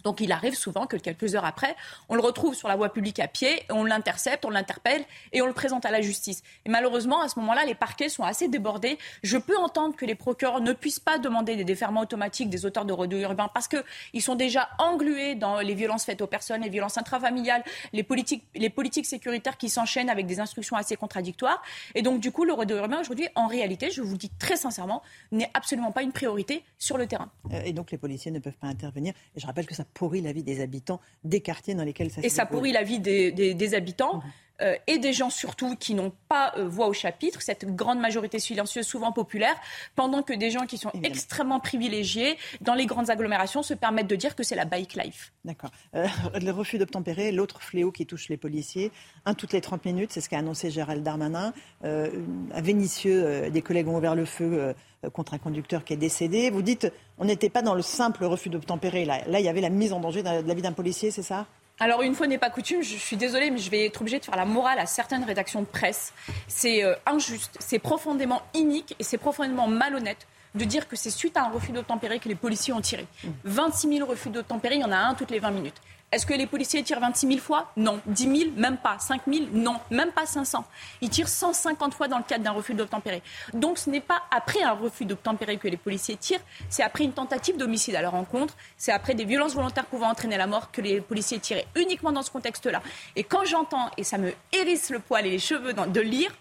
[0.07, 1.75] Donc il arrive souvent que quelques heures après,
[2.07, 5.03] on le retrouve sur la voie publique à pied, on l'intercepte, on l'interpelle
[5.33, 6.43] et on le présente à la justice.
[6.63, 8.97] Et malheureusement, à ce moment-là, les parquets sont assez débordés.
[9.21, 12.85] Je peux entendre que les procureurs ne puissent pas demander des déferments automatiques des auteurs
[12.85, 16.69] de rodéo urbains parce qu'ils sont déjà englués dans les violences faites aux personnes, les
[16.69, 21.61] violences intrafamiliales, les politiques, les politiques sécuritaires qui s'enchaînent avec des instructions assez contradictoires.
[21.95, 24.55] Et donc du coup, le rodéo urbain aujourd'hui, en réalité, je vous le dis très
[24.55, 25.03] sincèrement,
[25.33, 27.29] n'est absolument pas une priorité sur le terrain.
[27.51, 29.13] Euh, et donc les policiers ne peuvent pas intervenir.
[29.35, 32.21] Et je rappelle que ça pourrit la vie des habitants des quartiers dans lesquels ça
[32.23, 34.17] Et ça pourrit la vie des, habitants.
[34.17, 34.23] Mhm.
[34.61, 38.39] Euh, et des gens surtout qui n'ont pas euh, voix au chapitre, cette grande majorité
[38.39, 39.55] silencieuse, souvent populaire,
[39.95, 44.15] pendant que des gens qui sont extrêmement privilégiés dans les grandes agglomérations se permettent de
[44.15, 45.31] dire que c'est la bike life.
[45.45, 45.69] D'accord.
[45.95, 46.07] Euh,
[46.41, 48.91] le refus d'obtempérer, l'autre fléau qui touche les policiers,
[49.25, 51.53] un toutes les 30 minutes, c'est ce qu'a annoncé Gérald Darmanin.
[51.83, 54.73] à Vénissieux, des collègues ont ouvert le feu
[55.13, 56.49] contre un conducteur qui est décédé.
[56.49, 59.05] Vous dites, on n'était pas dans le simple refus d'obtempérer.
[59.05, 61.23] Là, là, il y avait la mise en danger de la vie d'un policier, c'est
[61.23, 61.45] ça?
[61.79, 64.25] Alors une fois n'est pas coutume, je suis désolée, mais je vais être obligée de
[64.25, 66.13] faire la morale à certaines rédactions de presse.
[66.47, 71.37] C'est euh, injuste, c'est profondément inique et c'est profondément malhonnête de dire que c'est suite
[71.37, 73.05] à un refus d'obtempérer que les policiers ont tiré.
[73.43, 75.79] 26 000 refus d'obtempérer, il y en a un toutes les 20 minutes.
[76.09, 77.69] Est-ce que les policiers tirent 26 000 fois?
[77.75, 77.99] Non.
[78.05, 78.97] 10 000 Même pas.
[78.97, 79.75] 5 000 Non.
[79.91, 80.63] Même pas 500.
[81.01, 83.21] Ils tirent 150 fois dans le cadre d'un refus d'obtempérer.
[83.53, 86.39] Donc ce n'est pas après un refus d'obtempérer que les policiers tirent,
[86.69, 90.37] c'est après une tentative d'homicide à leur rencontre, c'est après des violences volontaires pouvant entraîner
[90.37, 92.81] la mort que les policiers tirent uniquement dans ce contexte-là.
[93.17, 96.31] Et quand j'entends, et ça me hérisse le poil et les cheveux de lire,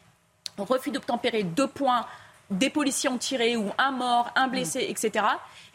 [0.59, 2.07] refus d'obtempérer, deux points,
[2.51, 5.25] des policiers ont tiré ou un mort, un blessé, etc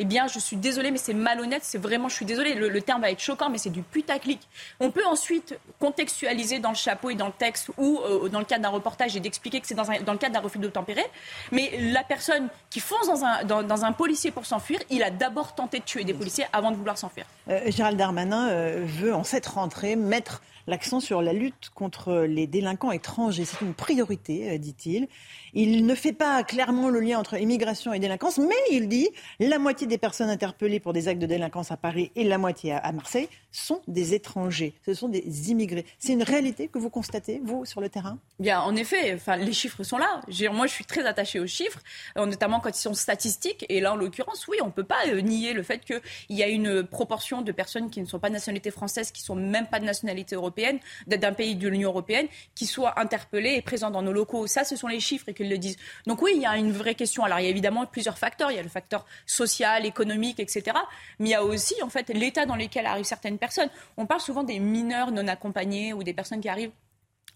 [0.02, 1.61] eh bien, je suis désolée, mais c'est malhonnête.
[1.64, 4.39] C'est vraiment, je suis désolée, le, terme va être choquant, mais c'est du putaclic.
[4.80, 8.45] On peut ensuite contextualiser dans le chapeau et dans le texte ou euh, dans le
[8.45, 11.06] cadre d'un reportage et d'expliquer que c'est dans, le cadre d'un refus de tempérer.
[11.52, 15.53] Mais la personne qui fonce dans un, dans, un policier pour s'enfuir, il a d'abord
[15.53, 17.26] tenté de tuer des policiers avant de vouloir s'enfuir.
[17.48, 22.48] Euh, Gérald Darmanin euh, veut, en cette rentrée, mettre l'accent sur la lutte contre les
[22.48, 23.45] délinquants étrangers.
[23.45, 25.07] C'est une priorité, dit-il.
[25.53, 29.10] Il ne fait pas clairement le lien entre immigration et délinquance, mais il dit
[29.40, 32.73] la moitié des personnes interpellées pour des actes de délinquance à Paris et la moitié
[32.73, 35.86] à Marseille sont des étrangers, ce sont des immigrés.
[35.99, 38.18] C'est une réalité que vous constatez, vous, sur le terrain?
[38.40, 40.22] Bien, en effet, enfin, les chiffres sont là.
[40.52, 41.80] Moi, je suis très attachée aux chiffres,
[42.18, 43.65] euh, notamment quand ils sont statistiques.
[43.68, 46.44] Et là, en l'occurrence, oui, on ne peut pas euh, nier le fait qu'il y
[46.44, 49.36] a une proportion de personnes qui ne sont pas de nationalité française, qui ne sont
[49.36, 53.94] même pas de nationalité européenne, d'un pays de l'Union européenne, qui soient interpellées et présentes
[53.94, 54.48] dans nos locaux.
[54.48, 55.77] Ça, ce sont les chiffres le disent.
[56.07, 57.23] Donc oui, il y a une vraie question.
[57.23, 58.51] Alors, il y a évidemment plusieurs facteurs.
[58.51, 60.77] Il y a le facteur social, économique, etc.
[61.19, 63.69] Mais il y a aussi, en fait, l'état dans lequel arrivent certaines personnes.
[63.97, 66.72] On parle souvent des mineurs non accompagnés ou des personnes qui arrivent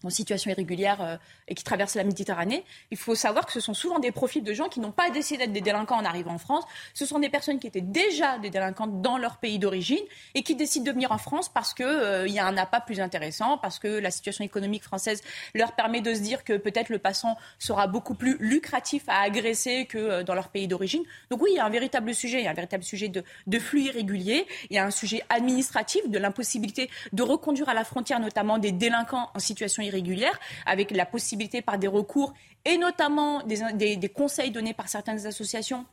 [0.04, 1.16] en situation irrégulière euh,
[1.48, 4.52] et qui traversent la Méditerranée, il faut savoir que ce sont souvent des profils de
[4.52, 6.64] gens qui n'ont pas décidé d'être des délinquants en arrivant en France.
[6.94, 10.02] Ce sont des personnes qui étaient déjà des délinquants dans leur pays d'origine
[10.34, 13.00] et qui décident de venir en France parce qu'il euh, y a un appât plus
[13.00, 15.22] intéressant, parce que la situation économique française
[15.54, 19.86] leur permet de se dire que peut-être le passant sera beaucoup plus lucratif à agresser
[19.86, 21.02] que euh, dans leur pays d'origine.
[21.30, 23.24] Donc oui, il y a un véritable sujet, il y a un véritable sujet de,
[23.46, 27.84] de flux irréguliers, il y a un sujet administratif de l'impossibilité de reconduire à la
[27.84, 32.34] frontière notamment des délinquants en situation irrégulière, avec la possibilité par des recours
[32.64, 35.86] et notamment des, des conseils donnés par certaines associations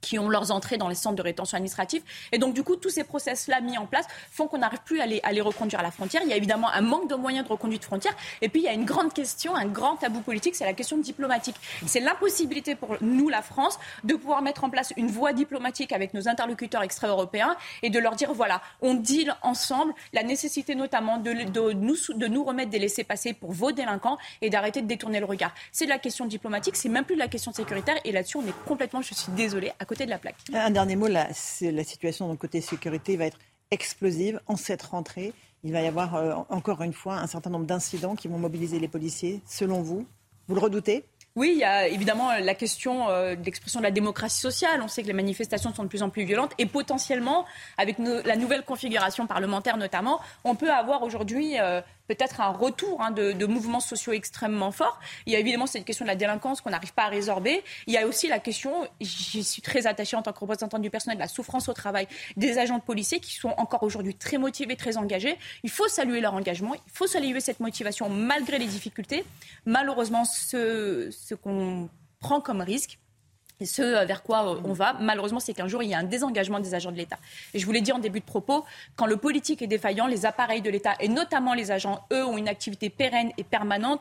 [0.00, 2.02] qui ont leurs entrées dans les centres de rétention administrative.
[2.32, 5.06] Et donc, du coup, tous ces process-là mis en place font qu'on n'arrive plus à
[5.06, 6.22] les, à les, reconduire à la frontière.
[6.24, 8.14] Il y a évidemment un manque de moyens de reconduite frontière.
[8.42, 10.98] Et puis, il y a une grande question, un grand tabou politique, c'est la question
[10.98, 11.56] diplomatique.
[11.86, 16.14] C'est l'impossibilité pour nous, la France, de pouvoir mettre en place une voie diplomatique avec
[16.14, 21.32] nos interlocuteurs extra-européens et de leur dire, voilà, on deal ensemble la nécessité notamment de,
[21.32, 25.26] de, nous, de nous remettre des laissés-passer pour vos délinquants et d'arrêter de détourner le
[25.26, 25.54] regard.
[25.72, 27.96] C'est de la question diplomatique, c'est même plus de la question sécuritaire.
[28.04, 30.36] Et là-dessus, on est complètement, je suis désolée, à côté de la plaque.
[30.52, 31.28] Un dernier mot, la,
[31.60, 33.38] la situation côté sécurité va être
[33.72, 35.32] explosive en cette rentrée.
[35.64, 38.78] Il va y avoir euh, encore une fois un certain nombre d'incidents qui vont mobiliser
[38.78, 39.40] les policiers.
[39.46, 40.06] Selon vous,
[40.46, 41.04] vous le redoutez?
[41.34, 44.80] Oui, il y a évidemment la question euh, de l'expression de la démocratie sociale.
[44.82, 47.44] On sait que les manifestations sont de plus en plus violentes et potentiellement,
[47.76, 53.10] avec la nouvelle configuration parlementaire notamment, on peut avoir aujourd'hui euh, peut-être un retour hein,
[53.10, 54.98] de, mouvements sociaux extrêmement forts.
[55.26, 57.62] Il y a évidemment cette question de la délinquance qu'on n'arrive pas à résorber.
[57.86, 60.90] Il y a aussi la question, j'y suis très attachée en tant que représentante du
[60.90, 64.38] personnel, de la souffrance au travail des agents de policiers qui sont encore aujourd'hui très
[64.38, 65.36] motivés, très engagés.
[65.62, 69.24] Il faut saluer leur engagement, il faut saluer cette motivation malgré les difficultés.
[69.66, 71.88] Malheureusement, ce, qu'on
[72.20, 72.98] prend comme risque,
[73.66, 76.60] ce vers quoi euh, on va, malheureusement, c'est qu'un jour, il y a un désengagement
[76.60, 77.18] des agents de l'État.
[77.54, 78.64] Et je vous l'ai dit en début de propos,
[78.96, 82.38] quand le politique est défaillant, les appareils de l'État, et notamment les agents, eux, ont
[82.38, 84.00] une activité pérenne et permanente.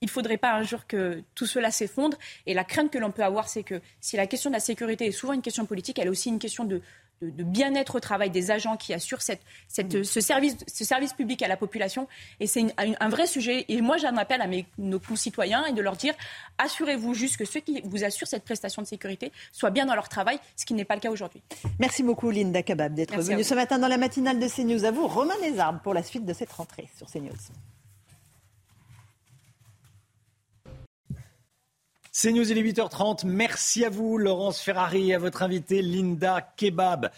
[0.00, 2.16] Il ne faudrait pas un jour que tout cela s'effondre.
[2.46, 5.06] Et la crainte que l'on peut avoir, c'est que si la question de la sécurité
[5.06, 6.82] est souvent une question politique, elle est aussi une question de,
[7.22, 11.42] de, bien-être au travail des agents qui assurent cette, cette, ce, service, ce service public
[11.42, 12.08] à la population.
[12.40, 13.64] Et c'est un, vrai sujet.
[13.68, 16.14] Et moi, j'en appelle à mes, nos concitoyens et de leur dire
[16.58, 20.08] assurez-vous juste que ceux qui vous assurent cette prestation de sécurité soient bien dans leur
[20.08, 21.42] travail, ce qui n'est pas le cas aujourd'hui.
[21.78, 24.84] Merci beaucoup, Linda Kabab, d'être venue ce matin dans la matinale de CNews.
[24.84, 27.32] À vous, Romain Desarmes, pour la suite de cette rentrée sur CNews.
[32.20, 33.24] C'est News, il est 8h30.
[33.26, 37.12] Merci à vous, Laurence Ferrari, à votre invité, Linda Kebab.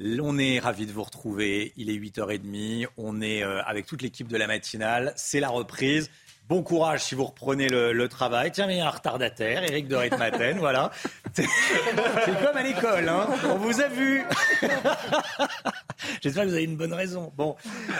[0.00, 1.72] On est ravis de vous retrouver.
[1.76, 2.88] Il est 8h30.
[2.96, 5.12] On est euh, avec toute l'équipe de la matinale.
[5.14, 6.10] C'est la reprise.
[6.50, 8.50] Bon courage si vous reprenez le, travail.
[8.50, 10.90] Tiens, mais il y a un retardataire, Eric de Ritmaten, voilà.
[11.32, 13.28] C'est comme à l'école, hein.
[13.44, 14.24] On vous a vu.
[16.20, 17.32] J'espère que vous avez une bonne raison.
[17.36, 17.54] Bon,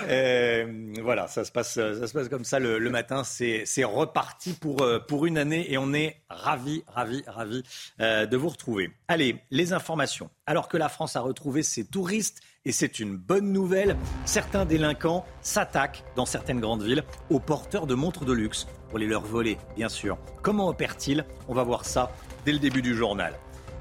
[0.09, 3.23] euh, voilà, ça se passe, ça se passe comme ça le, matin.
[3.23, 7.63] C'est reparti pour euh, pour une année et on est ravis, ravis, ravis
[8.01, 8.91] euh, de vous retrouver.
[9.07, 10.29] Allez, les informations.
[10.47, 13.97] Alors que la France a retrouvé ses touristes et c'est une bonne nouvelle.
[14.25, 19.07] Certains délinquants s'attaquent dans certaines grandes villes aux porteurs de montres de luxe pour les
[19.07, 20.19] leur voler, bien sûr.
[20.43, 22.13] Comment opèrent-ils On va voir ça
[22.45, 23.35] dès le début du journal.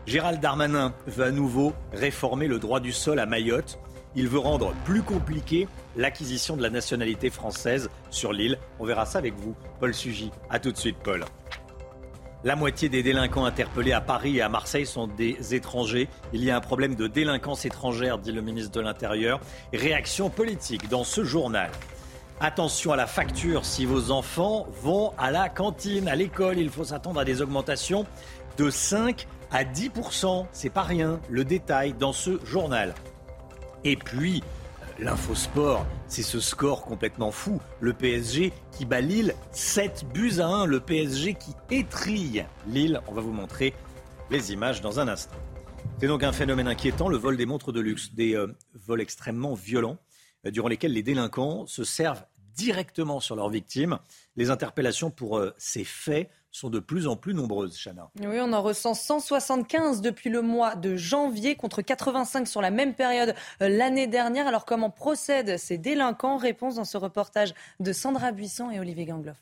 [0.06, 3.80] Gérald Darmanin veut à nouveau réformer le droit du sol à Mayotte.
[4.16, 8.58] Il veut rendre plus compliqué l'acquisition de la nationalité française sur l'île.
[8.80, 10.32] On verra ça avec vous, Paul Sugy.
[10.50, 11.26] A tout de suite, Paul.
[12.46, 16.08] La moitié des délinquants interpellés à Paris et à Marseille sont des étrangers.
[16.32, 19.42] Il y a un problème de délinquance étrangère, dit le ministre de l'Intérieur.
[19.74, 21.70] Réaction politique dans ce journal.
[22.40, 26.60] Attention à la facture si vos enfants vont à la cantine, à l'école.
[26.60, 28.06] Il faut s'attendre à des augmentations
[28.58, 31.20] de 5 à 10% C'est pas rien.
[31.30, 32.96] Le détail dans ce journal.
[33.84, 34.44] Et puis,
[35.02, 37.62] L'infosport, c'est ce score complètement fou.
[37.80, 40.66] Le PSG qui bat Lille 7 buts à 1.
[40.66, 43.00] Le PSG qui étrille Lille.
[43.08, 43.74] On va vous montrer
[44.30, 45.38] les images dans un instant.
[46.02, 49.54] C'est donc un phénomène inquiétant, le vol des montres de luxe, des euh, vols extrêmement
[49.54, 49.98] violents,
[50.46, 54.00] euh, durant lesquels les délinquants se servent directement sur leurs victimes.
[54.36, 58.10] Les interpellations pour euh, ces faits sont de plus en plus nombreuses, Chana.
[58.20, 62.94] Oui, on en ressent 175 depuis le mois de janvier contre 85 sur la même
[62.94, 64.48] période euh, l'année dernière.
[64.48, 66.38] Alors comment procèdent ces délinquants?
[66.38, 69.38] Réponse dans ce reportage de Sandra Buisson et Olivier Gangloff.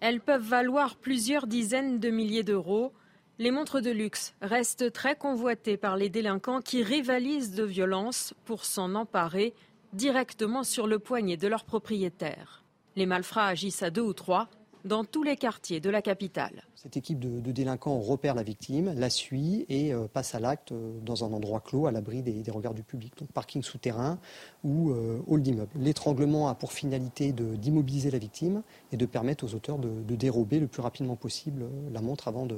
[0.00, 2.92] Elles peuvent valoir plusieurs dizaines de milliers d'euros.
[3.38, 8.64] Les montres de luxe restent très convoitées par les délinquants qui rivalisent de violence pour
[8.64, 9.52] s'en emparer
[9.92, 12.62] directement sur le poignet de leurs propriétaires.
[12.94, 14.48] Les malfrats agissent à deux ou trois
[14.86, 16.62] dans tous les quartiers de la capitale.
[16.74, 20.98] Cette équipe de, délinquants repère la victime, la suit et euh, passe à l'acte euh,
[21.04, 24.18] dans un endroit clos, à l'abri des, regards du public, donc parking souterrain
[24.62, 25.70] ou euh, hall d'immeuble.
[25.76, 30.66] L'étranglement a pour finalité d'immobiliser la victime et de permettre aux auteurs de, dérober le
[30.66, 32.56] plus rapidement possible la montre avant de,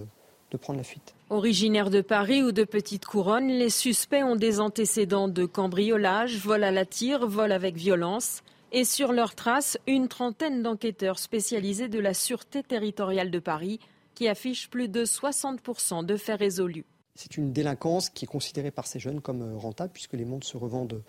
[0.50, 1.15] de prendre la fuite.
[1.31, 6.62] Originaires de Paris ou de Petite Couronne, les suspects ont des antécédents de cambriolage, vol
[6.62, 8.42] à la tire, vol avec violence.
[8.70, 13.80] Et sur leurs traces, une trentaine d'enquêteurs spécialisés de la Sûreté territoriale de Paris
[14.14, 16.84] qui affichent plus de 60% de faits résolus.
[17.14, 20.47] C'est une délinquance qui est considérée par ces jeunes comme euh, rentable puisque les montres
[20.47, 21.02] se revendent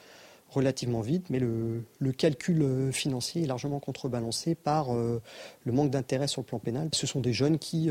[0.51, 1.83] relativement vite, mais le,
[2.17, 6.89] calcul financier est largement contrebalancé par le manque d'intérêt sur le plan pénal.
[6.91, 7.89] Ce sont des jeunes qui,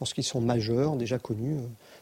[0.00, 1.56] lorsqu'ils sont majeurs, déjà connus,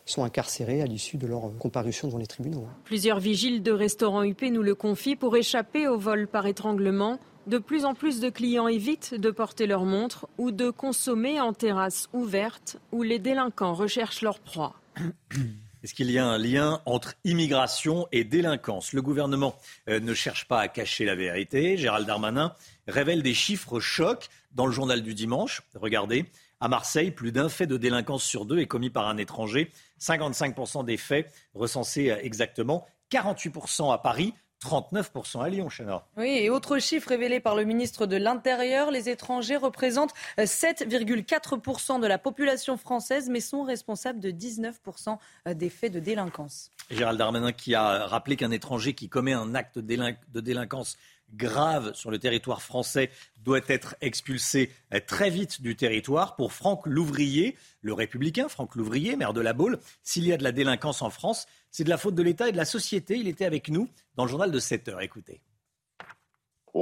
[0.04, 2.66] sont incarcérés à l'issue de leur comparution devant les tribunaux.
[2.84, 7.18] Plusieurs vigiles de restaurants UP nous le confient pour échapper au vol par étranglement.
[7.46, 11.52] De plus en plus de clients évitent de porter leur montre ou de consommer en
[11.52, 14.74] terrasse ouverte où les délinquants recherchent leur proie.
[15.86, 18.92] Est-ce qu'il y a un lien entre immigration et délinquance?
[18.92, 19.54] Le gouvernement
[19.88, 21.76] euh, ne cherche pas à cacher la vérité.
[21.76, 22.56] Gérald Darmanin
[22.88, 25.62] révèle des chiffres chocs dans le journal du dimanche.
[25.76, 26.24] Regardez,
[26.58, 29.70] à Marseille, plus d'un fait de délinquance sur deux est commis par un étranger.
[30.00, 32.84] 55% des faits recensés euh, exactement.
[33.12, 34.34] 48% à Paris,
[34.64, 36.04] 39% à Lyon, Chana.
[36.16, 42.06] Oui, et autre chiffre révélé par le ministre de l'Intérieur, les étrangers représentent 7,4% de
[42.06, 45.18] la population française, mais sont responsables de 19%
[45.54, 46.70] des faits de délinquance.
[46.90, 50.96] Gérald Darmanin qui a rappelé qu'un étranger qui commet un acte de délinquance
[51.34, 53.10] grave sur le territoire français
[53.42, 54.72] doit être expulsé
[55.06, 56.36] très vite du territoire.
[56.36, 60.44] Pour Franck Louvrier, le républicain, Franck Louvrier, maire de la Baule, s'il y a de
[60.44, 63.16] la délinquance en France, c'est de la faute de l'État et de la société.
[63.16, 65.02] Il était avec nous dans le journal de 7 heures.
[65.02, 65.40] Écoutez.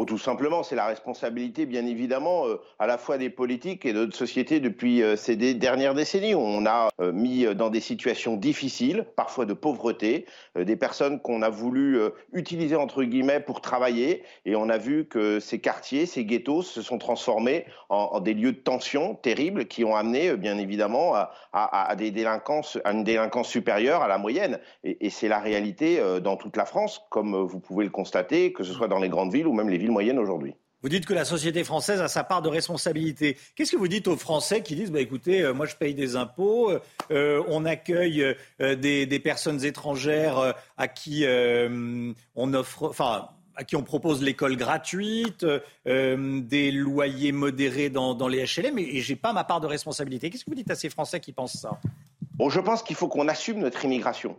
[0.06, 4.00] Tout simplement, c'est la responsabilité, bien évidemment, euh, à la fois des politiques et de
[4.00, 6.34] notre société depuis euh, ces dernières décennies.
[6.34, 11.48] On a euh, mis dans des situations difficiles, parfois de pauvreté, des personnes qu'on a
[11.48, 11.98] voulu
[12.32, 16.82] utiliser entre guillemets pour travailler, et on a vu que ces quartiers, ces ghettos, se
[16.82, 21.14] sont transformés en, des lieux de tension terribles qui ont amené, bien évidemment,
[21.52, 24.58] à, des délinquances, à une délinquance supérieure à la moyenne.
[24.84, 28.64] Et, et c'est la réalité dans toute la France, comme vous pouvez le constater, que
[28.64, 30.54] ce soit dans les grandes villes ou même les villes moyenne aujourd'hui.
[30.84, 33.38] Vous dites que la société française a sa part de responsabilité.
[33.56, 36.14] Qu'est-ce que vous dites aux Français qui disent bah, écoutez, euh, moi je paye des
[36.14, 36.70] impôts,
[37.10, 38.22] euh, on accueille
[38.60, 41.24] euh, des, personnes étrangères à qui
[42.36, 45.46] on offre, enfin, à qui on propose l'école gratuite,
[45.86, 50.28] des loyers modérés dans, les HLM, et, je j'ai pas ma part de responsabilité.
[50.28, 51.80] Qu'est-ce que vous dites à ces Français qui pensent ça?
[52.34, 54.36] Bon, je pense qu'il faut qu'on assume notre immigration.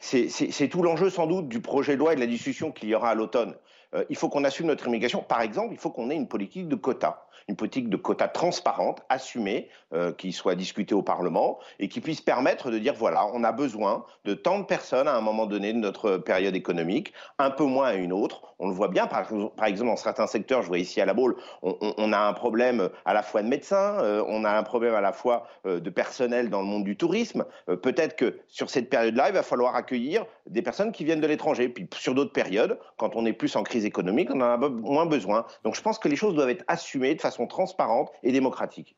[0.00, 2.96] C'est tout l'enjeu sans doute du projet de loi et de la discussion qu'il y
[2.96, 3.54] aura à l'automne.
[3.94, 5.22] Euh, il faut qu'on assume notre immigration.
[5.22, 9.02] Par exemple, il faut qu'on ait une politique de quotas une politique de quotas transparente,
[9.08, 13.44] assumée, euh, qui soit discutée au Parlement et qui puisse permettre de dire voilà, on
[13.44, 17.50] a besoin de tant de personnes à un moment donné de notre période économique, un
[17.50, 18.54] peu moins à une autre.
[18.58, 19.20] On le voit bien, par,
[19.66, 23.12] exemple, dans certains secteurs, je vois ici à la Baule, on, a un problème à
[23.12, 26.60] la fois de médecins, euh, on a un problème à la fois de personnel dans
[26.60, 27.44] le monde du tourisme.
[27.66, 31.68] Peut-être que sur cette période-là, il va falloir accueillir des personnes qui viennent de l'étranger.
[31.68, 35.06] Puis sur d'autres périodes, quand on est plus en crise économique, on en a moins
[35.06, 35.46] besoin.
[35.64, 38.96] Donc je pense que les choses doivent être assumées de façon transparente et démocratique.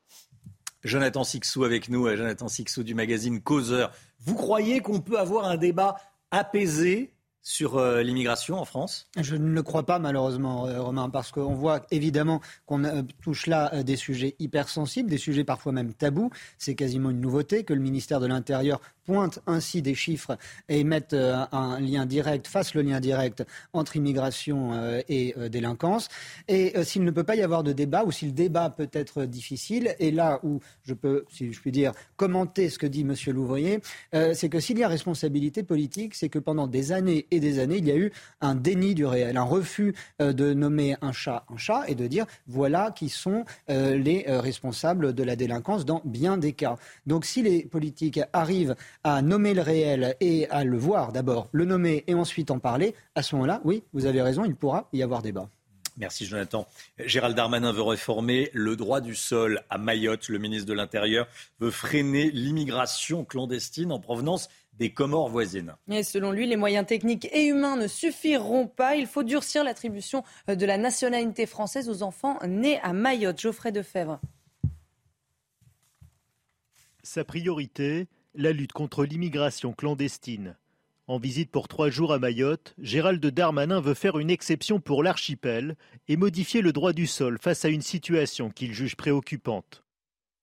[0.83, 3.91] Jonathan Sixou avec nous, Jonathan Sixou du magazine Causeur.
[4.19, 5.95] Vous croyez qu'on peut avoir un débat
[6.31, 9.07] apaisé sur euh, l'immigration en France?
[9.17, 13.47] Je ne le crois pas malheureusement, euh, Romain, parce qu'on voit évidemment qu'on euh, touche
[13.47, 16.29] là des sujets hypersensibles, des sujets parfois même tabous.
[16.57, 21.13] C'est quasiment une nouveauté que le ministère de l'Intérieur pointe ainsi des chiffres et mette
[21.13, 24.73] un lien direct, fasse le lien direct entre immigration
[25.07, 26.09] et délinquance.
[26.49, 29.23] Et s'il ne peut pas y avoir de débat, ou si le débat peut être
[29.23, 33.15] difficile, et là où je peux, si je puis dire, commenter ce que dit M.
[33.27, 33.79] Louvrier,
[34.11, 37.87] c'est que s'il y a responsabilité politique, c'est que pendant des années des années, il
[37.87, 41.83] y a eu un déni du réel, un refus de nommer un chat un chat
[41.87, 46.77] et de dire voilà qui sont les responsables de la délinquance dans bien des cas.
[47.05, 51.65] Donc si les politiques arrivent à nommer le réel et à le voir d'abord, le
[51.65, 55.03] nommer et ensuite en parler, à ce moment-là, oui, vous avez raison, il pourra y
[55.03, 55.49] avoir débat.
[55.99, 56.67] Merci Jonathan.
[56.99, 60.29] Gérald Darmanin veut réformer le droit du sol à Mayotte.
[60.29, 61.27] Le ministre de l'Intérieur
[61.59, 65.75] veut freiner l'immigration clandestine en provenance des Comores voisines.
[65.89, 68.95] Et selon lui, les moyens techniques et humains ne suffiront pas.
[68.95, 73.41] Il faut durcir l'attribution de la nationalité française aux enfants nés à Mayotte.
[73.41, 74.19] Geoffrey Defebvre.
[77.03, 80.55] Sa priorité, la lutte contre l'immigration clandestine.
[81.07, 85.77] En visite pour trois jours à Mayotte, Gérald Darmanin veut faire une exception pour l'archipel
[86.09, 89.85] et modifier le droit du sol face à une situation qu'il juge préoccupante.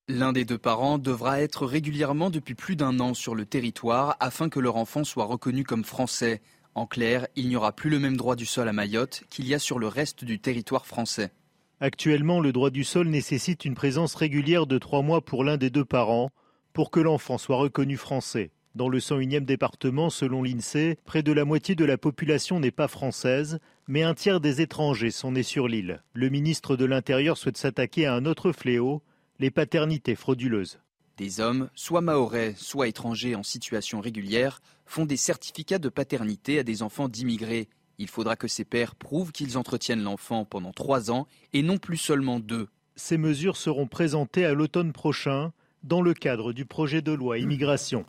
[0.07, 4.51] L'un des deux parents devra être régulièrement depuis plus d'un an sur le territoire afin
[4.51, 6.43] que leur enfant soit reconnu comme français.
[6.75, 9.55] En clair, il n'y aura plus le même droit du sol à Mayotte qu'il y
[9.55, 11.33] a sur le reste du territoire français.
[11.81, 15.71] Actuellement, le droit du sol nécessite une présence régulière de trois mois pour l'un des
[15.71, 16.29] deux parents
[16.75, 18.51] pour que l'enfant soit reconnu français.
[18.75, 22.89] Dans le 101e département, selon l'INSEE, près de la moitié de la population n'est pas
[22.89, 23.59] française,
[23.89, 26.03] mais un tiers des étrangers sont nés sur l'île.
[26.13, 29.01] Le ministre de l'Intérieur souhaite s'attaquer à un autre fléau,
[29.39, 30.81] les paternités frauduleuses.
[31.17, 36.65] Des hommes, soit maorais, soit étrangers en situation régulière, font des certificats de paternité à
[36.65, 37.69] des enfants d'immigrés.
[37.99, 41.97] Il faudra que ces pères prouvent qu'ils entretiennent l'enfant pendant trois ans et non plus
[41.97, 42.69] seulement deux.
[42.97, 45.53] Ces mesures seront présentées à l'automne prochain
[45.85, 48.05] dans le cadre du projet de loi immigration.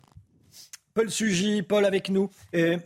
[0.94, 2.30] Paul Sugy, Paul avec nous.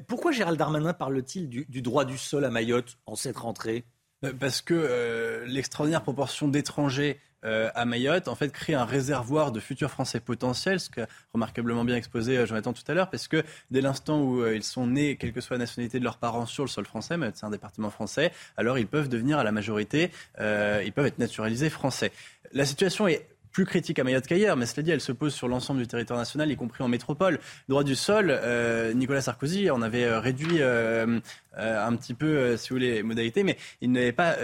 [0.08, 3.84] Pourquoi Gérald Darmanin parle-t-il du, droit du sol à Mayotte en cette rentrée?
[4.24, 9.60] Euh, Parce que euh, l'extraordinaire proportion d'étrangers à Mayotte, en fait, crée un réservoir de
[9.60, 13.80] futurs Français potentiels, ce qu'a remarquablement bien exposé Jonathan tout à l'heure, parce que dès
[13.80, 16.68] l'instant où ils sont nés, quelle que soit la nationalité de leurs parents, sur le
[16.68, 20.92] sol français, Mayotte c'est un département français, alors ils peuvent devenir à la majorité, ils
[20.94, 22.12] peuvent être naturalisés français.
[22.52, 25.48] La situation est plus critique à Mayotte qu'ailleurs, mais cela dit, elle se pose sur
[25.48, 27.38] l'ensemble du territoire national, y compris en métropole.
[27.68, 31.20] Droit du sol, euh, Nicolas Sarkozy en avait euh, réduit euh,
[31.56, 34.36] un petit peu, si vous voulez, les modalités, mais il n'avait pas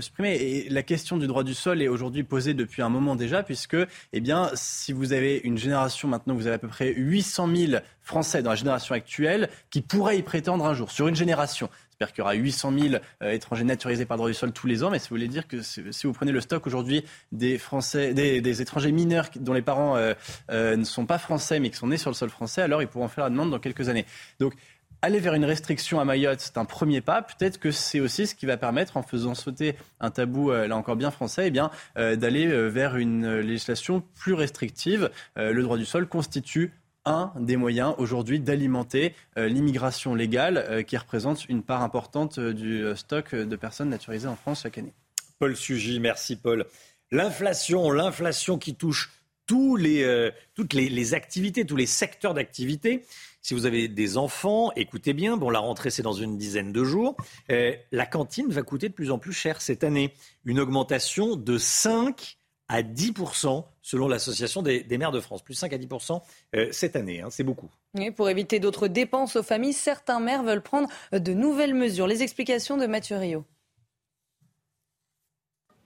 [0.00, 0.34] supprimé.
[0.34, 3.76] Et la question du droit du sol est aujourd'hui posée depuis un moment déjà, puisque,
[4.12, 7.72] eh bien, si vous avez une génération maintenant, vous avez à peu près 800 000
[8.02, 11.68] Français dans la génération actuelle qui pourraient y prétendre un jour, sur une génération.
[12.00, 12.94] J'espère qu'il y aura 800 000
[13.24, 14.90] euh, étrangers naturalisés par droit du sol tous les ans.
[14.90, 18.92] Mais ça voulait dire que si vous prenez le stock aujourd'hui des Français, des, étrangers
[18.92, 20.14] mineurs dont les parents euh,
[20.52, 22.86] euh, ne sont pas français mais qui sont nés sur le sol français, alors ils
[22.86, 24.06] pourront faire la demande dans quelques années.
[24.38, 24.54] Donc
[25.02, 27.20] aller vers une restriction à Mayotte, c'est un premier pas.
[27.20, 30.94] Peut-être que c'est aussi ce qui va permettre, en faisant sauter un tabou, là encore
[30.94, 35.10] bien français, eh bien, d'aller vers une législation plus restrictive.
[35.36, 36.72] le droit du sol constitue
[37.08, 42.52] un des moyens aujourd'hui d'alimenter euh, l'immigration légale euh, qui représente une part importante euh,
[42.52, 44.92] du stock de personnes naturalisées en France chaque année.
[45.38, 46.66] Paul Sugy, merci Paul.
[47.10, 49.10] L'inflation, l'inflation qui touche
[49.46, 53.06] tous les, toutes les, activités, tous les secteurs d'activité.
[53.40, 56.84] Si vous avez des enfants, écoutez bien, bon, la rentrée c'est dans une dizaine de
[56.84, 57.16] jours,
[57.48, 60.12] la cantine va coûter de plus en plus cher cette année.
[60.44, 62.37] Une augmentation de 5
[62.68, 65.42] à 10% selon l'Association des, maires de France.
[65.42, 66.20] Plus 5 à 10%
[66.54, 67.70] euh, cette année, hein, c'est beaucoup.
[68.16, 72.06] pour éviter d'autres dépenses aux familles, certains maires veulent prendre de nouvelles mesures.
[72.06, 73.44] Les explications de Mathieu Rio.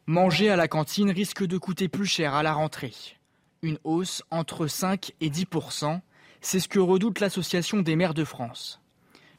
[0.06, 2.92] Manger à la cantine risque de coûter plus cher à la rentrée.
[3.62, 6.00] Une hausse entre 5 et 10%,
[6.40, 8.80] c'est ce que redoute l'Association des maires de France.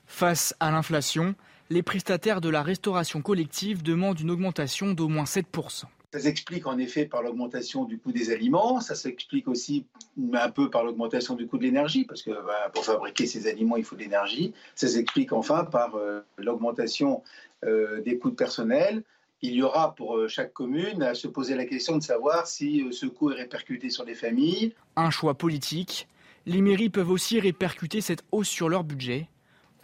[0.05, 1.35] Face à l'inflation,
[1.69, 5.85] les prestataires de la restauration collective demandent une augmentation d'au moins 7%.
[6.13, 9.87] Ça s'explique en effet par l'augmentation du coût des aliments, ça s'explique aussi
[10.33, 13.77] un peu par l'augmentation du coût de l'énergie, parce que bah, pour fabriquer ces aliments,
[13.77, 14.53] il faut de l'énergie.
[14.75, 17.23] Ça s'explique enfin par euh, l'augmentation
[17.65, 19.01] euh, des coûts de personnel.
[19.41, 22.85] Il y aura pour euh, chaque commune à se poser la question de savoir si
[22.91, 24.75] ce coût est répercuté sur les familles.
[24.95, 26.07] Un choix politique.
[26.45, 29.29] Les mairies peuvent aussi répercuter cette hausse sur leur budget.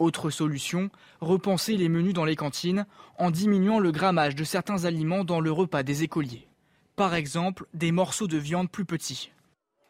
[0.00, 0.88] Autre solution,
[1.20, 2.86] repenser les menus dans les cantines
[3.18, 6.48] en diminuant le grammage de certains aliments dans le repas des écoliers.
[6.96, 9.30] Par exemple, des morceaux de viande plus petits.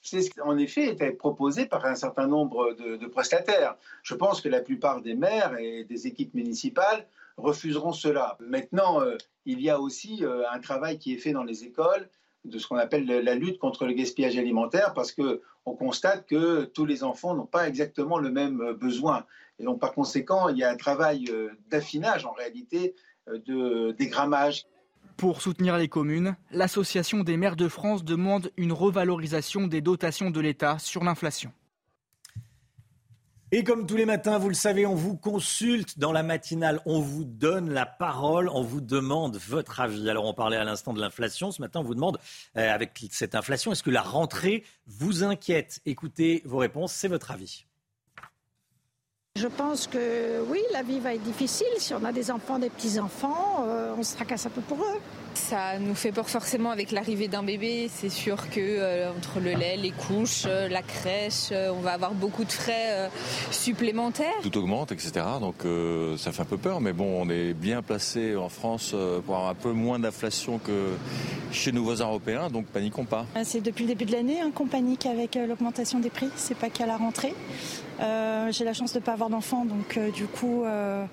[0.02, 3.76] C'est ce qui, en effet, été proposé par un certain nombre de, prestataires.
[4.02, 7.06] Je pense que la plupart des maires et des équipes municipales
[7.36, 8.36] refuseront cela.
[8.40, 9.16] Maintenant, euh,
[9.47, 12.10] il y a aussi euh, un travail qui est fait dans les écoles
[12.44, 16.64] de ce qu'on appelle la lutte contre le gaspillage alimentaire parce que on constate que
[16.64, 19.24] tous les enfants n'ont pas exactement le même euh, besoin.
[19.60, 22.94] Et donc, par conséquent, il y a un travail euh, d'affinage, en réalité,
[23.28, 24.64] euh, de dégrammage.
[25.18, 30.40] Pour soutenir les communes, l'Association des maires de France demande une revalorisation des dotations de
[30.40, 31.52] l'État sur l'inflation.
[33.52, 37.00] Et comme tous les matins, vous le savez, on vous consulte dans la matinale, on
[37.00, 40.08] vous donne la parole, on vous demande votre avis.
[40.08, 42.18] Alors on parlait à l'instant de l'inflation, ce matin on vous demande,
[42.56, 45.80] euh, avec cette inflation, est-ce que la rentrée vous inquiète?
[45.84, 47.66] Écoutez vos réponses, c'est votre avis.
[49.36, 51.68] Je pense que oui, la vie va être difficile.
[51.78, 54.99] Si on a des enfants, des petits-enfants, euh, on se tracasse un peu pour eux.
[55.34, 57.91] Ça nous fait peur forcément avec l'arrivée d'un bébé.
[57.92, 62.12] C'est sûr que euh, entre le lait, les couches, euh, la crèche, on va avoir
[62.12, 63.10] beaucoup de frais
[63.50, 64.41] supplémentaires.
[64.42, 65.12] Tout augmente, etc.
[65.41, 65.65] Donc
[66.18, 68.94] ça fait un peu peur, mais bon, on est bien placé en France
[69.26, 70.91] pour avoir un peu moins d'inflation que
[71.52, 73.26] chez nos voisins européens, donc paniquons pas.
[73.44, 76.28] C'est depuis le début de l'année hein, qu'on panique avec l'augmentation des prix.
[76.36, 77.34] C'est pas qu'à la rentrée.
[78.00, 81.05] Euh, j'ai la chance de ne pas avoir d'enfants, donc euh, du coup, euh,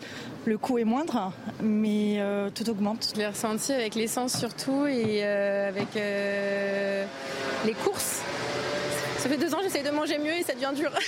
[0.47, 2.19] le coût est moindre, mais
[2.55, 3.11] tout augmente.
[3.13, 8.21] Je l'ai ressenti avec l'essence surtout et avec les courses.
[9.17, 10.91] Ça fait deux ans que j'essaie de manger mieux et ça devient dur.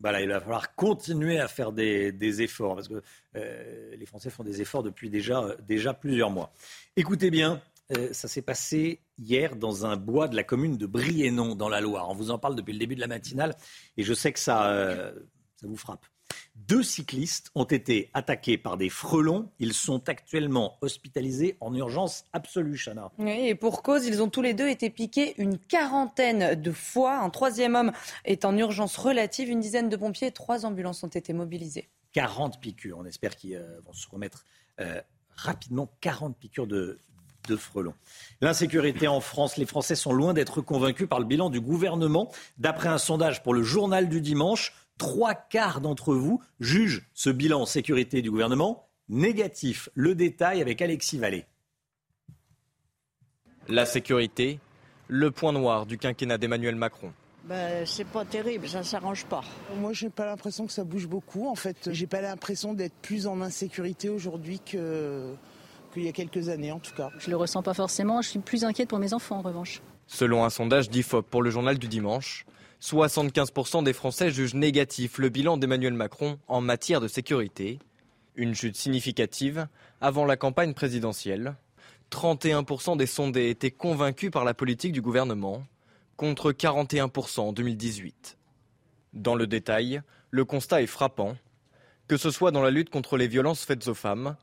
[0.00, 3.02] Voilà, il va falloir continuer à faire des, efforts parce que
[3.34, 6.52] les Français font des efforts depuis déjà, déjà plusieurs mois.
[6.96, 7.60] Écoutez bien,
[7.96, 11.80] euh, ça s'est passé hier dans un bois de la commune de Briennon, dans la
[11.80, 12.08] Loire.
[12.10, 13.56] On vous en parle depuis le début de la matinale
[13.96, 15.12] et je sais que ça, euh,
[15.56, 16.06] ça vous frappe.
[16.68, 19.50] Deux cyclistes ont été attaqués par des frelons.
[19.58, 23.10] Ils sont actuellement hospitalisés en urgence absolue, Chana.
[23.16, 27.20] Oui, et pour cause, ils ont tous les deux été piqués une quarantaine de fois.
[27.20, 27.92] Un troisième homme
[28.26, 29.48] est en urgence relative.
[29.48, 31.88] Une dizaine de pompiers et trois ambulances ont été mobilisés.
[32.12, 32.98] 40 piqûres.
[32.98, 34.44] On espère qu'ils euh, vont se remettre
[34.80, 35.00] euh,
[35.36, 35.90] rapidement.
[36.02, 36.98] 40 piqûres de,
[37.48, 37.94] de frelons.
[38.42, 42.30] L'insécurité en France, les Français sont loin d'être convaincus par le bilan du gouvernement.
[42.58, 47.62] D'après un sondage pour le journal du dimanche, trois quarts d'entre vous jugent ce bilan
[47.62, 49.88] en sécurité du gouvernement négatif.
[49.94, 51.46] Le détail avec Alexis Vallée.
[53.68, 54.60] La sécurité,
[55.08, 57.12] le point noir du quinquennat d'Emmanuel Macron.
[57.44, 59.42] Ben, c'est pas terrible, ça s'arrange pas.
[59.76, 61.48] Moi, j'ai pas l'impression que ça bouge beaucoup.
[61.48, 65.32] En fait, j'ai pas l'impression d'être plus en insécurité aujourd'hui que
[65.94, 67.10] qu'il y a quelques années, en tout cas.
[67.18, 68.20] Je le ressens pas forcément.
[68.20, 69.80] Je suis plus inquiète pour mes enfants, en revanche.
[70.06, 72.44] Selon un sondage d'IFOP pour le journal du dimanche,
[72.80, 77.80] 75% des Français jugent négatif le bilan d'Emmanuel Macron en matière de sécurité.
[78.36, 79.66] Une chute significative
[80.00, 81.56] avant la campagne présidentielle.
[82.12, 85.64] 31% des sondés étaient convaincus par la politique du gouvernement,
[86.16, 88.38] contre 41% en 2018.
[89.12, 91.36] Dans le détail, le constat est frappant,
[92.06, 94.36] que ce soit dans la lutte contre les violences faites aux femmes,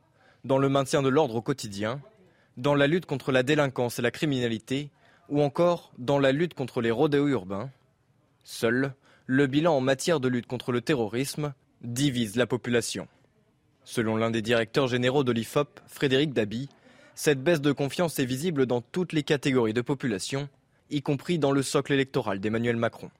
[0.44, 2.00] dans le maintien de l'ordre au quotidien,
[2.56, 4.90] dans la lutte contre la délinquance et la criminalité,
[5.28, 7.70] ou encore dans la lutte contre les rodéos urbains.
[8.48, 8.94] Seul,
[9.26, 11.52] le bilan en matière de lutte contre le terrorisme
[11.82, 13.08] divise la population.
[13.82, 16.68] Selon l'un des directeurs généraux de l'IFOP, Frédéric Dabi,
[17.16, 20.48] cette baisse de confiance est visible dans toutes les catégories de population,
[20.90, 23.10] y compris dans le socle électoral d'Emmanuel Macron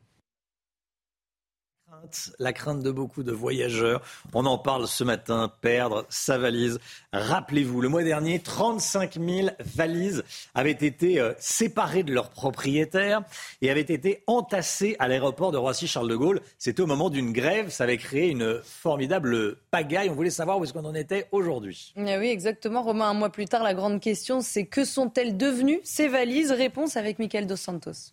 [2.39, 4.03] la crainte de beaucoup de voyageurs.
[4.35, 6.79] On en parle ce matin, perdre sa valise.
[7.13, 13.23] Rappelez-vous, le mois dernier, 35 000 valises avaient été euh, séparées de leurs propriétaires
[13.63, 16.41] et avaient été entassées à l'aéroport de Roissy-Charles de Gaulle.
[16.59, 20.11] C'était au moment d'une grève, ça avait créé une formidable pagaille.
[20.11, 21.93] On voulait savoir où est-ce qu'on en était aujourd'hui.
[21.97, 22.83] Eh oui, exactement.
[22.83, 26.53] Romain, un mois plus tard, la grande question, c'est que sont-elles devenues ces valises?
[26.53, 28.13] Réponse avec Michael Dos Santos.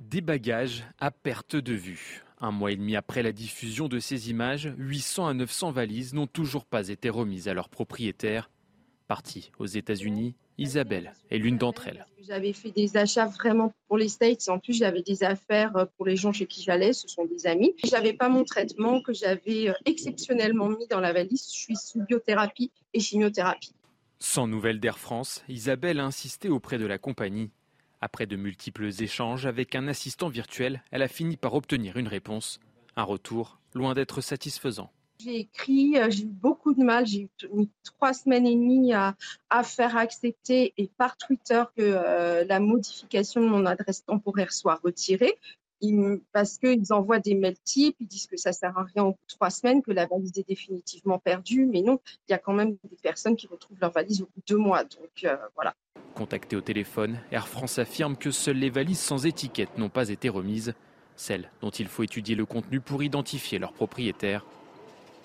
[0.00, 2.22] Des bagages à perte de vue.
[2.44, 6.26] Un mois et demi après la diffusion de ces images, 800 à 900 valises n'ont
[6.26, 8.50] toujours pas été remises à leurs propriétaires.
[9.06, 12.04] Partie aux États-Unis, Isabelle est l'une d'entre elles.
[12.26, 14.48] J'avais fait des achats vraiment pour les States.
[14.48, 16.92] En plus, j'avais des affaires pour les gens chez qui j'allais.
[16.92, 17.76] Ce sont des amis.
[17.84, 21.46] Je n'avais pas mon traitement que j'avais euh, exceptionnellement mis dans la valise.
[21.48, 23.72] Je suis sous biothérapie et chimiothérapie.
[24.18, 27.50] Sans nouvelles d'Air France, Isabelle a insisté auprès de la compagnie
[28.02, 32.60] après de multiples échanges avec un assistant virtuel, elle a fini par obtenir une réponse.
[32.96, 34.90] Un retour loin d'être satisfaisant.
[35.20, 39.14] J'ai écrit, euh, j'ai eu beaucoup de mal, j'ai eu trois semaines et demie à,
[39.62, 45.38] faire accepter et par Twitter que euh, la modification de mon adresse temporaire soit retirée
[46.32, 49.24] parce qu'ils envoient des mails types, ils disent que ça sert à rien au bout
[49.28, 52.52] de trois semaines, que la valise est définitivement perdue, mais non, il y a quand
[52.52, 55.74] même des personnes qui retrouvent leur valise au bout de deux mois, donc euh, voilà.
[56.14, 60.28] Contacté au téléphone, Air France affirme que seules les valises sans étiquette n'ont pas été
[60.28, 60.74] remises,
[61.16, 64.44] celles dont il faut étudier le contenu pour identifier leur propriétaire.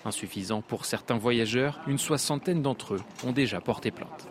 [0.04, 4.28] Insuffisant pour certains voyageurs, une soixantaine d'entre eux ont déjà porté plainte.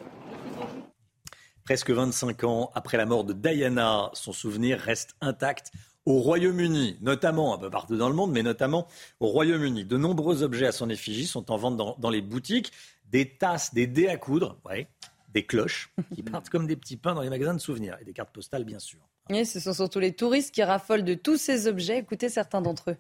[1.64, 5.72] Presque 25 ans après la mort de Diana, son souvenir reste intact
[6.08, 8.88] au Royaume-Uni, notamment un peu partout dans le monde, mais notamment
[9.20, 9.84] au Royaume-Uni.
[9.84, 12.72] De nombreux objets à son effigie sont en vente dans, les boutiques.
[13.12, 14.58] Des tasses, des dés à coudre,
[15.34, 18.14] des cloches qui partent comme des petits pains dans les magasins de souvenirs et des
[18.14, 19.00] cartes postales, bien sûr.
[19.30, 21.98] Et ce sont surtout les touristes qui raffolent de tous ces objets.
[22.00, 22.98] Écoutez certains d'entre eux.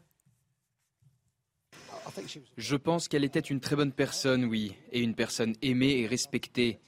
[2.58, 6.82] Je pense qu'elle était une très bonne personne, oui, et une personne aimée et respectée.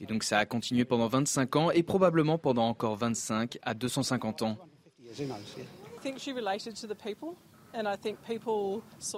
[0.00, 4.40] Et donc ça a continué pendant 25 ans et probablement pendant encore 25 à 250
[4.40, 4.58] ans.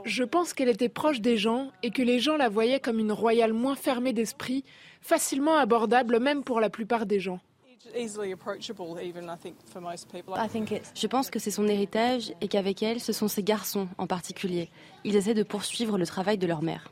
[0.05, 3.13] Je pense qu'elle était proche des gens et que les gens la voyaient comme une
[3.13, 4.65] royale moins fermée d'esprit,
[5.01, 7.41] facilement abordable même pour la plupart des gens.
[10.95, 14.69] Je pense que c'est son héritage et qu'avec elle, ce sont ses garçons en particulier.
[15.05, 16.91] Ils essaient de poursuivre le travail de leur mère.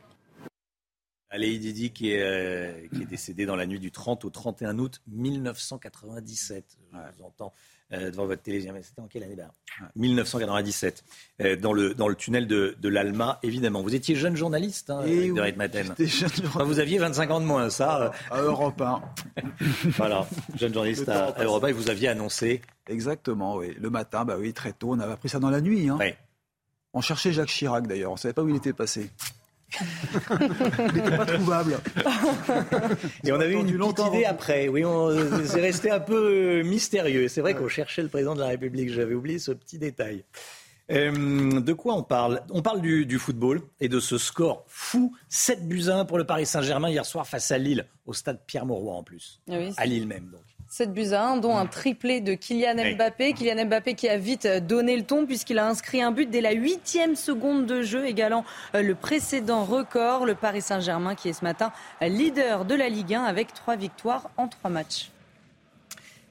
[1.32, 4.78] Lady Didi qui est, euh, qui est décédée dans la nuit du 30 au 31
[4.78, 6.78] août 1997.
[6.92, 7.52] Je vous entends
[7.92, 8.60] euh, devant votre télé.
[8.60, 9.36] C'était en quelle année
[9.94, 11.04] 1997,
[11.38, 13.82] ben, euh, dans, le, dans le tunnel de, de l'Alma, évidemment.
[13.82, 15.94] Vous étiez jeune journaliste, hein, Et oui, Maten.
[16.64, 18.12] vous aviez 25 ans de moins, ça.
[18.30, 19.02] À Europe 1.
[19.96, 22.60] voilà, jeune journaliste à, Europe 1, et vous aviez annoncé.
[22.88, 23.74] Exactement, oui.
[23.78, 24.92] Le matin, bah oui, très tôt.
[24.92, 25.88] On avait appris ça dans la nuit.
[25.88, 25.98] Hein.
[26.92, 28.10] On cherchait Jacques Chirac, d'ailleurs.
[28.10, 29.10] On ne savait pas où il était passé.
[30.40, 31.78] Il n'était pas trouvable.
[33.24, 34.68] Et on avait eu une petite idée après.
[34.68, 34.82] Oui,
[35.44, 37.28] c'est resté un peu euh, mystérieux.
[37.28, 38.90] C'est vrai qu'on cherchait le président de la République.
[38.90, 40.24] J'avais oublié ce petit détail.
[40.90, 42.42] Euh, de quoi on parle?
[42.50, 46.46] On parle du, football et de ce score fou 7 buts 1 pour le Paris
[46.46, 49.40] Saint-Germain hier soir face à Lille, au stade Pierre-Mauroy en plus.
[49.76, 50.45] À Lille même donc.
[50.68, 53.32] 7 buts à 1, dont un triplé de Kylian Mbappé.
[53.32, 56.52] Kylian Mbappé qui a vite donné le ton puisqu'il a inscrit un but dès la
[56.52, 60.26] huitième seconde de jeu, égalant euh, le précédent record.
[60.26, 64.30] Le Paris Saint-Germain qui est ce matin leader de la Ligue 1 avec trois victoires
[64.36, 65.10] en trois matchs.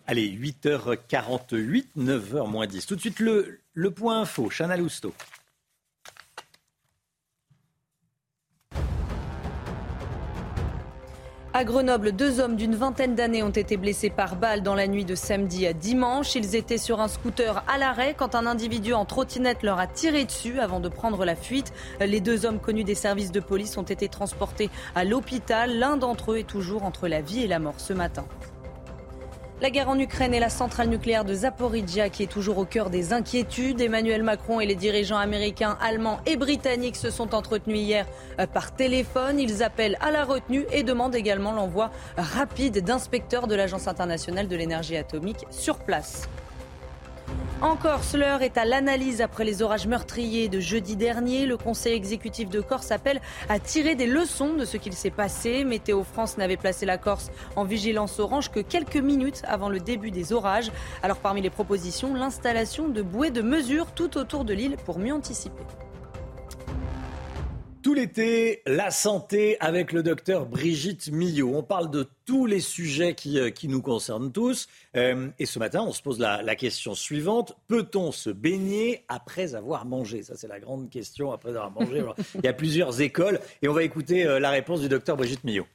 [0.07, 2.85] Allez, 8h48, 9h moins 10.
[2.85, 5.13] Tout de suite, le, le point info, Chana Lousteau.
[11.57, 15.05] À Grenoble, deux hommes d'une vingtaine d'années ont été blessés par balle dans la nuit
[15.05, 16.35] de samedi à dimanche.
[16.35, 20.25] Ils étaient sur un scooter à l'arrêt quand un individu en trottinette leur a tiré
[20.25, 21.71] dessus avant de prendre la fuite.
[22.01, 25.79] Les deux hommes connus des services de police ont été transportés à l'hôpital.
[25.79, 28.25] L'un d'entre eux est toujours entre la vie et la mort ce matin.
[29.61, 32.89] La guerre en Ukraine et la centrale nucléaire de Zaporizhia qui est toujours au cœur
[32.89, 33.79] des inquiétudes.
[33.79, 38.05] Emmanuel Macron et les dirigeants américains, allemands et britanniques se sont entretenus hier
[38.41, 39.39] euh, par téléphone.
[39.39, 44.57] Ils appellent à la retenue et demandent également l'envoi rapide d'inspecteurs de l'Agence internationale de
[44.57, 46.27] l'énergie atomique sur place.
[47.61, 51.45] En Corse, l'heure est à l'analyse après les orages meurtriers de jeudi dernier.
[51.45, 55.63] Le conseil exécutif de Corse appelle à tirer des leçons de ce qu'il s'est passé.
[55.63, 60.11] Météo France n'avait placé la Corse en vigilance orange que quelques minutes avant le début
[60.11, 60.71] des orages.
[61.01, 65.13] Alors parmi les propositions, l'installation de bouées de mesure tout autour de l'île pour mieux
[65.13, 65.63] anticiper.
[67.85, 71.51] Tout l'été, la santé avec le docteur Brigitte Millot.
[71.53, 74.67] On parle de tous les sujets qui, euh, qui nous concernent tous.
[74.97, 77.55] Euh, et ce matin, on se pose la, la question suivante.
[77.67, 80.23] Peut-on se baigner après avoir mangé?
[80.23, 82.03] Ça, c'est la grande question après avoir mangé.
[82.33, 83.39] il y a plusieurs écoles.
[83.61, 85.67] Et on va écouter euh, la réponse du docteur Brigitte Millot.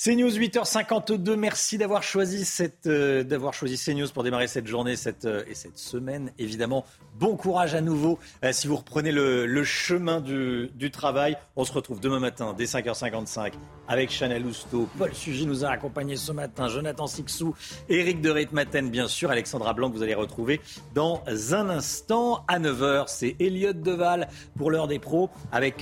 [0.00, 1.34] C'est News 8h52.
[1.34, 5.76] Merci d'avoir choisi cette, euh, choisi CNews pour démarrer cette journée cette, euh, et cette
[5.76, 6.30] semaine.
[6.38, 6.84] Évidemment,
[7.18, 11.36] bon courage à nouveau euh, si vous reprenez le, le chemin du, du, travail.
[11.56, 13.54] On se retrouve demain matin dès 5h55
[13.88, 14.88] avec Chanel Housteau.
[14.98, 16.68] Paul Sugy nous a accompagnés ce matin.
[16.68, 17.54] Jonathan Sixou,
[17.88, 19.30] Eric de Ritmaten, bien sûr.
[19.30, 20.60] Alexandra Blanc, que vous allez retrouver
[20.94, 23.04] dans un instant à 9h.
[23.08, 25.78] C'est Elliot Deval pour l'heure des pros avec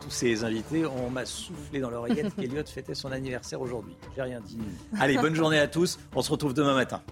[0.00, 0.86] tous ses invités.
[0.86, 3.96] On m'a soufflé dans l'oreillette qu'Elliot fêtait son anniversaire aujourd'hui.
[4.16, 4.58] J'ai rien dit.
[4.98, 5.98] Allez, bonne journée à tous.
[6.14, 7.02] On se retrouve demain matin.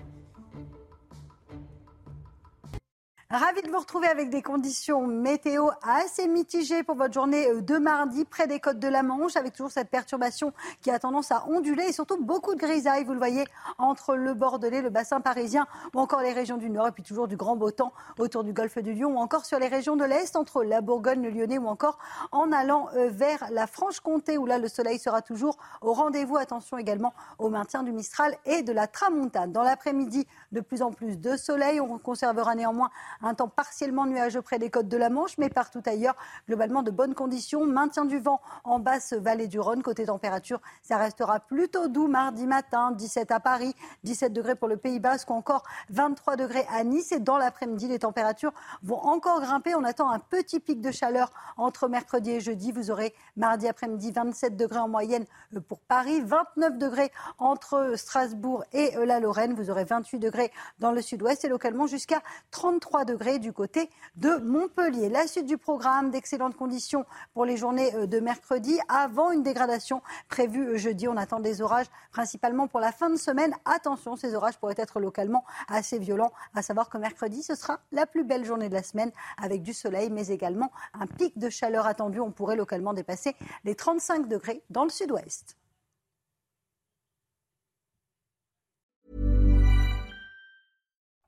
[3.29, 8.25] Ravi de vous retrouver avec des conditions météo assez mitigées pour votre journée de mardi
[8.25, 11.87] près des côtes de la Manche avec toujours cette perturbation qui a tendance à onduler
[11.89, 13.45] et surtout beaucoup de grisailles, vous le voyez,
[13.79, 17.27] entre le Bordelais, le bassin parisien ou encore les régions du Nord et puis toujours
[17.27, 20.05] du grand beau temps autour du golfe du Lion ou encore sur les régions de
[20.05, 21.99] l'Est entre la Bourgogne, le Lyonnais ou encore
[22.31, 26.37] en allant vers la Franche-Comté où là le soleil sera toujours au rendez-vous.
[26.37, 29.51] Attention également au maintien du Mistral et de la Tramontane.
[29.51, 31.81] Dans l'après-midi, de plus en plus de soleil.
[31.81, 32.91] On conservera néanmoins
[33.23, 36.91] un temps partiellement nuageux près des côtes de la Manche, mais partout ailleurs, globalement de
[36.91, 37.67] bonnes conditions.
[37.67, 39.83] Maintien du vent en basse vallée du Rhône.
[39.83, 44.77] Côté température, ça restera plutôt doux mardi matin, 17 à Paris, 17 degrés pour le
[44.77, 47.13] Pays Basque ou encore 23 degrés à Nice.
[47.13, 49.75] Et dans l'après-midi, les températures vont encore grimper.
[49.75, 52.73] On attend un petit pic de chaleur entre mercredi et jeudi.
[52.73, 55.25] Vous aurez mardi après-midi 27 degrés en moyenne
[55.69, 59.55] pour Paris, 29 degrés entre Strasbourg et la Lorraine.
[59.55, 62.21] Vous aurez 28 degrés dans le sud-ouest et localement jusqu'à
[62.51, 65.09] 33 degrés du côté de Montpellier.
[65.09, 67.05] La suite du programme, d'excellentes conditions
[67.35, 71.07] pour les journées euh, de mercredi avant une dégradation prévue euh, jeudi.
[71.07, 73.55] On attend des orages principalement pour la fin de semaine.
[73.65, 76.33] Attention, ces orages pourraient être localement assez violents.
[76.55, 79.73] À savoir que mercredi, ce sera la plus belle journée de la semaine avec du
[79.73, 82.19] soleil, mais également un pic de chaleur attendu.
[82.19, 85.57] On pourrait localement dépasser les 35 degrés dans le sud-ouest.